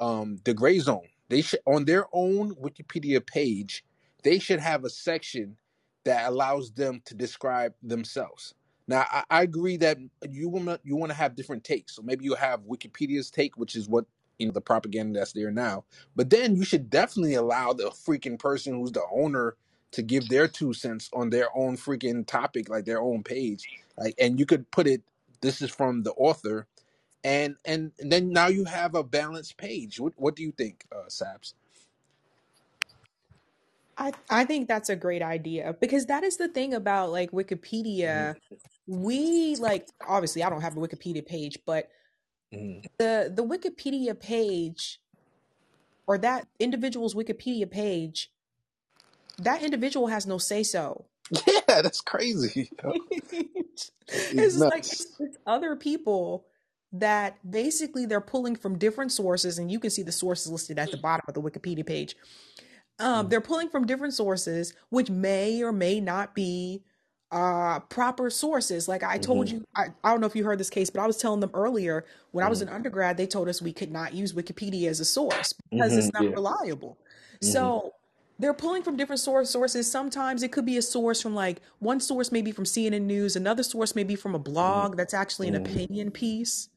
um, 0.00 0.38
the 0.44 0.54
Gray 0.54 0.78
Zone, 0.78 1.08
they 1.28 1.42
should 1.42 1.60
on 1.66 1.84
their 1.84 2.06
own 2.12 2.54
Wikipedia 2.56 3.24
page, 3.26 3.84
they 4.22 4.38
should 4.38 4.60
have 4.60 4.84
a 4.84 4.90
section 4.90 5.56
that 6.06 6.28
allows 6.28 6.72
them 6.72 7.02
to 7.06 7.14
describe 7.14 7.74
themselves. 7.84 8.54
Now, 8.88 9.06
I, 9.10 9.24
I 9.30 9.42
agree 9.44 9.78
that 9.78 9.98
you 10.30 10.50
want 10.50 10.82
you 10.84 10.96
want 10.96 11.12
to 11.12 11.18
have 11.18 11.36
different 11.36 11.64
takes. 11.64 11.96
So 11.96 12.02
maybe 12.02 12.26
you 12.26 12.36
have 12.36 12.62
Wikipedia's 12.62 13.30
take, 13.30 13.58
which 13.58 13.76
is 13.76 13.88
what 13.88 14.06
you 14.40 14.48
know 14.48 14.52
the 14.54 14.62
propaganda 14.62 15.20
that's 15.20 15.34
there 15.34 15.52
now. 15.52 15.84
But 16.16 16.30
then 16.30 16.56
you 16.56 16.64
should 16.66 16.90
definitely 16.90 17.36
allow 17.36 17.74
the 17.74 17.90
freaking 17.90 18.40
person 18.40 18.76
who's 18.76 18.92
the 18.92 19.04
owner 19.12 19.56
to 19.92 20.02
give 20.02 20.28
their 20.30 20.48
two 20.48 20.74
cents 20.74 21.10
on 21.14 21.30
their 21.30 21.48
own 21.56 21.78
freaking 21.78 22.26
topic, 22.26 22.70
like 22.70 22.86
their 22.86 23.02
own 23.02 23.24
page. 23.24 23.68
Like, 23.98 24.16
and 24.20 24.40
you 24.40 24.46
could 24.46 24.70
put 24.72 24.88
it. 24.88 25.02
This 25.42 25.62
is 25.62 25.70
from 25.70 26.04
the 26.04 26.12
author, 26.14 26.68
and 27.24 27.56
and 27.64 27.92
then 27.98 28.30
now 28.30 28.48
you 28.48 28.64
have 28.66 28.94
a 28.96 29.04
balanced 29.04 29.58
page. 29.58 30.00
What 30.00 30.14
what 30.16 30.36
do 30.36 30.44
you 30.44 30.52
think, 30.52 30.84
uh, 30.92 31.08
Sabs? 31.08 31.54
I 33.98 34.12
I 34.30 34.44
think 34.44 34.68
that's 34.68 34.88
a 34.88 34.96
great 34.96 35.22
idea 35.22 35.74
because 35.80 36.06
that 36.06 36.24
is 36.24 36.36
the 36.36 36.48
thing 36.48 36.74
about 36.74 37.10
like 37.12 37.32
hmm 38.04 38.24
Wikipedia. 38.24 38.36
We 38.86 39.56
like 39.56 39.88
obviously 40.06 40.42
I 40.42 40.50
don't 40.50 40.62
have 40.62 40.76
a 40.76 40.80
Wikipedia 40.80 41.26
page, 41.26 41.58
but 41.66 41.88
hmm 42.52 42.80
the 42.98 43.32
the 43.34 43.44
Wikipedia 43.44 44.18
page 44.18 45.00
or 46.06 46.18
that 46.18 46.46
individual's 46.60 47.14
Wikipedia 47.14 47.70
page, 47.70 48.30
that 49.38 49.62
individual 49.62 50.08
has 50.08 50.26
no 50.26 50.38
say 50.38 50.62
so. 50.62 51.06
Yeah, 51.46 51.82
that's 51.82 52.00
crazy. 52.00 52.70
it's 52.90 53.90
It's 54.36 54.66
like 54.70 54.86
it's, 54.86 55.06
it's 55.20 55.36
other 55.46 55.76
people 55.76 56.46
that 56.92 57.38
basically 57.50 58.06
they're 58.06 58.20
pulling 58.20 58.56
from 58.56 58.78
different 58.78 59.12
sources, 59.12 59.58
and 59.58 59.70
you 59.70 59.80
can 59.80 59.90
see 59.90 60.02
the 60.02 60.12
sources 60.12 60.52
listed 60.52 60.78
at 60.78 60.90
the 60.92 60.98
bottom 60.98 61.24
of 61.28 61.34
the 61.34 61.42
Wikipedia 61.42 61.86
page. 61.86 62.16
Um, 62.98 63.28
Mm, 63.28 63.30
they're 63.30 63.40
pulling 63.40 63.68
from 63.68 63.86
different 63.86 64.14
sources, 64.14 64.72
which 64.90 65.10
may 65.10 65.62
or 65.62 65.72
may 65.72 66.00
not 66.00 66.34
be 66.34 66.82
uh 67.32 67.80
proper 67.80 68.30
sources. 68.30 68.88
Like 68.88 69.02
I 69.02 69.18
told 69.18 69.48
mhm, 69.48 69.52
you, 69.52 69.64
I, 69.74 69.86
I 70.04 70.10
don't 70.12 70.20
know 70.20 70.26
if 70.28 70.36
you 70.36 70.44
heard 70.44 70.58
this 70.60 70.70
case, 70.70 70.90
but 70.90 71.00
I 71.02 71.06
was 71.06 71.16
telling 71.18 71.40
them 71.40 71.50
earlier 71.54 72.04
when 72.30 72.44
I 72.44 72.48
was 72.48 72.62
an 72.62 72.68
undergrad, 72.68 73.16
they 73.16 73.26
told 73.26 73.48
us 73.48 73.60
we 73.60 73.72
could 73.72 73.90
not 73.90 74.14
use 74.14 74.32
Wikipedia 74.32 74.88
as 74.88 75.00
a 75.00 75.04
source 75.04 75.52
because 75.52 75.96
it's 75.96 76.08
mhm, 76.08 76.14
not 76.14 76.24
yeah. 76.24 76.36
reliable. 76.36 76.98
So 77.42 77.94
they're 78.38 78.54
pulling 78.54 78.82
from 78.82 78.96
different 78.96 79.20
source 79.20 79.50
sources. 79.50 79.90
Sometimes 79.90 80.42
it 80.42 80.52
could 80.52 80.66
be 80.66 80.76
a 80.76 80.82
source 80.82 81.20
from 81.22 81.34
like 81.34 81.60
one 81.80 82.00
source 82.00 82.30
may 82.32 82.42
be 82.42 82.52
from 82.52 82.64
CNN 82.64 83.06
News, 83.06 83.34
another 83.36 83.62
source 83.62 83.94
may 83.94 84.04
be 84.04 84.14
from 84.16 84.34
a 84.34 84.38
hmm 84.58 84.86
blog 84.86 84.96
that's 84.96 85.14
actually 85.14 85.48
an 85.48 85.54
opinion 85.56 86.10
piece. 86.12 86.68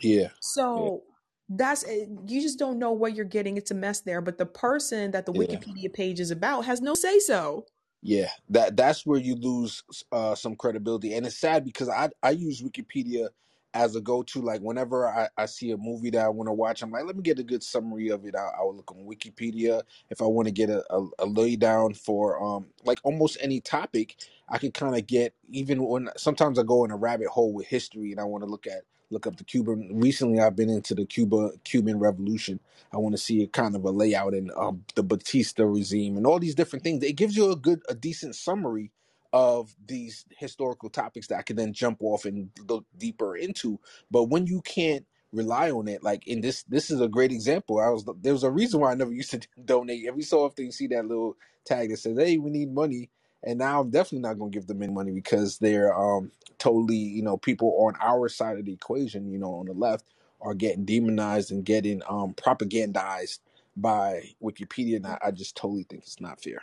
Yeah. 0.00 0.30
So 0.40 1.02
that's 1.50 1.84
eh, 1.86 2.06
you 2.26 2.40
just 2.42 2.58
don't 2.58 2.78
know 2.78 2.92
what 2.92 3.14
you're 3.16 3.26
getting. 3.26 3.56
It's 3.58 3.72
a 3.72 3.74
mess 3.74 4.00
there. 4.00 4.22
But 4.22 4.38
the 4.38 4.46
person 4.46 5.12
that 5.12 5.26
the 5.26 5.32
Yeah. 5.32 5.34
Wikipedia 5.34 5.92
page 5.92 6.20
is 6.20 6.30
about 6.30 6.62
has 6.66 6.80
no 6.80 6.94
say 6.94 7.18
so. 7.20 7.66
Yeah, 8.02 8.30
that 8.50 8.76
that's 8.76 9.04
where 9.04 9.20
you 9.20 9.34
lose 9.34 9.82
uh, 10.12 10.34
some 10.34 10.56
credibility, 10.56 11.14
and 11.14 11.26
it's 11.26 11.36
sad 11.38 11.64
because 11.64 11.88
I 11.88 12.10
I 12.22 12.30
use 12.30 12.62
Wikipedia 12.62 13.28
as 13.74 13.94
a 13.94 14.00
go 14.00 14.22
to. 14.22 14.40
Like 14.40 14.62
whenever 14.62 15.06
I, 15.06 15.28
I 15.36 15.46
see 15.46 15.72
a 15.72 15.76
movie 15.76 16.08
that 16.10 16.24
I 16.24 16.28
want 16.30 16.48
to 16.48 16.52
watch, 16.54 16.82
I'm 16.82 16.90
like, 16.92 17.04
let 17.04 17.16
me 17.16 17.22
get 17.22 17.38
a 17.40 17.42
good 17.42 17.62
summary 17.62 18.08
of 18.08 18.24
it. 18.24 18.34
I, 18.36 18.48
I 18.58 18.62
will 18.62 18.76
look 18.76 18.90
on 18.92 19.04
Wikipedia 19.06 19.82
if 20.08 20.22
I 20.22 20.26
want 20.26 20.48
to 20.48 20.52
get 20.52 20.70
a, 20.70 20.82
a, 20.94 21.06
a 21.20 21.26
lay 21.26 21.56
down 21.56 21.92
for 21.92 22.42
um 22.42 22.68
like 22.84 23.00
almost 23.04 23.36
any 23.42 23.60
topic. 23.60 24.16
I 24.48 24.56
can 24.58 24.72
kind 24.72 24.96
of 24.96 25.06
get 25.06 25.34
even 25.50 25.82
when 25.84 26.08
sometimes 26.16 26.58
I 26.58 26.62
go 26.62 26.84
in 26.86 26.90
a 26.92 26.96
rabbit 26.96 27.28
hole 27.28 27.52
with 27.52 27.66
history 27.66 28.12
and 28.12 28.20
I 28.20 28.24
want 28.24 28.44
to 28.44 28.50
look 28.50 28.66
at 28.66 28.84
look 29.10 29.26
up 29.26 29.36
the 29.36 29.44
Cuban. 29.44 29.90
Recently, 29.94 30.40
I've 30.40 30.56
been 30.56 30.70
into 30.70 30.94
the 30.94 31.06
Cuba 31.06 31.52
Cuban 31.64 31.98
Revolution. 31.98 32.60
I 32.92 32.98
want 32.98 33.14
to 33.14 33.18
see 33.22 33.42
a 33.42 33.48
kind 33.48 33.76
of 33.76 33.84
a 33.84 33.90
layout 33.90 34.34
and 34.34 34.50
um, 34.56 34.84
the 34.94 35.02
Batista 35.02 35.64
regime 35.64 36.16
and 36.16 36.26
all 36.26 36.38
these 36.40 36.54
different 36.56 36.84
things. 36.84 37.02
It 37.04 37.14
gives 37.16 37.36
you 37.36 37.52
a 37.52 37.56
good, 37.56 37.82
a 37.88 37.94
decent 37.94 38.36
summary 38.36 38.92
of 39.32 39.74
these 39.86 40.24
historical 40.38 40.90
topics 40.90 41.28
that 41.28 41.38
I 41.38 41.42
can 41.42 41.56
then 41.56 41.72
jump 41.72 41.98
off 42.02 42.24
and 42.26 42.50
look 42.68 42.86
deeper 42.98 43.36
into. 43.36 43.80
But 44.10 44.24
when 44.24 44.46
you 44.46 44.62
can't 44.62 45.06
rely 45.32 45.70
on 45.70 45.88
it, 45.88 46.02
like 46.02 46.26
in 46.26 46.40
this, 46.40 46.64
this 46.64 46.90
is 46.90 47.00
a 47.00 47.08
great 47.08 47.32
example. 47.32 47.80
I 47.80 47.90
was 47.90 48.06
there 48.22 48.32
was 48.32 48.44
a 48.44 48.50
reason 48.50 48.80
why 48.80 48.92
I 48.92 48.96
never 48.96 49.12
used 49.14 49.32
to 49.32 49.40
donate. 49.64 50.06
Every 50.08 50.22
so 50.22 50.44
often 50.44 50.66
you 50.66 50.72
see 50.72 50.88
that 50.88 51.06
little 51.06 51.36
tag 51.66 51.90
that 51.90 51.98
says, 51.98 52.18
"Hey, 52.18 52.38
we 52.38 52.50
need 52.50 52.72
money." 52.74 53.10
And 53.42 53.58
now 53.58 53.80
I'm 53.80 53.90
definitely 53.90 54.20
not 54.28 54.38
going 54.38 54.50
to 54.52 54.58
give 54.58 54.66
them 54.66 54.82
any 54.82 54.92
money 54.92 55.12
because 55.12 55.58
they're 55.58 55.94
um, 55.98 56.30
totally, 56.58 56.96
you 56.96 57.22
know, 57.22 57.36
people 57.36 57.74
on 57.86 57.94
our 58.00 58.28
side 58.28 58.58
of 58.58 58.66
the 58.66 58.72
equation, 58.72 59.30
you 59.32 59.38
know, 59.38 59.54
on 59.54 59.66
the 59.66 59.72
left 59.72 60.04
are 60.40 60.54
getting 60.54 60.84
demonized 60.84 61.50
and 61.52 61.64
getting 61.64 62.02
um 62.08 62.34
propagandized 62.34 63.40
by 63.76 64.30
Wikipedia, 64.42 64.96
and 64.96 65.06
I, 65.06 65.18
I 65.26 65.30
just 65.30 65.56
totally 65.56 65.84
think 65.84 66.02
it's 66.02 66.20
not 66.20 66.42
fair. 66.42 66.62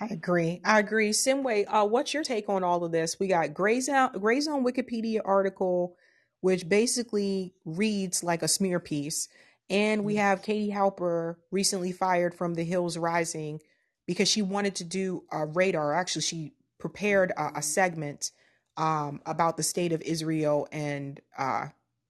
I 0.00 0.06
agree. 0.06 0.60
I 0.64 0.80
agree. 0.80 1.10
Simway, 1.10 1.66
uh, 1.68 1.86
what's 1.86 2.12
your 2.12 2.24
take 2.24 2.48
on 2.48 2.64
all 2.64 2.84
of 2.84 2.92
this? 2.92 3.20
We 3.20 3.28
got 3.28 3.54
Gray 3.54 3.80
Zone, 3.80 4.10
Gray 4.18 4.40
Zone 4.40 4.64
Wikipedia 4.64 5.20
article, 5.24 5.96
which 6.40 6.68
basically 6.68 7.54
reads 7.64 8.24
like 8.24 8.42
a 8.42 8.48
smear 8.48 8.80
piece. 8.80 9.28
And 9.70 10.04
we 10.04 10.16
have 10.16 10.42
Katie 10.42 10.72
Halper 10.72 11.36
recently 11.50 11.92
fired 11.92 12.34
from 12.34 12.54
The 12.54 12.64
Hills 12.64 12.98
Rising 12.98 13.60
because 14.06 14.28
she 14.28 14.42
wanted 14.42 14.74
to 14.76 14.84
do 14.84 15.24
a 15.30 15.46
radar. 15.46 15.94
Actually, 15.94 16.22
she 16.22 16.52
prepared 16.78 17.32
a, 17.36 17.52
a 17.56 17.62
segment 17.62 18.30
um, 18.76 19.20
about 19.26 19.56
the 19.56 19.62
state 19.62 19.92
of 19.92 20.02
Israel 20.02 20.68
and 20.72 21.20
uh, 21.38 21.68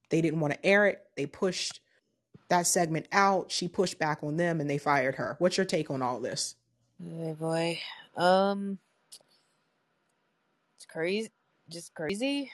they 0.09 0.21
didn't 0.21 0.39
want 0.39 0.53
to 0.53 0.65
air 0.65 0.87
it. 0.87 1.05
They 1.15 1.25
pushed 1.25 1.79
that 2.49 2.67
segment 2.67 3.07
out. 3.11 3.51
She 3.51 3.67
pushed 3.67 3.99
back 3.99 4.23
on 4.23 4.37
them 4.37 4.59
and 4.59 4.69
they 4.69 4.77
fired 4.77 5.15
her. 5.15 5.35
What's 5.39 5.57
your 5.57 5.65
take 5.65 5.89
on 5.89 6.01
all 6.01 6.19
this? 6.19 6.55
Boy. 6.99 7.79
Um 8.15 8.79
it's 10.77 10.85
crazy 10.85 11.29
just 11.69 11.93
crazy. 11.93 12.51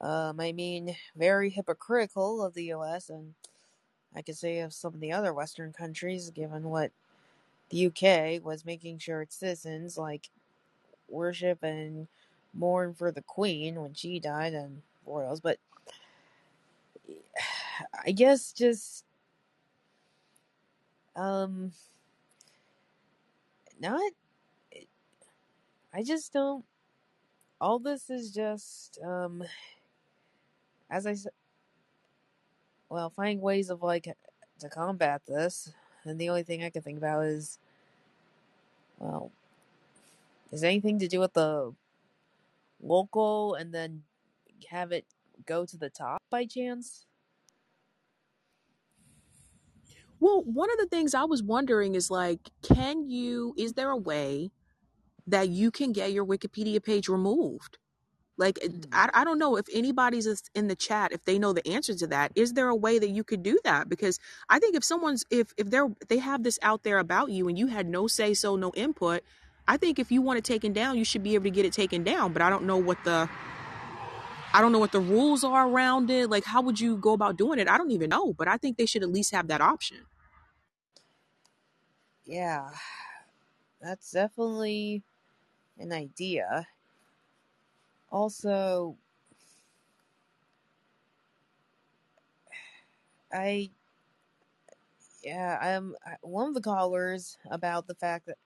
Um 0.00 0.40
I 0.40 0.52
mean 0.52 0.96
very 1.16 1.50
hypocritical 1.50 2.44
of 2.44 2.54
the 2.54 2.72
US 2.74 3.08
and 3.08 3.34
I 4.14 4.22
could 4.22 4.36
say 4.36 4.60
of 4.60 4.72
some 4.72 4.94
of 4.94 5.00
the 5.00 5.12
other 5.12 5.32
Western 5.32 5.72
countries 5.72 6.30
given 6.30 6.68
what 6.68 6.92
the 7.70 7.86
UK 7.86 8.44
was 8.44 8.64
making 8.64 8.98
sure 8.98 9.22
its 9.22 9.36
citizens 9.36 9.98
like 9.98 10.30
worship 11.08 11.62
and 11.62 12.08
mourn 12.54 12.94
for 12.94 13.10
the 13.10 13.22
Queen 13.22 13.80
when 13.80 13.94
she 13.94 14.18
died 14.20 14.54
and 14.54 14.82
royals, 15.04 15.40
but 15.40 15.58
I 18.06 18.12
guess 18.12 18.52
just 18.52 19.04
um 21.14 21.72
not 23.80 24.12
I 25.94 26.02
just 26.02 26.32
don't 26.32 26.64
all 27.60 27.78
this 27.78 28.10
is 28.10 28.32
just 28.32 28.98
um 29.02 29.42
as 30.90 31.06
I 31.06 31.14
said 31.14 31.32
well 32.88 33.10
finding 33.10 33.40
ways 33.40 33.70
of 33.70 33.82
like 33.82 34.08
to 34.60 34.68
combat 34.68 35.22
this 35.26 35.72
and 36.06 36.18
the 36.20 36.28
only 36.28 36.42
thing 36.42 36.62
I 36.62 36.70
can 36.70 36.82
think 36.82 36.98
about 36.98 37.24
is 37.24 37.58
well 38.98 39.32
is 40.52 40.62
anything 40.64 40.98
to 40.98 41.08
do 41.08 41.20
with 41.20 41.32
the 41.34 41.74
local 42.80 43.54
and 43.54 43.74
then 43.74 44.04
have 44.68 44.92
it 44.92 45.06
go 45.44 45.66
to 45.66 45.76
the 45.76 45.90
top 45.90 46.22
by 46.30 46.46
chance? 46.46 47.06
Well, 50.18 50.42
one 50.42 50.70
of 50.70 50.78
the 50.78 50.86
things 50.86 51.14
I 51.14 51.24
was 51.24 51.42
wondering 51.42 51.94
is 51.94 52.10
like, 52.10 52.50
can 52.62 53.08
you, 53.10 53.54
is 53.58 53.74
there 53.74 53.90
a 53.90 53.96
way 53.96 54.50
that 55.26 55.48
you 55.50 55.70
can 55.70 55.92
get 55.92 56.12
your 56.12 56.24
Wikipedia 56.26 56.82
page 56.82 57.08
removed? 57.08 57.78
Like, 58.38 58.58
it- 58.62 58.72
Hmm. 58.72 58.92
I, 58.92 59.10
I 59.14 59.24
don't 59.24 59.38
know 59.38 59.56
if 59.56 59.66
anybody's 59.72 60.26
is 60.26 60.42
in 60.54 60.68
the 60.68 60.76
chat, 60.76 61.12
if 61.12 61.24
they 61.24 61.38
know 61.38 61.52
the 61.52 61.66
answer 61.68 61.94
to 61.94 62.06
that. 62.08 62.32
Is 62.36 62.54
there 62.54 62.68
a 62.68 62.76
way 62.76 62.98
that 62.98 63.10
you 63.10 63.24
could 63.24 63.42
do 63.42 63.58
that? 63.64 63.88
Because 63.88 64.18
I 64.48 64.58
think 64.58 64.76
if 64.76 64.84
someone's, 64.84 65.24
if, 65.30 65.52
if 65.56 65.70
they're, 65.70 65.88
they 66.08 66.18
have 66.18 66.42
this 66.44 66.58
out 66.62 66.82
there 66.84 66.98
about 66.98 67.30
you 67.30 67.48
and 67.48 67.58
you 67.58 67.68
had 67.68 67.86
no 67.88 68.06
say 68.08 68.34
so, 68.34 68.56
no 68.56 68.72
input, 68.74 69.22
I 69.68 69.76
think 69.78 69.98
if 69.98 70.12
you 70.12 70.22
want 70.22 70.38
it 70.38 70.44
taken 70.44 70.72
down, 70.72 70.98
you 70.98 71.04
should 71.04 71.22
be 71.22 71.34
able 71.34 71.44
to 71.44 71.50
get 71.50 71.64
it 71.66 71.72
taken 71.72 72.04
down. 72.04 72.32
But 72.32 72.42
I 72.42 72.50
don't 72.50 72.64
know 72.64 72.78
what 72.78 73.04
the, 73.04 73.28
I 74.54 74.60
don't 74.62 74.72
know 74.72 74.78
what 74.80 74.92
the 74.92 75.00
rules 75.00 75.44
are 75.44 75.68
around 75.68 76.10
it. 76.10 76.30
Like, 76.30 76.44
how 76.44 76.62
would 76.62 76.80
you 76.80 76.96
go 76.98 77.12
about 77.12 77.36
doing 77.36 77.58
it? 77.58 77.68
I 77.68 77.78
don't 77.78 77.90
even 77.92 78.10
know, 78.10 78.34
but 78.34 78.48
I 78.48 78.56
think 78.58 78.78
they 78.78 78.86
should 78.86 79.02
at 79.02 79.10
least 79.10 79.32
have 79.32 79.48
that 79.48 79.60
option. 79.62 80.06
Yeah, 82.24 82.70
that's 83.80 84.10
definitely 84.12 85.04
an 85.78 85.92
idea. 85.92 86.68
Also, 88.10 88.96
I 93.32 93.70
yeah, 95.22 95.58
I'm 95.60 95.94
one 96.22 96.48
of 96.48 96.54
the 96.54 96.60
callers 96.60 97.36
about 97.50 97.86
the 97.86 97.94
fact 97.94 98.26
that 98.26 98.36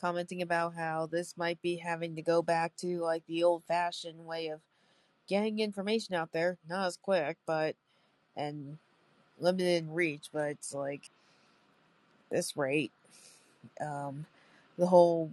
commenting 0.00 0.42
about 0.42 0.74
how 0.74 1.06
this 1.06 1.36
might 1.36 1.60
be 1.62 1.76
having 1.76 2.16
to 2.16 2.22
go 2.22 2.42
back 2.42 2.76
to 2.78 2.98
like 3.00 3.24
the 3.26 3.42
old 3.44 3.64
fashioned 3.68 4.26
way 4.26 4.48
of 4.48 4.60
getting 5.28 5.60
information 5.60 6.14
out 6.14 6.32
there. 6.32 6.58
Not 6.68 6.86
as 6.88 6.98
quick, 6.98 7.38
but 7.46 7.76
and 8.36 8.78
limited 9.38 9.84
in 9.84 9.92
reach, 9.92 10.28
but 10.32 10.50
it's 10.50 10.74
like 10.74 11.10
this 12.30 12.56
rate. 12.56 12.92
Um, 13.80 14.26
the 14.78 14.86
whole 14.86 15.30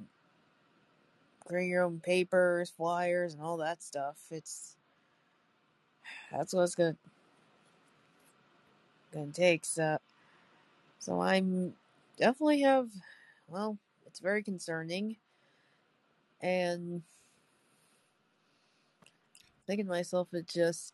creating 1.47 1.71
your 1.71 1.83
own 1.83 1.99
papers, 1.99 2.69
flyers, 2.69 3.33
and 3.33 3.41
all 3.41 3.57
that 3.57 3.81
stuff. 3.81 4.17
It's 4.31 4.75
that's 6.31 6.53
what 6.53 6.63
it's 6.63 6.75
gonna 6.75 6.95
gonna 9.13 9.31
take. 9.31 9.65
So, 9.65 9.97
so 10.99 11.21
I'm 11.21 11.73
definitely 12.17 12.61
have. 12.61 12.89
Well, 13.49 13.77
it's 14.05 14.19
very 14.19 14.43
concerning, 14.43 15.15
and 16.41 17.01
thinking 19.65 19.85
to 19.85 19.91
myself, 19.91 20.33
it 20.33 20.47
just 20.47 20.93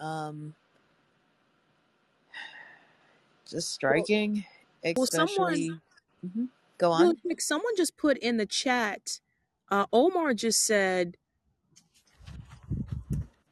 um 0.00 0.54
just 3.48 3.72
striking, 3.72 4.44
Well, 4.96 5.06
someone, 5.06 5.54
especially. 5.54 5.80
Go 6.78 6.92
on. 6.92 7.16
quick, 7.16 7.40
someone 7.40 7.74
just 7.76 7.96
put 7.96 8.18
in 8.18 8.36
the 8.36 8.46
chat. 8.46 9.20
Uh, 9.70 9.86
Omar 9.92 10.34
just 10.34 10.64
said. 10.64 11.16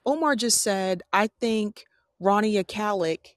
Omar 0.06 0.36
just 0.36 0.62
said, 0.62 1.02
I 1.12 1.28
think 1.40 1.86
Rania 2.20 2.64
Khalek 2.64 3.36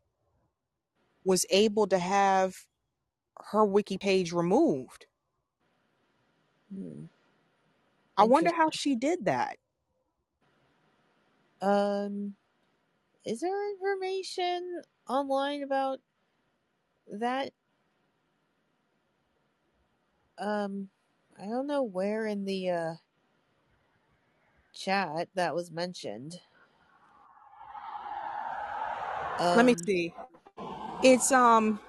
was 1.23 1.45
able 1.49 1.87
to 1.87 1.97
have 1.97 2.65
her 3.51 3.65
wiki 3.65 3.97
page 3.97 4.33
removed. 4.33 5.05
Hmm. 6.73 7.05
I 8.17 8.23
wonder 8.23 8.51
how 8.51 8.69
she 8.71 8.95
did 8.95 9.25
that. 9.25 9.57
Um, 11.61 12.35
is 13.23 13.41
there 13.41 13.71
information 13.71 14.81
online 15.07 15.63
about 15.63 15.99
that? 17.11 17.51
Um, 20.39 20.89
I 21.41 21.45
don't 21.47 21.67
know 21.67 21.83
where 21.83 22.27
in 22.27 22.45
the 22.45 22.69
uh 22.71 22.93
chat 24.73 25.29
that 25.35 25.55
was 25.55 25.71
mentioned. 25.71 26.39
Let 29.55 29.65
me 29.65 29.75
Um, 29.75 29.87
see. 29.87 30.13
It's 31.03 31.31
um 31.31 31.79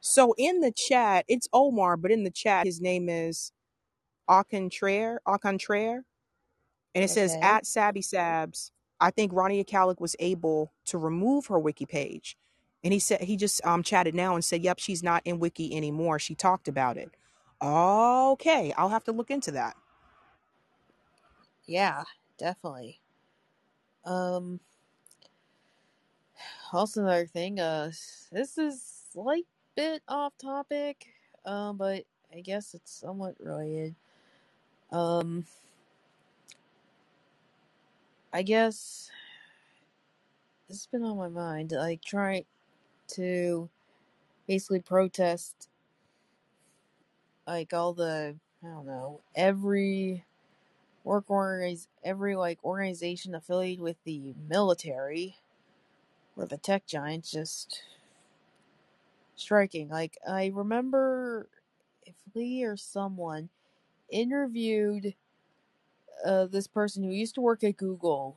so 0.00 0.34
in 0.38 0.60
the 0.60 0.72
chat, 0.72 1.24
it's 1.28 1.48
Omar, 1.52 1.96
but 1.96 2.10
in 2.12 2.24
the 2.24 2.30
chat 2.30 2.66
his 2.66 2.80
name 2.80 3.08
is 3.08 3.52
Alcantrar, 4.30 5.18
Alcantrar, 5.26 6.02
and 6.94 7.04
it 7.04 7.10
says 7.10 7.36
okay. 7.36 7.42
at 7.42 7.66
Sabby 7.66 8.02
Sabs. 8.02 8.70
I 9.00 9.10
think 9.10 9.32
Rania 9.32 9.66
Khalek 9.68 10.00
was 10.00 10.16
able 10.20 10.72
to 10.86 10.98
remove 10.98 11.46
her 11.48 11.58
wiki 11.58 11.86
page. 11.86 12.36
And 12.84 12.92
he 12.92 12.98
said 12.98 13.22
he 13.22 13.36
just 13.36 13.64
um 13.66 13.82
chatted 13.82 14.14
now 14.14 14.34
and 14.34 14.44
said, 14.44 14.62
Yep, 14.64 14.78
she's 14.80 15.02
not 15.02 15.22
in 15.24 15.38
wiki 15.38 15.76
anymore. 15.76 16.18
She 16.18 16.34
talked 16.34 16.68
about 16.68 16.96
it. 16.96 17.10
Okay, 17.62 18.72
I'll 18.76 18.90
have 18.90 19.04
to 19.04 19.12
look 19.12 19.30
into 19.30 19.50
that. 19.52 19.76
Yeah, 21.66 22.04
definitely. 22.38 23.00
Um, 24.04 24.60
also 26.72 27.02
another 27.02 27.26
thing, 27.26 27.60
uh, 27.60 27.90
this 28.32 28.58
is 28.58 28.82
slight 29.12 29.46
bit 29.76 30.02
off 30.08 30.34
topic, 30.38 31.06
um, 31.44 31.76
but 31.76 32.04
I 32.34 32.40
guess 32.40 32.74
it's 32.74 32.92
somewhat 32.92 33.36
related. 33.40 33.94
Um, 34.92 35.46
I 38.32 38.42
guess 38.42 39.10
this 40.68 40.78
has 40.78 40.86
been 40.86 41.04
on 41.04 41.16
my 41.16 41.28
mind, 41.28 41.72
like 41.72 42.02
trying 42.04 42.44
to 43.08 43.68
basically 44.46 44.80
protest 44.80 45.68
like 47.46 47.72
all 47.72 47.92
the 47.92 48.36
I 48.64 48.66
don't 48.66 48.86
know 48.86 49.20
every 49.34 50.24
work 51.04 51.24
organize 51.28 51.88
every 52.04 52.36
like 52.36 52.62
organization 52.64 53.34
affiliated 53.34 53.80
with 53.80 53.96
the 54.04 54.34
military 54.48 55.36
or 56.36 56.46
the 56.46 56.58
tech 56.58 56.86
giants 56.86 57.30
just 57.30 57.82
striking. 59.36 59.88
Like 59.88 60.18
I 60.28 60.50
remember 60.52 61.48
if 62.04 62.14
Lee 62.34 62.64
or 62.64 62.76
someone 62.76 63.50
interviewed 64.10 65.14
uh, 66.24 66.46
this 66.46 66.66
person 66.66 67.04
who 67.04 67.10
used 67.10 67.34
to 67.36 67.40
work 67.40 67.62
at 67.62 67.76
Google, 67.76 68.36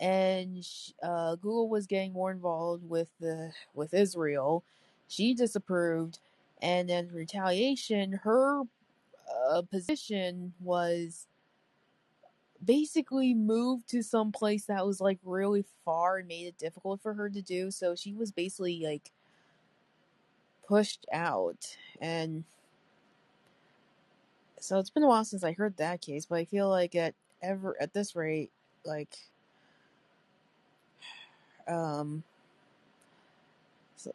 and 0.00 0.66
uh, 1.02 1.36
Google 1.36 1.68
was 1.68 1.86
getting 1.86 2.12
more 2.12 2.30
involved 2.30 2.88
with 2.88 3.08
the 3.20 3.52
with 3.74 3.94
Israel. 3.94 4.64
She 5.08 5.34
disapproved, 5.34 6.18
and 6.60 6.88
then 6.88 7.06
in 7.08 7.14
retaliation, 7.14 8.20
her 8.24 8.62
uh, 9.50 9.62
position 9.62 10.54
was 10.60 11.26
basically 12.64 13.34
moved 13.34 13.88
to 13.88 14.02
some 14.02 14.32
place 14.32 14.66
that 14.66 14.86
was 14.86 15.00
like 15.00 15.18
really 15.24 15.64
far 15.84 16.18
and 16.18 16.28
made 16.28 16.46
it 16.46 16.58
difficult 16.58 17.00
for 17.02 17.14
her 17.14 17.28
to 17.28 17.42
do. 17.42 17.70
So 17.70 17.94
she 17.94 18.14
was 18.14 18.30
basically 18.32 18.82
like 18.84 19.10
pushed 20.66 21.06
out, 21.12 21.76
and 22.00 22.44
so 24.60 24.78
it's 24.78 24.90
been 24.90 25.02
a 25.02 25.08
while 25.08 25.24
since 25.24 25.44
I 25.44 25.52
heard 25.52 25.76
that 25.76 26.00
case. 26.00 26.26
But 26.26 26.38
I 26.38 26.44
feel 26.44 26.68
like 26.68 26.94
at 26.94 27.14
ever 27.42 27.76
at 27.80 27.92
this 27.92 28.14
rate, 28.14 28.50
like 28.84 29.16
um, 31.68 32.22
so 33.96 34.12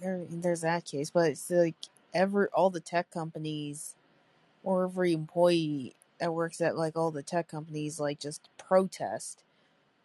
there 0.00 0.22
there's 0.30 0.62
that 0.62 0.84
case. 0.84 1.10
But 1.10 1.30
it's 1.30 1.50
like 1.50 1.76
every 2.14 2.48
all 2.54 2.70
the 2.70 2.80
tech 2.80 3.10
companies 3.10 3.94
or 4.64 4.84
every 4.84 5.12
employee 5.12 5.94
that 6.20 6.34
works 6.34 6.60
at 6.60 6.76
like 6.76 6.96
all 6.96 7.10
the 7.10 7.22
tech 7.22 7.48
companies 7.48 8.00
like 8.00 8.18
just 8.20 8.48
protest 8.58 9.42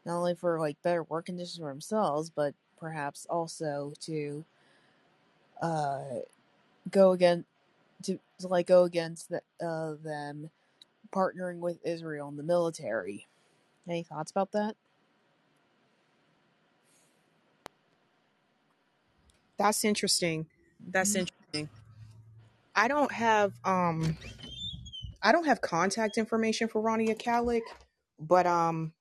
not 0.06 0.18
only 0.18 0.36
for 0.36 0.60
like 0.60 0.82
better 0.84 1.04
work 1.04 1.26
conditions 1.28 1.58
for 1.58 1.70
themselves 1.70 2.30
but 2.30 2.54
perhaps 2.80 3.26
also 3.30 3.94
to 4.00 4.46
uh 5.62 6.04
go 6.92 7.12
again 7.12 7.46
to, 8.04 8.20
to 8.40 8.48
like 8.48 8.68
go 8.68 8.84
against 8.84 9.30
the, 9.30 9.42
uh, 9.66 9.96
them 10.04 10.50
partnering 11.14 11.60
with 11.60 11.80
Israel 11.86 12.28
and 12.28 12.38
the 12.38 12.44
military. 12.44 13.28
Any 13.88 14.04
thoughts 14.04 14.32
about 14.32 14.52
that? 14.54 14.76
That's 19.58 19.86
interesting. 19.86 20.48
That's 20.80 21.12
hmm 21.12 21.16
interesting. 21.16 21.70
I 22.76 22.88
don't 22.88 23.12
have 23.12 23.54
um 23.66 24.18
I 25.24 25.32
don't 25.32 25.46
have 25.46 25.62
contact 25.62 26.18
information 26.18 26.68
for 26.68 26.82
Rania 26.82 27.18
Khalek, 27.22 27.62
but 28.20 28.48
um 28.48 28.94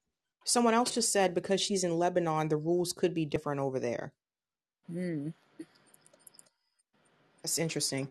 someone 0.45 0.74
else 0.74 0.95
just 0.95 1.12
said 1.12 1.35
because 1.35 1.61
she's 1.61 1.85
in 1.85 1.99
Lebanon, 1.99 2.49
the 2.49 2.57
rules 2.57 2.93
could 2.93 3.15
be 3.15 3.24
different 3.27 3.61
over 3.61 3.81
there. 3.81 4.12
Hmm. 4.89 5.29
That's 7.43 7.59
interesting. 7.59 8.09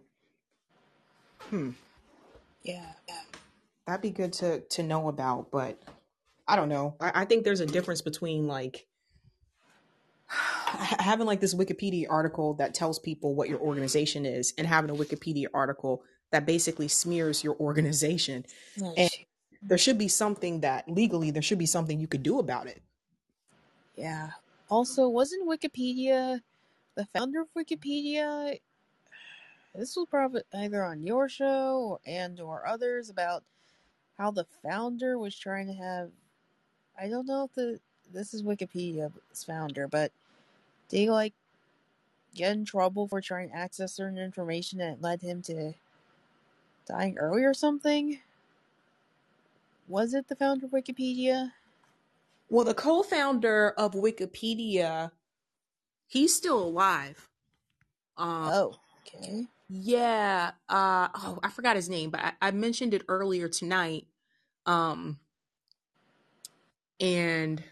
Hmm. 1.40 1.72
Yeah. 2.64 2.94
That'd 3.88 4.02
be 4.02 4.12
good 4.12 4.34
to 4.34 4.62
to 4.62 4.84
know 4.84 5.10
about, 5.10 5.52
but 5.52 5.82
I 6.48 6.56
don't 6.56 6.70
know. 6.70 6.96
I, 7.00 7.22
I 7.22 7.26
think 7.26 7.44
there's 7.44 7.62
a 7.62 7.66
difference 7.66 8.02
between 8.02 8.48
like 8.48 8.88
having 11.00 11.28
like 11.28 11.40
this 11.40 11.54
Wikipedia 11.54 12.08
article 12.10 12.54
that 12.56 12.74
tells 12.74 13.00
people 13.00 13.36
what 13.36 13.50
your 13.50 13.60
organization 13.60 14.26
is 14.26 14.54
and 14.58 14.66
having 14.66 14.90
a 14.90 14.96
Wikipedia 14.96 15.48
article 15.54 16.04
that 16.32 16.46
basically 16.46 16.88
smears 16.88 17.44
your 17.44 17.56
organization. 17.56 18.46
Oh, 18.82 18.94
And 18.98 19.10
there 19.62 19.78
should 19.78 19.98
be 19.98 20.08
something 20.08 20.62
that 20.62 20.90
legally 20.90 21.32
there 21.32 21.42
should 21.42 21.60
be 21.60 21.66
something 21.66 22.00
you 22.00 22.08
could 22.08 22.24
do 22.24 22.40
about 22.40 22.68
it. 22.68 22.82
Yeah. 23.96 24.30
Also, 24.70 25.10
wasn't 25.10 25.48
Wikipedia 25.48 26.40
the 26.96 27.06
founder 27.06 27.42
of 27.42 27.48
Wikipedia? 27.58 28.60
This 29.76 29.96
was 29.96 30.08
probably 30.10 30.42
either 30.54 30.84
on 30.84 31.04
your 31.04 31.30
show 31.30 32.00
and 32.06 32.40
or 32.40 32.66
others 32.66 33.10
about 33.10 33.44
how 34.18 34.32
the 34.32 34.46
founder 34.64 35.18
was 35.18 35.38
trying 35.38 35.68
to 35.68 35.74
have. 35.74 36.12
I 37.00 37.08
don't 37.08 37.28
know 37.28 37.46
if 37.46 37.54
the 37.54 37.80
this 38.14 38.34
is 38.34 38.44
Wikipedia's 38.44 39.44
founder, 39.44 39.88
but 39.88 40.12
they 40.92 41.10
like 41.10 41.34
get 42.36 42.54
in 42.54 42.66
trouble 42.66 43.08
for 43.08 43.22
trying 43.22 43.50
to 43.50 43.56
access 43.56 43.94
certain 43.94 44.18
information 44.18 44.80
that 44.80 45.02
led 45.02 45.22
him 45.22 45.42
to 45.44 45.74
dying 46.88 47.18
early 47.18 47.44
or 47.44 47.54
something. 47.54 48.20
Was 49.88 50.14
it 50.14 50.28
the 50.28 50.36
founder 50.36 50.66
of 50.68 50.72
Wikipedia? 50.72 51.52
Well, 52.50 52.66
the 52.66 52.74
co-founder 52.74 53.72
of 53.72 53.94
Wikipedia, 53.94 55.12
he's 56.08 56.36
still 56.36 56.60
alive. 56.64 57.30
Um 58.18 58.52
Oh, 58.52 58.76
okay. 59.08 59.48
yeah, 59.70 60.52
uh 60.70 61.08
oh, 61.16 61.40
I 61.44 61.50
forgot 61.50 61.76
his 61.78 61.90
name, 61.90 62.10
but 62.10 62.20
I, 62.22 62.34
I 62.42 62.52
mentioned 62.52 62.94
it 62.94 63.04
earlier 63.08 63.48
tonight. 63.48 64.08
Um 64.66 65.20
and 67.00 67.64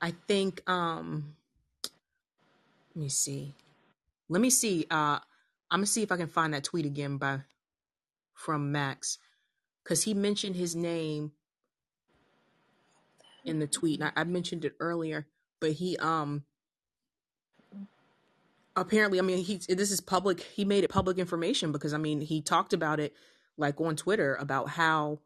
I 0.00 0.12
think 0.26 0.68
um 0.68 1.34
let 2.94 3.02
me 3.02 3.08
see. 3.08 3.54
Let 4.28 4.40
me 4.40 4.50
see. 4.50 4.86
Uh 4.90 5.18
I'm 5.70 5.80
gonna 5.80 5.86
see 5.86 6.02
if 6.02 6.12
I 6.12 6.16
can 6.16 6.28
find 6.28 6.54
that 6.54 6.64
tweet 6.64 6.86
again 6.86 7.16
by 7.18 7.40
from 8.34 8.72
Max. 8.72 9.18
Cause 9.84 10.02
he 10.04 10.14
mentioned 10.14 10.56
his 10.56 10.76
name 10.76 11.32
in 13.44 13.58
the 13.58 13.66
tweet. 13.66 14.00
And 14.00 14.12
I, 14.14 14.20
I 14.20 14.24
mentioned 14.24 14.64
it 14.64 14.74
earlier, 14.80 15.26
but 15.60 15.72
he 15.72 15.96
um 15.98 16.44
apparently 18.76 19.18
I 19.18 19.22
mean 19.22 19.38
he 19.38 19.56
this 19.56 19.90
is 19.90 20.00
public 20.00 20.40
he 20.40 20.64
made 20.64 20.84
it 20.84 20.90
public 20.90 21.18
information 21.18 21.72
because 21.72 21.92
I 21.92 21.98
mean 21.98 22.20
he 22.20 22.40
talked 22.40 22.72
about 22.72 23.00
it 23.00 23.14
like 23.56 23.80
on 23.80 23.96
Twitter 23.96 24.36
about 24.36 24.68
how 24.68 25.18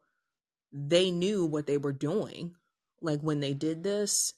they 0.73 1.11
knew 1.11 1.45
what 1.45 1.67
they 1.67 1.77
were 1.77 1.93
doing 1.93 2.55
like 3.03 3.21
when 3.21 3.41
they 3.41 3.53
did 3.53 3.83
this 3.83 4.33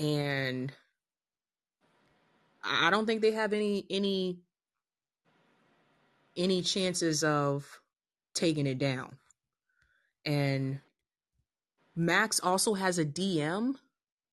and 0.00 0.72
I 2.64 2.90
don't 2.90 3.06
think 3.06 3.20
they 3.20 3.32
have 3.32 3.52
any 3.52 3.84
any 3.90 4.38
any 6.36 6.62
chances 6.62 7.22
of 7.22 7.80
taking 8.34 8.66
it 8.66 8.78
down. 8.78 9.16
And 10.24 10.80
Max 11.94 12.40
also 12.40 12.74
has 12.74 12.98
a 12.98 13.04
DM 13.04 13.74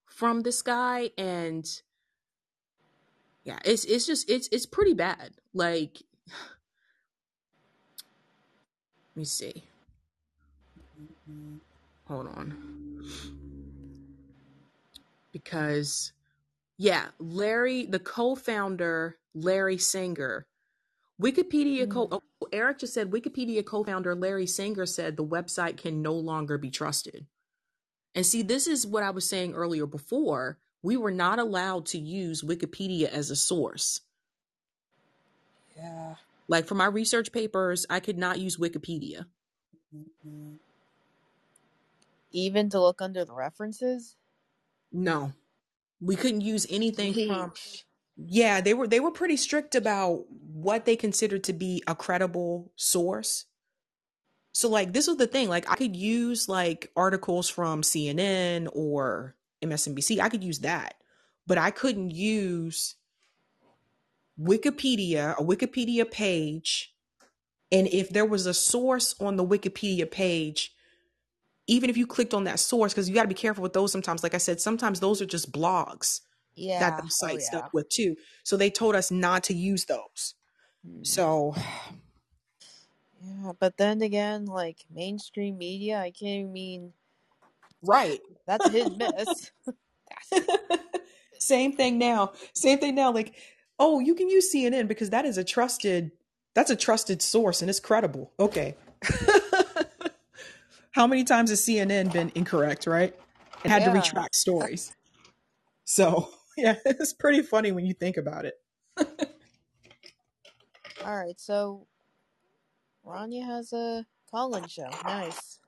from 0.05 0.41
this 0.41 0.61
guy 0.61 1.11
and 1.17 1.67
yeah, 3.43 3.59
it's 3.65 3.83
it's 3.83 4.05
just 4.05 4.29
it's 4.29 4.47
it's 4.51 4.65
pretty 4.65 4.93
bad. 4.93 5.31
Like 5.53 6.01
let 9.15 9.17
me 9.17 9.25
see. 9.25 9.63
Hold 12.07 12.27
on. 12.27 13.43
Because 15.43 16.13
yeah, 16.77 17.05
Larry, 17.19 17.85
the 17.85 17.99
co-founder, 17.99 19.17
Larry 19.35 19.77
Sanger, 19.77 20.47
Wikipedia 21.21 21.89
co 21.89 22.07
mm. 22.07 22.21
oh, 22.41 22.47
Eric 22.51 22.79
just 22.79 22.93
said 22.93 23.11
Wikipedia 23.11 23.65
co-founder 23.65 24.15
Larry 24.15 24.45
Sanger 24.47 24.85
said 24.85 25.17
the 25.17 25.25
website 25.25 25.77
can 25.77 26.01
no 26.01 26.13
longer 26.13 26.57
be 26.57 26.69
trusted. 26.69 27.25
And 28.13 28.25
see, 28.25 28.41
this 28.41 28.67
is 28.67 28.85
what 28.85 29.03
I 29.03 29.09
was 29.09 29.27
saying 29.27 29.53
earlier 29.53 29.85
before. 29.85 30.57
We 30.83 30.97
were 30.97 31.11
not 31.11 31.39
allowed 31.39 31.85
to 31.87 31.97
use 31.97 32.43
Wikipedia 32.43 33.09
as 33.09 33.31
a 33.31 33.35
source. 33.35 34.01
Yeah. 35.75 36.15
Like 36.47 36.65
for 36.65 36.75
my 36.75 36.85
research 36.85 37.31
papers, 37.31 37.85
I 37.89 37.99
could 37.99 38.17
not 38.17 38.39
use 38.39 38.57
Wikipedia. 38.57 39.25
Mm-hmm. 39.95 40.53
Even 42.31 42.69
to 42.69 42.79
look 42.79 43.01
under 43.01 43.25
the 43.25 43.33
references? 43.33 44.15
No. 44.91 45.33
We 45.99 46.15
couldn't 46.15 46.41
use 46.41 46.67
anything 46.69 47.13
from 47.13 47.53
Yeah, 48.15 48.61
they 48.61 48.73
were 48.73 48.87
they 48.87 48.99
were 48.99 49.11
pretty 49.11 49.37
strict 49.37 49.75
about 49.75 50.25
what 50.29 50.85
they 50.85 50.95
considered 50.95 51.43
to 51.45 51.53
be 51.53 51.83
a 51.87 51.95
credible 51.95 52.71
source. 52.75 53.45
So 54.53 54.69
like 54.69 54.93
this 54.93 55.07
was 55.07 55.17
the 55.17 55.27
thing, 55.27 55.49
like 55.49 55.69
I 55.69 55.75
could 55.75 55.95
use 55.95 56.49
like 56.49 56.91
articles 56.95 57.49
from 57.49 57.81
CNN 57.81 58.67
or 58.73 59.35
MSNBC. 59.63 60.19
I 60.19 60.29
could 60.29 60.43
use 60.43 60.59
that. 60.59 60.95
But 61.45 61.57
I 61.57 61.71
couldn't 61.71 62.11
use 62.11 62.95
Wikipedia, 64.39 65.37
a 65.37 65.43
Wikipedia 65.43 66.09
page, 66.09 66.93
and 67.71 67.87
if 67.87 68.09
there 68.09 68.25
was 68.25 68.45
a 68.45 68.53
source 68.53 69.15
on 69.19 69.35
the 69.35 69.45
Wikipedia 69.45 70.09
page, 70.09 70.73
even 71.67 71.89
if 71.89 71.97
you 71.97 72.07
clicked 72.07 72.33
on 72.33 72.45
that 72.45 72.59
source 72.59 72.93
because 72.93 73.09
you 73.09 73.15
got 73.15 73.23
to 73.23 73.27
be 73.29 73.35
careful 73.35 73.63
with 73.63 73.73
those 73.73 73.91
sometimes. 73.91 74.23
Like 74.23 74.33
I 74.33 74.39
said, 74.39 74.61
sometimes 74.61 74.99
those 74.99 75.21
are 75.21 75.25
just 75.27 75.51
blogs 75.51 76.21
that 76.77 76.97
Yeah. 76.97 76.97
the 76.97 77.09
Oh, 77.21 77.27
site 77.27 77.41
yeah. 77.41 77.45
stuck 77.45 77.73
with 77.73 77.89
too. 77.89 78.15
So 78.43 78.57
they 78.57 78.69
told 78.71 78.95
us 78.95 79.11
not 79.11 79.43
to 79.45 79.53
use 79.53 79.85
those. 79.85 80.35
Hmm. 80.85 81.03
So 81.03 81.55
Yeah, 83.21 83.53
but 83.59 83.77
then 83.77 84.01
again, 84.01 84.45
like 84.45 84.85
mainstream 84.93 85.57
media, 85.57 85.99
I 85.99 86.11
can't 86.11 86.41
even 86.41 86.53
mean 86.53 86.93
right. 87.83 88.19
that's 88.47 88.67
hit 88.69 88.87
and 88.87 88.97
miss. 88.97 89.51
Same 91.39 91.73
thing 91.75 91.97
now. 91.99 92.33
Same 92.53 92.79
thing 92.79 92.95
now. 92.95 93.11
Like, 93.11 93.35
oh, 93.79 93.99
you 93.99 94.15
can 94.15 94.29
use 94.29 94.53
CNN 94.53 94.87
because 94.87 95.11
that 95.11 95.25
is 95.25 95.37
a 95.37 95.43
trusted 95.43 96.11
that's 96.55 96.71
a 96.71 96.75
trusted 96.75 97.21
source 97.21 97.61
and 97.61 97.69
it's 97.69 97.79
credible. 97.79 98.33
Okay. 98.39 98.75
How 100.91 101.07
many 101.07 101.23
times 101.23 101.49
has 101.51 101.61
CNN 101.61 102.11
been 102.11 102.31
incorrect, 102.35 102.87
right? 102.87 103.13
And 103.63 103.71
had 103.71 103.83
to 103.83 103.89
Yeah. 103.89 103.95
retract 104.01 104.35
stories. 104.35 104.91
So 105.85 106.29
yeah, 106.57 106.75
it's 106.85 107.13
pretty 107.13 107.41
funny 107.41 107.71
when 107.71 107.85
you 107.85 107.93
think 107.93 108.17
about 108.17 108.45
it. 108.45 108.55
All 111.05 111.15
right, 111.15 111.39
so 111.39 111.87
Rania 113.05 113.45
has 113.45 113.71
a 113.71 114.05
call-in 114.31 114.67
show. 114.67 114.99
Nice. 115.05 115.59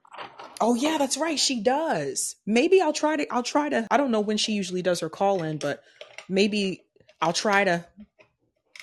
Oh 0.59 0.75
yeah, 0.75 0.97
that's 0.97 1.17
right. 1.17 1.39
She 1.39 1.61
does. 1.61 2.35
Maybe 2.45 2.81
I'll 2.81 2.91
try 2.93 3.15
to 3.15 3.25
I'll 3.31 3.43
try 3.43 3.69
to 3.69 3.87
I 3.89 3.97
don't 3.97 4.11
know 4.11 4.19
when 4.19 4.37
she 4.37 4.51
usually 4.53 4.81
does 4.81 4.99
her 4.99 5.09
call 5.09 5.43
in, 5.43 5.57
but 5.57 5.81
maybe 6.27 6.83
I'll 7.21 7.31
try 7.33 7.63
to 7.63 7.85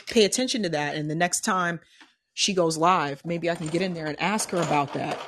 pay 0.07 0.25
attention 0.25 0.63
to 0.63 0.69
that 0.71 0.95
and 0.95 1.11
the 1.11 1.15
next 1.15 1.43
time 1.43 1.81
she 2.33 2.55
goes 2.55 2.77
live, 2.79 3.23
maybe 3.25 3.51
I 3.51 3.55
can 3.55 3.67
get 3.69 3.83
in 3.83 3.93
there 3.95 4.07
and 4.07 4.19
ask 4.21 4.51
her 4.51 4.59
about 4.61 4.93
that 4.95 5.19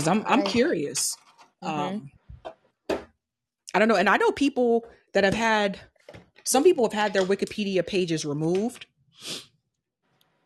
cuz 0.00 0.08
I'm 0.08 0.24
I'm 0.26 0.42
curious. 0.42 1.16
mhm. 1.62 1.68
Um 1.68 2.10
I 3.74 3.78
don't 3.78 3.88
know 3.88 3.96
and 3.96 4.08
I 4.08 4.16
know 4.16 4.32
people 4.32 4.84
that 5.12 5.24
have 5.24 5.34
had 5.34 5.78
some 6.44 6.64
people 6.64 6.84
have 6.84 6.92
had 6.92 7.12
their 7.12 7.22
Wikipedia 7.22 7.86
pages 7.86 8.24
removed 8.24 8.86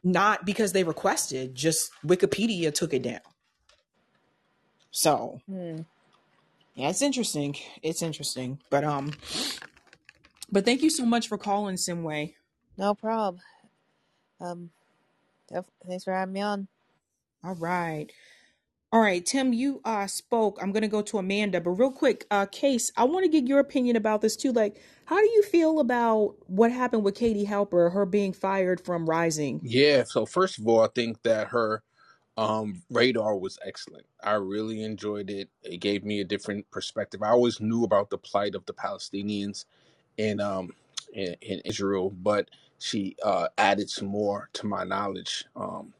not 0.06 0.44
because 0.44 0.72
they 0.72 0.84
requested, 0.84 1.54
just 1.54 1.90
Wikipedia 2.04 2.72
took 2.74 2.92
it 2.92 3.02
down. 3.02 3.20
So, 4.90 5.40
Hmm. 5.46 5.82
Yeah, 6.74 6.90
it's 6.90 7.02
interesting. 7.02 7.56
It's 7.82 8.02
interesting. 8.02 8.58
But 8.70 8.84
um 8.84 9.12
but 10.50 10.64
thank 10.64 10.82
you 10.82 10.90
so 10.90 11.06
much 11.06 11.28
for 11.28 11.38
calling 11.38 11.76
Simway. 11.76 12.34
No 12.76 12.94
problem. 12.94 13.40
Um, 14.40 14.70
thanks 15.86 16.04
for 16.04 16.12
having 16.12 16.32
me 16.32 16.40
on. 16.40 16.68
All 17.44 17.54
right. 17.54 18.10
All 18.94 19.02
right, 19.02 19.26
Tim, 19.26 19.54
you 19.54 19.82
uh 19.84 20.06
spoke. 20.08 20.58
I'm 20.62 20.72
gonna 20.72 20.88
go 20.88 21.02
to 21.02 21.18
Amanda, 21.18 21.60
but 21.60 21.72
real 21.72 21.92
quick, 21.92 22.26
uh 22.32 22.46
Case, 22.46 22.92
I 22.96 23.04
want 23.06 23.24
to 23.24 23.30
get 23.30 23.48
your 23.48 23.60
opinion 23.60 23.96
about 23.96 24.22
this 24.22 24.36
too. 24.36 24.52
Like, 24.52 24.82
how 25.06 25.18
do 25.20 25.26
you 25.30 25.44
feel 25.44 25.80
about 25.80 26.36
what 26.48 26.72
happened 26.72 27.04
with 27.04 27.16
Katie 27.16 27.46
Halper, 27.46 27.92
her 27.94 28.06
being 28.06 28.34
fired 28.34 28.82
from 28.84 29.10
Rising? 29.10 29.62
Yeah. 29.62 30.04
So 30.04 30.26
first 30.26 30.58
of 30.58 30.68
all, 30.68 30.82
I 30.82 30.88
think 30.94 31.22
that 31.24 31.48
her 31.48 31.82
um 32.38 32.82
radar 32.90 33.36
was 33.36 33.58
excellent. 33.66 34.06
I 34.24 34.34
really 34.34 34.82
enjoyed 34.84 35.30
it. 35.30 35.50
It 35.64 35.78
gave 35.78 36.04
me 36.04 36.20
a 36.20 36.24
different 36.24 36.70
perspective. 36.72 37.22
I 37.22 37.30
always 37.30 37.60
knew 37.60 37.84
about 37.84 38.10
the 38.10 38.18
plight 38.18 38.56
of 38.56 38.66
the 38.66 38.74
Palestinians 38.74 39.66
in 40.18 40.40
um 40.40 40.72
in, 41.14 41.36
in 41.42 41.60
Israel, 41.66 42.10
but 42.10 42.50
she 42.80 43.16
uh 43.24 43.48
added 43.58 43.90
some 43.90 44.08
more 44.08 44.50
to 44.54 44.66
my 44.66 44.84
knowledge 44.84 45.46
um 45.56 45.94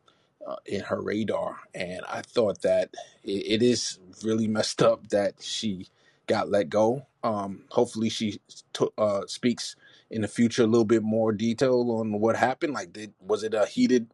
uh, 0.47 0.57
in 0.67 0.83
her 0.83 1.01
radar, 1.03 1.59
and 1.75 2.03
I 2.09 2.23
thought 2.23 2.63
that 2.63 2.91
it, 3.25 3.63
it 3.63 3.63
is 3.63 3.99
really 4.25 4.49
messed 4.49 4.83
up 4.83 5.09
that 5.11 5.35
she 5.43 5.89
got 6.27 6.51
let 6.51 6.71
go. 6.71 7.07
Um, 7.25 7.65
hopefully, 7.71 8.11
she 8.11 8.41
t- 8.75 8.89
uh, 8.99 9.23
speaks 9.27 9.77
in 10.11 10.23
the 10.23 10.29
future 10.29 10.65
a 10.65 10.67
little 10.69 10.85
bit 10.87 11.03
more 11.03 11.33
detail 11.33 11.91
on 12.01 12.21
what 12.21 12.37
happened. 12.37 12.75
Like, 12.75 12.93
did 12.93 13.15
was 13.21 13.45
it 13.45 13.55
a 13.55 13.67
heated 13.67 14.09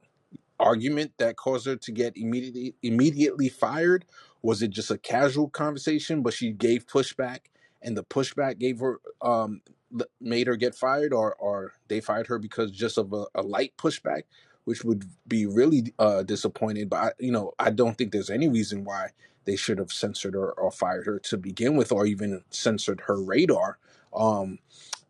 argument 0.58 1.12
that 1.18 1.36
caused 1.36 1.66
her 1.66 1.76
to 1.76 1.92
get 1.92 2.16
immediately 2.16 2.74
immediately 2.82 3.48
fired? 3.48 4.04
Was 4.42 4.62
it 4.62 4.70
just 4.70 4.90
a 4.90 4.98
casual 4.98 5.48
conversation, 5.48 6.22
but 6.22 6.34
she 6.34 6.52
gave 6.52 6.86
pushback, 6.86 7.40
and 7.82 7.96
the 7.96 8.04
pushback 8.04 8.58
gave 8.58 8.80
her 8.80 9.00
um 9.22 9.62
made 10.20 10.46
her 10.46 10.56
get 10.56 10.74
fired, 10.74 11.12
or 11.12 11.34
or 11.36 11.72
they 11.88 12.00
fired 12.00 12.26
her 12.28 12.38
because 12.38 12.70
just 12.70 12.98
of 12.98 13.12
a, 13.12 13.26
a 13.34 13.42
light 13.42 13.74
pushback, 13.78 14.22
which 14.64 14.84
would 14.84 15.04
be 15.28 15.46
really 15.46 15.94
uh 15.98 16.22
disappointed. 16.24 16.90
But 16.90 16.96
I, 16.98 17.12
you 17.20 17.32
know, 17.32 17.52
I 17.58 17.70
don't 17.70 17.98
think 17.98 18.12
there's 18.12 18.30
any 18.30 18.48
reason 18.48 18.84
why 18.84 19.10
they 19.46 19.56
should 19.56 19.78
have 19.78 19.92
censored 19.92 20.34
her 20.34 20.52
or 20.52 20.70
fired 20.72 21.06
her 21.06 21.18
to 21.20 21.38
begin 21.38 21.76
with, 21.76 21.92
or 21.92 22.06
even 22.06 22.42
censored 22.50 23.02
her 23.06 23.22
radar. 23.22 23.78
Um, 24.14 24.60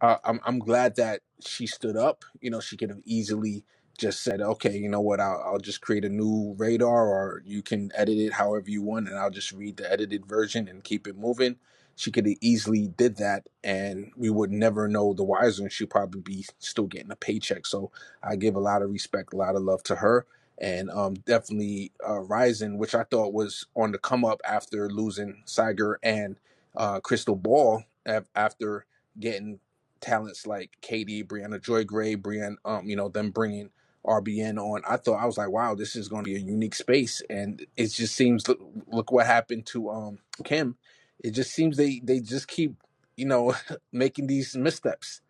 I, 0.01 0.19
I'm 0.25 0.41
I'm 0.45 0.61
glad 0.61 0.97
that 0.97 1.23
she 1.47 1.67
stood 1.67 1.97
up. 1.97 2.25
You 2.41 2.51
know, 2.51 2.61
she 2.61 2.77
could 2.77 2.91
have 2.91 3.03
easily 3.05 3.65
just 3.99 4.23
said, 4.25 4.41
okay, 4.41 4.77
you 4.77 4.89
know 4.89 5.01
what, 5.01 5.21
I'll, 5.21 5.43
I'll 5.47 5.59
just 5.59 5.81
create 5.81 6.05
a 6.05 6.09
new 6.09 6.55
radar, 6.59 7.07
or 7.07 7.43
you 7.47 7.63
can 7.63 7.93
edit 7.95 8.19
it 8.19 8.33
however 8.35 8.71
you 8.71 8.83
want, 8.83 9.09
and 9.09 9.19
I'll 9.19 9.31
just 9.31 9.53
read 9.53 9.77
the 9.77 9.91
edited 9.91 10.27
version 10.27 10.69
and 10.69 10.85
keep 10.85 11.07
it 11.07 11.17
moving. 11.19 11.57
She 12.01 12.13
could 12.13 12.27
have 12.27 12.37
easily 12.43 12.89
did 12.89 13.19
that, 13.19 13.49
and 13.65 14.13
we 14.17 14.31
would 14.31 14.53
never 14.53 14.89
know 14.89 15.15
the 15.15 15.25
wiser, 15.25 15.65
and 15.65 15.73
she'd 15.73 15.91
probably 15.91 16.23
be 16.23 16.47
still 16.61 16.87
getting 16.87 17.13
a 17.13 17.17
paycheck. 17.17 17.67
So 17.67 17.93
I 18.23 18.37
give 18.37 18.57
a 18.57 18.61
lot 18.61 18.83
of 18.83 18.93
respect, 18.93 19.35
a 19.35 19.39
lot 19.39 19.57
of 19.57 19.63
love 19.63 19.85
to 19.85 19.97
her, 19.97 20.27
and 20.59 20.91
um, 20.91 21.15
definitely 21.27 21.93
uh, 22.09 22.21
Rising, 22.21 22.79
which 22.79 22.95
I 22.95 23.05
thought 23.05 23.35
was 23.35 23.67
on 23.77 23.93
the 23.93 23.99
come 23.99 24.25
up 24.25 24.41
after 24.49 24.91
losing 24.91 25.43
Saagar 25.47 25.97
and 26.05 26.37
uh, 26.77 27.01
Krystal 27.01 27.43
Ball 27.43 27.85
af- 28.07 28.31
after 28.37 28.87
getting 29.21 29.61
talents 30.01 30.47
like 30.47 30.73
Katie, 30.83 31.25
Briahna 31.25 31.63
Joy 31.63 31.85
Gray, 31.85 32.17
Briahna, 32.17 32.57
um, 32.67 32.89
you 32.89 32.97
know, 32.97 33.11
them 33.11 33.33
bringing 33.33 33.71
RBN 34.07 34.59
on. 34.59 34.83
I 34.89 34.99
thought 34.99 35.23
I 35.23 35.27
was 35.27 35.39
like, 35.39 35.51
wow, 35.51 35.77
this 35.77 35.97
is 35.97 36.09
going 36.09 36.25
to 36.25 36.31
be 36.31 36.37
a 36.37 36.41
unique 36.41 36.77
space, 36.77 37.23
and 37.31 37.65
it 37.77 37.89
just 37.89 38.17
seems 38.17 38.49
look, 38.49 38.61
look 38.89 39.13
what 39.13 39.27
happened 39.27 39.67
to 39.69 39.91
um 39.91 40.19
Kim. 40.45 40.77
It 41.21 41.33
just 41.33 41.53
seems 41.53 41.79
they 41.79 42.01
they 42.05 42.21
just 42.21 42.49
keep 42.49 42.75
you 43.17 43.27
know 43.27 43.55
making 43.93 44.29
these 44.29 44.57
missteps. 44.57 45.23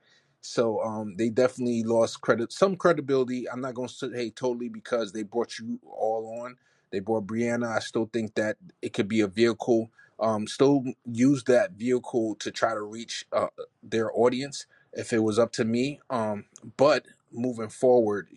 So 0.42 0.82
um 0.82 1.16
they 1.16 1.30
definitely 1.30 1.84
lost 1.84 2.22
credit 2.22 2.52
some 2.52 2.76
credibility. 2.76 3.48
I'm 3.50 3.62
not 3.62 3.74
going 3.74 3.88
to 3.88 3.94
say 3.94 4.30
totally 4.30 4.70
because 4.70 5.12
they 5.12 5.24
brought 5.24 5.58
you 5.58 5.80
all 5.84 6.42
on. 6.44 6.56
They 6.92 7.00
brought 7.00 7.26
Briahna. 7.28 7.68
I 7.76 7.80
still 7.80 8.10
think 8.12 8.34
that 8.36 8.58
it 8.82 8.94
could 8.94 9.08
be 9.08 9.20
a 9.20 9.28
vehicle. 9.28 9.90
Um, 10.20 10.46
still 10.48 10.84
use 11.06 11.44
that 11.44 11.72
vehicle 11.72 12.36
to 12.36 12.50
try 12.50 12.74
to 12.74 12.82
reach 12.82 13.26
uh, 13.32 13.48
their 13.82 14.10
audience 14.16 14.66
if 14.94 15.12
it 15.12 15.20
was 15.20 15.38
up 15.38 15.52
to 15.54 15.64
me. 15.66 16.00
Um, 16.10 16.46
but 16.78 17.06
moving 17.32 17.70
forward, 17.70 18.28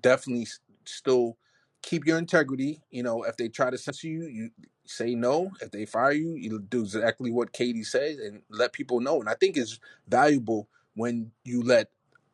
definitely 0.00 0.48
still 0.86 1.36
keep 1.82 2.06
your 2.06 2.18
integrity. 2.18 2.82
You 2.90 3.02
know, 3.04 3.24
if 3.24 3.36
they 3.36 3.48
try 3.48 3.70
to 3.70 3.78
censor 3.78 4.08
you, 4.08 4.24
you 4.24 4.50
say 4.92 5.14
no. 5.14 5.52
If 5.60 5.70
they 5.70 5.86
fire 5.86 6.12
you, 6.12 6.34
you 6.34 6.58
do 6.58 6.80
exactly 6.80 7.30
what 7.30 7.52
Katie 7.52 7.84
says 7.84 8.18
and 8.18 8.42
let 8.50 8.72
people 8.72 9.00
know. 9.00 9.20
And 9.20 9.28
I 9.28 9.34
think 9.34 9.56
it's 9.56 9.78
valuable 10.08 10.68
when 10.94 11.32
you 11.44 11.62
let 11.62 11.88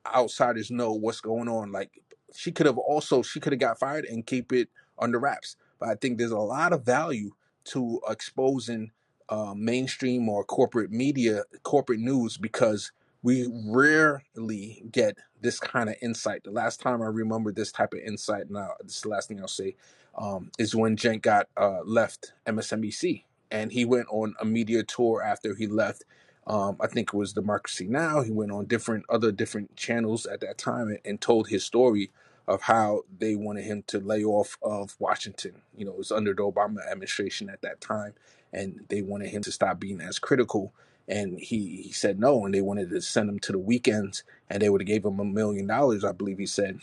outsiders 0.06 0.70
know 0.70 0.92
what's 0.92 1.20
going 1.20 1.48
on. 1.48 1.72
Like 1.72 2.02
she 2.34 2.52
could 2.52 2.66
have 2.66 2.78
also 2.78 3.22
she 3.22 3.40
could 3.40 3.52
have 3.52 3.60
got 3.60 3.78
fired 3.78 4.04
and 4.04 4.26
keep 4.26 4.52
it 4.52 4.68
under 4.98 5.18
wraps. 5.18 5.56
But 5.78 5.90
I 5.90 5.94
think 5.94 6.18
there's 6.18 6.30
a 6.30 6.38
lot 6.38 6.72
of 6.72 6.84
value 6.84 7.30
to 7.66 8.00
exposing 8.08 8.90
uh, 9.28 9.54
mainstream 9.54 10.28
or 10.28 10.44
corporate 10.44 10.90
media, 10.90 11.42
corporate 11.62 12.00
news 12.00 12.36
because 12.36 12.92
we 13.22 13.48
rarely 13.66 14.82
get 14.90 15.18
this 15.40 15.60
kind 15.60 15.88
of 15.88 15.96
insight. 16.00 16.44
The 16.44 16.50
last 16.50 16.80
time 16.80 17.02
I 17.02 17.06
remember 17.06 17.52
this 17.52 17.72
type 17.72 17.92
of 17.92 18.00
insight, 18.00 18.50
now 18.50 18.70
this 18.82 18.96
is 18.96 19.02
the 19.02 19.08
last 19.08 19.28
thing 19.28 19.40
I'll 19.40 19.48
say, 19.48 19.76
um, 20.18 20.52
is 20.58 20.76
when 20.76 20.96
Cenk 20.96 21.22
got 21.22 21.48
uh, 21.58 21.82
left 21.84 22.34
MSNBC 22.46 23.24
and 23.52 23.72
he 23.72 23.86
went 23.86 24.08
on 24.10 24.36
a 24.40 24.46
media 24.46 24.84
tour 24.84 25.22
after 25.22 25.56
he 25.56 25.68
left. 25.68 26.04
Um, 26.46 26.78
I 26.80 26.88
think 26.88 27.10
it 27.10 27.18
was 27.18 27.34
Democracy 27.34 27.88
Now. 27.88 28.22
He 28.22 28.32
went 28.32 28.52
on 28.52 28.66
different 28.66 29.06
other 29.10 29.32
different 29.32 29.76
channels 29.76 30.26
at 30.26 30.40
that 30.42 30.58
time 30.58 30.88
and, 30.88 31.00
and 31.06 31.22
told 31.22 31.48
his 31.48 31.64
story 31.64 32.10
of 32.48 32.62
how 32.62 33.02
they 33.18 33.36
wanted 33.36 33.64
him 33.64 33.84
to 33.88 34.00
lay 34.00 34.24
off 34.24 34.58
of 34.62 34.96
Washington. 35.00 35.62
You 35.76 35.86
know, 35.86 35.92
it 35.92 35.98
was 35.98 36.12
under 36.12 36.34
the 36.34 36.42
Obama 36.42 36.78
administration 36.90 37.50
at 37.50 37.62
that 37.62 37.80
time, 37.80 38.14
and 38.52 38.86
they 38.90 39.02
wanted 39.02 39.30
him 39.30 39.42
to 39.44 39.52
stop 39.52 39.80
being 39.80 40.02
as 40.02 40.20
critical. 40.20 40.74
And 41.08 41.40
he, 41.40 41.82
he 41.82 41.92
said 41.92 42.20
no, 42.20 42.44
and 42.46 42.54
they 42.54 42.62
wanted 42.62 42.90
to 42.90 43.02
send 43.02 43.30
him 43.30 43.40
to 43.40 43.52
the 43.52 43.58
weekends, 43.58 44.24
and 44.50 44.62
they 44.62 44.70
would 44.70 44.82
have 44.82 44.88
gave 44.88 45.06
him 45.06 45.20
a 45.20 45.26
million 45.26 45.68
dollars, 45.68 46.04
I 46.04 46.12
believe 46.12 46.38
he 46.38 46.46
said 46.46 46.80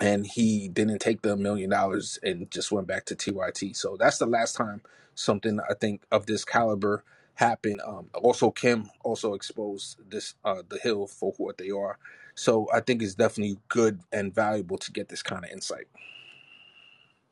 and 0.00 0.26
he 0.26 0.68
didn't 0.68 0.98
take 0.98 1.22
the 1.22 1.36
million 1.36 1.70
dollars 1.70 2.18
and 2.22 2.50
just 2.50 2.70
went 2.72 2.86
back 2.86 3.04
to 3.06 3.16
TYT. 3.16 3.76
So 3.76 3.96
that's 3.98 4.18
the 4.18 4.26
last 4.26 4.54
time 4.54 4.82
something 5.14 5.60
I 5.68 5.74
think 5.74 6.02
of 6.10 6.26
this 6.26 6.44
caliber 6.44 7.02
happened. 7.34 7.80
Um, 7.86 8.08
also, 8.14 8.50
Kim 8.50 8.90
also 9.02 9.34
exposed 9.34 9.98
this 10.10 10.34
uh, 10.44 10.62
the 10.68 10.78
Hill 10.78 11.06
for 11.06 11.32
what 11.38 11.58
they 11.58 11.70
are. 11.70 11.98
So 12.34 12.68
I 12.72 12.80
think 12.80 13.02
it's 13.02 13.14
definitely 13.14 13.58
good 13.68 14.00
and 14.12 14.34
valuable 14.34 14.76
to 14.78 14.92
get 14.92 15.08
this 15.08 15.22
kind 15.22 15.44
of 15.44 15.50
insight. 15.50 15.86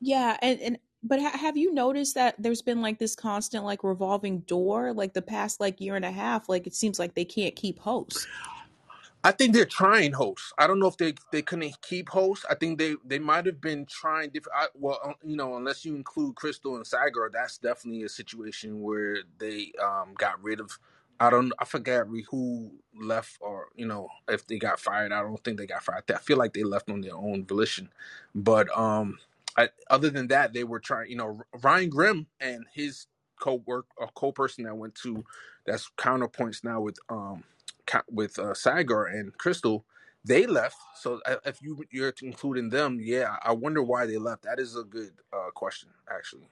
Yeah, 0.00 0.36
and 0.40 0.60
and 0.60 0.78
but 1.02 1.20
ha- 1.20 1.36
have 1.36 1.56
you 1.56 1.72
noticed 1.72 2.14
that 2.14 2.34
there's 2.38 2.62
been 2.62 2.80
like 2.80 2.98
this 2.98 3.14
constant 3.14 3.64
like 3.64 3.84
revolving 3.84 4.40
door 4.40 4.92
like 4.92 5.12
the 5.12 5.22
past 5.22 5.60
like 5.60 5.80
year 5.80 5.96
and 5.96 6.04
a 6.04 6.10
half 6.10 6.48
like 6.48 6.66
it 6.66 6.74
seems 6.74 6.98
like 6.98 7.14
they 7.14 7.24
can't 7.24 7.54
keep 7.54 7.78
hosts. 7.78 8.26
I 9.24 9.32
think 9.32 9.54
they're 9.54 9.66
trying 9.66 10.12
hosts. 10.14 10.52
I 10.58 10.66
don't 10.68 10.80
know 10.80 10.88
if 10.88 10.98
they 10.98 11.14
they 11.32 11.42
couldn't 11.42 11.76
keep 11.82 12.10
hosts. 12.10 12.46
I 12.50 12.56
think 12.56 12.78
they 12.78 12.96
they 13.06 13.20
might 13.20 13.46
have 13.46 13.60
been 13.60 13.86
trying 13.86 14.30
different. 14.30 14.58
I, 14.58 14.68
well, 14.74 15.16
you 15.24 15.36
know, 15.36 15.56
unless 15.58 15.84
you 15.86 15.96
include 15.96 16.36
Krystal 16.36 16.76
and 16.76 16.86
Saagar, 16.86 17.30
that's 17.32 17.58
definitely 17.58 18.04
a 18.04 18.10
situation 18.10 18.82
where 18.82 19.18
they 19.38 19.72
um 19.84 20.14
got 20.18 20.42
rid 20.42 20.60
of. 20.60 20.78
I 21.20 21.30
don't. 21.30 21.52
I 21.60 21.66
forget 21.66 22.06
who 22.30 22.72
left 23.00 23.38
or 23.42 23.68
you 23.76 23.86
know 23.86 24.08
if 24.28 24.46
they 24.48 24.58
got 24.58 24.80
fired. 24.80 25.12
I 25.12 25.22
don't 25.22 25.44
think 25.44 25.58
they 25.58 25.66
got 25.66 25.84
fired. 25.84 26.04
I 26.10 26.18
feel 26.18 26.38
like 26.38 26.54
they 26.54 26.64
left 26.64 26.90
on 26.90 27.02
their 27.02 27.16
own 27.16 27.46
volition. 27.46 27.90
But 28.34 28.76
um, 28.76 29.18
I, 29.58 29.70
other 29.90 30.10
than 30.10 30.28
that, 30.28 30.54
they 30.54 30.64
were 30.64 30.80
trying. 30.80 31.10
You 31.10 31.18
know, 31.18 31.40
Ryan 31.62 31.90
Grim 31.90 32.28
and 32.40 32.66
his 32.74 33.06
co-work 33.40 33.86
a 34.02 34.08
co-person 34.14 34.64
that 34.64 34.76
went 34.76 34.94
to 34.96 35.24
that's 35.66 35.90
counterpoints 35.98 36.64
now 36.64 36.80
with 36.82 36.98
um 37.10 37.44
ca- 37.86 38.04
with 38.10 38.38
uh, 38.38 38.52
Saagar 38.52 39.12
and 39.12 39.36
Krystal, 39.38 39.84
they 40.24 40.46
left. 40.46 40.76
So 40.96 41.20
uh, 41.26 41.36
if 41.44 41.62
you 41.62 41.84
you're 41.90 42.14
including 42.22 42.70
them, 42.70 42.98
yeah, 43.00 43.36
I 43.42 43.52
wonder 43.52 43.82
why 43.82 44.06
they 44.06 44.18
left. 44.18 44.44
That 44.44 44.58
is 44.58 44.76
a 44.76 44.84
good 44.84 45.12
uh, 45.32 45.50
question, 45.54 45.90
actually. 46.10 46.48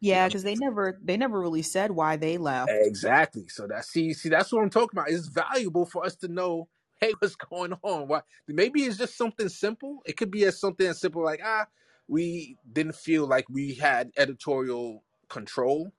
Yeah, 0.00 0.28
because 0.28 0.42
they 0.42 0.54
never 0.54 0.98
they 1.02 1.16
never 1.16 1.40
really 1.40 1.62
said 1.62 1.90
why 1.90 2.16
they 2.16 2.38
left. 2.38 2.72
Exactly. 2.72 3.48
So 3.48 3.66
that 3.66 3.84
see 3.84 4.12
see 4.12 4.28
that's 4.28 4.52
what 4.52 4.62
I'm 4.62 4.70
talking 4.70 4.98
about. 4.98 5.10
It's 5.10 5.28
valuable 5.28 5.86
for 5.86 6.04
us 6.04 6.16
to 6.16 6.28
know. 6.28 6.68
Hey, 7.00 7.12
what's 7.18 7.36
going 7.36 7.74
on? 7.82 8.08
Why? 8.08 8.22
Maybe 8.48 8.82
it's 8.82 8.98
just 8.98 9.16
something 9.16 9.48
simple. 9.48 10.00
It 10.06 10.16
could 10.16 10.30
be 10.30 10.44
as 10.44 10.60
something 10.60 10.86
as 10.86 11.00
simple 11.00 11.24
like 11.24 11.40
ah, 11.44 11.66
we 12.08 12.56
didn't 12.70 12.94
feel 12.94 13.26
like 13.26 13.46
we 13.48 13.74
had 13.74 14.12
editorial 14.16 15.02
control 15.28 15.92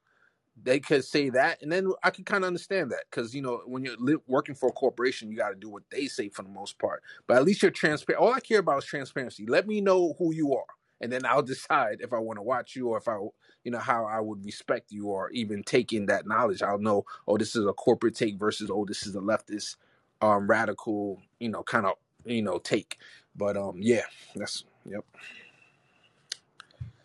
they 0.63 0.79
could 0.79 1.05
say 1.05 1.29
that, 1.29 1.61
and 1.61 1.71
then 1.71 1.91
I 2.03 2.09
can 2.09 2.23
kind 2.23 2.43
of 2.43 2.47
understand 2.47 2.91
that 2.91 3.03
because 3.09 3.35
you 3.35 3.41
know 3.41 3.61
when 3.65 3.83
you're 3.83 3.97
li- 3.97 4.17
working 4.27 4.55
for 4.55 4.69
a 4.69 4.73
corporation, 4.73 5.29
you 5.29 5.37
got 5.37 5.49
to 5.49 5.55
do 5.55 5.69
what 5.69 5.83
they 5.91 6.07
say 6.07 6.29
for 6.29 6.43
the 6.43 6.49
most 6.49 6.79
part. 6.79 7.03
But 7.27 7.37
at 7.37 7.45
least 7.45 7.61
you're 7.61 7.71
transparent. 7.71 8.21
All 8.21 8.33
I 8.33 8.39
care 8.39 8.59
about 8.59 8.79
is 8.79 8.85
transparency. 8.85 9.45
Let 9.45 9.67
me 9.67 9.81
know 9.81 10.15
who 10.17 10.33
you 10.33 10.55
are, 10.55 10.65
and 11.01 11.11
then 11.11 11.25
I'll 11.25 11.43
decide 11.43 11.99
if 12.01 12.13
I 12.13 12.19
want 12.19 12.37
to 12.37 12.43
watch 12.43 12.75
you 12.75 12.89
or 12.89 12.97
if 12.97 13.07
I, 13.07 13.17
you 13.63 13.71
know, 13.71 13.79
how 13.79 14.05
I 14.05 14.19
would 14.19 14.43
respect 14.43 14.91
you 14.91 15.07
or 15.07 15.29
even 15.31 15.63
take 15.63 15.93
in 15.93 16.07
that 16.07 16.27
knowledge. 16.27 16.61
I'll 16.63 16.79
know. 16.79 17.05
Oh, 17.27 17.37
this 17.37 17.55
is 17.55 17.65
a 17.65 17.73
corporate 17.73 18.15
take 18.15 18.37
versus 18.37 18.69
oh, 18.71 18.85
this 18.85 19.05
is 19.05 19.15
a 19.15 19.19
leftist, 19.19 19.75
um, 20.21 20.47
radical, 20.47 21.21
you 21.39 21.49
know, 21.49 21.63
kind 21.63 21.85
of 21.85 21.93
you 22.25 22.41
know 22.41 22.57
take. 22.57 22.97
But 23.35 23.57
um, 23.57 23.75
yeah, 23.79 24.03
that's 24.35 24.63
yep. 24.89 25.05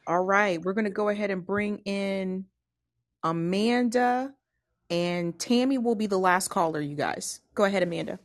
All 0.06 0.24
right, 0.24 0.60
we're 0.60 0.72
gonna 0.72 0.90
go 0.90 1.10
ahead 1.10 1.30
and 1.30 1.44
bring 1.46 1.78
in 1.84 2.46
Amanda 3.24 4.34
and 4.90 5.38
Tammy 5.38 5.78
will 5.78 5.94
be 5.94 6.06
the 6.06 6.18
last 6.18 6.48
caller, 6.48 6.80
you 6.80 6.96
guys. 6.96 7.40
Go 7.54 7.64
ahead, 7.64 7.82
Amanda. 7.82 8.18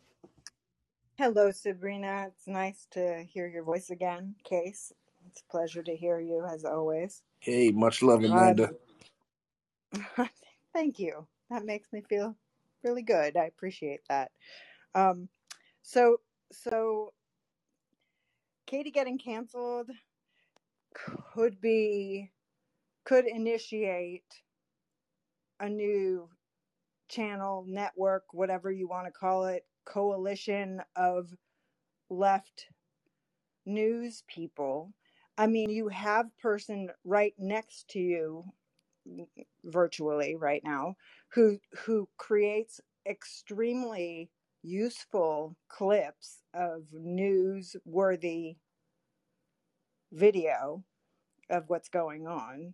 Hello, 1.18 1.52
Sabrina. 1.52 2.28
It's 2.30 2.48
nice 2.48 2.88
to 2.91 3.24
hear 3.30 3.48
your 3.48 3.64
voice 3.64 3.90
again. 3.90 4.36
Case, 4.44 4.94
it's 5.28 5.41
a 5.48 5.52
pleasure 5.52 5.84
to 5.84 5.95
hear 5.95 6.19
you 6.19 6.45
as 6.45 6.65
always. 6.65 7.24
Hey, 7.40 7.72
much 7.72 8.03
love, 8.03 8.24
Um, 8.30 8.30
Amanda. 8.32 8.72
thank 10.74 10.99
you. 10.99 11.28
That 11.49 11.65
makes 11.65 11.94
me 11.94 12.02
feel 12.10 12.36
really 12.84 13.03
good. 13.03 13.38
I 13.38 13.45
appreciate 13.45 14.02
that. 14.10 14.32
Um, 14.95 15.30
so, 15.84 16.19
so 16.52 17.14
Katie 18.68 18.91
getting 18.91 19.18
canceled 19.18 19.90
could 21.34 21.61
be 21.61 22.32
could 23.06 23.26
initiate 23.28 24.26
a 25.59 25.69
new 25.69 26.29
channel, 27.09 27.65
network, 27.67 28.25
whatever 28.34 28.71
you 28.71 28.88
want 28.88 29.07
to 29.07 29.11
call 29.11 29.45
it, 29.45 29.65
coalition 29.85 30.81
of 30.95 31.34
left 32.09 32.67
news 33.65 34.23
people. 34.27 34.93
I 35.38 35.47
mean, 35.47 35.69
you 35.69 35.88
have 35.89 36.35
person 36.38 36.89
right 37.05 37.34
next 37.38 37.89
to 37.89 37.99
you 37.99 38.45
virtually 39.63 40.35
right 40.35 40.61
now 40.63 40.95
who 41.29 41.59
who 41.85 42.09
creates 42.17 42.81
extremely 43.07 44.29
useful 44.63 45.55
clips 45.69 46.43
of 46.53 46.84
newsworthy 46.93 48.57
video 50.11 50.84
of 51.49 51.63
what's 51.69 51.89
going 51.89 52.27
on. 52.27 52.73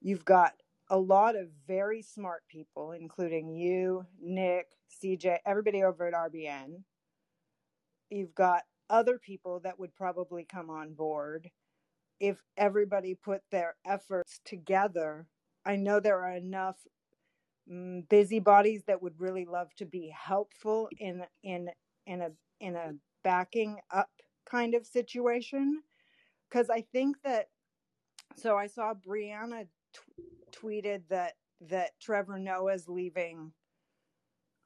You've 0.00 0.24
got 0.24 0.52
a 0.92 0.98
lot 0.98 1.36
of 1.36 1.48
very 1.66 2.02
smart 2.02 2.42
people, 2.50 2.92
including 2.92 3.48
you, 3.56 4.04
Nick, 4.20 4.66
CJ, 5.02 5.38
everybody 5.46 5.82
over 5.82 6.06
at 6.06 6.12
RBN. 6.12 6.82
You've 8.10 8.34
got 8.34 8.64
other 8.90 9.18
people 9.18 9.60
that 9.60 9.78
would 9.78 9.96
probably 9.96 10.44
come 10.44 10.68
on 10.68 10.92
board 10.92 11.48
if 12.20 12.42
everybody 12.58 13.14
put 13.14 13.40
their 13.50 13.74
efforts 13.86 14.40
together. 14.44 15.26
I 15.64 15.76
know 15.76 15.98
there 15.98 16.22
are 16.22 16.36
enough 16.36 16.76
mm, 17.70 18.06
busybodies 18.10 18.82
that 18.86 19.00
would 19.02 19.18
really 19.18 19.46
love 19.46 19.68
to 19.78 19.86
be 19.86 20.14
helpful 20.14 20.90
in 20.98 21.24
in 21.42 21.70
in 22.06 22.20
a 22.20 22.28
in 22.60 22.76
a 22.76 22.92
backing 23.24 23.78
up 23.90 24.10
kind 24.44 24.74
of 24.74 24.86
situation 24.86 25.80
because 26.50 26.68
I 26.68 26.82
think 26.92 27.16
that 27.24 27.46
so 28.36 28.56
I 28.58 28.66
saw 28.66 28.92
Briahna 28.94 29.66
tweeted 30.62 31.02
that 31.10 31.34
that 31.62 31.92
Trevor 32.00 32.38
Noah's 32.38 32.88
leaving 32.88 33.52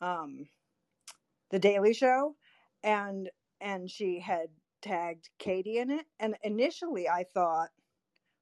um 0.01 0.47
the 1.51 1.59
Daily 1.59 1.95
Show 1.95 2.37
and 2.83 3.31
and 3.61 3.91
she 3.91 4.21
had 4.21 4.49
tagged 4.83 5.31
Katie 5.39 5.79
in 5.79 5.91
it. 5.91 6.07
And 6.21 6.37
initially 6.43 7.09
I 7.09 7.25
thought 7.35 7.71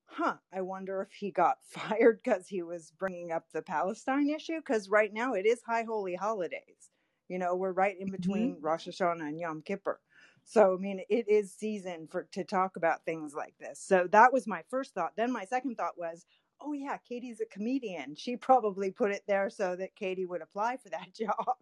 huh 0.06 0.36
I 0.54 0.62
wonder 0.62 1.02
if 1.02 1.12
he 1.14 1.30
got 1.32 1.58
fired 1.64 2.20
cuz 2.24 2.48
he 2.48 2.62
was 2.62 2.92
bringing 2.98 3.32
up 3.32 3.46
the 3.52 3.62
Palestine 3.62 4.30
issue 4.30 4.60
cuz 4.62 4.90
right 4.90 5.12
now 5.12 5.34
it 5.34 5.46
is 5.46 5.62
high 5.62 5.84
holy 5.84 6.14
holidays. 6.16 6.90
You 7.28 7.38
know 7.38 7.56
we're 7.56 7.72
right 7.72 7.98
in 7.98 8.10
hmm 8.18 8.50
between 8.50 8.58
Rosh 8.60 8.88
Hashanah 8.88 9.28
and 9.28 9.40
Yom 9.40 9.62
Kippur. 9.62 10.00
So 10.44 10.74
I 10.74 10.78
mean 10.78 11.02
it 11.10 11.28
is 11.28 11.52
season 11.54 12.08
for 12.08 12.24
to 12.32 12.44
talk 12.44 12.76
about 12.76 13.04
things 13.04 13.34
like 13.34 13.56
this. 13.60 13.80
So 13.80 14.08
that 14.12 14.32
was 14.32 14.46
my 14.48 14.64
first 14.70 14.94
thought. 14.94 15.16
Then 15.16 15.32
my 15.32 15.44
second 15.46 15.76
thought 15.76 15.98
was 15.98 16.26
oh 16.64 16.72
yeah 16.72 16.96
Katie's 17.08 17.40
a 17.40 17.46
comedian 17.46 18.14
she 18.16 18.36
probably 18.36 18.90
put 18.90 19.10
it 19.10 19.22
there 19.28 19.50
so 19.50 19.76
that 19.76 19.94
Katie 19.94 20.26
would 20.26 20.42
apply 20.42 20.76
for 20.76 20.88
that 20.90 21.14
job 21.14 21.56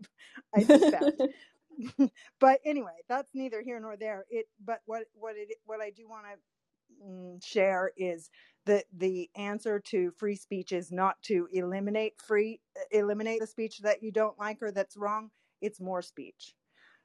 I 0.54 0.62
suspect 0.62 1.22
but 2.40 2.60
anyway, 2.64 2.92
that's 3.08 3.30
neither 3.34 3.62
here 3.62 3.80
nor 3.80 3.96
there. 3.96 4.24
It, 4.30 4.46
but 4.64 4.80
what 4.86 5.04
what 5.14 5.36
it 5.36 5.48
what 5.64 5.80
I 5.80 5.90
do 5.90 6.08
want 6.08 6.24
to 6.26 7.04
mm, 7.06 7.44
share 7.44 7.92
is 7.96 8.30
the 8.66 8.84
the 8.96 9.30
answer 9.36 9.80
to 9.80 10.12
free 10.18 10.36
speech 10.36 10.72
is 10.72 10.90
not 10.92 11.20
to 11.22 11.48
eliminate 11.52 12.14
free 12.20 12.60
eliminate 12.90 13.40
the 13.40 13.46
speech 13.46 13.80
that 13.80 14.02
you 14.02 14.12
don't 14.12 14.38
like 14.38 14.62
or 14.62 14.70
that's 14.70 14.96
wrong. 14.96 15.30
It's 15.60 15.80
more 15.80 16.02
speech. 16.02 16.54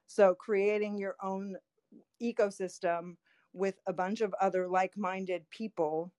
So 0.06 0.34
creating 0.34 0.98
your 0.98 1.16
own 1.22 1.56
ecosystem 2.22 3.16
with 3.52 3.76
a 3.86 3.92
bunch 3.92 4.20
of 4.20 4.34
other 4.40 4.68
like-minded 4.68 5.48
people 5.50 6.12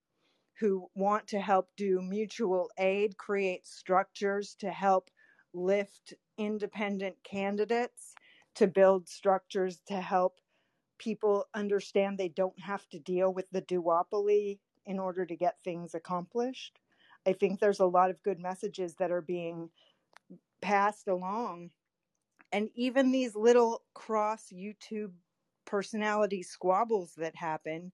who 0.60 0.88
want 0.95 1.27
to 1.27 1.40
help 1.40 1.69
do 1.77 2.02
mutual 2.02 2.69
aid, 2.77 3.18
create 3.18 3.65
structures 3.65 4.56
to 4.60 4.69
help 4.69 5.10
lift 5.53 6.14
independent 6.38 7.15
candidates, 7.23 8.14
to 8.56 8.68
build 8.68 9.07
structures 9.07 9.80
to 9.88 9.95
help 9.95 10.40
people 10.98 11.45
understand 11.53 12.18
they 12.18 12.30
don't 12.30 12.60
have 12.60 12.88
to 12.90 12.99
deal 12.99 13.34
with 13.34 13.45
the 13.52 13.61
duopoly 13.61 14.60
in 14.86 14.99
order 14.99 15.26
to 15.26 15.36
get 15.36 15.56
things 15.64 15.95
accomplished. 15.95 16.80
I 17.26 17.34
think 17.34 17.60
there's 17.60 17.80
a 17.80 17.86
lot 17.86 18.10
of 18.10 18.22
good 18.23 18.40
messages 18.40 18.95
that 18.95 19.11
are 19.11 19.22
being 19.22 19.69
passed 20.61 21.07
along. 21.07 21.69
And 22.52 22.69
even 22.76 23.11
these 23.11 23.36
little 23.36 23.84
cross 23.94 24.52
YouTube 24.53 25.11
personality 25.65 26.44
squabbles 26.44 27.14
that 27.18 27.36
happen 27.36 27.91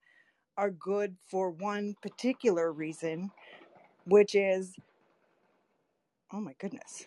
are 0.57 0.72
good 0.72 1.15
for 1.26 1.49
one 1.49 1.95
particular 2.02 2.72
reason, 2.72 3.32
which 4.06 4.36
is 4.36 4.76
oh 6.32 6.40
my 6.40 6.53
goodness. 6.60 7.06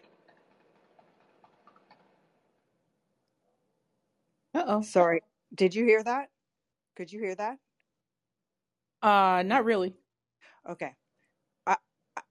Uh 4.55 4.65
oh. 4.67 4.83
Sorry. 4.83 5.23
Did 5.55 5.75
you 5.75 5.85
hear 5.85 6.03
that? 6.03 6.29
Could 6.97 7.13
you 7.13 7.21
hear 7.21 7.35
that? 7.35 7.59
Uh, 9.03 9.43
not 9.47 9.65
really. 9.65 9.95
Okay. 10.69 10.95
I, 11.67 11.77
I 12.17 12.23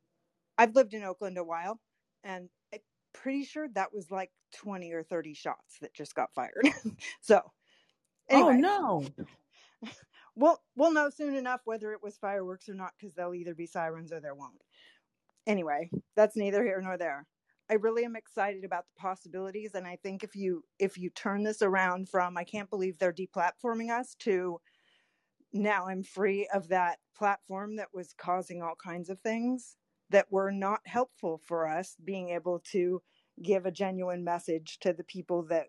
I've 0.57 0.75
lived 0.75 0.93
in 0.93 1.03
Oakland 1.03 1.37
a 1.37 1.43
while 1.43 1.79
and 2.23 2.49
I'm 2.73 2.79
pretty 3.13 3.43
sure 3.45 3.67
that 3.73 3.93
was 3.93 4.11
like 4.11 4.31
20 4.55 4.91
or 4.91 5.03
30 5.03 5.33
shots 5.33 5.77
that 5.81 5.93
just 5.93 6.15
got 6.15 6.33
fired. 6.33 6.67
so, 7.21 7.41
Oh 8.29 8.51
no. 8.51 9.05
we'll 10.37 10.61
we'll 10.75 10.93
know 10.93 11.09
soon 11.09 11.35
enough 11.35 11.61
whether 11.65 11.91
it 11.91 12.03
was 12.03 12.17
fireworks 12.17 12.69
or 12.69 12.75
not 12.75 12.93
cuz 13.01 13.13
there'll 13.13 13.35
either 13.35 13.55
be 13.55 13.65
sirens 13.65 14.11
or 14.11 14.19
there 14.19 14.35
won't. 14.35 14.63
Anyway, 15.45 15.89
that's 16.15 16.35
neither 16.35 16.63
here 16.63 16.81
nor 16.81 16.97
there. 16.97 17.25
I 17.69 17.73
really 17.73 18.05
am 18.05 18.15
excited 18.15 18.63
about 18.63 18.85
the 18.87 19.01
possibilities 19.01 19.75
and 19.75 19.87
I 19.87 19.97
think 19.97 20.23
if 20.23 20.35
you 20.35 20.63
if 20.79 20.97
you 20.97 21.09
turn 21.09 21.43
this 21.43 21.61
around 21.61 22.09
from 22.09 22.37
I 22.37 22.43
can't 22.43 22.69
believe 22.69 22.97
they're 22.97 23.13
deplatforming 23.13 23.89
us 23.91 24.15
to 24.19 24.61
now 25.53 25.87
I'm 25.87 26.03
free 26.03 26.47
of 26.53 26.67
that 26.69 26.99
platform 27.15 27.77
that 27.77 27.93
was 27.93 28.13
causing 28.13 28.61
all 28.61 28.75
kinds 28.75 29.09
of 29.09 29.19
things 29.21 29.77
that 30.09 30.31
were 30.31 30.51
not 30.51 30.81
helpful 30.85 31.41
for 31.45 31.67
us 31.67 31.95
being 32.03 32.29
able 32.29 32.59
to 32.71 33.01
give 33.41 33.65
a 33.65 33.71
genuine 33.71 34.23
message 34.23 34.79
to 34.79 34.93
the 34.93 35.03
people 35.03 35.43
that 35.43 35.67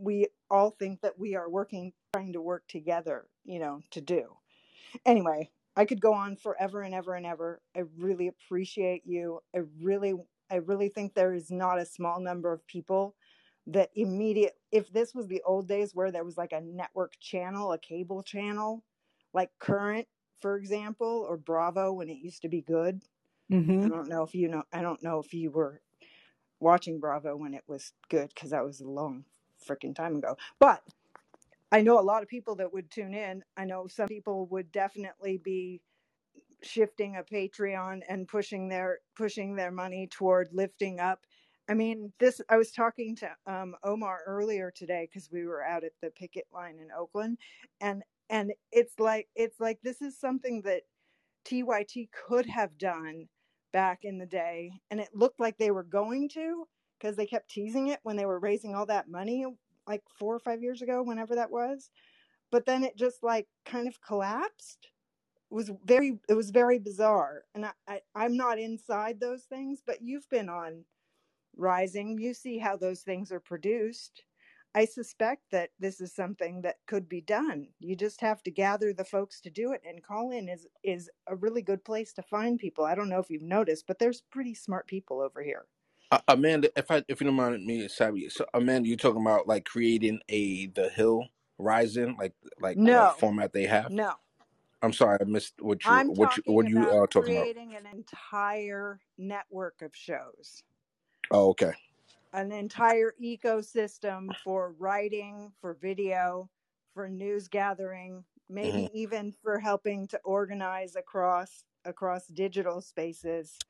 we 0.00 0.28
all 0.50 0.70
think 0.70 1.00
that 1.02 1.18
we 1.18 1.34
are 1.34 1.48
working 1.48 1.92
trying 2.14 2.32
to 2.34 2.42
work 2.42 2.64
together 2.68 3.26
you 3.44 3.58
know 3.58 3.80
to 3.90 4.00
do. 4.00 4.36
Anyway 5.06 5.50
i 5.76 5.86
could 5.86 6.00
go 6.02 6.12
on 6.12 6.36
forever 6.36 6.82
and 6.82 6.94
ever 6.94 7.14
and 7.14 7.26
ever. 7.26 7.62
I 7.76 7.84
really 7.98 8.28
appreciate 8.28 9.02
you. 9.06 9.40
I 9.54 9.60
really 9.80 10.14
i 10.50 10.56
really 10.56 10.88
think 10.90 11.14
there 11.14 11.34
is 11.34 11.50
not 11.50 11.78
a 11.80 11.86
small 11.86 12.20
number 12.20 12.52
of 12.52 12.66
people 12.66 13.14
that 13.66 13.90
immediate 13.94 14.54
if 14.72 14.92
this 14.92 15.14
was 15.14 15.28
the 15.28 15.42
old 15.46 15.68
days 15.68 15.94
where 15.94 16.10
there 16.12 16.24
was 16.24 16.36
like 16.36 16.52
a 16.52 16.60
network 16.60 17.14
channel 17.20 17.72
a 17.72 17.78
cable 17.78 18.22
channel 18.22 18.84
like 19.32 19.50
current 19.58 20.06
for 20.40 20.56
example 20.56 21.24
or 21.28 21.36
bravo 21.38 21.92
when 21.92 22.10
it 22.10 22.18
used 22.18 22.42
to 22.42 22.48
be 22.48 22.60
good. 22.62 23.02
I 23.82 23.86
Mm-hmm. 23.86 23.88
don't 23.88 24.08
know 24.08 24.22
if 24.24 24.34
you 24.34 24.48
know 24.48 24.64
i 24.72 24.82
don't 24.82 25.02
know 25.02 25.20
if 25.20 25.32
you 25.34 25.50
were 25.50 25.80
watching 26.60 27.00
bravo 27.00 27.36
when 27.36 27.54
it 27.54 27.64
was 27.66 27.92
good 28.10 28.30
because 28.34 28.50
that 28.50 28.64
was 28.64 28.80
a 28.80 28.88
long 28.88 29.24
freaking 29.66 29.94
time 29.94 30.16
ago. 30.16 30.36
But 30.58 30.82
I 31.72 31.82
know 31.82 32.00
a 32.00 32.02
lot 32.02 32.22
of 32.22 32.28
people 32.30 32.56
that 32.56 32.72
would 32.72 32.90
tune 32.90 33.14
in. 33.14 33.44
I 33.56 33.66
know 33.66 33.88
some 33.88 34.08
people 34.08 34.46
would 34.48 34.72
definitely 34.72 35.38
be 35.38 35.82
shifting 36.62 37.16
a 37.16 37.22
Patreon 37.24 38.02
and 38.08 38.28
pushing 38.28 38.68
their 38.68 39.00
pushing 39.16 39.56
their 39.56 39.70
money 39.72 40.08
toward 40.10 40.48
lifting 40.52 41.00
up. 41.00 41.20
I 41.68 41.74
mean, 41.74 42.12
this 42.20 42.40
I 42.48 42.56
was 42.58 42.72
talking 42.72 43.16
to 43.16 43.30
um, 43.46 43.76
Omar 43.84 44.20
earlier 44.26 44.72
today 44.74 45.08
because 45.10 45.30
we 45.32 45.46
were 45.46 45.64
out 45.64 45.84
at 45.84 45.92
the 46.02 46.10
picket 46.10 46.46
line 46.52 46.78
in 46.78 46.88
Oakland, 46.98 47.38
and 47.80 48.02
and 48.30 48.52
it's 48.72 48.98
like 49.00 49.28
it's 49.36 49.60
like 49.60 49.80
this 49.82 50.02
is 50.02 50.18
something 50.18 50.62
that 50.62 50.82
TYT 51.46 52.10
could 52.12 52.46
have 52.46 52.78
done 52.78 53.28
back 53.72 54.00
in 54.04 54.18
the 54.18 54.26
day, 54.26 54.72
and 54.90 55.00
it 55.00 55.10
looked 55.14 55.40
like 55.40 55.58
they 55.58 55.70
were 55.72 55.84
going 55.84 56.28
to 56.30 56.66
because 57.00 57.16
they 57.16 57.26
kept 57.26 57.50
teasing 57.50 57.88
it 57.88 58.00
when 58.04 58.16
they 58.16 58.26
were 58.26 58.38
raising 58.40 58.74
all 58.74 58.86
that 58.86 59.08
money 59.10 59.46
like 59.86 60.02
four 60.18 60.34
or 60.34 60.40
five 60.40 60.62
years 60.62 60.82
ago, 60.82 61.02
whenever 61.02 61.34
that 61.36 61.50
was. 61.50 61.90
But 62.50 62.66
then 62.66 62.84
it 62.84 62.96
just 62.96 63.22
like 63.22 63.48
kind 63.64 63.88
of 63.88 64.00
collapsed. 64.02 64.88
It 65.50 65.54
was 65.54 65.70
very 65.84 66.18
it 66.28 66.34
was 66.34 66.50
very 66.50 66.78
bizarre, 66.78 67.44
and 67.54 67.66
I, 67.66 67.72
I 67.88 68.00
I'm 68.14 68.36
not 68.36 68.58
inside 68.58 69.20
those 69.20 69.44
things, 69.44 69.82
but 69.86 70.02
you've 70.02 70.28
been 70.30 70.48
on 70.48 70.84
Rising. 71.56 72.18
You 72.18 72.34
see 72.34 72.58
how 72.58 72.76
those 72.76 73.02
things 73.02 73.32
are 73.32 73.40
produced. 73.40 74.24
I 74.74 74.86
suspect 74.86 75.50
that 75.50 75.70
this 75.78 76.00
is 76.00 76.14
something 76.14 76.62
that 76.62 76.78
could 76.86 77.08
be 77.08 77.20
done. 77.20 77.68
You 77.80 77.94
just 77.94 78.22
have 78.22 78.42
to 78.44 78.50
gather 78.50 78.94
the 78.94 79.04
folks 79.04 79.40
to 79.42 79.50
do 79.50 79.72
it, 79.72 79.82
and 79.86 80.02
call 80.02 80.30
in 80.30 80.48
is 80.48 80.66
is 80.82 81.10
a 81.26 81.36
really 81.36 81.62
good 81.62 81.84
place 81.84 82.12
to 82.14 82.22
find 82.22 82.58
people. 82.58 82.84
I 82.84 82.94
don't 82.94 83.10
know 83.10 83.20
if 83.20 83.30
you've 83.30 83.42
noticed, 83.42 83.86
but 83.86 83.98
there's 83.98 84.22
pretty 84.30 84.54
smart 84.54 84.86
people 84.86 85.20
over 85.20 85.42
here. 85.42 85.66
Uh, 86.12 86.20
Amanda, 86.28 86.70
if 86.78 86.90
I 86.90 87.04
if 87.08 87.20
you 87.22 87.26
don't 87.26 87.36
mind 87.36 87.66
me, 87.66 87.88
Sabby, 87.88 88.30
so 88.30 88.46
Amanda, 88.54 88.88
you're 88.88 88.98
talking 88.98 89.22
about 89.22 89.48
like 89.48 89.66
creating 89.66 90.20
a 90.30 90.68
the 90.68 90.90
Hill 90.90 91.28
Rising, 91.58 92.16
like 92.18 92.34
like 92.60 92.80
the 92.84 93.08
No, 93.08 93.16
format 93.18 93.52
they 93.54 93.66
have? 93.66 93.94
no. 93.94 94.14
I'm 94.82 94.92
sorry, 94.92 95.18
I 95.20 95.24
missed 95.24 95.54
what 95.60 95.88
you 95.88 96.02
I'm 96.02 96.08
what 96.08 96.36
you 96.36 96.44
talking 96.44 96.44
what 96.46 96.68
you 96.68 96.88
about 96.88 96.90
uh 96.90 97.06
talking 97.08 97.34
about. 97.34 97.50
creating 97.54 97.76
an 97.76 97.86
entire 97.86 99.00
network 99.18 99.82
of 99.82 99.94
shows, 99.96 100.62
Oh, 101.30 101.50
okay. 101.50 101.72
an 102.32 102.52
entire 102.52 103.14
ecosystem 103.22 104.36
for 104.44 104.74
writing, 104.78 105.52
for 105.60 105.74
video, 105.74 106.50
for 106.94 107.08
news 107.08 107.48
gathering, 107.48 108.24
hmm 108.62 108.86
maybe 108.86 108.90
even 108.94 109.32
for 109.32 109.58
helping 109.60 110.08
to 110.08 110.20
organize 110.24 110.96
across 110.96 111.64
across 111.86 112.26
digital 112.28 112.80
spaces. 112.82 113.62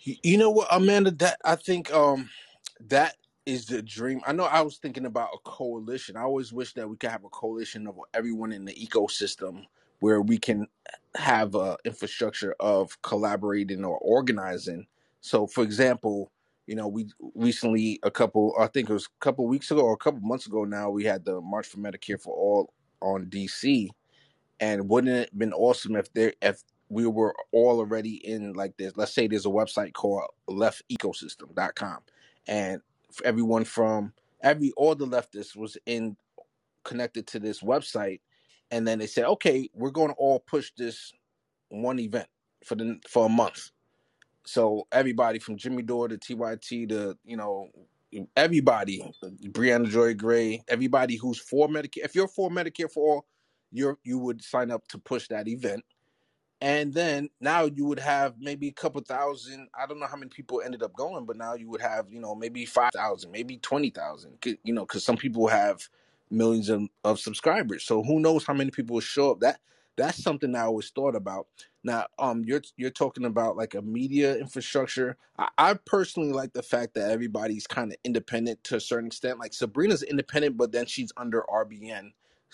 You, 0.00 0.38
know 0.38 0.50
what, 0.50 0.68
Amanda? 0.70 1.10
That 1.10 1.38
I 1.44 1.56
think 1.56 1.92
um 1.92 2.30
that 2.86 3.16
is 3.46 3.66
the 3.66 3.82
dream. 3.82 4.20
I 4.26 4.32
know 4.32 4.44
I 4.44 4.60
was 4.60 4.78
thinking 4.78 5.06
about 5.06 5.30
a 5.34 5.38
coalition. 5.44 6.16
I 6.16 6.22
always 6.22 6.52
wish 6.52 6.74
that 6.74 6.88
we 6.88 6.96
could 6.96 7.10
have 7.10 7.24
a 7.24 7.30
coalition 7.30 7.86
of 7.86 7.98
everyone 8.14 8.52
in 8.52 8.64
the 8.64 8.74
ecosystem 8.74 9.64
where 10.00 10.20
we 10.20 10.38
can 10.38 10.66
have 11.16 11.54
a 11.54 11.76
infrastructure 11.84 12.54
of 12.60 13.00
collaborating 13.02 13.84
or 13.84 13.98
organizing. 13.98 14.86
So, 15.20 15.46
for 15.46 15.64
example, 15.64 16.30
you 16.66 16.76
know, 16.76 16.86
we 16.86 17.10
recently 17.34 17.98
a 18.02 18.10
couple, 18.10 18.54
I 18.60 18.66
think 18.68 18.90
it 18.90 18.92
was 18.92 19.06
a 19.06 19.24
couple 19.24 19.46
weeks 19.48 19.70
ago 19.70 19.80
or 19.80 19.94
a 19.94 19.98
couple 19.98 20.20
months 20.20 20.46
ago 20.46 20.64
now, 20.64 20.90
we 20.90 21.04
had 21.04 21.24
the 21.24 21.40
March 21.40 21.66
for 21.66 21.78
Medicare 21.78 22.20
for 22.20 22.34
All 22.34 22.72
on 23.00 23.26
DC, 23.26 23.88
and 24.60 24.88
wouldn't 24.88 25.12
it 25.14 25.30
have 25.30 25.38
been 25.38 25.52
awesome 25.54 25.96
if 25.96 26.12
there 26.12 26.34
if 26.42 26.62
we 26.88 27.06
were 27.06 27.34
all 27.52 27.78
already 27.78 28.14
in 28.26 28.52
like 28.54 28.76
this? 28.76 28.92
Let's 28.96 29.12
say 29.12 29.26
there's 29.26 29.46
a 29.46 29.50
website 29.50 29.92
called 29.92 30.24
leftecosystem.com, 30.48 31.98
and 32.46 32.80
everyone 33.24 33.64
from 33.64 34.12
every 34.42 34.72
all 34.76 34.94
the 34.94 35.06
leftists 35.06 35.56
was 35.56 35.76
in 35.86 36.16
connected 36.84 37.26
to 37.28 37.38
this 37.38 37.60
website, 37.60 38.20
and 38.70 38.86
then 38.86 38.98
they 38.98 39.06
said, 39.06 39.24
okay, 39.24 39.68
we're 39.74 39.90
going 39.90 40.08
to 40.08 40.14
all 40.14 40.40
push 40.40 40.70
this 40.76 41.12
one 41.68 41.98
event 41.98 42.28
for 42.64 42.74
the 42.74 42.98
for 43.08 43.26
a 43.26 43.28
month. 43.28 43.70
So 44.44 44.86
everybody 44.92 45.38
from 45.38 45.58
Jimmy 45.58 45.82
Dore 45.82 46.08
to 46.08 46.16
TYT 46.16 46.88
to 46.88 47.18
you 47.24 47.36
know 47.36 47.68
everybody, 48.36 49.04
Briahna 49.22 49.88
Joy 49.88 50.14
Gray, 50.14 50.62
everybody 50.68 51.16
who's 51.16 51.38
for 51.38 51.68
Medicare. 51.68 52.04
If 52.04 52.14
you're 52.14 52.28
for 52.28 52.48
Medicare 52.50 52.90
for 52.90 53.16
all, 53.16 53.26
you're 53.70 53.98
you 54.04 54.18
would 54.18 54.42
sign 54.42 54.70
up 54.70 54.88
to 54.88 54.98
push 54.98 55.28
that 55.28 55.48
event 55.48 55.84
and 56.60 56.92
then 56.92 57.28
now 57.40 57.64
you 57.64 57.84
would 57.84 58.00
have 58.00 58.34
maybe 58.40 58.68
a 58.68 58.72
couple 58.72 59.00
thousand 59.00 59.68
i 59.78 59.86
don't 59.86 60.00
know 60.00 60.06
how 60.06 60.16
many 60.16 60.28
people 60.28 60.60
ended 60.64 60.82
up 60.82 60.92
going 60.94 61.24
but 61.24 61.36
now 61.36 61.54
you 61.54 61.68
would 61.68 61.80
have 61.80 62.06
you 62.10 62.20
know 62.20 62.34
maybe 62.34 62.64
5000 62.64 63.30
maybe 63.30 63.58
20000 63.58 64.38
you 64.64 64.72
know 64.72 64.82
because 64.82 65.04
some 65.04 65.16
people 65.16 65.46
have 65.48 65.88
millions 66.30 66.68
of, 66.68 66.88
of 67.04 67.20
subscribers. 67.20 67.84
So 67.84 68.02
who 68.02 68.20
knows 68.20 68.44
how 68.44 68.54
many 68.54 68.70
people 68.70 68.94
will 68.94 69.00
show 69.00 69.32
up? 69.32 69.40
That 69.40 69.60
that's 69.96 70.22
something 70.22 70.54
i 70.54 70.62
always 70.62 70.90
thought 70.90 71.16
about. 71.16 71.48
Now 71.82 72.06
um 72.18 72.44
you're 72.44 72.62
you're 72.76 72.90
talking 72.90 73.24
about 73.24 73.56
like 73.56 73.74
a 73.74 73.82
media 73.82 74.36
infrastructure. 74.36 75.16
I, 75.38 75.48
I 75.58 75.74
personally 75.74 76.32
like 76.32 76.52
the 76.52 76.62
fact 76.62 76.94
that 76.94 77.10
everybody's 77.10 77.66
kind 77.66 77.92
of 77.92 77.98
independent 78.04 78.62
to 78.64 78.76
a 78.76 78.80
certain 78.80 79.08
extent. 79.08 79.38
Like 79.38 79.54
sabrina's 79.54 80.02
independent 80.02 80.56
but 80.56 80.72
then 80.72 80.86
she's 80.86 81.12
under 81.16 81.44
rbn 81.52 82.12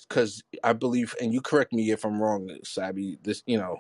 because 0.09 0.43
i 0.63 0.73
believe 0.73 1.15
and 1.21 1.33
you 1.33 1.41
correct 1.41 1.73
me 1.73 1.91
if 1.91 2.05
i'm 2.05 2.21
wrong 2.21 2.51
sabby 2.65 3.19
this 3.23 3.43
you 3.47 3.57
know 3.59 3.79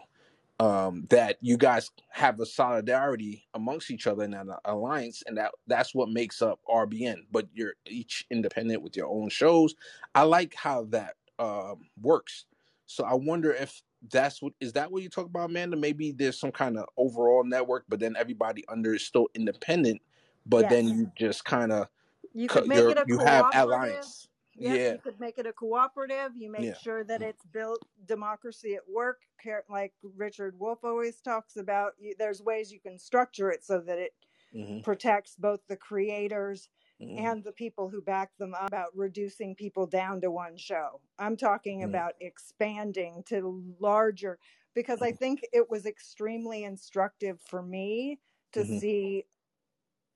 um, 0.60 1.06
that 1.10 1.36
you 1.40 1.56
guys 1.56 1.90
have 2.10 2.38
a 2.40 2.46
solidarity 2.46 3.44
amongst 3.54 3.90
each 3.90 4.06
other 4.06 4.24
in 4.24 4.34
an 4.34 4.50
alliance, 4.64 5.22
and 5.26 5.36
that 5.36 5.52
that's 5.66 5.94
what 5.94 6.08
makes 6.08 6.42
up 6.42 6.60
RBN. 6.68 7.26
But 7.32 7.48
you're 7.52 7.74
each 7.86 8.26
independent 8.30 8.82
with 8.82 8.96
your 8.96 9.08
own 9.08 9.28
shows. 9.28 9.74
I 10.14 10.22
like 10.22 10.54
how 10.54 10.84
that 10.90 11.14
um, 11.38 11.88
works. 12.00 12.44
So 12.86 13.04
I 13.04 13.14
wonder 13.14 13.52
if 13.52 13.82
that's 14.10 14.40
what 14.42 14.52
is 14.60 14.72
that 14.74 14.90
what 14.90 15.02
you 15.02 15.08
talk 15.08 15.26
about, 15.26 15.50
Amanda? 15.50 15.76
Maybe 15.76 16.12
there's 16.12 16.38
some 16.38 16.52
kind 16.52 16.78
of 16.78 16.86
overall 16.96 17.42
network, 17.44 17.84
but 17.88 17.98
then 17.98 18.14
everybody 18.16 18.64
under 18.68 18.94
is 18.94 19.04
still 19.04 19.28
independent. 19.34 20.00
But 20.46 20.68
then 20.68 20.88
you 20.88 21.10
just 21.16 21.44
kind 21.44 21.72
of 21.72 21.88
You 22.34 22.48
could 22.48 22.68
make 22.68 22.78
you're 22.78 22.90
it 22.90 22.98
a 22.98 23.04
you 23.08 23.18
have 23.18 23.46
alliance. 23.54 24.28
Yeah, 24.58 24.76
you 24.78 24.98
could 24.98 25.18
make 25.20 25.38
it 25.38 25.46
a 25.46 25.52
cooperative. 25.52 26.36
You 26.36 26.50
make 26.50 26.74
yeah, 26.74 26.76
sure 26.76 27.04
that 27.04 27.22
it's 27.22 27.44
built 27.44 27.82
democracy 28.06 28.74
at 28.74 28.88
work, 28.88 29.22
like 29.68 29.94
Richard 30.02 30.58
Wolff 30.58 30.84
always 30.84 31.20
talks 31.20 31.56
about. 31.56 31.94
You, 31.98 32.14
there's 32.18 32.42
ways 32.42 32.72
you 32.72 32.80
can 32.80 32.98
structure 32.98 33.50
it 33.50 33.64
so 33.64 33.80
that 33.80 33.98
it 33.98 34.14
hmm 34.52 34.80
protects 34.82 35.36
both 35.36 35.60
the 35.68 35.76
creators 35.76 36.68
hmm 37.00 37.16
and 37.16 37.44
the 37.44 37.52
people 37.52 37.88
who 37.88 38.02
back 38.02 38.36
them 38.38 38.54
up 38.54 38.68
about 38.68 38.96
reducing 38.96 39.54
people 39.54 39.86
down 39.86 40.20
to 40.20 40.30
one 40.30 40.56
show. 40.56 41.00
I'm 41.18 41.36
talking 41.36 41.82
hmm 41.82 41.84
about 41.84 42.14
expanding 42.20 43.22
to 43.28 43.74
larger 43.80 44.38
because 44.74 45.02
I 45.02 45.12
think 45.12 45.40
it 45.52 45.70
was 45.70 45.86
extremely 45.86 46.64
instructive 46.64 47.40
for 47.40 47.62
me 47.62 48.20
to 48.52 48.64
hmm 48.64 48.78
see 48.78 49.24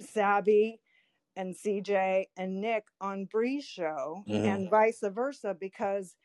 Sabby 0.01 0.81
and 1.39 1.56
CJ 1.56 2.28
and 2.39 2.60
Nick 2.62 2.86
on 3.01 3.27
Bree's 3.27 3.66
show 3.66 4.27
hmm 4.27 4.44
and 4.44 4.70
vice 4.70 5.01
versa 5.05 5.56
because 5.59 6.16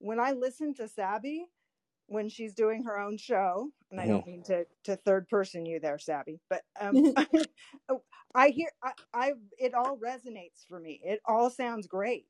when 0.00 0.20
I 0.20 0.32
listen 0.32 0.74
to 0.76 0.88
Sabby 0.88 1.46
when 2.08 2.28
she's 2.30 2.54
doing 2.54 2.84
her 2.84 2.98
own 2.98 3.18
show, 3.18 3.70
and 3.90 4.00
I 4.00 4.06
don't 4.08 4.26
mean 4.26 4.44
to 4.44 4.66
to 4.84 4.96
third 4.96 5.28
person 5.28 5.66
you 5.66 5.80
there, 5.80 5.98
Sabby, 5.98 6.40
but 6.50 6.62
um 6.80 7.02
I 8.34 8.50
hear 8.50 8.70
I, 8.84 8.92
I 9.14 9.32
it 9.58 9.74
all 9.74 9.98
resonates 9.98 10.66
for 10.68 10.80
me. 10.80 11.00
It 11.04 11.20
all 11.26 11.50
sounds 11.50 11.88
great. 11.88 12.26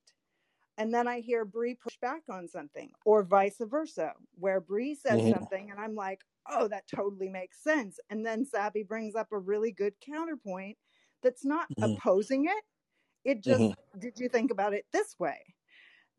And 0.79 0.95
then 0.95 1.09
I 1.09 1.21
hear 1.21 1.45
Bree 1.45 1.77
push 1.77 1.99
back 2.01 2.23
on 2.31 2.49
something, 2.49 2.91
or 3.05 3.23
vice 3.25 3.59
versa, 3.61 4.13
where 4.37 4.61
Bree 4.61 4.95
says 4.97 5.27
hmm 5.27 5.29
something, 5.29 5.71
and 5.71 5.81
I'm 5.81 5.95
like, 5.95 6.21
"Oh, 6.51 6.69
that 6.69 6.89
totally 6.89 7.29
makes 7.31 7.63
sense." 7.63 8.01
And 8.11 8.27
then 8.27 8.45
Sabby 8.47 8.83
brings 8.85 9.15
up 9.17 9.29
a 9.33 9.39
really 9.39 9.73
good 9.73 9.95
counterpoint 10.05 10.79
that's 11.23 11.45
not 11.45 11.69
hmm 11.79 11.95
opposing 11.97 12.47
it. 12.47 12.65
It 13.25 13.43
just, 13.43 13.75
did 13.99 14.19
you 14.21 14.29
think 14.29 14.51
about 14.51 14.75
it 14.75 14.87
this 14.93 15.19
way? 15.19 15.57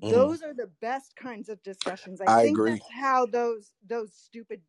hmm 0.02 0.32
Those 0.32 0.42
are 0.44 0.54
the 0.54 0.68
best 0.68 1.16
kinds 1.16 1.50
of 1.50 1.64
discussions. 1.64 2.22
I 2.22 2.28
I 2.28 2.44
think 2.44 2.62
agree. 2.62 2.82
that's 2.82 2.90
how 2.92 3.26
those 3.28 3.74
those 3.84 4.14
stupid 4.16 4.64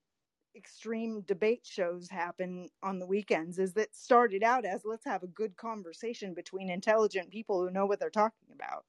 extreme 0.56 1.22
debate 1.22 1.66
shows 1.66 2.10
happen 2.10 2.70
on 2.82 2.98
the 2.98 3.06
weekends 3.06 3.58
is 3.58 3.74
that 3.74 3.94
started 3.96 4.42
out 4.42 4.64
as 4.66 4.84
let's 4.84 5.04
have 5.06 5.22
a 5.22 5.28
good 5.28 5.56
conversation 5.56 6.34
between 6.34 6.70
intelligent 6.70 7.30
people 7.30 7.60
who 7.62 7.70
know 7.70 7.86
what 7.86 8.00
they're 8.00 8.10
talking 8.10 8.48
about 8.52 8.86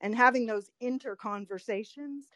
and 0.00 0.14
having 0.14 0.46
those 0.46 0.70
inter 0.80 1.16
conversations 1.16 2.28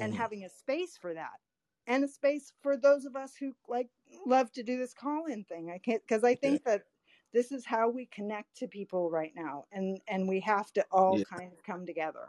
and 0.00 0.14
hmm 0.14 0.16
having 0.16 0.44
a 0.44 0.48
space 0.48 0.96
for 0.98 1.14
that 1.14 1.40
and 1.86 2.04
a 2.04 2.08
space 2.08 2.52
for 2.62 2.76
those 2.76 3.04
of 3.06 3.16
us 3.16 3.36
who 3.36 3.54
like 3.68 3.90
love 4.26 4.52
to 4.52 4.62
do 4.62 4.78
this 4.78 4.94
call 4.94 5.26
in 5.26 5.44
thing 5.44 5.70
i 5.70 5.78
can't 5.78 6.02
because 6.02 6.24
i 6.24 6.34
Yeah, 6.42 6.56
think 6.56 6.64
that 6.64 6.84
this 7.32 7.52
is 7.52 7.66
how 7.66 7.88
we 7.90 8.06
connect 8.06 8.56
to 8.56 8.68
people 8.68 9.10
right 9.10 9.32
now 9.36 9.64
and 9.72 10.00
and 10.08 10.28
we 10.28 10.40
have 10.40 10.72
to 10.72 10.84
all 10.92 11.18
yeah. 11.18 11.24
kind 11.30 11.52
of 11.52 11.62
come 11.64 11.86
together 11.86 12.28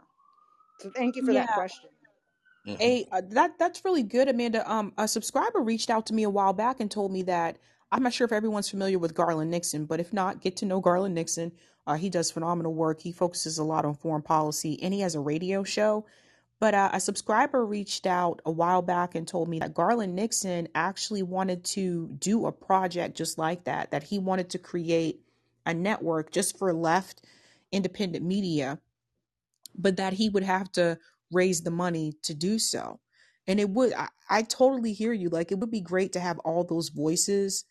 so 0.80 0.90
thank 0.90 1.16
you 1.16 1.22
for 1.22 1.32
Yeah. 1.32 1.44
that 1.46 1.52
question 1.52 1.90
hmm 2.66 2.74
A 2.80 3.06
uh, 3.12 3.22
that 3.30 3.58
that's 3.58 3.84
really 3.84 4.02
good, 4.02 4.28
Amanda. 4.28 4.70
Um, 4.70 4.92
a 4.98 5.08
subscriber 5.08 5.60
reached 5.60 5.90
out 5.90 6.06
to 6.06 6.14
me 6.14 6.24
a 6.24 6.30
while 6.30 6.52
back 6.52 6.80
and 6.80 6.90
told 6.90 7.12
me 7.12 7.22
that 7.24 7.58
I'm 7.92 8.02
not 8.02 8.12
sure 8.14 8.24
if 8.26 8.32
everyone's 8.32 8.70
familiar 8.70 8.98
with 8.98 9.14
Garland 9.14 9.50
Nixon, 9.50 9.86
but 9.86 10.00
if 10.00 10.12
not, 10.12 10.40
get 10.40 10.56
to 10.58 10.66
know 10.66 10.80
Garland 10.80 11.14
Nixon. 11.14 11.52
Uh, 11.86 11.94
he 11.94 12.10
does 12.10 12.30
phenomenal 12.32 12.74
work. 12.74 13.00
He 13.00 13.12
focuses 13.12 13.58
a 13.58 13.64
lot 13.64 13.84
on 13.84 13.94
foreign 13.94 14.22
policy, 14.22 14.82
and 14.82 14.94
he 14.94 15.00
has 15.00 15.14
a 15.14 15.20
radio 15.20 15.62
show. 15.64 16.06
But 16.60 16.74
uh, 16.74 16.90
a 16.94 17.00
subscriber 17.00 17.66
reached 17.66 18.06
out 18.06 18.42
a 18.46 18.50
while 18.50 18.82
back 18.82 19.14
and 19.14 19.28
told 19.28 19.48
me 19.48 19.58
that 19.60 19.74
Garland 19.74 20.14
Nixon 20.16 20.68
actually 20.74 21.22
wanted 21.22 21.64
to 21.66 22.08
do 22.18 22.46
a 22.46 22.52
project 22.52 23.16
just 23.16 23.38
like 23.38 23.64
that. 23.64 23.90
That 23.92 24.04
he 24.04 24.18
wanted 24.18 24.50
to 24.50 24.58
create 24.58 25.20
a 25.66 25.74
network 25.74 26.32
just 26.32 26.58
for 26.58 26.72
left 26.72 27.22
independent 27.72 28.24
media 28.24 28.78
but 29.76 29.96
that 29.96 30.14
he 30.14 30.28
would 30.28 30.44
have 30.44 30.70
to 30.72 30.98
raise 31.32 31.62
the 31.62 31.70
money 31.70 32.14
to 32.22 32.34
do 32.34 32.58
so. 32.58 33.00
And 33.46 33.60
it 33.60 33.70
would, 33.70 33.92
I, 33.94 34.08
I 34.30 34.42
totally 34.42 34.92
hear 34.92 35.12
you. 35.12 35.28
Like, 35.28 35.52
it 35.52 35.58
would 35.58 35.70
be 35.70 35.80
great 35.80 36.12
to 36.14 36.20
have 36.20 36.38
all 36.40 36.64
those 36.64 36.90
voices 36.90 37.64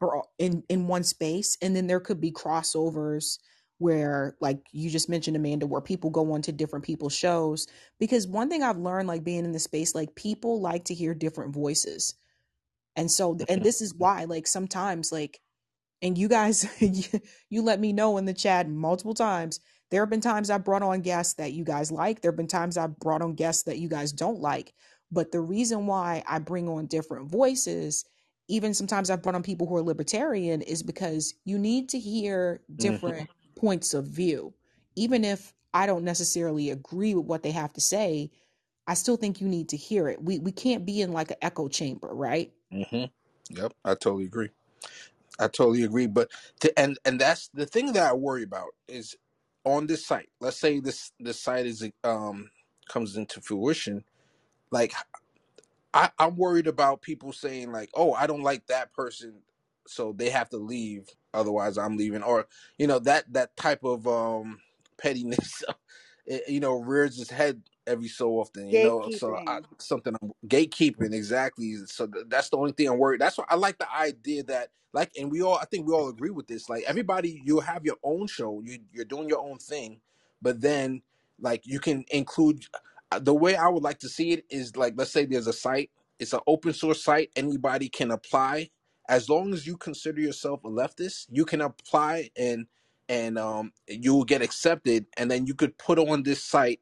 or 0.00 0.24
in, 0.38 0.62
in 0.68 0.88
one 0.88 1.04
space. 1.04 1.56
And 1.62 1.76
then 1.76 1.86
there 1.86 2.00
could 2.00 2.20
be 2.20 2.32
crossovers 2.32 3.38
where, 3.78 4.36
like 4.40 4.60
you 4.72 4.90
just 4.90 5.08
mentioned, 5.08 5.36
Amanda, 5.36 5.66
where 5.66 5.80
people 5.82 6.10
go 6.10 6.32
on 6.32 6.42
to 6.42 6.52
different 6.52 6.84
people's 6.84 7.16
shows. 7.16 7.66
Because 8.00 8.26
one 8.28 8.48
thing 8.50 8.62
I've 8.62 8.78
learned, 8.78 9.08
like 9.08 9.24
being 9.24 9.44
in 9.44 9.52
the 9.52 9.60
space, 9.60 9.94
like 9.94 10.14
people 10.16 10.60
like 10.60 10.86
to 10.86 10.94
hear 10.94 11.14
different 11.14 11.54
voices. 11.54 12.14
And 12.96 13.10
so, 13.10 13.38
and 13.48 13.62
this 13.62 13.82
is 13.82 13.94
why, 13.94 14.24
like, 14.24 14.46
sometimes, 14.46 15.12
like, 15.12 15.40
and 16.02 16.16
you 16.16 16.28
guys 16.28 16.66
you, 17.50 17.62
let 17.62 17.80
me 17.80 17.92
know 17.92 18.16
in 18.18 18.24
the 18.24 18.34
chat 18.34 18.68
multiple 18.68 19.14
times 19.14 19.60
there 19.90 20.02
have 20.02 20.10
been 20.10 20.20
times 20.20 20.50
i 20.50 20.58
brought 20.58 20.82
on 20.82 21.00
guests 21.00 21.34
that 21.34 21.52
you 21.52 21.64
guys 21.64 21.90
like 21.90 22.20
there 22.20 22.30
have 22.30 22.36
been 22.36 22.46
times 22.46 22.76
i 22.76 22.86
brought 22.86 23.22
on 23.22 23.34
guests 23.34 23.64
that 23.64 23.78
you 23.78 23.88
guys 23.88 24.12
don't 24.12 24.40
like 24.40 24.74
but 25.10 25.32
the 25.32 25.40
reason 25.40 25.86
why 25.86 26.22
i 26.26 26.38
bring 26.38 26.68
on 26.68 26.86
different 26.86 27.30
voices 27.30 28.04
even 28.48 28.74
sometimes 28.74 29.10
i've 29.10 29.22
brought 29.22 29.34
on 29.34 29.42
people 29.42 29.66
who 29.66 29.76
are 29.76 29.82
libertarian 29.82 30.62
is 30.62 30.82
because 30.82 31.34
you 31.44 31.58
need 31.58 31.88
to 31.88 31.98
hear 31.98 32.60
hmm 32.78 32.78
different 32.78 33.28
points 33.56 33.94
of 33.94 34.06
view 34.06 34.54
even 34.96 35.24
if 35.24 35.54
i 35.74 35.86
don't 35.86 36.04
necessarily 36.04 36.70
agree 36.70 37.14
with 37.14 37.26
what 37.26 37.42
they 37.42 37.52
have 37.52 37.72
to 37.72 37.80
say 37.80 38.30
i 38.86 38.94
still 38.94 39.16
think 39.16 39.40
you 39.40 39.48
need 39.48 39.68
to 39.70 39.76
hear 39.76 40.08
it 40.08 40.22
we 40.22 40.38
we 40.40 40.52
can't 40.52 40.86
be 40.86 41.00
in 41.02 41.12
like 41.12 41.30
an 41.30 41.38
echo 41.42 41.68
chamber 41.68 42.08
right 42.14 42.52
Mm-hmm. 42.72 43.04
Yep, 43.56 43.72
I 43.84 43.90
totally 43.94 44.24
agree. 44.24 44.50
I 45.38 45.48
totally 45.48 45.84
agree. 45.84 46.06
But 46.06 46.30
to, 46.60 46.78
and 46.78 46.98
and 47.04 47.20
that's 47.20 47.48
the 47.54 47.66
thing 47.66 47.92
that 47.92 48.10
I 48.10 48.14
worry 48.14 48.42
about 48.42 48.68
is 48.88 49.16
on 49.64 49.86
this 49.86 50.06
site. 50.06 50.28
Let's 50.40 50.58
say 50.58 50.80
this 50.80 51.12
this 51.20 51.40
site 51.40 51.66
is 51.66 51.88
um 52.04 52.50
comes 52.88 53.16
into 53.16 53.40
fruition. 53.40 54.04
Like 54.70 54.94
I, 55.94 56.10
I'm 56.18 56.36
worried 56.36 56.66
about 56.66 57.02
people 57.02 57.32
saying 57.32 57.72
like, 57.72 57.90
"Oh, 57.94 58.12
I 58.12 58.26
don't 58.26 58.42
like 58.42 58.66
that 58.66 58.92
person, 58.92 59.34
so 59.86 60.12
they 60.12 60.30
have 60.30 60.48
to 60.50 60.56
leave. 60.58 61.08
Otherwise, 61.34 61.78
I'm 61.78 61.96
leaving." 61.96 62.22
Or 62.22 62.46
you 62.78 62.86
know 62.86 62.98
that 63.00 63.32
that 63.32 63.56
type 63.56 63.84
of 63.84 64.06
um 64.06 64.60
pettiness, 64.98 65.62
it, 66.26 66.48
you 66.48 66.60
know, 66.60 66.80
rears 66.80 67.20
its 67.20 67.30
head 67.30 67.62
every 67.86 68.08
so 68.08 68.32
often. 68.38 68.68
You 68.70 68.80
know, 68.80 69.08
so 69.10 69.38
I, 69.46 69.60
something 69.78 70.14
I'm 70.20 70.32
gatekeeping 70.46 71.12
exactly. 71.14 71.76
So 71.86 72.06
th- 72.06 72.26
that's 72.28 72.50
the 72.50 72.56
only 72.56 72.72
thing 72.72 72.88
I'm 72.88 72.98
worried. 72.98 73.20
That's 73.20 73.38
why 73.38 73.44
I 73.48 73.56
like 73.56 73.78
the 73.78 73.92
idea 73.92 74.42
that 74.44 74.70
like, 74.92 75.12
and 75.18 75.30
we 75.30 75.42
all, 75.42 75.56
I 75.56 75.66
think 75.66 75.86
we 75.86 75.92
all 75.92 76.08
agree 76.08 76.30
with 76.30 76.46
this. 76.46 76.68
Like 76.70 76.84
everybody, 76.86 77.42
you 77.44 77.60
have 77.60 77.84
your 77.84 77.96
own 78.02 78.26
show. 78.26 78.62
You 78.64 78.78
you're 78.92 79.04
doing 79.04 79.28
your 79.28 79.40
own 79.40 79.58
thing, 79.58 80.00
but 80.40 80.60
then 80.60 81.02
like 81.38 81.66
you 81.66 81.80
can 81.80 82.04
include 82.10 82.64
uh, 83.12 83.18
the 83.18 83.34
way 83.34 83.56
I 83.56 83.68
would 83.68 83.82
like 83.82 83.98
to 84.00 84.08
see 84.08 84.32
it 84.32 84.44
is 84.50 84.76
like 84.76 84.94
let's 84.96 85.10
say 85.10 85.26
there's 85.26 85.46
a 85.46 85.52
site, 85.52 85.90
it's 86.18 86.32
an 86.32 86.40
open 86.46 86.72
source 86.72 87.04
site, 87.04 87.30
anybody 87.36 87.88
can 87.88 88.10
apply. 88.10 88.70
As 89.08 89.28
long 89.30 89.54
as 89.54 89.66
you 89.66 89.76
consider 89.76 90.20
yourself 90.20 90.64
a 90.64 90.68
leftist, 90.68 91.26
you 91.30 91.44
can 91.46 91.60
apply 91.62 92.30
and 92.36 92.66
and 93.08 93.38
um 93.38 93.72
you 93.88 94.14
will 94.14 94.24
get 94.24 94.42
accepted 94.42 95.06
and 95.16 95.30
then 95.30 95.46
you 95.46 95.54
could 95.54 95.78
put 95.78 95.98
on 95.98 96.24
this 96.24 96.42
site 96.44 96.80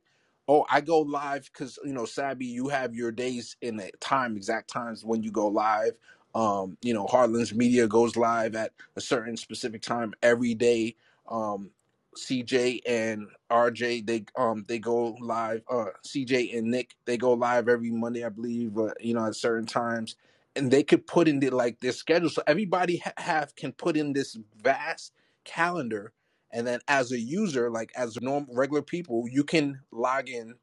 oh, 0.49 0.65
I 0.71 0.81
go 0.81 1.01
live 1.01 1.51
because 1.53 1.79
you 1.85 1.93
know, 1.93 2.05
Sabby, 2.05 2.47
you 2.47 2.69
have 2.69 2.95
your 2.95 3.13
days 3.13 3.57
in 3.61 3.77
the 3.77 3.91
time, 4.01 4.37
exact 4.37 4.69
times 4.69 5.05
when 5.05 5.23
you 5.23 5.31
go 5.31 5.49
live. 5.49 5.93
Um, 6.35 6.77
you 6.83 6.93
know, 6.93 7.07
Heartlands 7.07 7.55
Media 7.55 7.87
goes 7.87 8.17
live 8.17 8.57
at 8.57 8.73
a 8.97 9.01
certain 9.01 9.37
specific 9.37 9.83
time 9.83 10.15
every 10.23 10.55
day. 10.55 10.97
Um, 11.29 11.71
CJ 12.17 12.81
and 12.87 13.29
RJ, 13.51 14.07
they 14.07 14.25
um 14.37 14.65
they 14.69 14.79
go 14.79 15.17
live. 15.21 15.63
Uh, 15.71 15.87
CJ 16.07 16.57
and 16.57 16.71
Nick, 16.71 16.95
they 17.07 17.17
go 17.17 17.33
live 17.33 17.69
every 17.69 17.91
Monday, 17.91 18.25
I 18.25 18.29
believe. 18.29 18.77
Uh, 18.79 18.93
you 19.01 19.15
know, 19.15 19.27
at 19.27 19.37
certain 19.37 19.67
times, 19.67 20.17
and 20.57 20.71
they 20.71 20.83
could 20.83 21.07
put 21.07 21.29
in 21.29 21.41
the, 21.41 21.51
like 21.51 21.81
their 21.81 21.93
schedule, 21.93 22.31
so 22.31 22.43
everybody 22.47 22.99
ha- 22.99 23.13
have 23.19 23.57
can 23.57 23.73
put 23.73 23.97
in 23.97 24.13
this 24.13 24.37
vast 24.63 25.13
calendar 25.45 26.13
and 26.53 26.67
then 26.67 26.81
as 26.89 27.13
a 27.13 27.19
user 27.19 27.71
like 27.71 27.91
as 27.97 28.19
normal 28.23 28.55
regular 28.55 28.81
people 28.83 29.27
you 29.31 29.45
can 29.45 29.81
log 29.93 30.29
in 30.29 30.55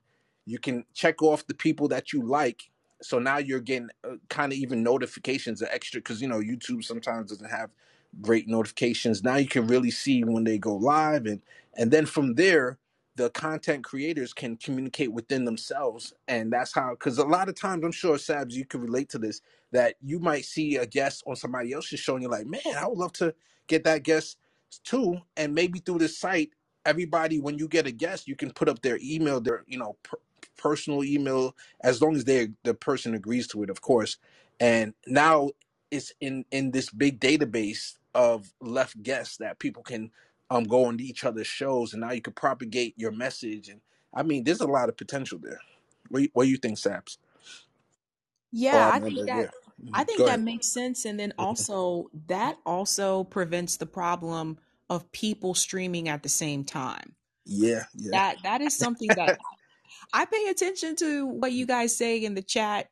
you 0.45 0.59
can 0.59 0.85
check 0.93 1.21
off 1.21 1.45
the 1.47 1.53
people 1.53 1.87
that 1.89 2.13
you 2.13 2.23
like. 2.23 2.71
So 3.01 3.19
now 3.19 3.37
you're 3.37 3.59
getting 3.61 3.89
uh, 4.03 4.15
kind 4.29 4.51
of 4.51 4.57
even 4.57 4.83
notifications 4.83 5.61
are 5.61 5.69
extra 5.71 5.99
because 6.01 6.21
you 6.21 6.27
know 6.27 6.39
youtube 6.39 6.83
sometimes 6.83 7.31
doesn't 7.31 7.49
have 7.49 7.71
great 8.21 8.47
notifications. 8.47 9.23
Now 9.23 9.37
you 9.37 9.47
can 9.47 9.67
really 9.67 9.91
see 9.91 10.23
when 10.23 10.43
they 10.43 10.57
go 10.57 10.75
live 10.75 11.25
and 11.25 11.41
and 11.75 11.91
then 11.91 12.05
from 12.05 12.35
there 12.35 12.77
the 13.21 13.31
content 13.31 13.85
creators 13.85 14.33
can 14.33 14.57
communicate 14.57 15.13
within 15.13 15.45
themselves 15.45 16.13
and 16.29 16.53
that's 16.53 16.73
how 16.73 16.91
because 16.91 17.19
a 17.19 17.25
lot 17.25 17.49
of 17.49 17.55
times 17.55 17.85
i'm 17.85 17.93
sure 17.93 18.17
sabs 18.17 18.53
you 18.53 18.65
can 18.65 18.81
relate 18.81 19.09
to 19.09 19.19
this 19.19 19.41
that 19.71 19.95
you 20.03 20.19
might 20.19 20.45
see 20.45 20.77
a 20.77 20.87
guest 20.87 21.23
on 21.27 21.37
somebody 21.37 21.73
else's 21.73 22.01
show 22.01 22.15
and 22.15 22.23
you're 22.23 22.31
like 22.31 22.47
man 22.47 22.61
i 22.77 22.87
would 22.87 22.99
love 22.99 23.13
to 23.13 23.35
get 23.67 23.85
that 23.85 24.03
guest 24.03 24.39
too 24.85 25.17
and 25.37 25.55
maybe 25.55 25.79
through 25.79 25.99
this 25.99 26.17
site 26.19 26.51
everybody 26.85 27.39
when 27.41 27.59
you 27.59 27.69
get 27.69 27.87
a 27.87 27.93
guest 27.93 28.27
you 28.27 28.37
can 28.37 28.51
put 28.51 28.69
up 28.69 28.81
their 28.83 28.99
email 29.03 29.41
their 29.41 29.63
you 29.67 29.79
know 29.79 29.97
per- 30.03 30.19
personal 30.57 31.03
email 31.05 31.55
as 31.83 32.01
long 32.01 32.15
as 32.15 32.25
they 32.25 32.49
the 32.65 32.75
person 32.75 33.15
agrees 33.15 33.47
to 33.47 33.63
it 33.63 33.71
of 33.71 33.81
course 33.81 34.17
and 34.59 34.95
now 35.07 35.49
it's 35.91 36.13
in 36.21 36.45
in 36.51 36.71
this 36.71 36.91
big 36.91 37.21
database 37.21 37.97
of 38.15 38.53
left 38.61 39.03
guests 39.03 39.37
that 39.37 39.59
people 39.59 39.83
can 39.83 40.11
um 40.51 40.65
go 40.65 40.85
on 40.85 40.99
to 40.99 41.05
each 41.05 41.25
other's 41.25 41.47
shows 41.47 41.93
and 41.93 42.01
now 42.01 42.11
you 42.11 42.21
can 42.21 42.33
propagate 42.33 42.95
your 42.97 43.11
message 43.11 43.69
and 43.69 43.81
i 44.13 44.23
mean 44.23 44.45
there's 44.45 44.61
a 44.61 44.67
lot 44.67 44.89
of 44.89 44.97
potential 44.97 45.39
there 45.41 45.59
what, 46.09 46.19
do 46.19 46.23
you- 46.25 46.31
what 46.33 46.45
do 46.45 46.51
you 46.51 46.57
think 46.57 46.77
Sabs 46.77 47.17
Yeah, 48.51 48.73
oh 48.75 48.91
I 48.93 48.99
think 48.99 49.25
that 49.27 49.35
yeah 49.37 49.51
I 49.93 50.03
Mhm. 50.03 50.05
think 50.05 50.25
that 50.25 50.41
makes 50.41 50.67
sense. 50.67 51.05
And 51.05 51.19
then 51.19 51.33
also 51.39 52.11
that 52.27 52.57
also 52.65 53.25
prevents 53.25 53.77
the 53.77 53.87
problem 53.87 54.59
of 54.89 55.11
people 55.13 55.55
streaming 55.55 56.09
at 56.09 56.23
the 56.23 56.29
same 56.29 56.65
time. 56.65 57.15
yeah 57.45 57.85
yeah 57.95 58.11
That 58.13 58.43
that 58.43 58.61
is 58.61 58.77
something 58.77 59.15
that 59.15 59.37
I 60.13 60.25
pay 60.25 60.47
attention 60.49 60.95
to 60.97 61.27
what 61.27 61.51
you 61.53 61.65
guys 61.65 61.95
say 61.95 62.23
in 62.23 62.35
the 62.35 62.43
chat 62.43 62.87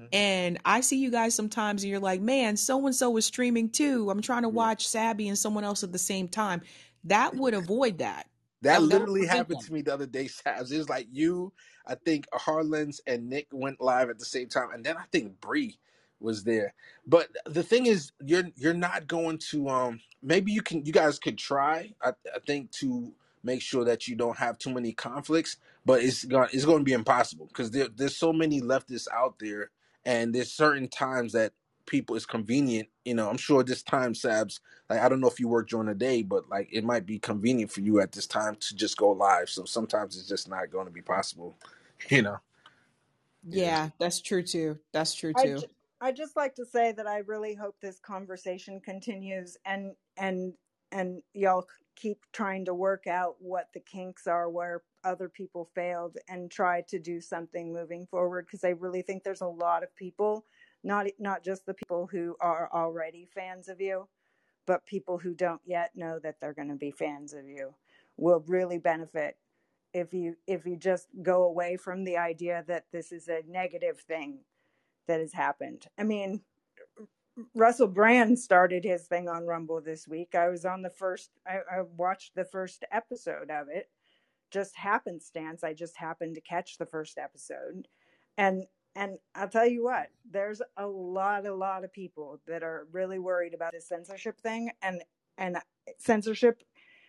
Mhm. 0.00 0.08
and 0.12 0.58
I 0.64 0.80
see 0.82 0.98
you 0.98 1.10
guys 1.10 1.34
sometimes 1.34 1.82
and 1.84 1.90
you're 1.90 2.00
like, 2.00 2.20
man, 2.20 2.56
so 2.56 2.84
and 2.86 2.94
so 2.94 3.16
is 3.16 3.26
streaming 3.26 3.70
too. 3.70 4.10
I'm 4.10 4.22
trying 4.22 4.42
to 4.42 4.48
watch 4.50 4.88
Sabby 4.88 5.28
and 5.28 5.38
someone 5.38 5.64
else 5.64 5.84
at 5.84 5.92
the 5.92 5.98
same 5.98 6.28
time. 6.28 6.62
That 7.06 7.34
would 7.36 7.54
avoid 7.54 7.98
that. 7.98 8.28
That 8.62 8.82
literally 8.82 9.26
happened 9.26 9.60
that. 9.60 9.66
to 9.66 9.72
me 9.72 9.82
the 9.82 9.94
other 9.94 10.06
day, 10.06 10.24
Sabs. 10.26 10.72
It 10.72 10.78
was 10.78 10.88
like 10.88 11.06
you, 11.12 11.52
I 11.86 11.94
think 11.94 12.26
Harlan's 12.32 13.00
and 13.06 13.28
Nick 13.28 13.48
went 13.52 13.80
live 13.80 14.10
at 14.10 14.18
the 14.18 14.24
same 14.24 14.48
time, 14.48 14.70
and 14.72 14.84
then 14.84 14.96
I 14.96 15.04
think 15.12 15.40
Bree 15.40 15.78
was 16.20 16.44
there. 16.44 16.74
But 17.06 17.28
the 17.44 17.62
thing 17.62 17.86
is, 17.86 18.12
you're 18.24 18.44
you're 18.56 18.74
not 18.74 19.06
going 19.06 19.38
to 19.50 19.68
um 19.68 20.00
maybe 20.22 20.52
you 20.52 20.62
can 20.62 20.84
you 20.84 20.92
guys 20.92 21.18
could 21.18 21.38
try. 21.38 21.92
I, 22.02 22.10
I 22.34 22.38
think 22.46 22.72
to 22.72 23.12
make 23.44 23.62
sure 23.62 23.84
that 23.84 24.08
you 24.08 24.16
don't 24.16 24.38
have 24.38 24.58
too 24.58 24.72
many 24.72 24.92
conflicts, 24.92 25.58
but 25.84 26.02
it's 26.02 26.24
going 26.24 26.48
it's 26.52 26.64
going 26.64 26.78
to 26.78 26.84
be 26.84 26.92
impossible 26.92 27.46
because 27.46 27.70
there, 27.70 27.88
there's 27.94 28.16
so 28.16 28.32
many 28.32 28.60
leftists 28.60 29.06
out 29.12 29.38
there, 29.38 29.70
and 30.04 30.34
there's 30.34 30.50
certain 30.50 30.88
times 30.88 31.32
that 31.34 31.52
people 31.86 32.16
it's 32.16 32.26
convenient. 32.26 32.88
You 33.04 33.14
know, 33.14 33.28
I'm 33.28 33.36
sure 33.36 33.62
this 33.62 33.82
time, 33.82 34.12
Sabs, 34.12 34.60
like 34.90 35.00
I 35.00 35.08
don't 35.08 35.20
know 35.20 35.28
if 35.28 35.40
you 35.40 35.48
work 35.48 35.68
during 35.68 35.86
the 35.86 35.94
day, 35.94 36.22
but 36.22 36.48
like 36.48 36.68
it 36.72 36.84
might 36.84 37.06
be 37.06 37.18
convenient 37.18 37.70
for 37.70 37.80
you 37.80 38.00
at 38.00 38.12
this 38.12 38.26
time 38.26 38.56
to 38.56 38.76
just 38.76 38.96
go 38.96 39.12
live. 39.12 39.48
So 39.48 39.64
sometimes 39.64 40.16
it's 40.16 40.28
just 40.28 40.48
not 40.48 40.70
going 40.70 40.86
to 40.86 40.92
be 40.92 41.02
possible. 41.02 41.56
You 42.10 42.20
know. 42.20 42.36
Yeah. 43.48 43.64
Yeah, 43.64 43.88
that's 43.98 44.20
true 44.20 44.42
too. 44.42 44.78
That's 44.92 45.14
true 45.14 45.32
I 45.34 45.46
too. 45.46 45.58
ju- 45.60 45.66
I 46.00 46.12
just 46.12 46.36
like 46.36 46.54
to 46.56 46.66
say 46.66 46.92
that 46.92 47.06
I 47.06 47.18
really 47.18 47.54
hope 47.54 47.76
this 47.80 47.98
conversation 47.98 48.80
continues 48.80 49.56
and 49.64 49.92
and 50.18 50.52
and 50.92 51.22
y'all 51.32 51.66
keep 51.94 52.18
trying 52.32 52.66
to 52.66 52.74
work 52.74 53.06
out 53.06 53.36
what 53.38 53.68
the 53.72 53.80
kinks 53.80 54.26
are 54.26 54.50
where 54.50 54.82
other 55.04 55.28
people 55.28 55.70
failed 55.74 56.18
and 56.28 56.50
try 56.50 56.82
to 56.82 56.98
do 56.98 57.20
something 57.20 57.72
moving 57.72 58.06
forward 58.06 58.46
because 58.46 58.64
I 58.64 58.70
really 58.70 59.02
think 59.02 59.24
there's 59.24 59.40
a 59.40 59.46
lot 59.46 59.82
of 59.82 59.94
people 59.96 60.44
not 60.86 61.06
not 61.18 61.44
just 61.44 61.66
the 61.66 61.74
people 61.74 62.08
who 62.10 62.36
are 62.40 62.70
already 62.72 63.28
fans 63.34 63.68
of 63.68 63.80
you 63.80 64.08
but 64.66 64.86
people 64.86 65.18
who 65.18 65.34
don't 65.34 65.60
yet 65.64 65.90
know 65.94 66.18
that 66.22 66.36
they're 66.40 66.54
going 66.54 66.68
to 66.68 66.74
be 66.74 66.90
fans 66.90 67.32
of 67.32 67.48
you 67.48 67.74
will 68.16 68.42
really 68.46 68.78
benefit 68.78 69.36
if 69.92 70.12
you 70.12 70.36
if 70.46 70.66
you 70.66 70.76
just 70.76 71.08
go 71.22 71.44
away 71.44 71.76
from 71.76 72.04
the 72.04 72.16
idea 72.16 72.64
that 72.66 72.84
this 72.92 73.12
is 73.12 73.28
a 73.28 73.42
negative 73.48 74.00
thing 74.00 74.40
that 75.06 75.20
has 75.20 75.32
happened. 75.32 75.86
I 75.98 76.02
mean, 76.02 76.42
Russell 77.54 77.86
Brand 77.86 78.38
started 78.38 78.84
his 78.84 79.06
thing 79.06 79.28
on 79.28 79.46
Rumble 79.46 79.80
this 79.80 80.08
week. 80.08 80.34
I 80.34 80.48
was 80.48 80.64
on 80.64 80.82
the 80.82 80.90
first, 80.90 81.30
I, 81.46 81.58
I 81.70 81.82
watched 81.96 82.34
the 82.34 82.44
first 82.44 82.84
episode 82.90 83.50
of 83.50 83.68
it, 83.70 83.88
just 84.50 84.76
happenstance. 84.76 85.62
I 85.62 85.74
just 85.74 85.96
happened 85.96 86.34
to 86.34 86.40
catch 86.40 86.78
the 86.78 86.86
first 86.86 87.18
episode, 87.18 87.88
and 88.36 88.64
and 88.96 89.18
I'll 89.34 89.48
tell 89.48 89.66
you 89.68 89.84
what, 89.84 90.08
there's 90.28 90.62
a 90.78 90.86
lot, 90.86 91.46
a 91.46 91.54
lot 91.54 91.84
of 91.84 91.92
people 91.92 92.40
that 92.48 92.62
are 92.62 92.88
really 92.90 93.18
worried 93.18 93.54
about 93.54 93.72
this 93.72 93.88
censorship 93.88 94.40
thing, 94.40 94.70
and 94.82 95.02
and 95.38 95.58
censorship 95.98 96.62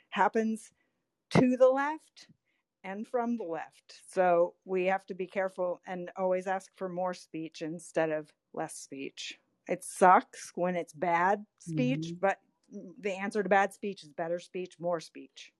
happens 0.09 0.72
to 1.31 1.55
the 1.57 1.69
left 1.69 2.27
and 2.84 3.07
from 3.07 3.38
the 3.38 3.43
left. 3.45 4.01
So 4.14 4.53
we 4.65 4.85
have 4.85 5.05
to 5.07 5.15
be 5.15 5.27
careful 5.27 5.81
and 5.88 6.11
always 6.18 6.45
ask 6.45 6.72
for 6.76 6.89
more 6.89 7.14
speech 7.14 7.61
instead 7.61 8.11
of 8.11 8.31
less 8.53 8.76
speech. 8.76 9.39
It 9.68 9.84
sucks 9.84 10.51
when 10.55 10.76
it's 10.76 10.93
bad 10.93 11.45
speech, 11.59 12.14
Mhm. 12.14 12.19
but 12.19 12.39
the 12.99 13.14
answer 13.14 13.43
to 13.43 13.49
bad 13.49 13.73
speech 13.73 14.03
is 14.03 14.09
better 14.09 14.39
speech, 14.39 14.80
more 14.80 14.99
speech. 14.99 15.53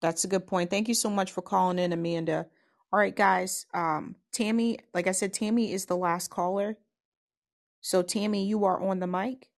That's 0.00 0.24
a 0.24 0.28
good 0.28 0.46
point. 0.46 0.70
Thank 0.70 0.88
you 0.88 0.94
so 0.94 1.10
much 1.10 1.32
for 1.32 1.42
calling 1.42 1.78
in, 1.78 1.92
Amanda. 1.92 2.46
All 2.96 3.00
right, 3.00 3.14
guys. 3.14 3.66
Um, 3.74 4.16
Tammy, 4.32 4.78
like 4.94 5.06
I 5.06 5.12
said, 5.12 5.34
Tammy 5.34 5.70
is 5.70 5.84
the 5.84 5.98
last 5.98 6.30
caller. 6.30 6.78
So, 7.82 8.00
Tammy, 8.00 8.46
you 8.46 8.64
are 8.64 8.82
on 8.82 9.00
the 9.00 9.06
mic. 9.06 9.50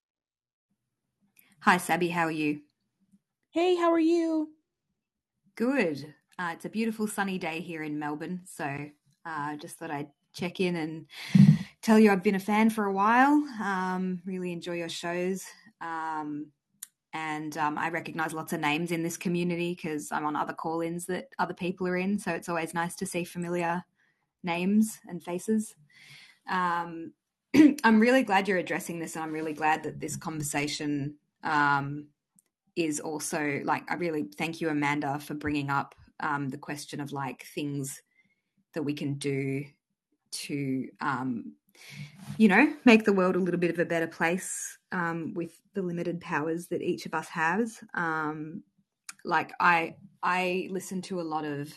Hi, 1.61 1.77
Sabby. 1.77 2.09
How 2.09 2.23
are 2.23 2.31
you? 2.31 2.59
Hey, 3.51 3.77
how 3.77 3.93
are 3.93 3.97
you? 3.97 4.49
Good. 5.55 6.13
Uh, 6.37 6.49
it's 6.51 6.65
a 6.65 6.69
beautiful 6.69 7.07
sunny 7.07 7.37
day 7.37 7.61
here 7.61 7.81
in 7.81 7.97
Melbourne, 7.97 8.41
so 8.43 8.89
uh, 9.25 9.55
just 9.55 9.77
thought 9.77 9.89
I'd 9.89 10.09
check 10.33 10.59
in 10.59 10.75
and 10.75 11.05
tell 11.81 11.97
you 11.97 12.11
I've 12.11 12.23
been 12.23 12.35
a 12.35 12.39
fan 12.39 12.69
for 12.69 12.87
a 12.87 12.93
while. 12.93 13.41
Um, 13.63 14.21
really 14.25 14.51
enjoy 14.51 14.73
your 14.73 14.89
shows, 14.89 15.45
um, 15.79 16.47
and 17.13 17.57
um, 17.57 17.77
I 17.77 17.89
recognise 17.89 18.33
lots 18.33 18.53
of 18.53 18.59
names 18.59 18.91
in 18.91 19.03
this 19.03 19.17
community 19.17 19.75
because 19.75 20.11
I'm 20.11 20.25
on 20.25 20.35
other 20.35 20.53
call-ins 20.53 21.05
that 21.07 21.29
other 21.39 21.53
people 21.53 21.87
are 21.87 21.97
in. 21.97 22.19
So 22.19 22.31
it's 22.31 22.49
always 22.49 22.73
nice 22.73 22.95
to 22.97 23.05
see 23.05 23.23
familiar 23.23 23.83
names 24.43 24.99
and 25.07 25.23
faces. 25.23 25.75
Um, 26.49 27.13
I'm 27.83 27.99
really 27.99 28.23
glad 28.23 28.47
you're 28.47 28.57
addressing 28.57 28.99
this, 28.99 29.15
and 29.15 29.23
I'm 29.23 29.33
really 29.33 29.53
glad 29.53 29.83
that 29.83 29.99
this 29.99 30.15
conversation 30.15 31.15
um, 31.43 32.07
is 32.75 32.99
also 32.99 33.61
like. 33.63 33.89
I 33.89 33.95
really 33.95 34.25
thank 34.37 34.61
you, 34.61 34.69
Amanda, 34.69 35.19
for 35.19 35.33
bringing 35.33 35.69
up 35.69 35.95
um, 36.19 36.49
the 36.49 36.57
question 36.57 36.99
of 36.99 37.11
like 37.11 37.45
things 37.55 38.01
that 38.73 38.83
we 38.83 38.93
can 38.93 39.15
do 39.15 39.65
to, 40.31 40.87
um, 41.01 41.53
you 42.37 42.47
know, 42.47 42.73
make 42.85 43.05
the 43.05 43.13
world 43.13 43.35
a 43.35 43.39
little 43.39 43.59
bit 43.59 43.71
of 43.71 43.79
a 43.79 43.85
better 43.85 44.07
place 44.07 44.77
um, 44.91 45.33
with 45.35 45.51
the 45.73 45.81
limited 45.81 46.21
powers 46.21 46.67
that 46.67 46.81
each 46.81 47.05
of 47.05 47.13
us 47.13 47.27
has. 47.29 47.79
Um, 47.93 48.63
like 49.25 49.51
I, 49.59 49.95
I 50.23 50.67
listen 50.71 51.01
to 51.03 51.19
a 51.19 51.23
lot 51.23 51.45
of 51.45 51.71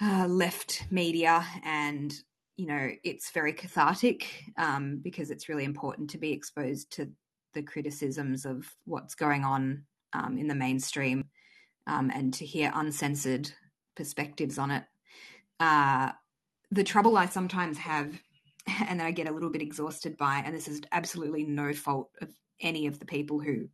uh, 0.00 0.26
left 0.28 0.86
media 0.90 1.44
and 1.64 2.12
you 2.56 2.66
know 2.66 2.90
it's 3.04 3.30
very 3.30 3.52
cathartic 3.52 4.26
um, 4.58 5.00
because 5.02 5.30
it's 5.30 5.48
really 5.48 5.64
important 5.64 6.10
to 6.10 6.18
be 6.18 6.32
exposed 6.32 6.90
to 6.92 7.10
the 7.54 7.62
criticisms 7.62 8.44
of 8.44 8.70
what's 8.84 9.14
going 9.14 9.44
on 9.44 9.84
um, 10.12 10.36
in 10.38 10.48
the 10.48 10.54
mainstream 10.54 11.24
um, 11.86 12.10
and 12.14 12.34
to 12.34 12.44
hear 12.44 12.70
uncensored 12.74 13.50
perspectives 13.94 14.58
on 14.58 14.70
it 14.70 14.84
uh, 15.60 16.10
the 16.70 16.84
trouble 16.84 17.16
i 17.16 17.26
sometimes 17.26 17.78
have 17.78 18.20
and 18.88 19.00
that 19.00 19.06
i 19.06 19.10
get 19.10 19.28
a 19.28 19.32
little 19.32 19.50
bit 19.50 19.62
exhausted 19.62 20.16
by 20.16 20.42
and 20.44 20.54
this 20.54 20.68
is 20.68 20.80
absolutely 20.92 21.44
no 21.44 21.72
fault 21.72 22.10
of 22.20 22.30
any 22.60 22.86
of 22.86 22.98
the 22.98 23.06
people 23.06 23.38
who 23.38 23.68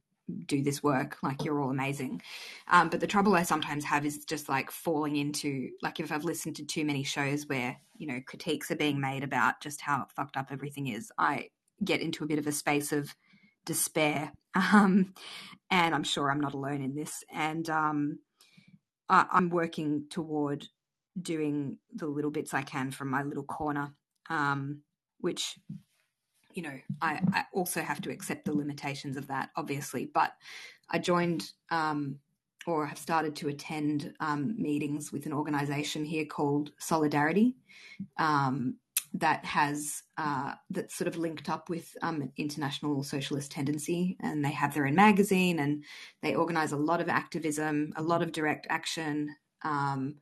do 0.47 0.63
this 0.63 0.83
work. 0.83 1.19
Like 1.23 1.45
you're 1.45 1.61
all 1.61 1.71
amazing. 1.71 2.23
Um, 2.69 2.89
but 2.89 3.01
the 3.01 3.07
trouble 3.07 3.35
I 3.35 3.43
sometimes 3.43 3.85
have 3.85 4.05
is 4.07 4.25
just 4.25 4.49
like 4.49 4.71
falling 4.71 5.17
into 5.17 5.71
like 5.83 6.01
if 6.01 6.13
I've 6.13 6.25
listened 6.25 6.57
to 6.57 6.65
too 6.65 6.85
many 6.85 7.03
shows 7.03 7.47
where 7.47 7.77
you 7.97 8.07
know 8.07 8.21
critiques 8.27 8.71
are 8.71 8.77
being 8.77 9.01
made 9.01 9.23
about 9.23 9.61
just 9.61 9.81
how 9.81 10.07
fucked 10.15 10.37
up 10.37 10.49
everything 10.51 10.89
is, 10.89 11.11
I 11.19 11.49
get 11.85 12.01
into 12.01 12.25
a 12.25 12.27
bit 12.27 12.39
of 12.39 12.47
a 12.47 12.53
space 12.53 12.93
of 12.93 13.15
despair. 13.65 14.33
Um, 14.55 15.15
and 15.71 15.95
I'm 15.95 16.03
sure 16.05 16.31
I'm 16.31 16.43
not 16.43 16.53
alone 16.53 16.83
in 16.83 16.95
this. 16.95 17.25
And 17.33 17.71
um, 17.71 18.19
I, 19.09 19.25
I'm 19.33 19.49
working 19.49 20.05
toward 20.11 20.67
doing 21.19 21.79
the 21.95 22.05
little 22.05 22.31
bits 22.31 22.53
I 22.53 22.61
can 22.61 22.91
from 22.91 23.09
my 23.09 23.23
little 23.23 23.45
corner, 23.45 23.95
um, 24.33 24.81
which 25.21 25.59
you 26.55 26.63
know, 26.63 26.79
I, 27.01 27.21
I, 27.33 27.45
also 27.55 27.81
have 27.81 28.03
to 28.03 28.11
accept 28.11 28.45
the 28.45 28.53
limitations 28.55 29.17
of 29.17 29.27
that, 29.29 29.49
obviously. 29.57 30.11
But 30.13 30.35
I 30.91 30.99
joined 30.99 31.51
um, 31.71 32.19
or 32.67 32.87
have 32.87 32.99
started 32.99 33.35
to 33.37 33.49
attend 33.49 34.13
um, 34.21 34.55
meetings 34.59 35.13
with 35.13 35.27
an 35.27 35.33
organization 35.33 36.05
here 36.05 36.27
called 36.27 36.73
Solidarity 36.79 37.57
um, 38.19 38.77
that 39.15 39.45
has 39.45 40.03
uh, 40.17 40.55
that's 40.71 40.95
sort 40.95 41.09
of 41.09 41.17
linked 41.17 41.49
up 41.49 41.69
with 41.69 41.97
um, 42.03 42.31
International 42.37 43.03
Socialist 43.03 43.51
Tendency, 43.51 44.17
and 44.21 44.45
they 44.45 44.53
have 44.53 44.75
their 44.75 44.87
own 44.87 44.95
magazine, 44.95 45.59
and 45.59 45.85
they 46.23 46.35
organize 46.35 46.73
a 46.73 46.77
lot 46.77 47.01
of 47.01 47.09
activism, 47.09 47.93
a 47.97 48.03
lot 48.03 48.23
of 48.23 48.33
direct 48.33 48.67
action. 48.71 49.29
Um, 49.65 50.17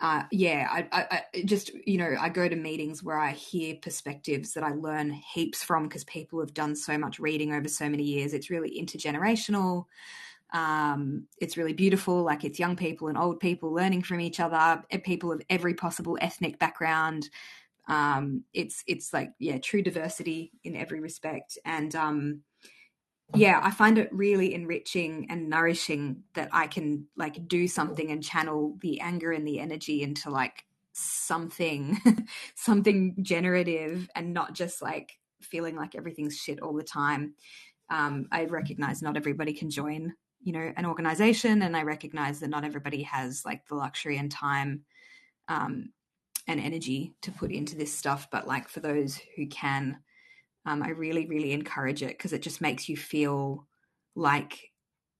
uh, 0.00 0.22
yeah, 0.30 0.66
I, 0.70 0.88
I, 0.92 1.22
I, 1.34 1.42
just 1.44 1.72
you 1.86 1.98
know 1.98 2.16
I 2.18 2.30
go 2.30 2.48
to 2.48 2.56
meetings 2.56 3.02
where 3.02 3.18
I 3.18 3.32
hear 3.32 3.76
perspectives 3.80 4.54
that 4.54 4.64
I 4.64 4.72
learn 4.72 5.10
heaps 5.10 5.62
from 5.62 5.84
because 5.84 6.04
people 6.04 6.40
have 6.40 6.54
done 6.54 6.74
so 6.74 6.96
much 6.96 7.18
reading 7.18 7.52
over 7.52 7.68
so 7.68 7.88
many 7.88 8.04
years. 8.04 8.32
It's 8.32 8.50
really 8.50 8.80
intergenerational. 8.80 9.84
Um, 10.52 11.26
it's 11.38 11.56
really 11.56 11.74
beautiful. 11.74 12.22
Like 12.22 12.44
it's 12.44 12.58
young 12.58 12.76
people 12.76 13.08
and 13.08 13.18
old 13.18 13.40
people 13.40 13.72
learning 13.72 14.02
from 14.02 14.20
each 14.20 14.40
other, 14.40 14.82
people 15.04 15.32
of 15.32 15.42
every 15.50 15.74
possible 15.74 16.16
ethnic 16.20 16.58
background. 16.58 17.28
Um, 17.86 18.44
it's 18.54 18.82
it's 18.86 19.12
like 19.12 19.32
yeah, 19.38 19.58
true 19.58 19.82
diversity 19.82 20.52
in 20.64 20.76
every 20.76 21.00
respect, 21.00 21.58
and 21.64 21.94
um, 21.94 22.40
yeah, 23.34 23.60
I 23.62 23.70
find 23.70 23.98
it 23.98 24.12
really 24.12 24.54
enriching 24.54 25.26
and 25.30 25.48
nourishing 25.48 26.24
that 26.34 26.48
I 26.52 26.66
can 26.66 27.06
like 27.16 27.46
do 27.46 27.68
something 27.68 28.10
and 28.10 28.22
channel 28.22 28.76
the 28.80 29.00
anger 29.00 29.32
and 29.32 29.46
the 29.46 29.60
energy 29.60 30.02
into 30.02 30.30
like 30.30 30.64
something 30.92 31.98
something 32.54 33.16
generative 33.22 34.08
and 34.14 34.32
not 34.34 34.54
just 34.54 34.82
like 34.82 35.18
feeling 35.42 35.76
like 35.76 35.94
everything's 35.94 36.36
shit 36.36 36.60
all 36.60 36.74
the 36.74 36.82
time. 36.82 37.34
Um, 37.88 38.26
I 38.30 38.44
recognize 38.44 39.02
not 39.02 39.16
everybody 39.16 39.52
can 39.52 39.70
join, 39.70 40.14
you 40.42 40.52
know, 40.52 40.72
an 40.76 40.86
organization, 40.86 41.62
and 41.62 41.76
I 41.76 41.82
recognize 41.82 42.40
that 42.40 42.50
not 42.50 42.64
everybody 42.64 43.02
has 43.02 43.44
like 43.44 43.66
the 43.66 43.74
luxury 43.74 44.16
and 44.16 44.30
time 44.30 44.84
um, 45.48 45.90
and 46.46 46.60
energy 46.60 47.14
to 47.22 47.32
put 47.32 47.50
into 47.50 47.76
this 47.76 47.92
stuff. 47.92 48.28
But 48.30 48.46
like 48.46 48.68
for 48.68 48.80
those 48.80 49.20
who 49.36 49.46
can, 49.46 49.98
um, 50.66 50.82
I 50.82 50.90
really, 50.90 51.26
really 51.26 51.52
encourage 51.52 52.02
it 52.02 52.16
because 52.16 52.32
it 52.32 52.42
just 52.42 52.60
makes 52.60 52.88
you 52.88 52.96
feel 52.96 53.66
like, 54.14 54.70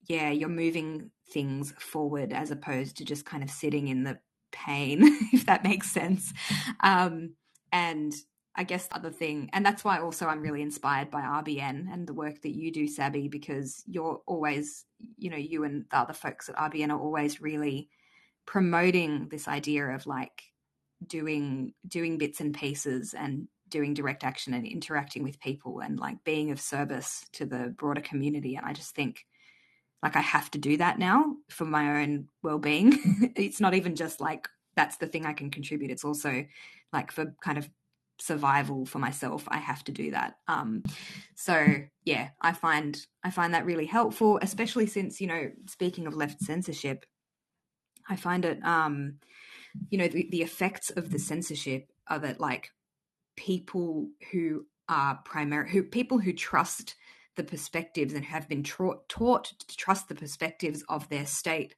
yeah, 0.08 0.30
you're 0.30 0.48
moving 0.48 1.10
things 1.30 1.72
forward 1.78 2.32
as 2.32 2.50
opposed 2.50 2.96
to 2.98 3.04
just 3.04 3.24
kind 3.24 3.42
of 3.42 3.50
sitting 3.50 3.88
in 3.88 4.04
the 4.04 4.18
pain, 4.52 5.00
if 5.32 5.46
that 5.46 5.64
makes 5.64 5.90
sense. 5.90 6.32
Um, 6.82 7.34
and 7.72 8.12
I 8.56 8.64
guess 8.64 8.88
the 8.88 8.96
other 8.96 9.10
thing, 9.10 9.48
and 9.52 9.64
that's 9.64 9.84
why 9.84 10.00
also 10.00 10.26
I'm 10.26 10.42
really 10.42 10.62
inspired 10.62 11.10
by 11.10 11.22
RBN 11.22 11.92
and 11.92 12.06
the 12.06 12.14
work 12.14 12.42
that 12.42 12.54
you 12.54 12.72
do, 12.72 12.88
Sabby, 12.88 13.28
because 13.28 13.82
you're 13.86 14.20
always, 14.26 14.84
you 15.16 15.30
know, 15.30 15.36
you 15.36 15.64
and 15.64 15.86
the 15.90 15.98
other 15.98 16.12
folks 16.12 16.48
at 16.48 16.56
RBN 16.56 16.90
are 16.90 17.00
always 17.00 17.40
really 17.40 17.88
promoting 18.46 19.28
this 19.30 19.46
idea 19.46 19.86
of 19.86 20.06
like 20.06 20.42
doing 21.06 21.72
doing 21.86 22.18
bits 22.18 22.40
and 22.40 22.52
pieces 22.52 23.14
and 23.14 23.48
doing 23.70 23.94
direct 23.94 24.24
action 24.24 24.54
and 24.54 24.66
interacting 24.66 25.22
with 25.22 25.40
people 25.40 25.80
and 25.80 25.98
like 25.98 26.22
being 26.24 26.50
of 26.50 26.60
service 26.60 27.24
to 27.32 27.46
the 27.46 27.74
broader 27.76 28.00
community. 28.00 28.56
And 28.56 28.66
I 28.66 28.72
just 28.72 28.94
think 28.94 29.24
like 30.02 30.16
I 30.16 30.20
have 30.20 30.50
to 30.52 30.58
do 30.58 30.76
that 30.78 30.98
now 30.98 31.36
for 31.50 31.64
my 31.64 32.02
own 32.02 32.28
well-being. 32.42 33.32
it's 33.36 33.60
not 33.60 33.74
even 33.74 33.94
just 33.94 34.20
like 34.20 34.48
that's 34.76 34.96
the 34.96 35.06
thing 35.06 35.26
I 35.26 35.32
can 35.32 35.50
contribute. 35.50 35.90
It's 35.90 36.04
also 36.04 36.44
like 36.92 37.12
for 37.12 37.34
kind 37.42 37.58
of 37.58 37.68
survival 38.20 38.84
for 38.84 38.98
myself 38.98 39.44
i 39.48 39.56
have 39.56 39.82
to 39.82 39.92
do 39.92 40.10
that 40.10 40.34
um 40.46 40.82
so 41.34 41.76
yeah 42.04 42.28
i 42.40 42.52
find 42.52 43.06
i 43.24 43.30
find 43.30 43.54
that 43.54 43.64
really 43.64 43.86
helpful 43.86 44.38
especially 44.42 44.86
since 44.86 45.20
you 45.20 45.26
know 45.26 45.50
speaking 45.66 46.06
of 46.06 46.14
left 46.14 46.40
censorship 46.42 47.06
i 48.08 48.16
find 48.16 48.44
it 48.44 48.62
um 48.64 49.14
you 49.88 49.98
know 49.98 50.08
the, 50.08 50.28
the 50.30 50.42
effects 50.42 50.90
of 50.90 51.10
the 51.10 51.18
censorship 51.18 51.90
are 52.08 52.18
that 52.18 52.40
like 52.40 52.70
people 53.40 54.06
who 54.30 54.66
are 54.90 55.18
primary 55.24 55.70
who 55.70 55.82
people 55.82 56.18
who 56.18 56.32
trust 56.32 56.94
the 57.36 57.42
perspectives 57.42 58.12
and 58.12 58.24
have 58.24 58.46
been 58.50 58.62
tra- 58.62 58.98
taught 59.08 59.44
to 59.66 59.76
trust 59.78 60.08
the 60.08 60.14
perspectives 60.14 60.84
of 60.90 61.08
their 61.08 61.24
state 61.24 61.74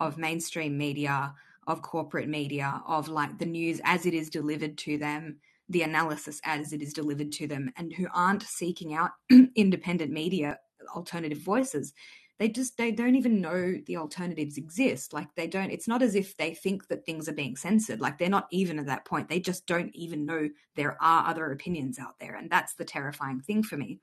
of 0.00 0.18
mainstream 0.18 0.76
media 0.76 1.32
of 1.68 1.82
corporate 1.82 2.28
media 2.28 2.82
of 2.88 3.08
like 3.08 3.38
the 3.38 3.46
news 3.46 3.80
as 3.84 4.06
it 4.06 4.14
is 4.14 4.28
delivered 4.28 4.76
to 4.76 4.98
them 4.98 5.36
the 5.68 5.82
analysis 5.82 6.40
as 6.44 6.72
it 6.72 6.82
is 6.82 6.92
delivered 6.92 7.30
to 7.30 7.46
them 7.46 7.70
and 7.76 7.92
who 7.92 8.08
aren't 8.12 8.42
seeking 8.42 8.92
out 8.92 9.12
independent 9.54 10.10
media 10.10 10.58
alternative 10.96 11.38
voices 11.38 11.94
they 12.38 12.48
just 12.48 12.76
they 12.76 12.90
don't 12.90 13.14
even 13.14 13.40
know 13.40 13.74
the 13.86 13.96
alternatives 13.96 14.56
exist. 14.56 15.12
Like 15.12 15.28
they 15.36 15.46
don't 15.46 15.70
it's 15.70 15.88
not 15.88 16.02
as 16.02 16.14
if 16.14 16.36
they 16.36 16.54
think 16.54 16.88
that 16.88 17.06
things 17.06 17.28
are 17.28 17.34
being 17.34 17.56
censored. 17.56 18.00
Like 18.00 18.18
they're 18.18 18.28
not 18.28 18.48
even 18.50 18.78
at 18.78 18.86
that 18.86 19.04
point. 19.04 19.28
They 19.28 19.40
just 19.40 19.66
don't 19.66 19.94
even 19.94 20.26
know 20.26 20.48
there 20.74 20.96
are 21.00 21.28
other 21.28 21.52
opinions 21.52 21.98
out 21.98 22.18
there. 22.18 22.34
And 22.34 22.50
that's 22.50 22.74
the 22.74 22.84
terrifying 22.84 23.40
thing 23.40 23.62
for 23.62 23.76
me. 23.76 24.00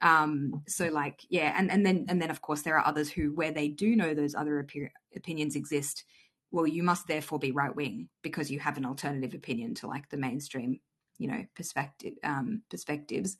Um 0.00 0.62
so 0.68 0.88
like 0.88 1.20
yeah 1.28 1.54
and 1.56 1.70
and 1.70 1.84
then 1.84 2.06
and 2.08 2.20
then 2.22 2.30
of 2.30 2.40
course 2.40 2.62
there 2.62 2.78
are 2.78 2.86
others 2.86 3.10
who 3.10 3.34
where 3.34 3.52
they 3.52 3.68
do 3.68 3.96
know 3.96 4.14
those 4.14 4.34
other 4.34 4.60
op- 4.60 4.92
opinions 5.14 5.56
exist 5.56 6.04
well 6.50 6.66
you 6.66 6.82
must 6.82 7.06
therefore 7.06 7.38
be 7.38 7.50
right 7.50 7.74
wing 7.74 8.08
because 8.22 8.50
you 8.50 8.60
have 8.60 8.76
an 8.76 8.84
alternative 8.84 9.32
opinion 9.32 9.74
to 9.74 9.86
like 9.86 10.08
the 10.10 10.18
mainstream 10.18 10.80
you 11.18 11.28
know 11.28 11.44
perspective 11.54 12.14
um 12.24 12.62
perspectives. 12.70 13.36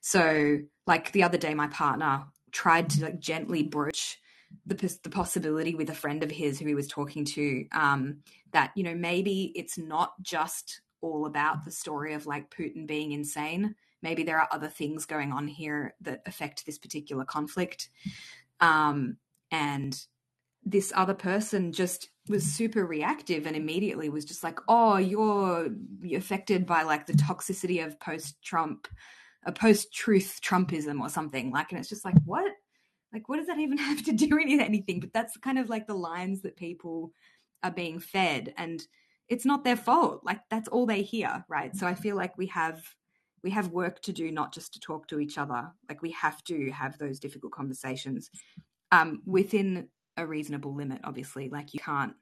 So 0.00 0.58
like 0.86 1.12
the 1.12 1.22
other 1.22 1.38
day 1.38 1.54
my 1.54 1.68
partner 1.68 2.24
tried 2.52 2.90
to 2.90 3.02
like 3.02 3.18
gently 3.18 3.62
broach 3.62 4.18
the 4.66 4.98
the 5.02 5.10
possibility 5.10 5.74
with 5.74 5.90
a 5.90 5.94
friend 5.94 6.22
of 6.22 6.30
his 6.30 6.58
who 6.58 6.66
he 6.66 6.74
was 6.74 6.88
talking 6.88 7.24
to 7.24 7.64
um, 7.72 8.18
that 8.52 8.72
you 8.74 8.82
know 8.82 8.94
maybe 8.94 9.52
it's 9.54 9.78
not 9.78 10.12
just 10.22 10.80
all 11.00 11.26
about 11.26 11.64
the 11.64 11.70
story 11.70 12.14
of 12.14 12.26
like 12.26 12.50
Putin 12.50 12.86
being 12.86 13.12
insane. 13.12 13.74
Maybe 14.02 14.22
there 14.22 14.38
are 14.38 14.48
other 14.50 14.68
things 14.68 15.06
going 15.06 15.32
on 15.32 15.46
here 15.46 15.94
that 16.02 16.22
affect 16.26 16.64
this 16.66 16.78
particular 16.78 17.24
conflict. 17.24 17.88
Um, 18.60 19.16
and 19.50 19.98
this 20.64 20.92
other 20.94 21.14
person 21.14 21.72
just 21.72 22.10
was 22.28 22.44
super 22.44 22.86
reactive 22.86 23.46
and 23.46 23.56
immediately 23.56 24.10
was 24.10 24.24
just 24.24 24.42
like, 24.42 24.58
"Oh, 24.68 24.96
you're 24.96 25.70
affected 26.14 26.66
by 26.66 26.82
like 26.82 27.06
the 27.06 27.14
toxicity 27.14 27.84
of 27.84 27.98
post-Trump 27.98 28.86
a 29.44 29.52
post-truth 29.52 30.40
Trumpism 30.42 31.00
or 31.00 31.08
something. 31.08 31.50
Like, 31.50 31.72
and 31.72 31.78
it's 31.78 31.88
just 31.88 32.04
like, 32.04 32.16
what? 32.24 32.52
Like, 33.12 33.28
what 33.28 33.36
does 33.36 33.46
that 33.46 33.58
even 33.58 33.78
have 33.90 34.04
to 34.04 34.12
do 34.12 34.28
with 34.36 34.60
anything? 34.60 35.00
But 35.00 35.12
that's 35.12 35.36
kind 35.36 35.58
of 35.58 35.68
like 35.68 35.86
the 35.86 35.94
lines 35.94 36.42
that 36.42 36.56
people 36.56 37.12
are 37.62 37.70
being 37.70 37.98
fed, 37.98 38.54
and 38.56 38.82
it's 39.28 39.44
not 39.44 39.64
their 39.64 39.76
fault. 39.76 40.22
Like, 40.24 40.40
that's 40.50 40.68
all 40.68 40.86
they 40.86 41.02
hear, 41.02 41.44
right? 41.48 41.74
So 41.76 41.86
I 41.86 41.94
feel 41.94 42.16
like 42.16 42.36
we 42.38 42.46
have 42.46 42.82
we 43.42 43.50
have 43.50 43.68
work 43.68 44.02
to 44.02 44.12
do, 44.12 44.30
not 44.30 44.52
just 44.52 44.74
to 44.74 44.80
talk 44.80 45.08
to 45.08 45.18
each 45.18 45.38
other. 45.38 45.70
Like, 45.88 46.02
we 46.02 46.10
have 46.12 46.44
to 46.44 46.70
have 46.72 46.98
those 46.98 47.18
difficult 47.18 47.52
conversations 47.52 48.30
um, 48.92 49.22
within 49.24 49.88
a 50.16 50.26
reasonable 50.26 50.74
limit. 50.74 51.00
Obviously, 51.04 51.48
like 51.48 51.74
you 51.74 51.80
can't 51.80 52.14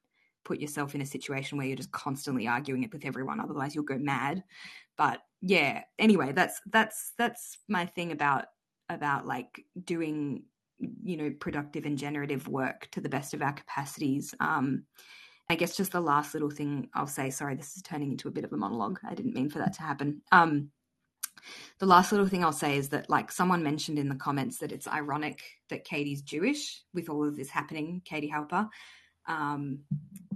put 0.48 0.60
yourself 0.60 0.94
in 0.94 1.02
a 1.02 1.06
situation 1.06 1.58
where 1.58 1.66
you're 1.66 1.76
just 1.76 1.92
constantly 1.92 2.48
arguing 2.48 2.82
it 2.82 2.92
with 2.92 3.04
everyone 3.04 3.38
otherwise 3.38 3.74
you'll 3.74 3.84
go 3.84 3.98
mad. 3.98 4.42
But 4.96 5.20
yeah 5.40 5.82
anyway 5.98 6.32
that's 6.32 6.60
that's 6.70 7.12
that's 7.18 7.58
my 7.68 7.86
thing 7.86 8.10
about 8.10 8.46
about 8.88 9.26
like 9.26 9.64
doing 9.84 10.42
you 11.04 11.16
know 11.16 11.30
productive 11.38 11.84
and 11.84 11.98
generative 11.98 12.48
work 12.48 12.88
to 12.92 13.00
the 13.00 13.08
best 13.08 13.34
of 13.34 13.42
our 13.42 13.52
capacities. 13.52 14.34
Um 14.40 14.84
i 15.50 15.54
guess 15.54 15.76
just 15.76 15.92
the 15.92 16.00
last 16.00 16.34
little 16.34 16.50
thing 16.50 16.90
i'll 16.94 17.06
say 17.06 17.30
sorry 17.30 17.54
this 17.54 17.74
is 17.74 17.82
turning 17.82 18.10
into 18.10 18.28
a 18.28 18.32
bit 18.32 18.44
of 18.44 18.52
a 18.52 18.56
monologue. 18.56 18.98
I 19.06 19.14
didn't 19.14 19.34
mean 19.34 19.50
for 19.50 19.58
that 19.58 19.74
to 19.74 19.82
happen. 19.82 20.22
Um 20.32 20.70
the 21.78 21.86
last 21.86 22.10
little 22.12 22.26
thing 22.26 22.44
I'll 22.44 22.52
say 22.52 22.76
is 22.76 22.88
that, 22.88 23.08
like 23.08 23.30
someone 23.30 23.62
mentioned 23.62 23.98
in 23.98 24.08
the 24.08 24.16
comments, 24.16 24.58
that 24.58 24.72
it's 24.72 24.88
ironic 24.88 25.40
that 25.70 25.84
Katie's 25.84 26.22
Jewish 26.22 26.82
with 26.92 27.08
all 27.08 27.26
of 27.26 27.36
this 27.36 27.48
happening, 27.48 28.02
Katie 28.04 28.32
Halper. 28.34 28.68
Um, 29.28 29.80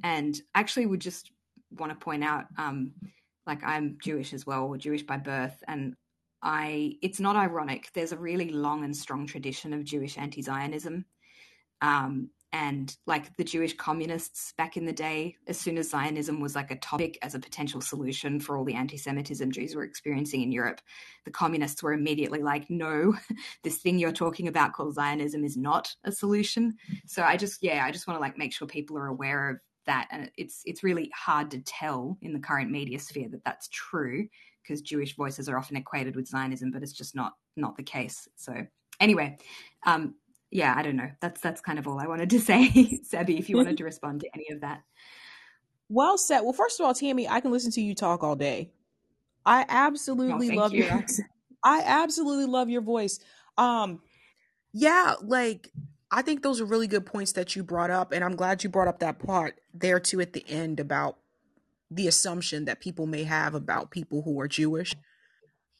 and 0.05 0.41
actually, 0.55 0.87
would 0.87 1.01
just 1.01 1.33
want 1.79 1.91
to 1.91 2.05
point 2.05 2.23
out, 2.23 2.45
um, 2.57 2.93
like 3.47 3.65
I'm 3.65 3.99
Jewish 4.01 4.33
as 4.33 4.47
well, 4.47 4.67
or 4.67 4.77
Jewish 4.77 5.03
by 5.03 5.17
birth, 5.17 5.63
and 5.67 5.97
I 6.43 6.97
it's 7.03 7.21
not 7.21 7.37
ironic. 7.37 7.91
There's 7.95 8.13
a 8.13 8.19
really 8.19 8.51
long 8.51 8.85
and 8.85 8.97
strong 8.97 9.27
tradition 9.27 9.73
of 9.73 9.85
Jewish 9.85 10.19
anti-Zionism. 10.19 11.05
Um, 11.81 12.31
and 12.53 12.95
like 13.07 13.35
the 13.37 13.45
Jewish 13.45 13.75
communists 13.77 14.53
back 14.59 14.77
in 14.77 14.85
the 14.85 14.93
day, 14.93 15.37
as 15.47 15.59
soon 15.59 15.79
as 15.79 15.89
Zionism 15.89 16.39
was 16.39 16.55
like 16.55 16.71
a 16.71 16.77
topic 16.77 17.19
as 17.23 17.35
a 17.35 17.39
potential 17.39 17.81
solution 17.81 18.39
for 18.39 18.59
all 18.59 18.65
the 18.65 18.75
anti 18.75 18.99
Semitism 18.99 19.51
Jews 19.53 19.75
were 19.75 19.85
experiencing 19.85 20.43
in 20.43 20.53
Europe, 20.53 20.83
the 21.25 21.31
communists 21.31 21.83
were 21.83 21.95
immediately 21.95 22.43
like, 22.43 22.69
no, 22.69 23.15
this 23.65 23.79
thing 23.79 23.99
you're 23.99 24.13
talking 24.13 24.49
about 24.49 24.75
called 24.75 24.95
Zionism 24.95 25.45
is 25.45 25.57
not 25.57 25.95
a 26.05 26.13
solution. 26.13 26.77
So 27.07 27.23
I 27.23 27.39
just, 27.39 27.63
yeah, 27.63 27.85
I 27.87 27.91
just 27.91 28.07
want 28.07 28.19
to 28.19 28.23
like 28.23 28.37
make 28.37 28.53
sure 28.53 28.69
people 28.69 28.99
are 28.99 29.07
aware 29.07 29.49
of 29.49 29.57
that. 29.87 30.09
And 30.11 30.31
it's, 30.37 30.61
it's 30.67 30.85
really 30.85 31.11
hard 31.15 31.51
to 31.53 31.59
tell 31.61 32.19
in 32.21 32.35
the 32.35 32.39
current 32.39 32.71
media 32.71 32.99
sphere 32.99 33.31
that 33.31 33.45
that's 33.45 33.69
true 33.69 34.29
because 34.63 34.83
Jewish 34.83 35.17
voices 35.17 35.49
are 35.49 35.57
often 35.57 35.79
equated 35.79 36.17
with 36.17 36.29
Zionism, 36.29 36.71
but 36.71 36.83
it's 36.83 36.93
just 36.93 37.17
not, 37.17 37.33
not 37.57 37.79
the 37.79 37.83
case. 37.83 38.29
So 38.37 38.67
anyway, 39.01 39.37
um, 39.85 40.15
yeah, 40.53 40.75
I 40.77 40.83
don't 40.83 40.97
know. 40.97 41.11
That's 41.21 41.41
that's 41.41 41.61
kind 41.63 41.79
of 41.79 41.89
all 41.89 41.99
I 41.99 42.07
wanted 42.07 42.31
to 42.31 42.41
say, 42.51 43.01
Sabby. 43.05 43.39
If 43.39 43.49
you 43.49 43.57
wanted 43.57 43.79
to 43.79 43.85
respond 43.85 44.21
to 44.21 44.29
any 44.35 44.51
of 44.53 44.61
that. 44.61 44.83
Well 45.89 46.17
said. 46.17 46.43
Well, 46.43 46.53
first 46.53 46.79
of 46.79 46.87
all, 46.87 46.95
Tammy, 46.95 47.29
I 47.29 47.41
can 47.41 47.51
listen 47.51 47.73
to 47.73 47.81
you 47.81 47.95
talk 47.95 48.23
all 48.23 48.37
day. 48.37 48.71
I 49.45 49.65
absolutely 49.69 50.57
oh, 50.57 50.61
love 50.61 50.73
you. 50.73 50.85
your. 50.85 51.05
I 51.65 51.83
absolutely 51.85 52.47
love 52.47 52.69
your 52.69 52.83
voice. 52.83 53.19
Um, 53.57 54.01
yeah, 54.73 55.15
like 55.23 55.71
I 56.11 56.23
think 56.23 56.43
those 56.43 56.61
are 56.61 56.67
really 56.67 56.87
good 56.87 57.07
points 57.07 57.33
that 57.33 57.57
you 57.57 57.63
brought 57.63 57.91
up, 57.91 58.13
and 58.13 58.23
I'm 58.23 58.37
glad 58.37 58.63
you 58.63 58.71
brought 58.71 58.89
up 58.89 59.01
that 59.01 59.19
part 59.19 59.59
there 59.75 60.01
too 60.01 60.21
at 60.21 60.35
the 60.35 60.45
end 60.49 60.81
about 60.81 61.17
the 61.91 62.09
assumption 62.09 62.67
that 62.67 62.81
people 62.81 63.07
may 63.07 63.25
have 63.25 63.55
about 63.55 63.91
people 63.91 64.23
who 64.23 64.39
are 64.41 64.49
Jewish. 64.49 64.95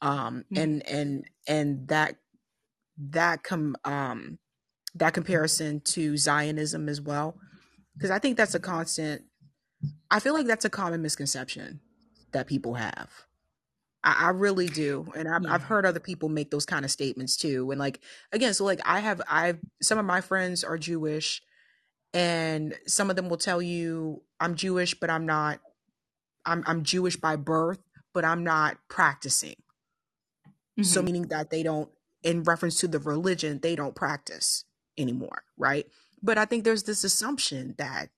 Um, 0.01 0.45
mm-hmm. 0.51 0.57
and 0.57 0.87
and 0.87 1.25
and 1.47 1.87
that 1.87 2.17
that 2.97 3.43
come 3.43 3.75
um 3.85 4.37
that 4.95 5.13
comparison 5.13 5.81
to 5.81 6.17
Zionism 6.17 6.87
as 6.87 7.01
well. 7.01 7.35
Because 7.95 8.11
I 8.11 8.19
think 8.19 8.37
that's 8.37 8.55
a 8.55 8.59
constant, 8.59 9.23
I 10.09 10.19
feel 10.19 10.33
like 10.33 10.47
that's 10.47 10.65
a 10.65 10.69
common 10.69 11.01
misconception 11.01 11.79
that 12.31 12.47
people 12.47 12.73
have. 12.75 13.09
I, 14.03 14.25
I 14.25 14.29
really 14.29 14.67
do. 14.67 15.11
And 15.15 15.27
I've, 15.27 15.43
yeah. 15.43 15.53
I've 15.53 15.63
heard 15.63 15.85
other 15.85 15.99
people 15.99 16.29
make 16.29 16.51
those 16.51 16.65
kind 16.65 16.85
of 16.85 16.91
statements 16.91 17.37
too. 17.37 17.69
And 17.71 17.79
like, 17.79 17.99
again, 18.31 18.53
so 18.53 18.65
like 18.65 18.81
I 18.85 18.99
have, 18.99 19.21
I've, 19.29 19.59
some 19.81 19.99
of 19.99 20.05
my 20.05 20.21
friends 20.21 20.63
are 20.63 20.77
Jewish 20.77 21.41
and 22.13 22.75
some 22.87 23.09
of 23.09 23.15
them 23.15 23.29
will 23.29 23.37
tell 23.37 23.61
you 23.61 24.21
I'm 24.39 24.55
Jewish, 24.55 24.93
but 24.93 25.09
I'm 25.09 25.25
not, 25.25 25.59
I'm, 26.45 26.63
I'm 26.67 26.83
Jewish 26.83 27.15
by 27.15 27.35
birth, 27.35 27.79
but 28.13 28.25
I'm 28.25 28.43
not 28.43 28.77
practicing. 28.89 29.55
Mm-hmm. 30.79 30.83
So 30.83 31.01
meaning 31.01 31.27
that 31.27 31.49
they 31.49 31.63
don't, 31.63 31.89
in 32.23 32.43
reference 32.43 32.79
to 32.79 32.87
the 32.87 32.99
religion, 32.99 33.59
they 33.61 33.75
don't 33.75 33.95
practice 33.95 34.65
anymore, 34.97 35.43
right? 35.57 35.85
But 36.21 36.37
I 36.37 36.45
think 36.45 36.63
there's 36.63 36.83
this 36.83 37.03
assumption 37.03 37.75
that 37.77 38.09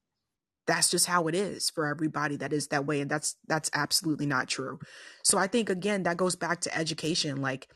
that's 0.67 0.89
just 0.89 1.05
how 1.05 1.27
it 1.27 1.35
is 1.35 1.69
for 1.69 1.85
everybody 1.85 2.37
that 2.37 2.53
is 2.53 2.67
that 2.67 2.85
way 2.85 3.01
and 3.01 3.09
that's 3.09 3.35
that's 3.47 3.69
absolutely 3.73 4.25
not 4.25 4.47
true. 4.47 4.79
So 5.23 5.37
I 5.37 5.47
think 5.47 5.69
again 5.69 6.03
that 6.03 6.17
goes 6.17 6.35
back 6.35 6.61
to 6.61 6.75
education 6.75 7.41
like 7.41 7.69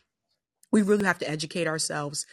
we 0.72 0.82
really 0.82 1.06
have 1.06 1.20
to 1.20 1.30
educate 1.30 1.68
ourselves. 1.68 2.26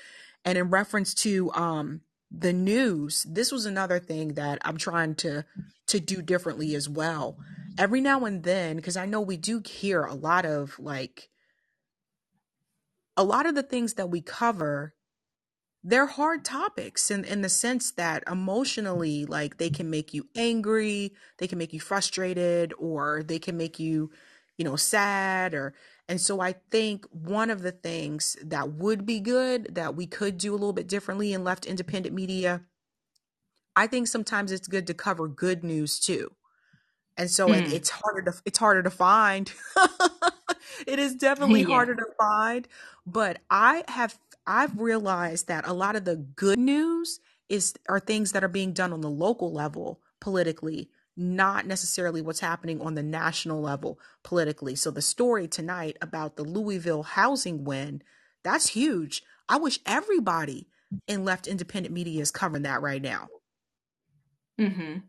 And 0.45 0.57
in 0.57 0.71
reference 0.71 1.15
to 1.15 1.53
um 1.53 2.01
the 2.31 2.53
news, 2.53 3.25
this 3.29 3.53
was 3.53 3.67
another 3.67 3.99
thing 3.99 4.35
that 4.35 4.59
I'm 4.65 4.77
trying 4.77 5.15
to 5.17 5.45
to 5.89 6.01
do 6.01 6.23
differently 6.23 6.75
as 6.75 6.89
well. 6.89 7.37
Every 7.79 8.01
now 8.01 8.25
and 8.25 8.43
then 8.43 8.77
because 8.77 8.97
I 8.97 9.07
know 9.07 9.21
we 9.21 9.37
do 9.37 9.63
hear 9.65 10.03
a 10.03 10.15
lot 10.15 10.47
of 10.47 10.79
like 10.79 11.29
a 13.17 13.25
lot 13.25 13.47
of 13.47 13.55
the 13.55 13.63
things 13.63 13.95
that 13.95 14.11
we 14.11 14.21
cover 14.21 14.95
they're 15.89 16.07
hard 16.07 16.45
topics 16.45 17.13
in, 17.13 17.25
in 17.25 17.43
the 17.43 17.49
sense 17.49 17.93
that 17.93 18.25
emotionally 18.29 19.25
like 19.25 19.57
they 19.59 19.71
can 19.71 19.89
make 19.89 20.13
you 20.13 20.27
angry 20.35 21.13
they 21.39 21.47
can 21.47 21.59
make 21.59 21.73
you 21.73 21.79
frustrated 21.79 22.75
or 22.77 23.23
they 23.23 23.39
can 23.39 23.57
make 23.57 23.79
you 23.79 24.11
you 24.59 24.65
know 24.65 24.75
sad 24.75 25.55
or 25.55 25.75
and 26.09 26.21
so 26.21 26.41
i 26.41 26.53
think 26.71 27.07
one 27.11 27.51
of 27.51 27.63
the 27.63 27.71
things 27.71 28.37
that 28.43 28.73
would 28.73 29.07
be 29.07 29.21
good 29.21 29.75
that 29.77 29.95
we 29.95 30.07
could 30.07 30.37
do 30.37 30.53
a 30.53 30.59
little 30.59 30.73
bit 30.73 30.89
differently 30.89 31.33
in 31.33 31.45
left 31.45 31.65
independent 31.65 32.15
media 32.15 32.63
i 33.77 33.87
think 33.87 34.09
sometimes 34.09 34.51
it's 34.51 34.67
good 34.69 34.89
to 34.89 34.95
cover 34.95 35.29
good 35.29 35.63
news 35.63 36.01
too 36.01 36.33
and 37.17 37.31
so 37.31 37.47
mm. 37.47 37.55
it, 37.55 37.73
it's 37.73 37.91
harder 37.91 38.23
to 38.23 38.33
it's 38.45 38.59
harder 38.59 38.83
to 38.83 38.91
find 38.91 39.53
it 40.87 40.99
is 40.99 41.15
definitely 41.15 41.61
yeah. 41.69 41.69
harder 41.69 41.95
to 41.95 42.07
find 42.19 42.67
but 43.07 43.39
i 43.51 43.85
have 43.87 44.19
I've 44.47 44.78
realized 44.78 45.48
that 45.48 45.66
a 45.66 45.73
lot 45.73 45.97
of 45.97 46.05
the 46.05 46.16
good 46.16 46.59
news 46.59 47.20
is 47.48 47.74
are 47.89 48.01
things 48.01 48.32
that 48.32 48.44
are 48.44 48.48
being 48.48 48.73
done 48.73 48.93
on 48.93 49.01
the 49.01 49.10
local 49.10 49.52
level 49.52 50.01
politically, 50.20 50.90
not 51.16 51.66
necessarily 51.66 52.23
what's 52.23 52.40
happening 52.40 52.81
on 52.81 52.94
the 52.94 53.02
national 53.02 53.60
level 53.60 53.98
politically. 54.23 54.74
So 54.74 54.90
the 54.90 55.02
story 55.02 55.48
tonight 55.48 55.97
about 56.01 56.36
the 56.36 56.44
Louisville 56.44 57.02
housing 57.05 57.64
win, 57.64 58.02
that's 58.43 58.68
huge. 58.68 59.23
I 59.48 59.59
wish 59.59 59.81
everybody 59.86 60.68
in 61.06 61.24
left 61.24 61.47
independent 61.47 61.94
media 61.94 62.20
is 62.20 62.31
covering 62.31 62.62
that 62.62 62.82
right 62.82 63.02
now. 63.02 63.28
Mhm. 64.59 65.02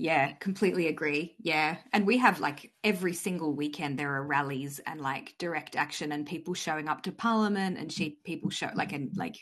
Yeah, 0.00 0.32
completely 0.34 0.86
agree. 0.86 1.34
Yeah. 1.40 1.76
And 1.92 2.06
we 2.06 2.18
have 2.18 2.38
like 2.38 2.72
every 2.84 3.12
single 3.12 3.52
weekend 3.52 3.98
there 3.98 4.14
are 4.14 4.22
rallies 4.22 4.80
and 4.86 5.00
like 5.00 5.34
direct 5.38 5.74
action 5.74 6.12
and 6.12 6.24
people 6.24 6.54
showing 6.54 6.88
up 6.88 7.02
to 7.02 7.12
parliament 7.12 7.78
and 7.78 7.90
she, 7.90 8.18
people 8.24 8.48
show 8.48 8.70
like 8.76 8.92
and 8.92 9.10
like 9.16 9.36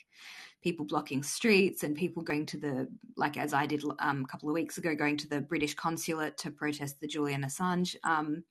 people 0.63 0.87
blocking 0.87 1.23
streets 1.23 1.83
and 1.85 1.95
people 1.95 2.23
going 2.23 2.47
to 2.47 2.57
the 2.59 2.89
like 3.19 3.37
as 3.37 3.53
I 3.53 3.67
did 3.67 3.85
um, 3.99 4.23
a 4.25 4.27
couple 4.27 4.49
of 4.49 4.55
weeks 4.55 4.79
ago 4.79 4.95
going 4.95 5.19
to 5.19 5.29
the 5.29 5.43
British 5.43 5.75
consulate 5.75 6.39
to 6.39 6.51
protest 6.51 7.01
the 7.01 7.07
Julian 7.07 7.43
Assange 7.45 7.95
um, 8.03 8.43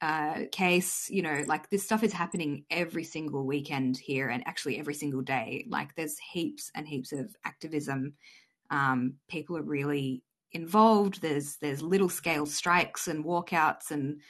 uh, 0.00 0.40
case. 0.50 1.08
You 1.08 1.22
know, 1.22 1.44
like 1.46 1.70
this 1.70 1.84
stuff 1.84 2.02
is 2.02 2.12
happening 2.12 2.64
every 2.68 3.04
single 3.04 3.46
weekend 3.46 3.96
here 3.96 4.28
and 4.28 4.42
actually 4.44 4.80
every 4.80 4.94
single 4.94 5.22
day. 5.22 5.66
Like 5.68 5.94
there's 5.94 6.18
heaps 6.18 6.72
and 6.74 6.88
heaps 6.88 7.12
of 7.12 7.32
activism. 7.44 8.14
Um, 8.70 9.14
people 9.28 9.56
are 9.56 9.62
really 9.62 10.24
involved. 10.54 11.20
There's 11.20 11.56
there's 11.56 11.82
little 11.82 12.08
scale 12.08 12.46
strikes 12.46 13.08
and 13.08 13.24
walkouts 13.24 13.90
and 13.90 14.20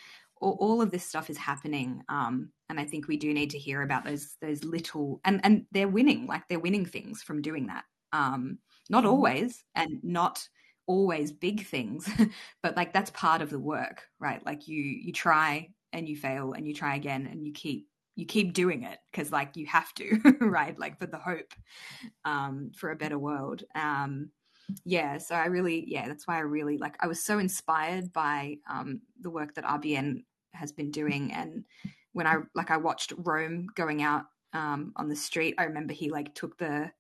all, 0.41 0.57
all 0.61 0.83
of 0.83 0.91
this 0.91 1.05
stuff 1.05 1.31
is 1.31 1.39
happening. 1.39 2.03
Um, 2.09 2.51
and 2.69 2.81
I 2.81 2.85
think 2.85 3.07
we 3.07 3.17
do 3.17 3.33
need 3.33 3.51
to 3.51 3.59
hear 3.59 3.83
about 3.83 4.05
those 4.05 4.37
those 4.41 4.65
little 4.65 5.21
and 5.25 5.41
and 5.45 5.67
they're 5.73 5.89
winning 5.89 6.27
like 6.27 6.49
they're 6.49 6.59
winning 6.59 6.87
things 6.87 7.23
from 7.23 7.43
doing 7.43 7.67
that. 7.69 7.85
Um, 8.13 8.59
not 8.91 9.05
mm-hmm. 9.05 9.13
always 9.13 9.65
and 9.75 10.01
not 10.03 10.47
always 10.87 11.33
big 11.33 11.67
things, 11.67 12.09
but 12.63 12.77
like 12.77 12.93
that's 12.93 13.11
part 13.11 13.43
of 13.43 13.51
the 13.51 13.61
work, 13.61 14.03
right? 14.19 14.45
Like 14.45 14.69
you 14.69 14.83
you 14.83 15.13
try 15.13 15.69
and 15.93 16.09
you 16.09 16.17
fail 16.17 16.53
and 16.53 16.67
you 16.67 16.75
try 16.75 16.97
again 16.97 17.29
and 17.31 17.45
you 17.45 17.53
keep 17.53 17.87
you 18.17 18.27
keep 18.27 18.53
doing 18.53 18.83
it 18.83 18.99
because 19.11 19.33
like 19.33 19.57
you 19.57 19.67
have 19.67 19.93
to 19.95 20.19
right 20.41 20.79
like 20.79 20.99
for 20.99 21.07
the 21.07 21.19
hope 21.19 21.55
um, 22.25 22.73
for 22.77 22.91
a 22.91 22.97
better 22.97 23.19
world 23.19 23.63
um, 23.75 24.31
yeah, 24.85 25.19
so 25.19 25.35
I 25.35 25.47
really, 25.47 25.85
yeah, 25.87 26.09
that's 26.09 26.27
why 26.27 26.37
I 26.37 26.41
really 26.41 26.79
like. 26.79 26.97
I 27.01 27.07
was 27.07 27.23
so 27.23 27.39
inspired 27.39 28.13
by 28.13 28.57
um, 28.71 29.01
the 29.21 29.31
work 29.31 29.55
that 29.55 29.65
RBN 29.65 30.25
has 30.55 30.73
been 30.73 30.91
doing, 30.91 31.33
and 31.33 31.65
when 32.13 32.27
I 32.27 32.39
like, 32.55 32.71
I 32.71 32.77
watched 32.77 33.13
Rome 33.17 33.69
going 33.75 34.03
out 34.03 34.25
um, 34.53 34.93
on 34.97 35.09
the 35.09 35.17
street. 35.17 35.55
I 35.59 35.65
remember 35.65 35.93
he 35.93 36.11
like 36.11 36.35
took 36.35 36.59
the 36.59 36.91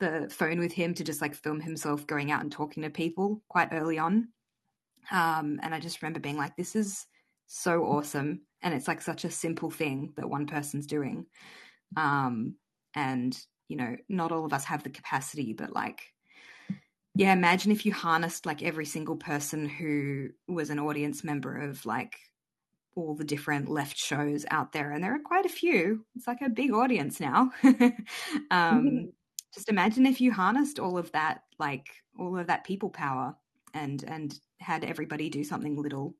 the 0.00 0.28
phone 0.30 0.58
with 0.58 0.72
him 0.72 0.94
to 0.94 1.04
just 1.04 1.20
like 1.20 1.34
film 1.34 1.60
himself 1.60 2.06
going 2.06 2.30
out 2.30 2.40
and 2.40 2.50
talking 2.50 2.82
to 2.82 2.90
people 2.90 3.42
quite 3.48 3.68
early 3.72 3.98
on. 3.98 4.28
Um, 5.10 5.60
and 5.62 5.74
I 5.74 5.80
just 5.80 6.02
remember 6.02 6.20
being 6.20 6.38
like, 6.38 6.56
this 6.56 6.74
is 6.74 7.06
so 7.46 7.84
awesome. 7.84 8.40
And 8.62 8.74
it's 8.74 8.88
like 8.88 9.02
such 9.02 9.24
a 9.24 9.30
simple 9.30 9.70
thing 9.70 10.12
that 10.16 10.28
one 10.28 10.46
person's 10.46 10.86
doing. 10.86 11.26
Um, 11.96 12.56
and, 12.94 13.38
you 13.68 13.76
know, 13.76 13.96
not 14.08 14.32
all 14.32 14.44
of 14.44 14.52
us 14.52 14.64
have 14.64 14.82
the 14.82 14.90
capacity, 14.90 15.52
but 15.52 15.72
like 15.72 16.00
yeah, 17.14 17.32
imagine 17.32 17.72
if 17.72 17.84
you 17.84 17.92
harnessed 17.92 18.46
like 18.46 18.62
every 18.62 18.86
single 18.86 19.16
person 19.16 19.68
who 19.68 20.28
was 20.46 20.70
an 20.70 20.78
audience 20.78 21.24
member 21.24 21.56
of 21.56 21.84
like 21.84 22.16
all 22.94 23.14
the 23.14 23.24
different 23.24 23.68
left 23.68 23.96
shows 23.96 24.44
out 24.50 24.72
there, 24.72 24.92
and 24.92 25.02
there 25.02 25.14
are 25.14 25.22
quite 25.24 25.46
a 25.46 25.50
few. 25.50 26.04
It's 26.14 26.26
like 26.26 26.40
a 26.42 26.48
big 26.48 26.72
audience 26.72 27.20
now. 27.20 27.50
um, 28.50 29.12
just 29.52 29.68
imagine 29.68 30.06
if 30.06 30.20
you 30.20 30.32
harnessed 30.32 30.78
all 30.78 30.98
of 30.98 31.10
that, 31.12 31.42
like 31.58 31.86
all 32.18 32.38
of 32.38 32.46
that 32.46 32.64
people 32.64 32.90
power, 32.90 33.34
and 33.74 34.04
and 34.04 34.38
had 34.60 34.84
everybody 34.84 35.28
do 35.30 35.42
something 35.42 35.80
little 35.80 36.14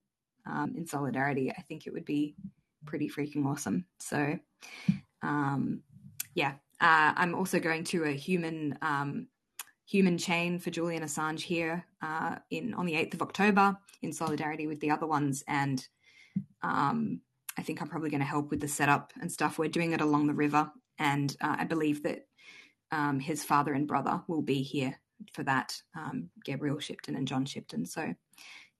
um, 0.47 0.75
in 0.77 0.87
solidarity. 0.87 1.53
I 1.57 1.63
think 1.63 1.87
it 1.87 1.93
would 1.93 2.05
be 2.05 2.35
pretty 2.85 3.09
freaking 3.09 3.47
awesome. 3.47 3.85
So, 4.01 4.39
um, 5.23 5.83
yeah, 6.35 6.55
uh, 6.81 7.13
I'm 7.17 7.35
also 7.35 7.61
going 7.61 7.85
to 7.85 8.05
a 8.05 8.13
human 8.13 8.79
um, 8.83 9.29
human 9.91 10.19
chain 10.19 10.59
for 10.61 10.71
Julian 10.71 11.03
Assange 11.03 11.41
here 11.41 11.85
uh, 12.03 12.37
in 12.51 12.75
on 12.75 12.87
the 12.87 12.95
8th 12.95 13.15
of 13.15 13.23
October 13.23 13.77
in 14.03 14.13
solidarity 14.13 14.67
with 14.69 14.81
the 14.81 14.91
other 14.93 15.07
ones. 15.07 15.43
And 15.49 15.87
um, 16.63 17.21
I 17.59 17.63
think 17.63 17.83
I'm 17.83 17.89
probably 17.89 18.11
going 18.11 18.21
to 18.21 18.27
help 18.27 18.51
with 18.51 18.61
the 18.61 18.69
setup 18.69 19.13
and 19.21 19.33
stuff. 19.33 19.59
We're 19.59 19.69
doing 19.69 19.93
it 19.93 20.01
along 20.01 20.27
the 20.29 20.35
river, 20.35 20.71
and 20.99 21.35
uh, 21.41 21.57
I 21.61 21.65
believe 21.65 22.05
that 22.05 22.27
um, 22.93 23.21
his 23.21 23.45
father 23.45 23.75
and 23.75 23.89
brother 23.89 24.23
will 24.29 24.43
be 24.43 24.63
here 24.63 24.99
for 25.33 25.43
that. 25.45 25.75
Um, 25.97 26.31
Gabriel 26.45 26.79
Shipton 26.79 27.17
and 27.17 27.29
John 27.29 27.45
Shipton. 27.45 27.87
So, 27.87 28.15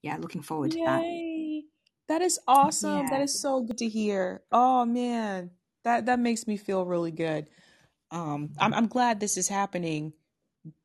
yeah, 0.01 0.17
looking 0.17 0.41
forward 0.41 0.71
to 0.71 0.79
that. 0.85 1.03
That 2.09 2.21
is 2.21 2.39
awesome. 2.47 3.07
That 3.07 3.19
Yeah. 3.19 3.23
is 3.23 3.39
so 3.41 3.61
good 3.61 3.77
to 3.79 3.89
hear. 3.89 4.43
Oh 4.51 4.85
man. 4.85 5.51
That 5.83 6.07
that 6.07 6.19
makes 6.19 6.47
me 6.47 6.57
feel 6.57 6.85
really 6.85 7.11
good. 7.11 7.49
Um 8.11 8.51
I'm 8.59 8.73
I'm 8.73 8.87
glad 8.87 9.19
this 9.19 9.37
is 9.37 9.47
happening. 9.49 10.13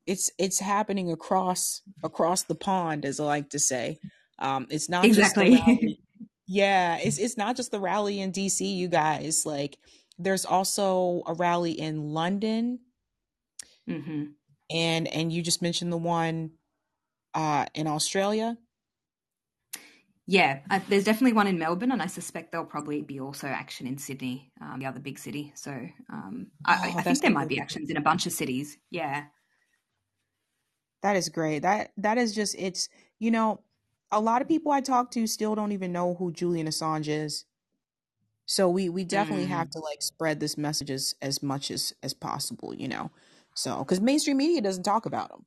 It's 0.05 0.31
it's 0.37 0.59
happening 0.59 1.11
across 1.11 1.81
across 2.03 2.43
the 2.43 2.55
pond 2.55 3.05
as 3.05 3.19
I 3.19 3.25
like 3.25 3.49
to 3.51 3.59
say. 3.59 3.99
Um 4.39 4.67
it's 4.69 4.89
not 4.89 5.11
just 5.11 5.35
the 5.35 5.45
Exactly. 5.45 5.51
rally. 5.51 5.99
Yeah, 6.49 6.97
it's 6.99 7.17
it's 7.17 7.37
not 7.37 7.57
just 7.57 7.71
the 7.71 7.79
rally 7.81 8.21
in 8.21 8.31
DC, 8.31 8.73
you 8.75 8.87
guys. 8.87 9.45
Like 9.45 9.77
there's 10.17 10.45
also 10.45 11.23
a 11.27 11.33
rally 11.33 11.71
in 11.73 12.13
London 12.13 12.79
hmm 13.87 14.37
and 14.69 15.07
and 15.07 15.31
you 15.31 15.41
just 15.41 15.61
mentioned 15.61 15.91
the 15.91 15.97
one 15.97 16.51
uh 17.33 17.65
in 17.73 17.87
Australia. 17.87 18.57
Yeah, 20.29 20.59
I, 20.69 20.79
there's 20.79 21.05
definitely 21.05 21.33
one 21.33 21.47
in 21.47 21.57
Melbourne, 21.57 21.91
and 21.91 22.01
I 22.01 22.07
suspect 22.07 22.51
there'll 22.51 22.65
probably 22.67 23.01
be 23.01 23.19
also 23.21 23.47
action 23.47 23.87
in 23.87 23.97
Sydney, 23.97 24.51
um, 24.61 24.79
the 24.79 24.85
other 24.85 24.99
big 24.99 25.17
city. 25.19 25.53
So 25.55 25.71
um, 26.11 26.51
I- 26.65 26.93
Oh, 26.93 26.97
I 26.97 27.01
think 27.03 27.21
there 27.21 27.31
might 27.31 27.47
be 27.47 27.59
actions 27.59 27.89
in 27.89 27.95
a 27.97 28.01
bunch 28.01 28.25
of 28.25 28.33
cities. 28.33 28.77
Yeah. 28.89 29.25
That 31.01 31.15
is 31.15 31.29
great. 31.29 31.59
That 31.59 31.91
that 31.97 32.17
is 32.17 32.33
just 32.33 32.55
it's 32.57 32.89
you 33.19 33.31
know, 33.31 33.61
a 34.11 34.19
lot 34.21 34.41
of 34.41 34.47
people 34.47 34.71
I 34.71 34.81
talk 34.81 35.11
to 35.11 35.27
still 35.27 35.55
don't 35.55 35.71
even 35.71 35.91
know 35.91 36.15
who 36.15 36.31
Julian 36.31 36.67
Assange 36.67 37.07
is. 37.07 37.45
So 38.45 38.69
we 38.69 38.89
we 38.89 39.03
definitely 39.03 39.47
have 39.47 39.67
Mm. 39.67 39.71
to 39.71 39.79
like 39.79 40.01
spread 40.01 40.39
this 40.39 40.57
message 40.57 40.89
as, 40.89 41.13
as 41.21 41.43
much 41.43 41.69
as 41.71 41.93
as 42.01 42.13
possible, 42.13 42.73
you 42.73 42.87
know. 42.87 43.11
So 43.55 43.83
cuz 43.85 43.99
mainstream 44.01 44.37
media 44.37 44.61
doesn't 44.61 44.83
talk 44.83 45.05
about 45.05 45.31
him 45.31 45.45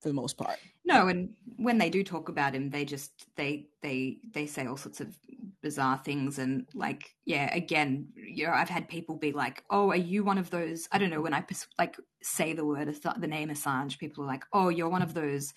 for 0.00 0.08
the 0.08 0.14
most 0.14 0.36
part. 0.36 0.58
No, 0.84 1.08
and 1.08 1.30
when 1.56 1.78
they 1.78 1.90
do 1.90 2.04
talk 2.04 2.28
about 2.28 2.54
him, 2.54 2.70
they 2.70 2.84
just 2.84 3.26
they 3.36 3.66
they 3.82 4.18
they 4.32 4.46
say 4.46 4.66
all 4.66 4.76
sorts 4.76 5.00
of 5.00 5.16
bizarre 5.62 5.98
things, 5.98 6.38
and 6.38 6.66
like 6.74 7.14
yeah, 7.24 7.54
again, 7.54 8.08
you 8.16 8.46
know, 8.46 8.52
I've 8.52 8.68
had 8.68 8.88
people 8.88 9.16
be 9.16 9.32
like, 9.32 9.64
"Oh, 9.70 9.90
are 9.90 9.96
you 9.96 10.24
one 10.24 10.38
of 10.38 10.50
those?" 10.50 10.88
I 10.92 10.98
don't 10.98 11.10
know 11.10 11.20
when 11.20 11.34
I 11.34 11.44
like 11.78 11.96
say 12.22 12.52
the 12.52 12.64
word 12.64 12.88
the 12.88 13.26
name 13.26 13.48
Assange, 13.48 13.98
people 13.98 14.24
are 14.24 14.28
like, 14.28 14.44
"Oh, 14.52 14.68
you're 14.68 14.88
one 14.88 15.02
of 15.02 15.14
those 15.14 15.52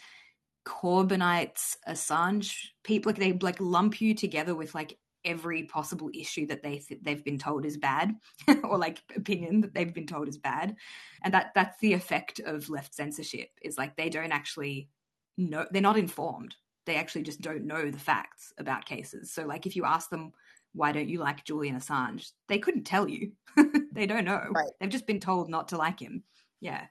Corbynites, 0.65 1.77
Assange 1.87 2.55
people." 2.83 3.11
Like 3.11 3.19
they 3.19 3.33
like 3.33 3.59
lump 3.59 4.01
you 4.01 4.13
together 4.13 4.55
with 4.55 4.73
like 4.75 4.97
every 5.25 5.63
possible 5.63 6.09
issue 6.13 6.47
that 6.47 6.63
they 6.63 6.77
th- 6.79 7.01
they've 7.03 7.23
been 7.23 7.39
told 7.39 7.65
is 7.65 7.77
bad, 7.77 8.15
or 8.63 8.77
like 8.77 9.01
opinion 9.15 9.61
that 9.61 9.73
they've 9.73 9.93
been 9.93 10.07
told 10.07 10.27
is 10.27 10.37
bad, 10.37 10.75
and 11.23 11.33
that 11.33 11.51
that's 11.55 11.77
the 11.79 11.93
effect 11.93 12.39
of 12.39 12.69
left 12.69 12.93
censorship. 12.93 13.49
Is 13.61 13.77
like 13.77 13.95
they 13.95 14.09
don't 14.09 14.31
actually 14.31 14.89
know 15.37 15.65
they're 15.71 15.81
not 15.81 15.97
informed 15.97 16.55
they 16.85 16.95
actually 16.95 17.23
just 17.23 17.41
don't 17.41 17.65
know 17.65 17.89
the 17.89 17.99
facts 17.99 18.53
about 18.57 18.85
cases 18.85 19.31
so 19.31 19.45
like 19.45 19.65
if 19.65 19.75
you 19.75 19.85
ask 19.85 20.09
them 20.09 20.31
why 20.73 20.91
don't 20.91 21.07
you 21.07 21.19
like 21.19 21.45
julian 21.45 21.75
assange 21.75 22.31
they 22.47 22.59
couldn't 22.59 22.83
tell 22.83 23.07
you 23.07 23.31
they 23.93 24.05
don't 24.05 24.25
know 24.25 24.47
Right. 24.51 24.69
they've 24.79 24.89
just 24.89 25.07
been 25.07 25.19
told 25.19 25.49
not 25.49 25.69
to 25.69 25.77
like 25.77 25.99
him 25.99 26.23
yeah 26.59 26.85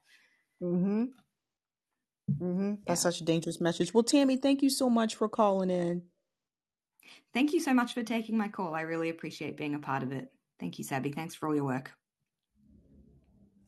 Mhm. 0.63 1.09
Mhm. 2.31 2.79
That's 2.87 3.01
yeah 3.01 3.11
such 3.11 3.21
a 3.21 3.25
dangerous 3.25 3.61
message. 3.61 3.93
Well, 3.95 4.03
Tammy, 4.03 4.37
thank 4.37 4.63
you 4.63 4.71
so 4.71 4.89
much 4.91 5.17
for 5.17 5.29
calling 5.29 5.71
in. 5.71 6.03
Thank 7.35 7.53
you 7.53 7.61
so 7.61 7.75
much 7.75 7.95
for 7.95 8.03
taking 8.03 8.37
my 8.39 8.49
call. 8.49 8.75
I 8.75 8.83
really 8.83 9.09
appreciate 9.11 9.57
being 9.57 9.75
a 9.75 9.79
part 9.79 10.03
of 10.03 10.13
it. 10.13 10.29
Thank 10.59 10.79
you 10.79 10.85
sabby. 10.85 11.13
Thanks 11.13 11.35
for 11.35 11.49
all 11.49 11.55
your 11.55 11.65
work. 11.65 11.91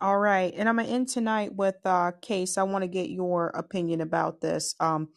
All 0.01 0.19
right, 0.19 0.53
and 0.57 0.69
I'm 0.69 0.77
gonna 0.77 0.89
end 0.89 1.09
tonight 1.09 1.55
with 1.55 1.77
uh 1.85 2.13
Case. 2.21 2.59
I 2.59 2.65
want 2.65 2.83
to 2.83 2.89
get 2.89 3.11
your 3.11 3.49
opinion 3.49 4.01
about 4.01 4.41
this, 4.41 4.75
um, 4.81 5.09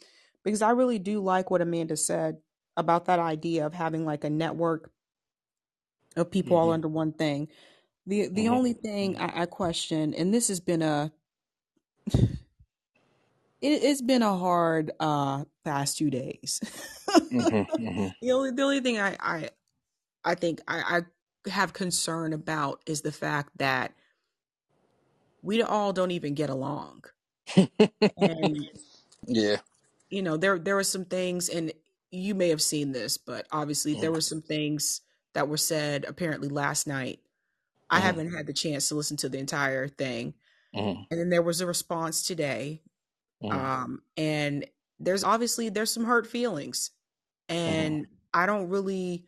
because 0.43 0.61
I 0.61 0.71
really 0.71 0.99
do 0.99 1.21
like 1.21 1.49
what 1.49 1.61
Amanda 1.61 1.97
said 1.97 2.37
about 2.77 3.05
that 3.05 3.19
idea 3.19 3.65
of 3.65 3.73
having 3.73 4.05
like 4.05 4.23
a 4.23 4.29
network 4.29 4.91
of 6.15 6.31
people 6.31 6.57
all 6.57 6.69
hmm 6.69 6.71
under 6.71 6.87
one 6.87 7.13
thing. 7.13 7.47
The 8.07 8.27
the 8.29 8.47
hmm 8.47 8.49
only 8.49 8.73
thing 8.73 9.17
I, 9.17 9.41
I 9.41 9.45
question, 9.47 10.13
and 10.13 10.33
this 10.33 10.47
has 10.49 10.59
been 10.59 10.81
a 10.83 11.11
it, 13.65 13.83
it's 13.83 14.01
been 14.01 14.21
a 14.23 14.37
hard 14.37 14.91
uh 14.99 15.45
past 15.63 15.97
two 15.97 16.09
days. 16.09 16.61
hmm 17.31 17.63
hmm 17.77 18.09
the 18.21 18.31
only 18.31 18.51
the 18.51 18.61
only 18.63 18.79
thing 18.81 18.99
I 18.99 19.15
I 19.19 19.49
I 20.23 20.35
think 20.35 20.61
I, 20.67 21.01
I 21.45 21.49
have 21.49 21.73
concern 21.73 22.33
about 22.33 22.81
is 22.85 23.01
the 23.01 23.11
fact 23.11 23.51
that 23.57 23.93
we 25.41 25.61
all 25.61 25.93
don't 25.93 26.11
even 26.11 26.33
get 26.33 26.49
along. 26.49 27.03
And 28.17 28.69
yeah. 29.27 29.57
you 30.09 30.21
know, 30.21 30.37
there 30.37 30.59
there 30.59 30.75
were 30.75 30.83
some 30.83 31.05
things 31.05 31.49
and 31.49 31.71
you 32.11 32.35
may 32.35 32.49
have 32.49 32.61
seen 32.61 32.91
this, 32.91 33.17
but 33.17 33.47
obviously 33.51 33.95
there 33.95 34.11
were 34.11 34.21
some 34.21 34.41
things 34.41 35.01
that 35.33 35.47
were 35.47 35.57
said 35.57 36.05
apparently 36.05 36.47
last 36.49 36.87
night. 36.87 37.19
I 37.89 37.99
hmm 37.99 38.01
haven't 38.01 38.33
had 38.33 38.47
the 38.47 38.53
chance 38.53 38.89
to 38.89 38.95
listen 38.95 39.17
to 39.17 39.29
the 39.29 39.39
entire 39.39 39.87
thing. 39.87 40.33
hmm 40.73 41.07
And 41.11 41.19
then 41.19 41.29
there 41.29 41.41
was 41.43 41.61
a 41.61 41.67
response 41.67 42.25
today. 42.27 42.81
Hmm 43.51 43.57
Um 43.57 44.01
and 44.17 44.65
there's 44.99 45.23
obviously 45.23 45.69
there's 45.69 45.91
some 45.91 46.05
hurt 46.05 46.27
feelings. 46.27 46.91
And 47.49 48.07
I 48.33 48.45
don't 48.45 48.69
really 48.69 49.25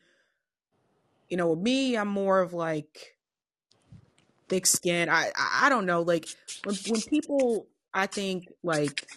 you 1.30 1.38
know, 1.38 1.50
with 1.50 1.60
me, 1.60 1.98
I'm 1.98 2.08
more 2.08 2.40
of 2.40 2.54
like 2.54 3.18
thick 4.50 4.66
skin. 4.66 5.10
I 5.10 5.32
I, 5.38 5.70
don't 5.70 5.86
know. 5.86 6.02
Like 6.02 6.30
when 6.64 6.76
when 6.86 7.02
people 7.02 7.68
I 7.94 8.08
think 8.08 8.50
like 8.64 9.08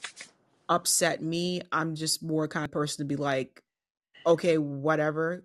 upset 0.68 1.22
me, 1.22 1.62
I'm 1.72 1.94
just 1.94 2.22
more 2.22 2.48
kind 2.48 2.64
of 2.64 2.70
person 2.72 3.04
to 3.04 3.08
be 3.08 3.16
like, 3.16 3.62
okay, 4.26 4.58
whatever. 4.58 5.44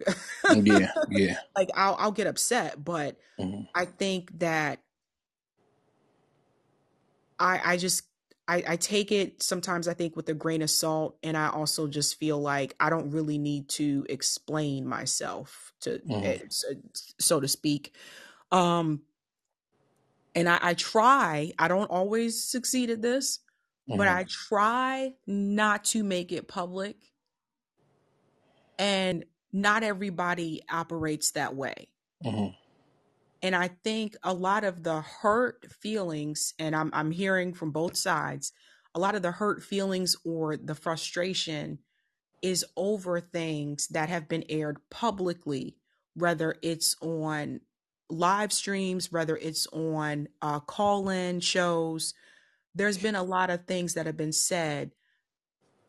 Yeah. 0.51 0.91
Yeah. 1.09 1.37
like 1.57 1.69
I'll 1.75 1.95
I'll 1.99 2.11
get 2.11 2.27
upset, 2.27 2.83
but 2.83 3.17
hmm 3.37 3.65
I 3.75 3.85
think 3.85 4.39
that 4.39 4.81
I 7.39 7.61
I 7.73 7.77
just 7.77 8.03
I, 8.47 8.63
I 8.67 8.75
take 8.77 9.11
it 9.11 9.41
sometimes 9.41 9.87
I 9.87 9.93
think 9.95 10.15
with 10.15 10.29
a 10.29 10.33
grain 10.35 10.61
of 10.61 10.69
salt 10.69 11.17
and 11.23 11.35
I 11.35 11.49
also 11.49 11.87
just 11.87 12.15
feel 12.19 12.39
like 12.39 12.75
I 12.79 12.89
don't 12.91 13.09
really 13.11 13.37
need 13.39 13.69
to 13.69 14.05
explain 14.09 14.87
myself 14.87 15.73
to 15.81 16.01
eh, 16.21 16.39
so, 16.49 16.67
so 17.19 17.39
to 17.39 17.47
speak. 17.47 17.95
Um 18.51 19.03
and 20.33 20.49
I, 20.49 20.59
I 20.61 20.73
try, 20.73 21.51
I 21.57 21.67
don't 21.67 21.89
always 21.89 22.43
succeed 22.43 22.89
at 22.89 23.01
this, 23.01 23.39
but 23.93 24.07
hmm 24.07 24.07
I 24.07 24.25
try 24.25 25.13
not 25.25 25.83
to 25.85 26.03
make 26.03 26.31
it 26.31 26.47
public 26.47 26.97
and 28.77 29.25
not 29.51 29.83
everybody 29.83 30.61
operates 30.69 31.31
that 31.31 31.55
way. 31.55 31.89
hmm 32.23 32.49
And 33.41 33.55
I 33.55 33.69
think 33.83 34.15
a 34.23 34.33
lot 34.33 34.63
of 34.63 34.83
the 34.83 35.01
hurt 35.01 35.65
feelings, 35.71 36.53
and 36.59 36.75
I'm 36.75 36.89
I'm 36.93 37.11
hearing 37.11 37.53
from 37.53 37.71
both 37.71 37.95
sides, 37.97 38.51
a 38.95 38.99
lot 38.99 39.15
of 39.15 39.21
the 39.21 39.31
hurt 39.31 39.61
feelings 39.63 40.15
or 40.25 40.57
the 40.57 40.75
frustration 40.75 41.79
is 42.41 42.65
over 42.77 43.19
things 43.19 43.87
that 43.89 44.09
have 44.09 44.27
been 44.29 44.45
aired 44.49 44.77
publicly, 44.89 45.75
whether 46.15 46.55
it's 46.61 46.95
on 47.01 47.61
live 48.09 48.53
streams, 48.53 49.11
whether 49.11 49.37
it's 49.37 49.67
on 49.67 50.27
uh, 50.41 50.59
call-in 50.59 51.39
shows. 51.39 52.13
There's 52.75 52.97
been 52.97 53.15
a 53.15 53.23
lot 53.23 53.49
of 53.49 53.65
things 53.65 53.95
that 53.95 54.05
have 54.05 54.17
been 54.17 54.33
said 54.33 54.91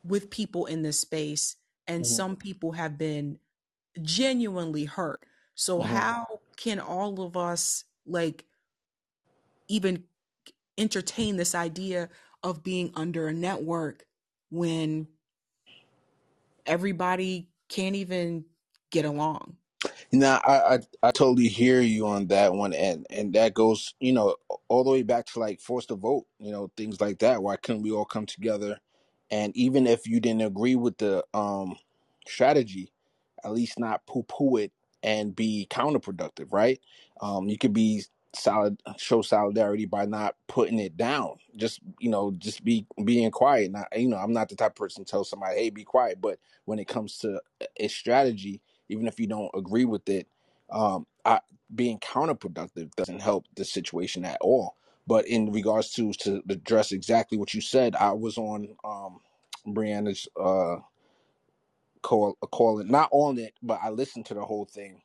with 0.04 0.30
people 0.30 0.66
in 0.66 0.82
this 0.82 1.00
space, 1.00 1.56
and 1.86 2.04
hmm 2.04 2.06
some 2.06 2.36
people 2.36 2.72
have 2.72 2.96
been 2.98 3.38
genuinely 4.02 4.84
hurt. 4.84 5.24
So 5.54 5.80
hmm 5.80 5.82
how 5.82 6.40
can 6.56 6.80
all 6.80 7.22
of 7.22 7.36
us 7.36 7.84
like 8.06 8.44
even 9.68 10.04
entertain 10.78 11.36
this 11.36 11.54
idea 11.54 12.08
of 12.42 12.62
being 12.62 12.92
under 12.96 13.28
a 13.28 13.32
network 13.32 14.04
when 14.50 15.08
everybody 16.66 17.50
can't 17.68 17.96
even 17.96 18.44
get 18.90 19.04
along? 19.04 19.56
Now, 20.12 20.40
I, 20.44 20.76
I 20.76 20.78
I 21.02 21.10
totally 21.10 21.48
hear 21.48 21.82
you 21.82 22.06
on 22.06 22.28
that 22.28 22.54
one, 22.54 22.72
and 22.72 23.06
and 23.10 23.34
that 23.34 23.54
goes, 23.54 23.94
you 24.00 24.12
know, 24.12 24.36
all 24.68 24.84
the 24.84 24.90
way 24.90 25.02
back 25.02 25.26
to 25.26 25.40
like 25.40 25.60
force 25.60 25.86
to 25.86 25.96
vote, 25.96 26.26
you 26.38 26.50
know, 26.50 26.70
things 26.76 27.00
like 27.00 27.18
that. 27.18 27.42
Why 27.42 27.56
couldn't 27.56 27.82
we 27.82 27.92
all 27.92 28.06
come 28.06 28.26
together? 28.26 28.78
And 29.30 29.54
even 29.56 29.86
if 29.86 30.06
you 30.06 30.20
didn't 30.20 30.42
agree 30.42 30.76
with 30.76 30.98
the 30.98 31.24
um 31.34 31.76
strategy, 32.26 32.92
at 33.44 33.52
least 33.52 33.78
not 33.78 34.06
poo 34.06 34.24
poo 34.24 34.56
it 34.56 34.72
and 35.02 35.34
be 35.34 35.66
counterproductive, 35.70 36.52
right? 36.52 36.80
Um, 37.20 37.48
you 37.48 37.58
could 37.58 37.72
be 37.72 38.02
solid, 38.34 38.80
show 38.96 39.22
solidarity 39.22 39.86
by 39.86 40.04
not 40.06 40.36
putting 40.46 40.78
it 40.78 40.96
down. 40.96 41.36
Just 41.56 41.80
you 41.98 42.10
know, 42.10 42.32
just 42.38 42.64
be 42.64 42.86
being 43.04 43.30
quiet. 43.30 43.72
Not 43.72 43.88
you 43.96 44.08
know, 44.08 44.18
I'm 44.18 44.32
not 44.32 44.48
the 44.48 44.56
type 44.56 44.72
of 44.72 44.76
person 44.76 45.04
to 45.04 45.10
tell 45.10 45.24
somebody, 45.24 45.56
hey, 45.58 45.70
be 45.70 45.84
quiet. 45.84 46.20
But 46.20 46.38
when 46.64 46.78
it 46.78 46.88
comes 46.88 47.18
to 47.18 47.40
a 47.78 47.88
strategy, 47.88 48.60
even 48.88 49.06
if 49.06 49.18
you 49.18 49.26
don't 49.26 49.50
agree 49.54 49.84
with 49.84 50.08
it, 50.08 50.28
um, 50.70 51.06
I, 51.24 51.40
being 51.74 51.98
counterproductive 51.98 52.94
doesn't 52.96 53.20
help 53.22 53.46
the 53.56 53.64
situation 53.64 54.24
at 54.24 54.38
all. 54.40 54.76
But 55.06 55.26
in 55.28 55.52
regards 55.52 55.92
to 55.94 56.12
to 56.14 56.42
address 56.48 56.92
exactly 56.92 57.38
what 57.38 57.54
you 57.54 57.60
said, 57.60 57.96
I 57.96 58.12
was 58.12 58.38
on 58.38 58.68
um, 58.84 59.20
Briahna's 59.66 60.28
uh, 60.40 60.76
call, 62.06 62.38
a 62.42 62.48
call 62.48 62.80
it 62.80 62.88
not 62.88 63.10
on 63.12 63.38
it, 63.38 63.54
but 63.62 63.80
I 63.82 63.90
listened 63.90 64.26
to 64.28 64.34
the 64.34 64.44
whole 64.44 64.66
thing. 64.66 65.02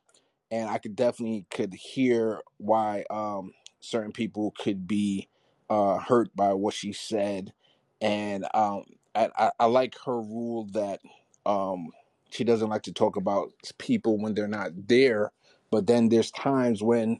And 0.52 0.70
I 0.70 0.80
could 0.80 0.96
definitely 0.96 1.46
could 1.52 1.74
hear 1.74 2.42
why 2.58 3.06
um, 3.12 3.54
certain 3.82 4.14
people 4.14 4.54
could 4.60 4.88
be 4.88 5.30
uh, 5.70 6.00
hurt 6.00 6.36
by 6.36 6.54
what 6.54 6.76
she 6.76 6.94
said, 6.94 7.54
and 8.02 8.46
um, 8.54 8.86
I, 9.16 9.30
I, 9.38 9.52
I 9.62 9.66
like 9.68 9.96
her 10.06 10.22
rule 10.22 10.68
that 10.74 11.02
um, 11.46 11.90
she 12.32 12.46
doesn't 12.46 12.70
like 12.70 12.84
to 12.84 12.94
talk 12.94 13.18
about 13.18 13.52
people 13.80 14.20
when 14.20 14.36
they're 14.36 14.48
not 14.48 14.72
there, 14.88 15.34
but 15.72 15.88
then 15.88 16.10
there's 16.10 16.32
times 16.32 16.84
when 16.84 17.20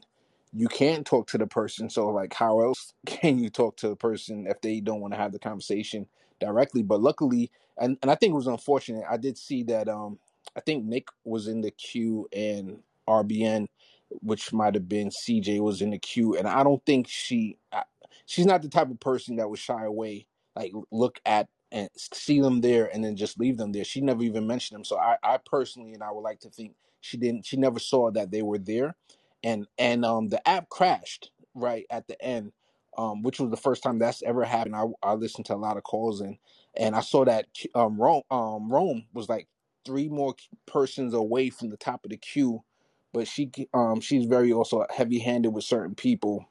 you 0.54 0.68
can't 0.68 1.06
talk 1.06 1.28
to 1.28 1.38
the 1.38 1.48
person. 1.48 1.90
So 1.90 2.08
like, 2.10 2.34
how 2.34 2.60
else 2.62 2.94
can 3.06 3.38
you 3.40 3.50
talk 3.50 3.76
to 3.78 3.88
the 3.90 3.96
person 3.96 4.46
if 4.48 4.60
they 4.62 4.80
don't 4.80 5.00
want 5.02 5.14
to 5.14 5.18
have 5.20 5.32
the 5.32 5.40
conversation 5.40 6.06
directly? 6.42 6.82
But 6.84 7.02
luckily, 7.02 7.50
and, 7.78 7.98
and 8.02 8.10
I 8.10 8.16
think 8.16 8.32
it 8.32 8.36
was 8.36 8.48
unfortunate. 8.48 9.04
I 9.10 9.16
did 9.18 9.38
see 9.38 9.64
that 9.64 9.88
um, 9.88 10.18
I 10.56 10.60
think 10.60 10.84
Nick 10.84 11.08
was 11.24 11.48
in 11.48 11.62
the 11.62 11.72
queue 11.72 12.28
and 12.32 12.78
RBN, 13.08 13.68
which 14.22 14.52
might 14.52 14.74
have 14.74 14.88
been 14.88 15.10
CJ 15.10 15.60
was 15.60 15.82
in 15.82 15.90
the 15.90 15.98
queue, 15.98 16.36
and 16.36 16.48
I 16.48 16.64
don't 16.64 16.84
think 16.86 17.08
she 17.08 17.58
I- 17.72 17.84
she's 18.26 18.46
not 18.46 18.62
the 18.62 18.68
type 18.68 18.90
of 18.90 19.00
person 19.00 19.36
that 19.36 19.50
would 19.50 19.58
shy 19.60 19.84
away, 19.84 20.26
like 20.56 20.72
look 20.92 21.20
at 21.26 21.48
and 21.72 21.88
see 21.96 22.40
them 22.40 22.60
there 22.60 22.94
and 22.94 23.04
then 23.04 23.16
just 23.16 23.40
leave 23.40 23.56
them 23.56 23.72
there. 23.72 23.84
She 23.84 24.00
never 24.02 24.22
even 24.22 24.46
mentioned 24.46 24.76
them. 24.76 24.84
So 24.84 24.98
I, 24.98 25.16
I 25.22 25.38
personally 25.44 25.94
and 25.94 26.02
I 26.02 26.12
would 26.12 26.22
like 26.22 26.40
to 26.40 26.50
think 26.50 26.74
she 27.00 27.16
didn't 27.16 27.46
she 27.46 27.56
never 27.56 27.78
saw 27.80 28.10
that 28.12 28.30
they 28.30 28.42
were 28.42 28.58
there. 28.58 28.94
And 29.42 29.66
and 29.78 30.04
um 30.04 30.28
the 30.28 30.46
app 30.48 30.68
crashed 30.68 31.30
right 31.54 31.86
at 31.90 32.06
the 32.08 32.20
end. 32.22 32.52
Um, 32.98 33.22
which 33.22 33.40
was 33.40 33.50
the 33.50 33.56
first 33.56 33.82
time 33.82 33.98
that's 33.98 34.22
ever 34.22 34.44
happened. 34.44 34.76
I, 34.76 34.84
I 35.02 35.14
listened 35.14 35.46
to 35.46 35.54
a 35.54 35.56
lot 35.56 35.78
of 35.78 35.82
calls 35.82 36.20
and 36.20 36.36
and 36.76 36.94
I 36.94 37.00
saw 37.00 37.24
that 37.24 37.46
um 37.74 38.00
Rome 38.00 38.22
um 38.30 38.70
Rome 38.70 39.04
was 39.14 39.28
like 39.28 39.48
three 39.86 40.08
more 40.08 40.34
persons 40.66 41.14
away 41.14 41.50
from 41.50 41.70
the 41.70 41.76
top 41.76 42.04
of 42.04 42.10
the 42.10 42.16
queue 42.18 42.62
but 43.12 43.26
she 43.26 43.50
um 43.74 44.00
she's 44.00 44.26
very 44.26 44.52
also 44.52 44.86
heavy 44.94 45.18
handed 45.18 45.50
with 45.50 45.64
certain 45.64 45.94
people 45.94 46.46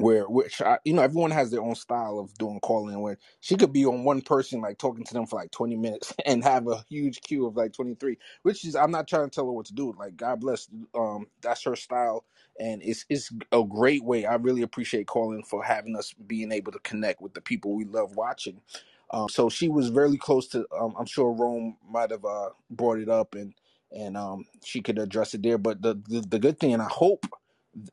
where 0.00 0.24
which 0.28 0.62
I, 0.62 0.78
you 0.84 0.94
know 0.94 1.02
everyone 1.02 1.32
has 1.32 1.50
their 1.52 1.62
own 1.62 1.76
style 1.76 2.18
of 2.20 2.34
doing 2.38 2.60
calling 2.60 3.00
where 3.00 3.18
she 3.40 3.56
could 3.56 3.72
be 3.72 3.86
on 3.86 4.04
one 4.04 4.22
person 4.22 4.60
like 4.60 4.78
talking 4.78 5.04
to 5.04 5.14
them 5.14 5.26
for 5.26 5.36
like 5.38 5.52
20 5.52 5.76
minutes 5.76 6.14
and 6.26 6.44
have 6.44 6.68
a 6.68 6.84
huge 6.90 7.22
queue 7.22 7.46
of 7.46 7.56
like 7.56 7.72
23 7.74 8.18
which 8.42 8.66
is 8.66 8.76
i'm 8.76 8.92
not 8.92 9.08
trying 9.08 9.30
to 9.30 9.34
tell 9.34 9.46
her 9.46 9.52
what 9.52 9.66
to 9.66 9.74
do 9.74 9.94
like 9.98 10.16
god 10.16 10.40
bless 10.40 10.68
um 10.96 11.26
that's 11.42 11.64
her 11.64 11.76
style 11.76 12.24
and 12.60 12.82
it's 12.82 13.06
it's 13.10 13.30
a 13.52 13.64
great 13.64 14.04
way 14.04 14.26
i 14.26 14.34
really 14.36 14.62
appreciate 14.62 15.06
Callin 15.08 15.44
for 15.44 15.64
having 15.64 15.96
us 15.96 16.14
being 16.26 16.52
able 16.52 16.72
to 16.72 16.80
connect 16.80 17.22
with 17.22 17.34
the 17.34 17.42
people 17.42 17.74
we 17.76 17.86
love 17.86 18.16
watching 18.16 18.60
um 19.12 19.28
so 19.28 19.48
she 19.50 19.68
was 19.68 19.90
very 19.90 20.18
close 20.18 20.48
to 20.48 20.66
um, 20.80 20.94
i'm 20.98 21.06
sure 21.06 21.32
rome 21.32 21.76
might 21.88 22.10
have 22.12 22.24
uh 22.26 22.50
brought 22.70 22.98
it 23.00 23.10
up 23.10 23.34
and 23.36 23.54
and 23.92 24.16
um 24.16 24.44
she 24.64 24.82
could 24.82 24.98
address 24.98 25.34
it 25.34 25.42
there 25.42 25.58
but 25.58 25.82
the 25.82 25.94
the, 26.08 26.20
the 26.22 26.38
good 26.40 26.58
thing 26.60 26.74
and 26.74 26.82
i 26.82 26.88
hope 26.90 27.26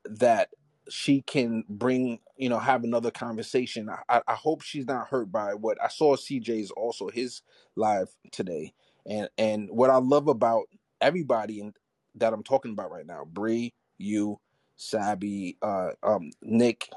that 0.06 0.50
she 0.90 1.22
can 1.24 1.66
bring 1.70 2.20
you 2.38 2.50
know 2.50 2.60
have 2.60 2.84
another 2.84 3.12
conversation. 3.12 3.90
I, 3.90 4.22
I 4.28 4.36
hope 4.36 4.62
she's 4.64 4.88
not 4.88 5.10
hurt 5.10 5.32
by 5.32 5.54
what 5.56 5.78
i 5.84 5.88
saw 5.90 6.16
cj's 6.18 6.72
also 6.72 7.10
his 7.10 7.42
live 7.76 8.10
today. 8.32 8.74
And 9.08 9.30
and 9.38 9.70
what 9.72 9.90
i 9.92 9.98
love 9.98 10.28
about 10.28 10.66
everybody 11.02 11.62
in, 11.62 11.74
that 12.16 12.34
i'm 12.34 12.44
talking 12.44 12.74
about 12.74 12.92
right 12.92 13.08
now 13.08 13.26
Bree, 13.26 13.74
you 14.00 14.40
Sabby, 14.78 15.58
uh 15.64 15.92
um 16.04 16.32
nick 16.42 16.90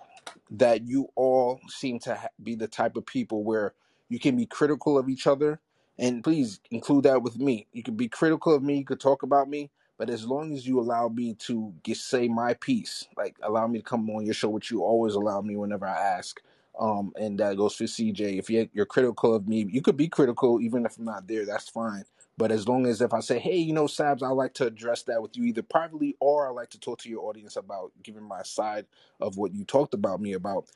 that 0.50 0.86
you 0.86 1.08
all 1.16 1.60
seem 1.68 1.98
to 2.00 2.14
ha- 2.14 2.28
be 2.42 2.54
the 2.54 2.68
type 2.68 2.96
of 2.96 3.06
people 3.06 3.44
where 3.44 3.74
you 4.08 4.18
can 4.18 4.36
be 4.36 4.46
critical 4.46 4.98
of 4.98 5.08
each 5.08 5.26
other. 5.26 5.60
And 5.98 6.22
please 6.22 6.60
include 6.70 7.04
that 7.04 7.22
with 7.22 7.38
me. 7.38 7.66
You 7.72 7.82
can 7.82 7.96
be 7.96 8.08
critical 8.08 8.54
of 8.54 8.62
me. 8.62 8.78
You 8.78 8.84
could 8.84 9.00
talk 9.00 9.22
about 9.22 9.48
me 9.48 9.70
but 10.00 10.10
as 10.10 10.26
long 10.26 10.54
as 10.54 10.66
you 10.66 10.80
allow 10.80 11.08
me 11.08 11.34
to 11.34 11.74
get 11.84 11.98
say 11.98 12.28
my 12.28 12.54
piece 12.56 13.06
like 13.18 13.36
allow 13.44 13.68
me 13.68 13.80
to 13.80 13.84
come 13.84 14.10
on 14.10 14.26
your 14.26 14.34
show 14.34 14.50
which 14.50 14.72
you 14.72 14.82
always 14.82 15.14
allow 15.14 15.42
me 15.42 15.56
whenever 15.56 15.86
i 15.86 15.98
ask 15.98 16.42
um 16.80 17.12
and 17.20 17.38
that 17.40 17.56
goes 17.58 17.76
for 17.76 17.84
cj 17.84 18.40
if 18.40 18.50
you're, 18.50 18.86
critical 18.86 19.34
of 19.34 19.48
me 19.48 19.66
you 19.70 19.82
could 19.82 19.98
be 19.98 20.08
critical 20.08 20.60
even 20.62 20.86
if 20.86 20.98
i'm 20.98 21.06
not 21.06 21.28
there 21.28 21.46
that's 21.46 21.70
fine 21.70 22.04
but 22.38 22.52
as 22.52 22.68
long 22.68 22.86
as 22.86 23.02
if 23.02 23.14
i 23.14 23.20
say 23.20 23.38
hey 23.38 23.58
you 23.58 23.74
know 23.74 23.86
sabs 23.86 24.24
i 24.24 24.30
like 24.30 24.54
to 24.54 24.66
address 24.66 25.04
that 25.04 25.22
with 25.22 25.36
you 25.36 25.44
either 25.44 25.62
privately 25.62 26.16
or 26.20 26.48
i 26.48 26.50
like 26.50 26.70
to 26.70 26.80
talk 26.80 26.98
to 26.98 27.10
your 27.10 27.24
audience 27.28 27.56
about 27.56 27.92
giving 28.02 28.24
my 28.24 28.42
side 28.42 28.86
of 29.20 29.38
what 29.38 29.54
you 29.54 29.64
talked 29.64 29.94
about 29.94 30.20
me 30.20 30.34
about. 30.34 30.66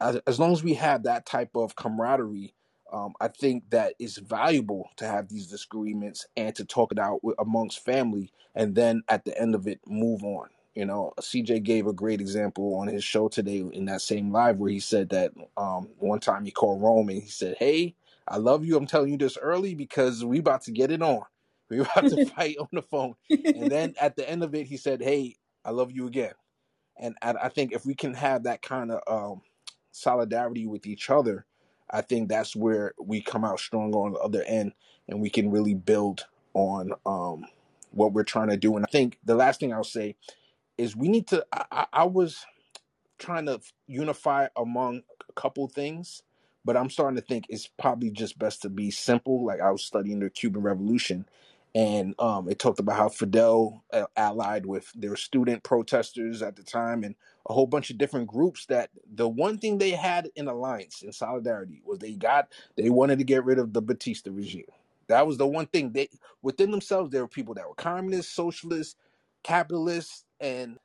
As, 0.00 0.16
as 0.28 0.40
long 0.40 0.52
as 0.52 0.64
we 0.64 0.74
have 0.74 1.04
that 1.04 1.26
type 1.26 1.56
of 1.56 1.76
camaraderie, 1.76 2.54
um, 2.92 3.14
I 3.20 3.28
think 3.28 3.70
that 3.70 3.94
it's 3.98 4.18
valuable 4.18 4.90
to 4.96 5.06
have 5.06 5.28
these 5.28 5.48
disagreements 5.48 6.26
and 6.36 6.54
to 6.56 6.64
talk 6.64 6.92
it 6.92 6.98
out 6.98 7.24
with, 7.24 7.36
amongst 7.38 7.84
family, 7.84 8.32
and 8.54 8.74
then 8.74 9.02
at 9.08 9.24
the 9.24 9.38
end 9.40 9.54
of 9.54 9.66
it, 9.66 9.80
move 9.86 10.24
on. 10.24 10.48
You 10.74 10.86
know, 10.86 11.12
CJ 11.20 11.64
gave 11.64 11.86
a 11.86 11.92
great 11.92 12.20
example 12.20 12.76
on 12.76 12.88
his 12.88 13.04
show 13.04 13.28
today 13.28 13.58
in 13.72 13.86
that 13.86 14.02
same 14.02 14.32
live 14.32 14.58
where 14.58 14.70
he 14.70 14.80
said 14.80 15.10
that 15.10 15.32
um, 15.56 15.88
one 15.98 16.20
time 16.20 16.44
he 16.44 16.50
called 16.52 16.82
Rome 16.82 17.08
and 17.10 17.22
he 17.22 17.28
said, 17.28 17.56
"Hey, 17.58 17.96
I 18.28 18.38
love 18.38 18.64
you. 18.64 18.76
I'm 18.76 18.86
telling 18.86 19.12
you 19.12 19.18
this 19.18 19.38
early 19.38 19.74
because 19.74 20.24
we 20.24 20.38
about 20.38 20.62
to 20.62 20.72
get 20.72 20.92
it 20.92 21.02
on. 21.02 21.22
We 21.70 21.80
about 21.80 22.08
to 22.08 22.18
fight 22.36 22.56
on 22.58 22.68
the 22.72 22.82
phone." 22.82 23.14
And 23.54 23.70
then 23.70 23.94
at 24.00 24.16
the 24.16 24.28
end 24.28 24.44
of 24.44 24.54
it, 24.54 24.66
he 24.66 24.76
said, 24.76 25.02
"Hey, 25.02 25.36
I 25.64 25.70
love 25.70 25.92
you 25.92 26.06
again." 26.06 26.34
and 26.98 27.16
I, 27.22 27.34
I 27.44 27.50
think 27.50 27.72
if 27.72 27.86
we 27.86 27.96
can 27.96 28.14
have 28.14 28.44
that 28.44 28.62
kind 28.62 28.92
of 28.92 29.02
um, 29.08 29.42
solidarity 29.92 30.66
with 30.66 30.86
each 30.86 31.10
other, 31.10 31.46
I 31.92 32.02
think 32.02 32.28
that's 32.28 32.56
where 32.56 32.94
we 33.00 33.22
come 33.22 33.44
out 33.44 33.60
stronger 33.60 33.98
on 33.98 34.12
the 34.14 34.20
other 34.20 34.44
end, 34.44 34.72
and 35.08 35.20
we 35.20 35.30
can 35.30 35.50
really 35.50 35.74
build 35.74 36.26
on 36.54 36.92
um, 37.06 37.46
what 37.92 38.12
we're 38.12 38.24
trying 38.24 38.50
to 38.50 38.56
do. 38.56 38.76
And 38.76 38.86
I 38.86 38.90
think 38.90 39.18
the 39.24 39.34
last 39.36 39.60
thing 39.60 39.72
I'll 39.72 39.84
say 39.84 40.16
is 40.78 40.96
we 40.96 41.08
need 41.08 41.28
to. 41.28 41.46
I, 41.52 41.86
I 41.92 42.04
was 42.04 42.38
trying 43.18 43.46
to 43.46 43.60
unify 43.88 44.48
among 44.56 45.02
a 45.28 45.32
couple 45.34 45.68
things, 45.68 46.22
but 46.64 46.76
I'm 46.76 46.90
starting 46.90 47.16
to 47.16 47.22
think 47.22 47.46
it's 47.48 47.68
probably 47.80 48.10
just 48.10 48.38
best 48.38 48.62
to 48.62 48.70
be 48.70 48.90
simple. 48.90 49.44
Like 49.44 49.60
I 49.60 49.70
was 49.70 49.82
studying 49.84 50.20
the 50.20 50.30
Cuban 50.30 50.62
Revolution, 50.62 51.26
and 51.74 52.14
um, 52.18 52.48
it 52.50 52.58
talked 52.58 52.80
about 52.80 52.96
how 52.98 53.08
Fidel 53.10 53.84
uh, 53.92 54.06
allied 54.16 54.66
with 54.66 54.92
their 54.94 55.16
student 55.16 55.62
protesters 55.64 56.42
at 56.42 56.56
the 56.56 56.64
time, 56.64 57.04
and 57.04 57.14
a 57.48 57.52
whole 57.52 57.66
bunch 57.66 57.90
of 57.90 57.98
different 57.98 58.26
groups. 58.26 58.66
That 58.66 58.90
the 59.12 59.28
one 59.28 59.58
thing 59.58 59.78
they 59.78 59.90
had 59.90 60.28
in 60.36 60.48
alliance 60.48 61.02
in 61.02 61.12
solidarity 61.12 61.82
was 61.84 61.98
they 61.98 62.14
got 62.14 62.48
they 62.76 62.90
wanted 62.90 63.18
to 63.18 63.24
get 63.24 63.44
rid 63.44 63.58
of 63.58 63.72
the 63.72 63.82
Batista 63.82 64.30
regime. 64.32 64.64
That 65.08 65.26
was 65.26 65.38
the 65.38 65.46
one 65.46 65.66
thing 65.66 65.92
they 65.92 66.08
within 66.42 66.70
themselves. 66.70 67.10
There 67.10 67.22
were 67.22 67.28
people 67.28 67.54
that 67.54 67.68
were 67.68 67.74
communists, 67.74 68.32
socialists, 68.32 68.96
capitalists, 69.42 70.24
and 70.40 70.78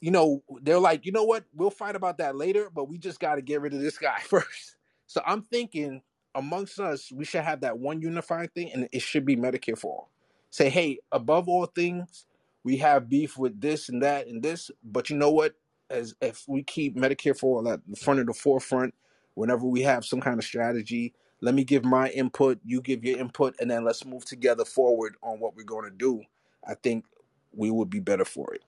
you 0.00 0.10
know, 0.10 0.42
they're 0.62 0.78
like, 0.78 1.06
you 1.06 1.12
know 1.12 1.24
what? 1.24 1.44
We'll 1.54 1.70
fight 1.70 1.96
about 1.96 2.18
that 2.18 2.36
later, 2.36 2.70
but 2.74 2.88
we 2.88 2.98
just 2.98 3.20
got 3.20 3.36
to 3.36 3.42
get 3.42 3.60
rid 3.60 3.74
of 3.74 3.80
this 3.80 3.98
guy 3.98 4.18
first. 4.24 4.76
So 5.06 5.20
I'm 5.24 5.42
thinking 5.42 6.02
amongst 6.34 6.78
us, 6.80 7.10
we 7.12 7.24
should 7.24 7.42
have 7.42 7.60
that 7.60 7.78
one 7.78 8.00
unifying 8.00 8.48
thing, 8.48 8.70
and 8.72 8.88
it 8.92 9.02
should 9.02 9.24
be 9.24 9.36
Medicare 9.36 9.78
for 9.78 9.92
all. 9.92 10.10
Say, 10.50 10.68
hey, 10.70 10.98
above 11.12 11.48
all 11.48 11.66
things, 11.66 12.26
we 12.64 12.78
have 12.78 13.08
beef 13.08 13.36
with 13.38 13.60
this 13.60 13.88
and 13.88 14.02
that 14.02 14.26
and 14.26 14.42
this, 14.42 14.70
but 14.82 15.10
you 15.10 15.16
know 15.16 15.30
what? 15.30 15.54
As 15.88 16.14
if 16.20 16.44
we 16.48 16.62
keep 16.62 16.96
Medicare 16.96 17.38
for 17.38 17.58
all 17.58 17.68
at 17.68 17.80
the 17.86 17.96
front 17.96 18.20
of 18.20 18.26
the 18.26 18.34
forefront, 18.34 18.94
whenever 19.34 19.66
we 19.66 19.82
have 19.82 20.04
some 20.04 20.20
kind 20.20 20.38
of 20.38 20.44
strategy, 20.44 21.14
let 21.40 21.54
me 21.54 21.64
give 21.64 21.84
my 21.84 22.08
input, 22.10 22.58
you 22.64 22.80
give 22.80 23.04
your 23.04 23.18
input, 23.18 23.54
and 23.60 23.70
then 23.70 23.84
let's 23.84 24.04
move 24.04 24.24
together 24.24 24.64
forward 24.64 25.16
on 25.22 25.38
what 25.38 25.54
we're 25.54 25.64
going 25.64 25.84
to 25.84 25.96
do. 25.96 26.22
I 26.66 26.74
think 26.74 27.04
we 27.52 27.70
would 27.70 27.90
be 27.90 28.00
better 28.00 28.24
for 28.24 28.52
it. 28.54 28.62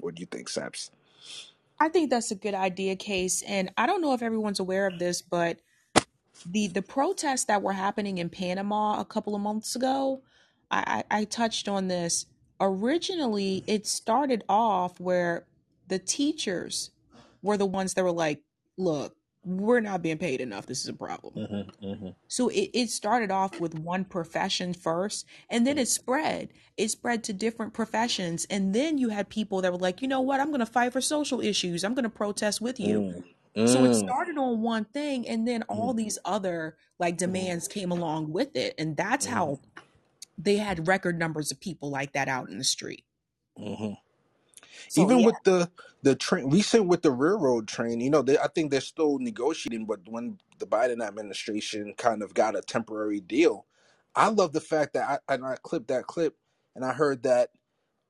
What 0.00 0.14
do 0.14 0.20
you 0.20 0.26
think, 0.26 0.48
Sabs? 0.48 0.90
I 1.78 1.88
think 1.88 2.10
that's 2.10 2.30
a 2.30 2.34
good 2.34 2.54
idea, 2.54 2.96
Case. 2.96 3.42
And 3.42 3.70
I 3.76 3.86
don't 3.86 4.00
know 4.00 4.14
if 4.14 4.22
everyone's 4.22 4.60
aware 4.60 4.86
of 4.86 4.98
this, 4.98 5.22
but 5.22 5.58
the 6.44 6.68
the 6.68 6.82
protests 6.82 7.44
that 7.44 7.62
were 7.62 7.72
happening 7.72 8.18
in 8.18 8.28
Panama 8.28 9.00
a 9.00 9.04
couple 9.04 9.34
of 9.34 9.40
months 9.40 9.76
ago, 9.76 10.22
I, 10.70 11.04
I, 11.10 11.20
I 11.20 11.24
touched 11.24 11.68
on 11.68 11.88
this. 11.88 12.26
Originally, 12.60 13.64
it 13.66 13.86
started 13.86 14.44
off 14.48 14.98
where 15.00 15.44
the 15.86 15.98
teachers 15.98 16.90
were 17.42 17.56
the 17.56 17.66
ones 17.66 17.94
that 17.94 18.04
were 18.04 18.12
like, 18.12 18.42
look, 18.76 19.16
we're 19.44 19.80
not 19.80 20.02
being 20.02 20.18
paid 20.18 20.40
enough. 20.40 20.66
This 20.66 20.82
is 20.82 20.88
a 20.88 20.92
problem. 20.94 21.34
Mm-hmm, 21.36 21.86
mm-hmm, 21.86 22.08
So 22.28 22.48
it, 22.48 22.70
it 22.74 22.90
started 22.90 23.30
off 23.30 23.60
with 23.60 23.74
one 23.74 24.04
profession 24.04 24.74
first, 24.74 25.26
and 25.50 25.66
then 25.66 25.78
it 25.78 25.88
spread. 25.88 26.50
It 26.76 26.88
spread 26.90 27.24
to 27.24 27.32
different 27.32 27.74
professions. 27.74 28.46
And 28.50 28.74
then 28.74 28.98
you 28.98 29.10
had 29.10 29.28
people 29.28 29.62
that 29.62 29.72
were 29.72 29.78
like, 29.78 30.02
you 30.02 30.08
know 30.08 30.20
what? 30.20 30.40
I'm 30.40 30.48
going 30.48 30.60
to 30.60 30.66
fight 30.66 30.92
for 30.92 31.00
social 31.00 31.40
issues. 31.40 31.84
I'm 31.84 31.94
going 31.94 32.04
to 32.04 32.10
protest 32.10 32.60
with 32.60 32.80
you. 32.80 33.06
mm, 33.06 33.64
So 33.64 33.84
it 33.84 33.94
mm, 33.94 33.94
started 33.94 34.38
on 34.38 34.62
one 34.62 34.84
thing, 34.86 35.28
and 35.28 35.46
then 35.46 35.62
all 35.64 35.92
mm, 35.92 35.94
these 35.94 36.18
other 36.24 36.76
like 36.98 37.18
mm, 37.18 37.18
demands 37.18 37.68
came 37.68 37.92
along 37.92 38.32
with 38.32 38.56
it. 38.56 38.74
And 38.78 38.96
that's 38.96 39.26
mm, 39.26 39.26
how 39.26 39.60
they 40.38 40.56
had 40.56 40.88
record 40.88 41.18
numbers 41.18 41.50
of 41.52 41.60
people 41.60 41.90
like 41.90 42.12
that 42.14 42.28
out 42.28 42.48
in 42.50 42.58
the 42.58 42.64
street. 42.64 43.04
mm. 43.58 43.96
So 44.88 45.10
Even 45.10 45.12
yeah. 45.12 45.24
with 45.24 45.42
the 45.44 45.70
the 46.02 46.16
train, 46.16 46.50
recent 46.50 46.86
with 46.88 47.02
the 47.02 47.12
railroad 47.12 47.68
train, 47.68 48.00
you 48.00 48.10
know, 48.10 48.22
they, 48.22 48.38
I 48.38 48.48
think 48.48 48.70
they're 48.70 48.80
still 48.82 49.18
negotiating. 49.18 49.86
But 49.86 50.00
when 50.08 50.38
the 50.58 50.66
Biden 50.66 51.04
administration 51.06 51.94
kind 51.98 52.22
of 52.22 52.34
got 52.34 52.56
a 52.56 52.62
temporary 52.62 53.20
deal, 53.20 53.66
I 54.16 54.28
love 54.28 54.52
the 54.52 54.60
fact 54.62 54.94
that 54.94 55.22
I 55.28 55.34
and 55.34 55.44
I 55.46 55.56
clipped 55.62 55.88
that 55.88 56.06
clip 56.06 56.36
and 56.76 56.84
I 56.84 56.92
heard 56.94 57.24
that 57.24 57.50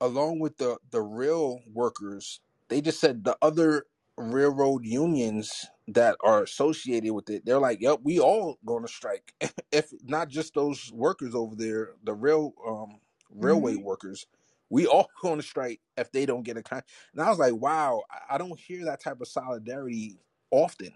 along 0.03 0.41
with 0.41 0.59
the 0.59 0.79
the 0.93 1.03
rail 1.03 1.61
workers, 1.75 2.41
they 2.71 2.83
just 2.83 3.01
said 3.01 3.25
the 3.25 3.39
other 3.43 3.87
railroad 4.19 4.87
unions 4.87 5.67
that 5.89 6.17
are 6.25 6.45
associated 6.45 7.15
with 7.15 7.31
it, 7.31 7.47
they're 7.47 7.61
like, 7.61 7.81
"Yep, 7.83 8.01
we 8.05 8.21
all 8.21 8.59
going 8.67 8.85
to 8.85 8.93
strike." 8.93 9.35
if 9.73 9.93
not 10.05 10.29
just 10.31 10.55
those 10.55 10.93
workers 10.95 11.37
over 11.37 11.57
there, 11.57 11.93
the 12.05 12.15
rail 12.15 12.55
um 12.69 13.01
railway 13.33 13.77
hmm 13.77 13.83
workers, 13.83 14.27
we 14.71 14.87
all 14.87 15.11
going 15.23 15.41
to 15.41 15.47
strike 15.47 15.81
if 15.97 16.13
they 16.13 16.27
don't 16.27 16.45
get 16.45 16.57
a 16.59 16.63
contract. 16.63 16.91
And 17.13 17.23
I 17.23 17.31
was 17.31 17.39
like, 17.39 17.55
"Wow, 17.55 18.05
I 18.31 18.39
don't 18.39 18.59
hear 18.59 18.85
that 18.87 19.01
type 19.03 19.21
of 19.21 19.29
solidarity 19.29 20.19
often." 20.51 20.93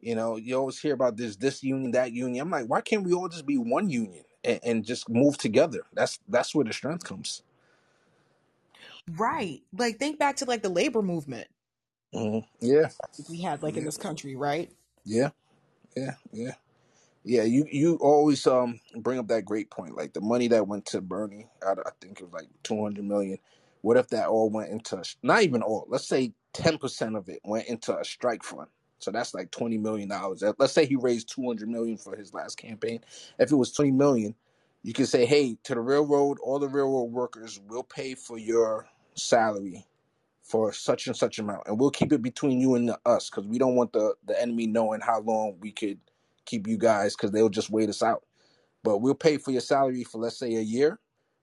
You 0.00 0.14
know, 0.14 0.36
you 0.36 0.56
always 0.56 0.78
hear 0.80 0.94
about 0.94 1.16
this 1.16 1.36
this 1.36 1.62
union, 1.64 1.92
that 1.92 2.12
union. 2.12 2.42
I'm 2.42 2.50
like, 2.50 2.66
why 2.68 2.82
can't 2.82 3.04
we 3.04 3.14
all 3.14 3.28
just 3.28 3.46
be 3.46 3.58
one 3.58 3.90
union 3.90 4.24
and, 4.44 4.60
and 4.64 4.84
just 4.86 5.08
move 5.08 5.38
together? 5.38 5.82
That's 5.94 6.20
that's 6.28 6.54
where 6.54 6.64
the 6.64 6.72
strength 6.74 7.04
comes. 7.04 7.42
Right. 9.08 9.62
Like 9.76 9.98
think 9.98 10.18
back 10.18 10.36
to 10.36 10.44
like 10.46 10.62
the 10.62 10.68
labor 10.70 11.02
movement 11.02 11.48
Mhm. 12.14 12.44
Yeah, 12.60 12.88
we 13.28 13.40
had 13.42 13.62
like 13.62 13.76
in 13.76 13.84
this 13.84 13.98
country, 13.98 14.36
right? 14.36 14.70
yeah, 15.04 15.30
yeah, 15.96 16.14
yeah. 16.32 16.54
Yeah, 17.24 17.42
you 17.42 17.66
you 17.70 17.96
always 18.00 18.46
um 18.46 18.80
bring 18.96 19.18
up 19.18 19.28
that 19.28 19.44
great 19.44 19.70
point, 19.70 19.96
like 19.96 20.14
the 20.14 20.20
money 20.22 20.48
that 20.48 20.66
went 20.68 20.86
to 20.86 21.00
Bernie. 21.02 21.48
I, 21.66 21.72
I 21.72 21.90
think 22.00 22.20
it 22.20 22.24
was 22.24 22.32
like 22.32 22.48
two 22.62 22.82
hundred 22.82 23.04
million. 23.04 23.38
What 23.82 23.96
if 23.98 24.08
that 24.08 24.28
all 24.28 24.50
went 24.50 24.70
into 24.70 25.02
not 25.22 25.42
even 25.42 25.62
all? 25.62 25.86
Let's 25.88 26.06
say 26.08 26.32
ten 26.54 26.78
percent 26.78 27.16
of 27.16 27.28
it 27.28 27.40
went 27.44 27.68
into 27.68 27.96
a 27.96 28.04
strike 28.04 28.42
fund. 28.42 28.68
So 28.98 29.10
that's 29.10 29.34
like 29.34 29.50
twenty 29.50 29.78
million 29.78 30.08
dollars. 30.08 30.42
Let's 30.58 30.72
say 30.72 30.86
he 30.86 30.96
raised 30.96 31.28
two 31.28 31.46
hundred 31.46 31.68
million 31.68 31.98
for 31.98 32.16
his 32.16 32.32
last 32.34 32.56
campaign. 32.56 33.00
If 33.38 33.52
it 33.52 33.56
was 33.56 33.72
twenty 33.72 33.92
million, 33.92 34.34
you 34.82 34.94
could 34.94 35.08
say, 35.08 35.26
hey, 35.26 35.58
to 35.64 35.74
the 35.74 35.80
railroad, 35.80 36.38
all 36.42 36.58
the 36.58 36.68
railroad 36.68 37.12
workers 37.12 37.60
will 37.68 37.84
pay 37.84 38.14
for 38.14 38.38
your 38.38 38.86
salary 39.14 39.86
for 40.42 40.72
such 40.72 41.06
and 41.06 41.16
such 41.16 41.38
amount, 41.38 41.62
and 41.66 41.78
we'll 41.80 41.90
keep 41.90 42.12
it 42.12 42.22
between 42.22 42.60
you 42.60 42.74
and 42.74 42.92
us 43.06 43.30
because 43.30 43.46
we 43.46 43.58
don't 43.58 43.76
want 43.76 43.92
the 43.92 44.14
the 44.26 44.40
enemy 44.40 44.66
knowing 44.66 45.00
how 45.00 45.20
long 45.20 45.56
we 45.60 45.72
could 45.72 45.98
keep 46.46 46.66
you 46.66 46.78
guys 46.78 47.14
because 47.16 47.30
they'll 47.32 47.48
just 47.48 47.70
wait 47.70 47.88
us 47.88 48.02
out. 48.02 48.24
But 48.84 48.98
we'll 49.00 49.14
pay 49.14 49.38
for 49.38 49.52
your 49.52 49.62
salary 49.62 50.04
for 50.04 50.20
let's 50.20 50.38
say 50.38 50.56
a 50.56 50.62
year. 50.62 51.00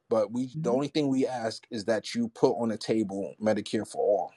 But 0.10 0.32
we 0.34 0.52
the 0.62 0.72
hmm 0.72 0.74
only 0.74 0.90
thing 0.90 1.10
we 1.10 1.28
ask 1.28 1.66
is 1.72 1.86
that 1.86 2.16
you 2.16 2.30
put 2.30 2.54
on 2.54 2.70
the 2.70 2.78
table 2.78 3.36
Medicare 3.42 3.88
for 3.90 4.00
all, 4.04 4.32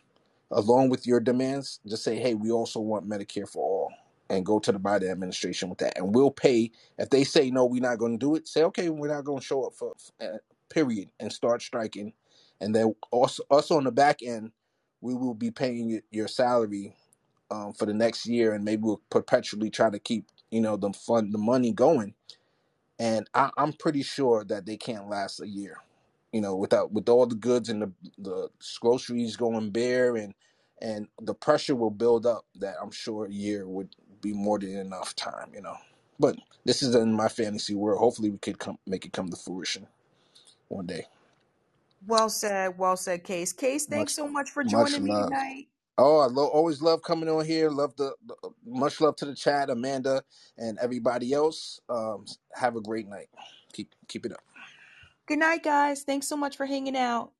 along 0.52 0.90
with 0.90 1.06
your 1.06 1.20
demands. 1.20 1.80
Just 1.86 2.04
say, 2.04 2.16
hey, 2.18 2.34
we 2.34 2.50
also 2.52 2.80
want 2.80 3.08
Medicare 3.08 3.48
for 3.48 3.62
all, 3.64 3.92
and 4.30 4.46
go 4.46 4.58
to 4.60 4.72
the 4.72 4.80
Biden 4.80 5.10
administration 5.10 5.70
with 5.70 5.78
that, 5.80 5.98
and 5.98 6.14
we'll 6.14 6.32
pay. 6.32 6.72
If 6.98 7.10
they 7.10 7.24
say 7.24 7.50
no, 7.50 7.66
we're 7.66 7.82
not 7.82 7.98
going 7.98 8.18
to 8.18 8.26
do 8.26 8.36
it. 8.36 8.48
Say, 8.48 8.64
okay, 8.64 8.90
we're 8.90 9.14
not 9.14 9.24
going 9.24 9.40
to 9.40 9.46
show 9.46 9.64
up 9.64 9.74
for 9.74 9.94
uh, 10.22 10.38
period, 10.70 11.10
and 11.20 11.32
start 11.32 11.62
striking, 11.62 12.14
and 12.60 12.74
then 12.74 12.94
also 13.12 13.44
us 13.50 13.70
on 13.70 13.84
the 13.84 13.92
back 13.92 14.22
end, 14.22 14.52
we 15.02 15.14
will 15.14 15.34
be 15.34 15.50
paying 15.52 16.00
your 16.10 16.28
salary 16.28 16.94
um, 17.50 17.74
for 17.74 17.86
the 17.86 17.94
next 17.94 18.26
year, 18.26 18.54
and 18.54 18.64
maybe 18.64 18.82
we'll 18.84 19.02
perpetually 19.10 19.70
try 19.70 19.90
to 19.90 20.00
keep 20.00 20.26
you 20.52 20.62
know 20.62 20.78
the 20.78 20.92
fund 20.94 21.34
the 21.34 21.38
money 21.38 21.72
going. 21.72 22.14
And 22.98 23.28
I, 23.34 23.50
I'm 23.58 23.74
pretty 23.74 24.02
sure 24.04 24.44
that 24.46 24.66
they 24.66 24.78
can't 24.78 25.08
last 25.10 25.40
a 25.42 25.48
year, 25.48 25.78
you 26.32 26.40
know, 26.40 26.56
without 26.56 26.92
with 26.92 27.08
all 27.10 27.26
the 27.26 27.36
goods 27.36 27.68
and 27.70 27.82
the 27.82 27.92
the 28.18 28.50
groceries 28.80 29.36
going 29.36 29.70
bare, 29.70 30.16
and 30.16 30.34
and 30.82 31.08
the 31.22 31.34
pressure 31.34 31.76
will 31.76 31.90
build 31.92 32.26
up. 32.26 32.46
That 32.56 32.76
I'm 32.82 32.92
sure 32.92 33.26
a 33.26 33.32
year 33.32 33.68
would 33.68 33.96
be 34.22 34.32
more 34.34 34.58
than 34.58 34.76
enough 34.78 35.16
time, 35.16 35.52
you 35.54 35.62
know. 35.62 35.76
But 36.20 36.36
this 36.64 36.82
is 36.82 36.94
in 36.96 37.12
my 37.14 37.28
fantasy 37.28 37.74
world. 37.76 38.00
Hopefully, 38.00 38.30
we 38.30 38.38
could 38.38 38.58
come 38.60 38.78
make 38.86 39.06
it 39.06 39.12
come 39.14 39.28
to 39.30 39.36
fruition 39.36 39.88
one 40.68 40.86
day. 40.86 41.06
Well 42.06 42.30
said, 42.30 42.78
well 42.78 42.96
said, 42.96 43.24
Case. 43.24 43.52
Case, 43.52 43.86
thanks 43.86 44.14
Much 44.14 44.16
so 44.16 44.28
much 44.28 44.50
for 44.50 44.64
much 44.64 44.98
joining 44.98 45.04
me 45.04 45.16
love. 45.16 45.28
tonight. 45.28 45.68
Oh, 45.98 46.20
I 46.20 46.26
lo- 46.26 46.48
always 46.48 46.82
love 46.82 47.02
coming 47.02 47.28
on 47.28 47.44
here. 47.46 47.70
Love 47.70 47.96
the, 47.96 48.14
the 48.26 48.36
much 48.66 49.00
love 49.00 49.16
to 49.16 49.26
the 49.26 49.34
chat, 49.34 49.70
Amanda, 49.70 50.22
and 50.58 50.78
everybody 50.80 51.32
else. 51.32 51.80
Um, 51.88 52.26
have 52.54 52.76
a 52.76 52.82
great 52.82 53.08
night. 53.08 53.28
Keep 53.72 53.94
keep 54.08 54.26
it 54.26 54.32
up. 54.32 54.42
Good 55.26 55.40
night, 55.40 55.64
guys. 55.64 56.02
Thanks 56.04 56.28
so 56.28 56.36
much 56.36 56.56
for 56.58 56.66
hanging 56.66 56.96
out. 56.98 57.32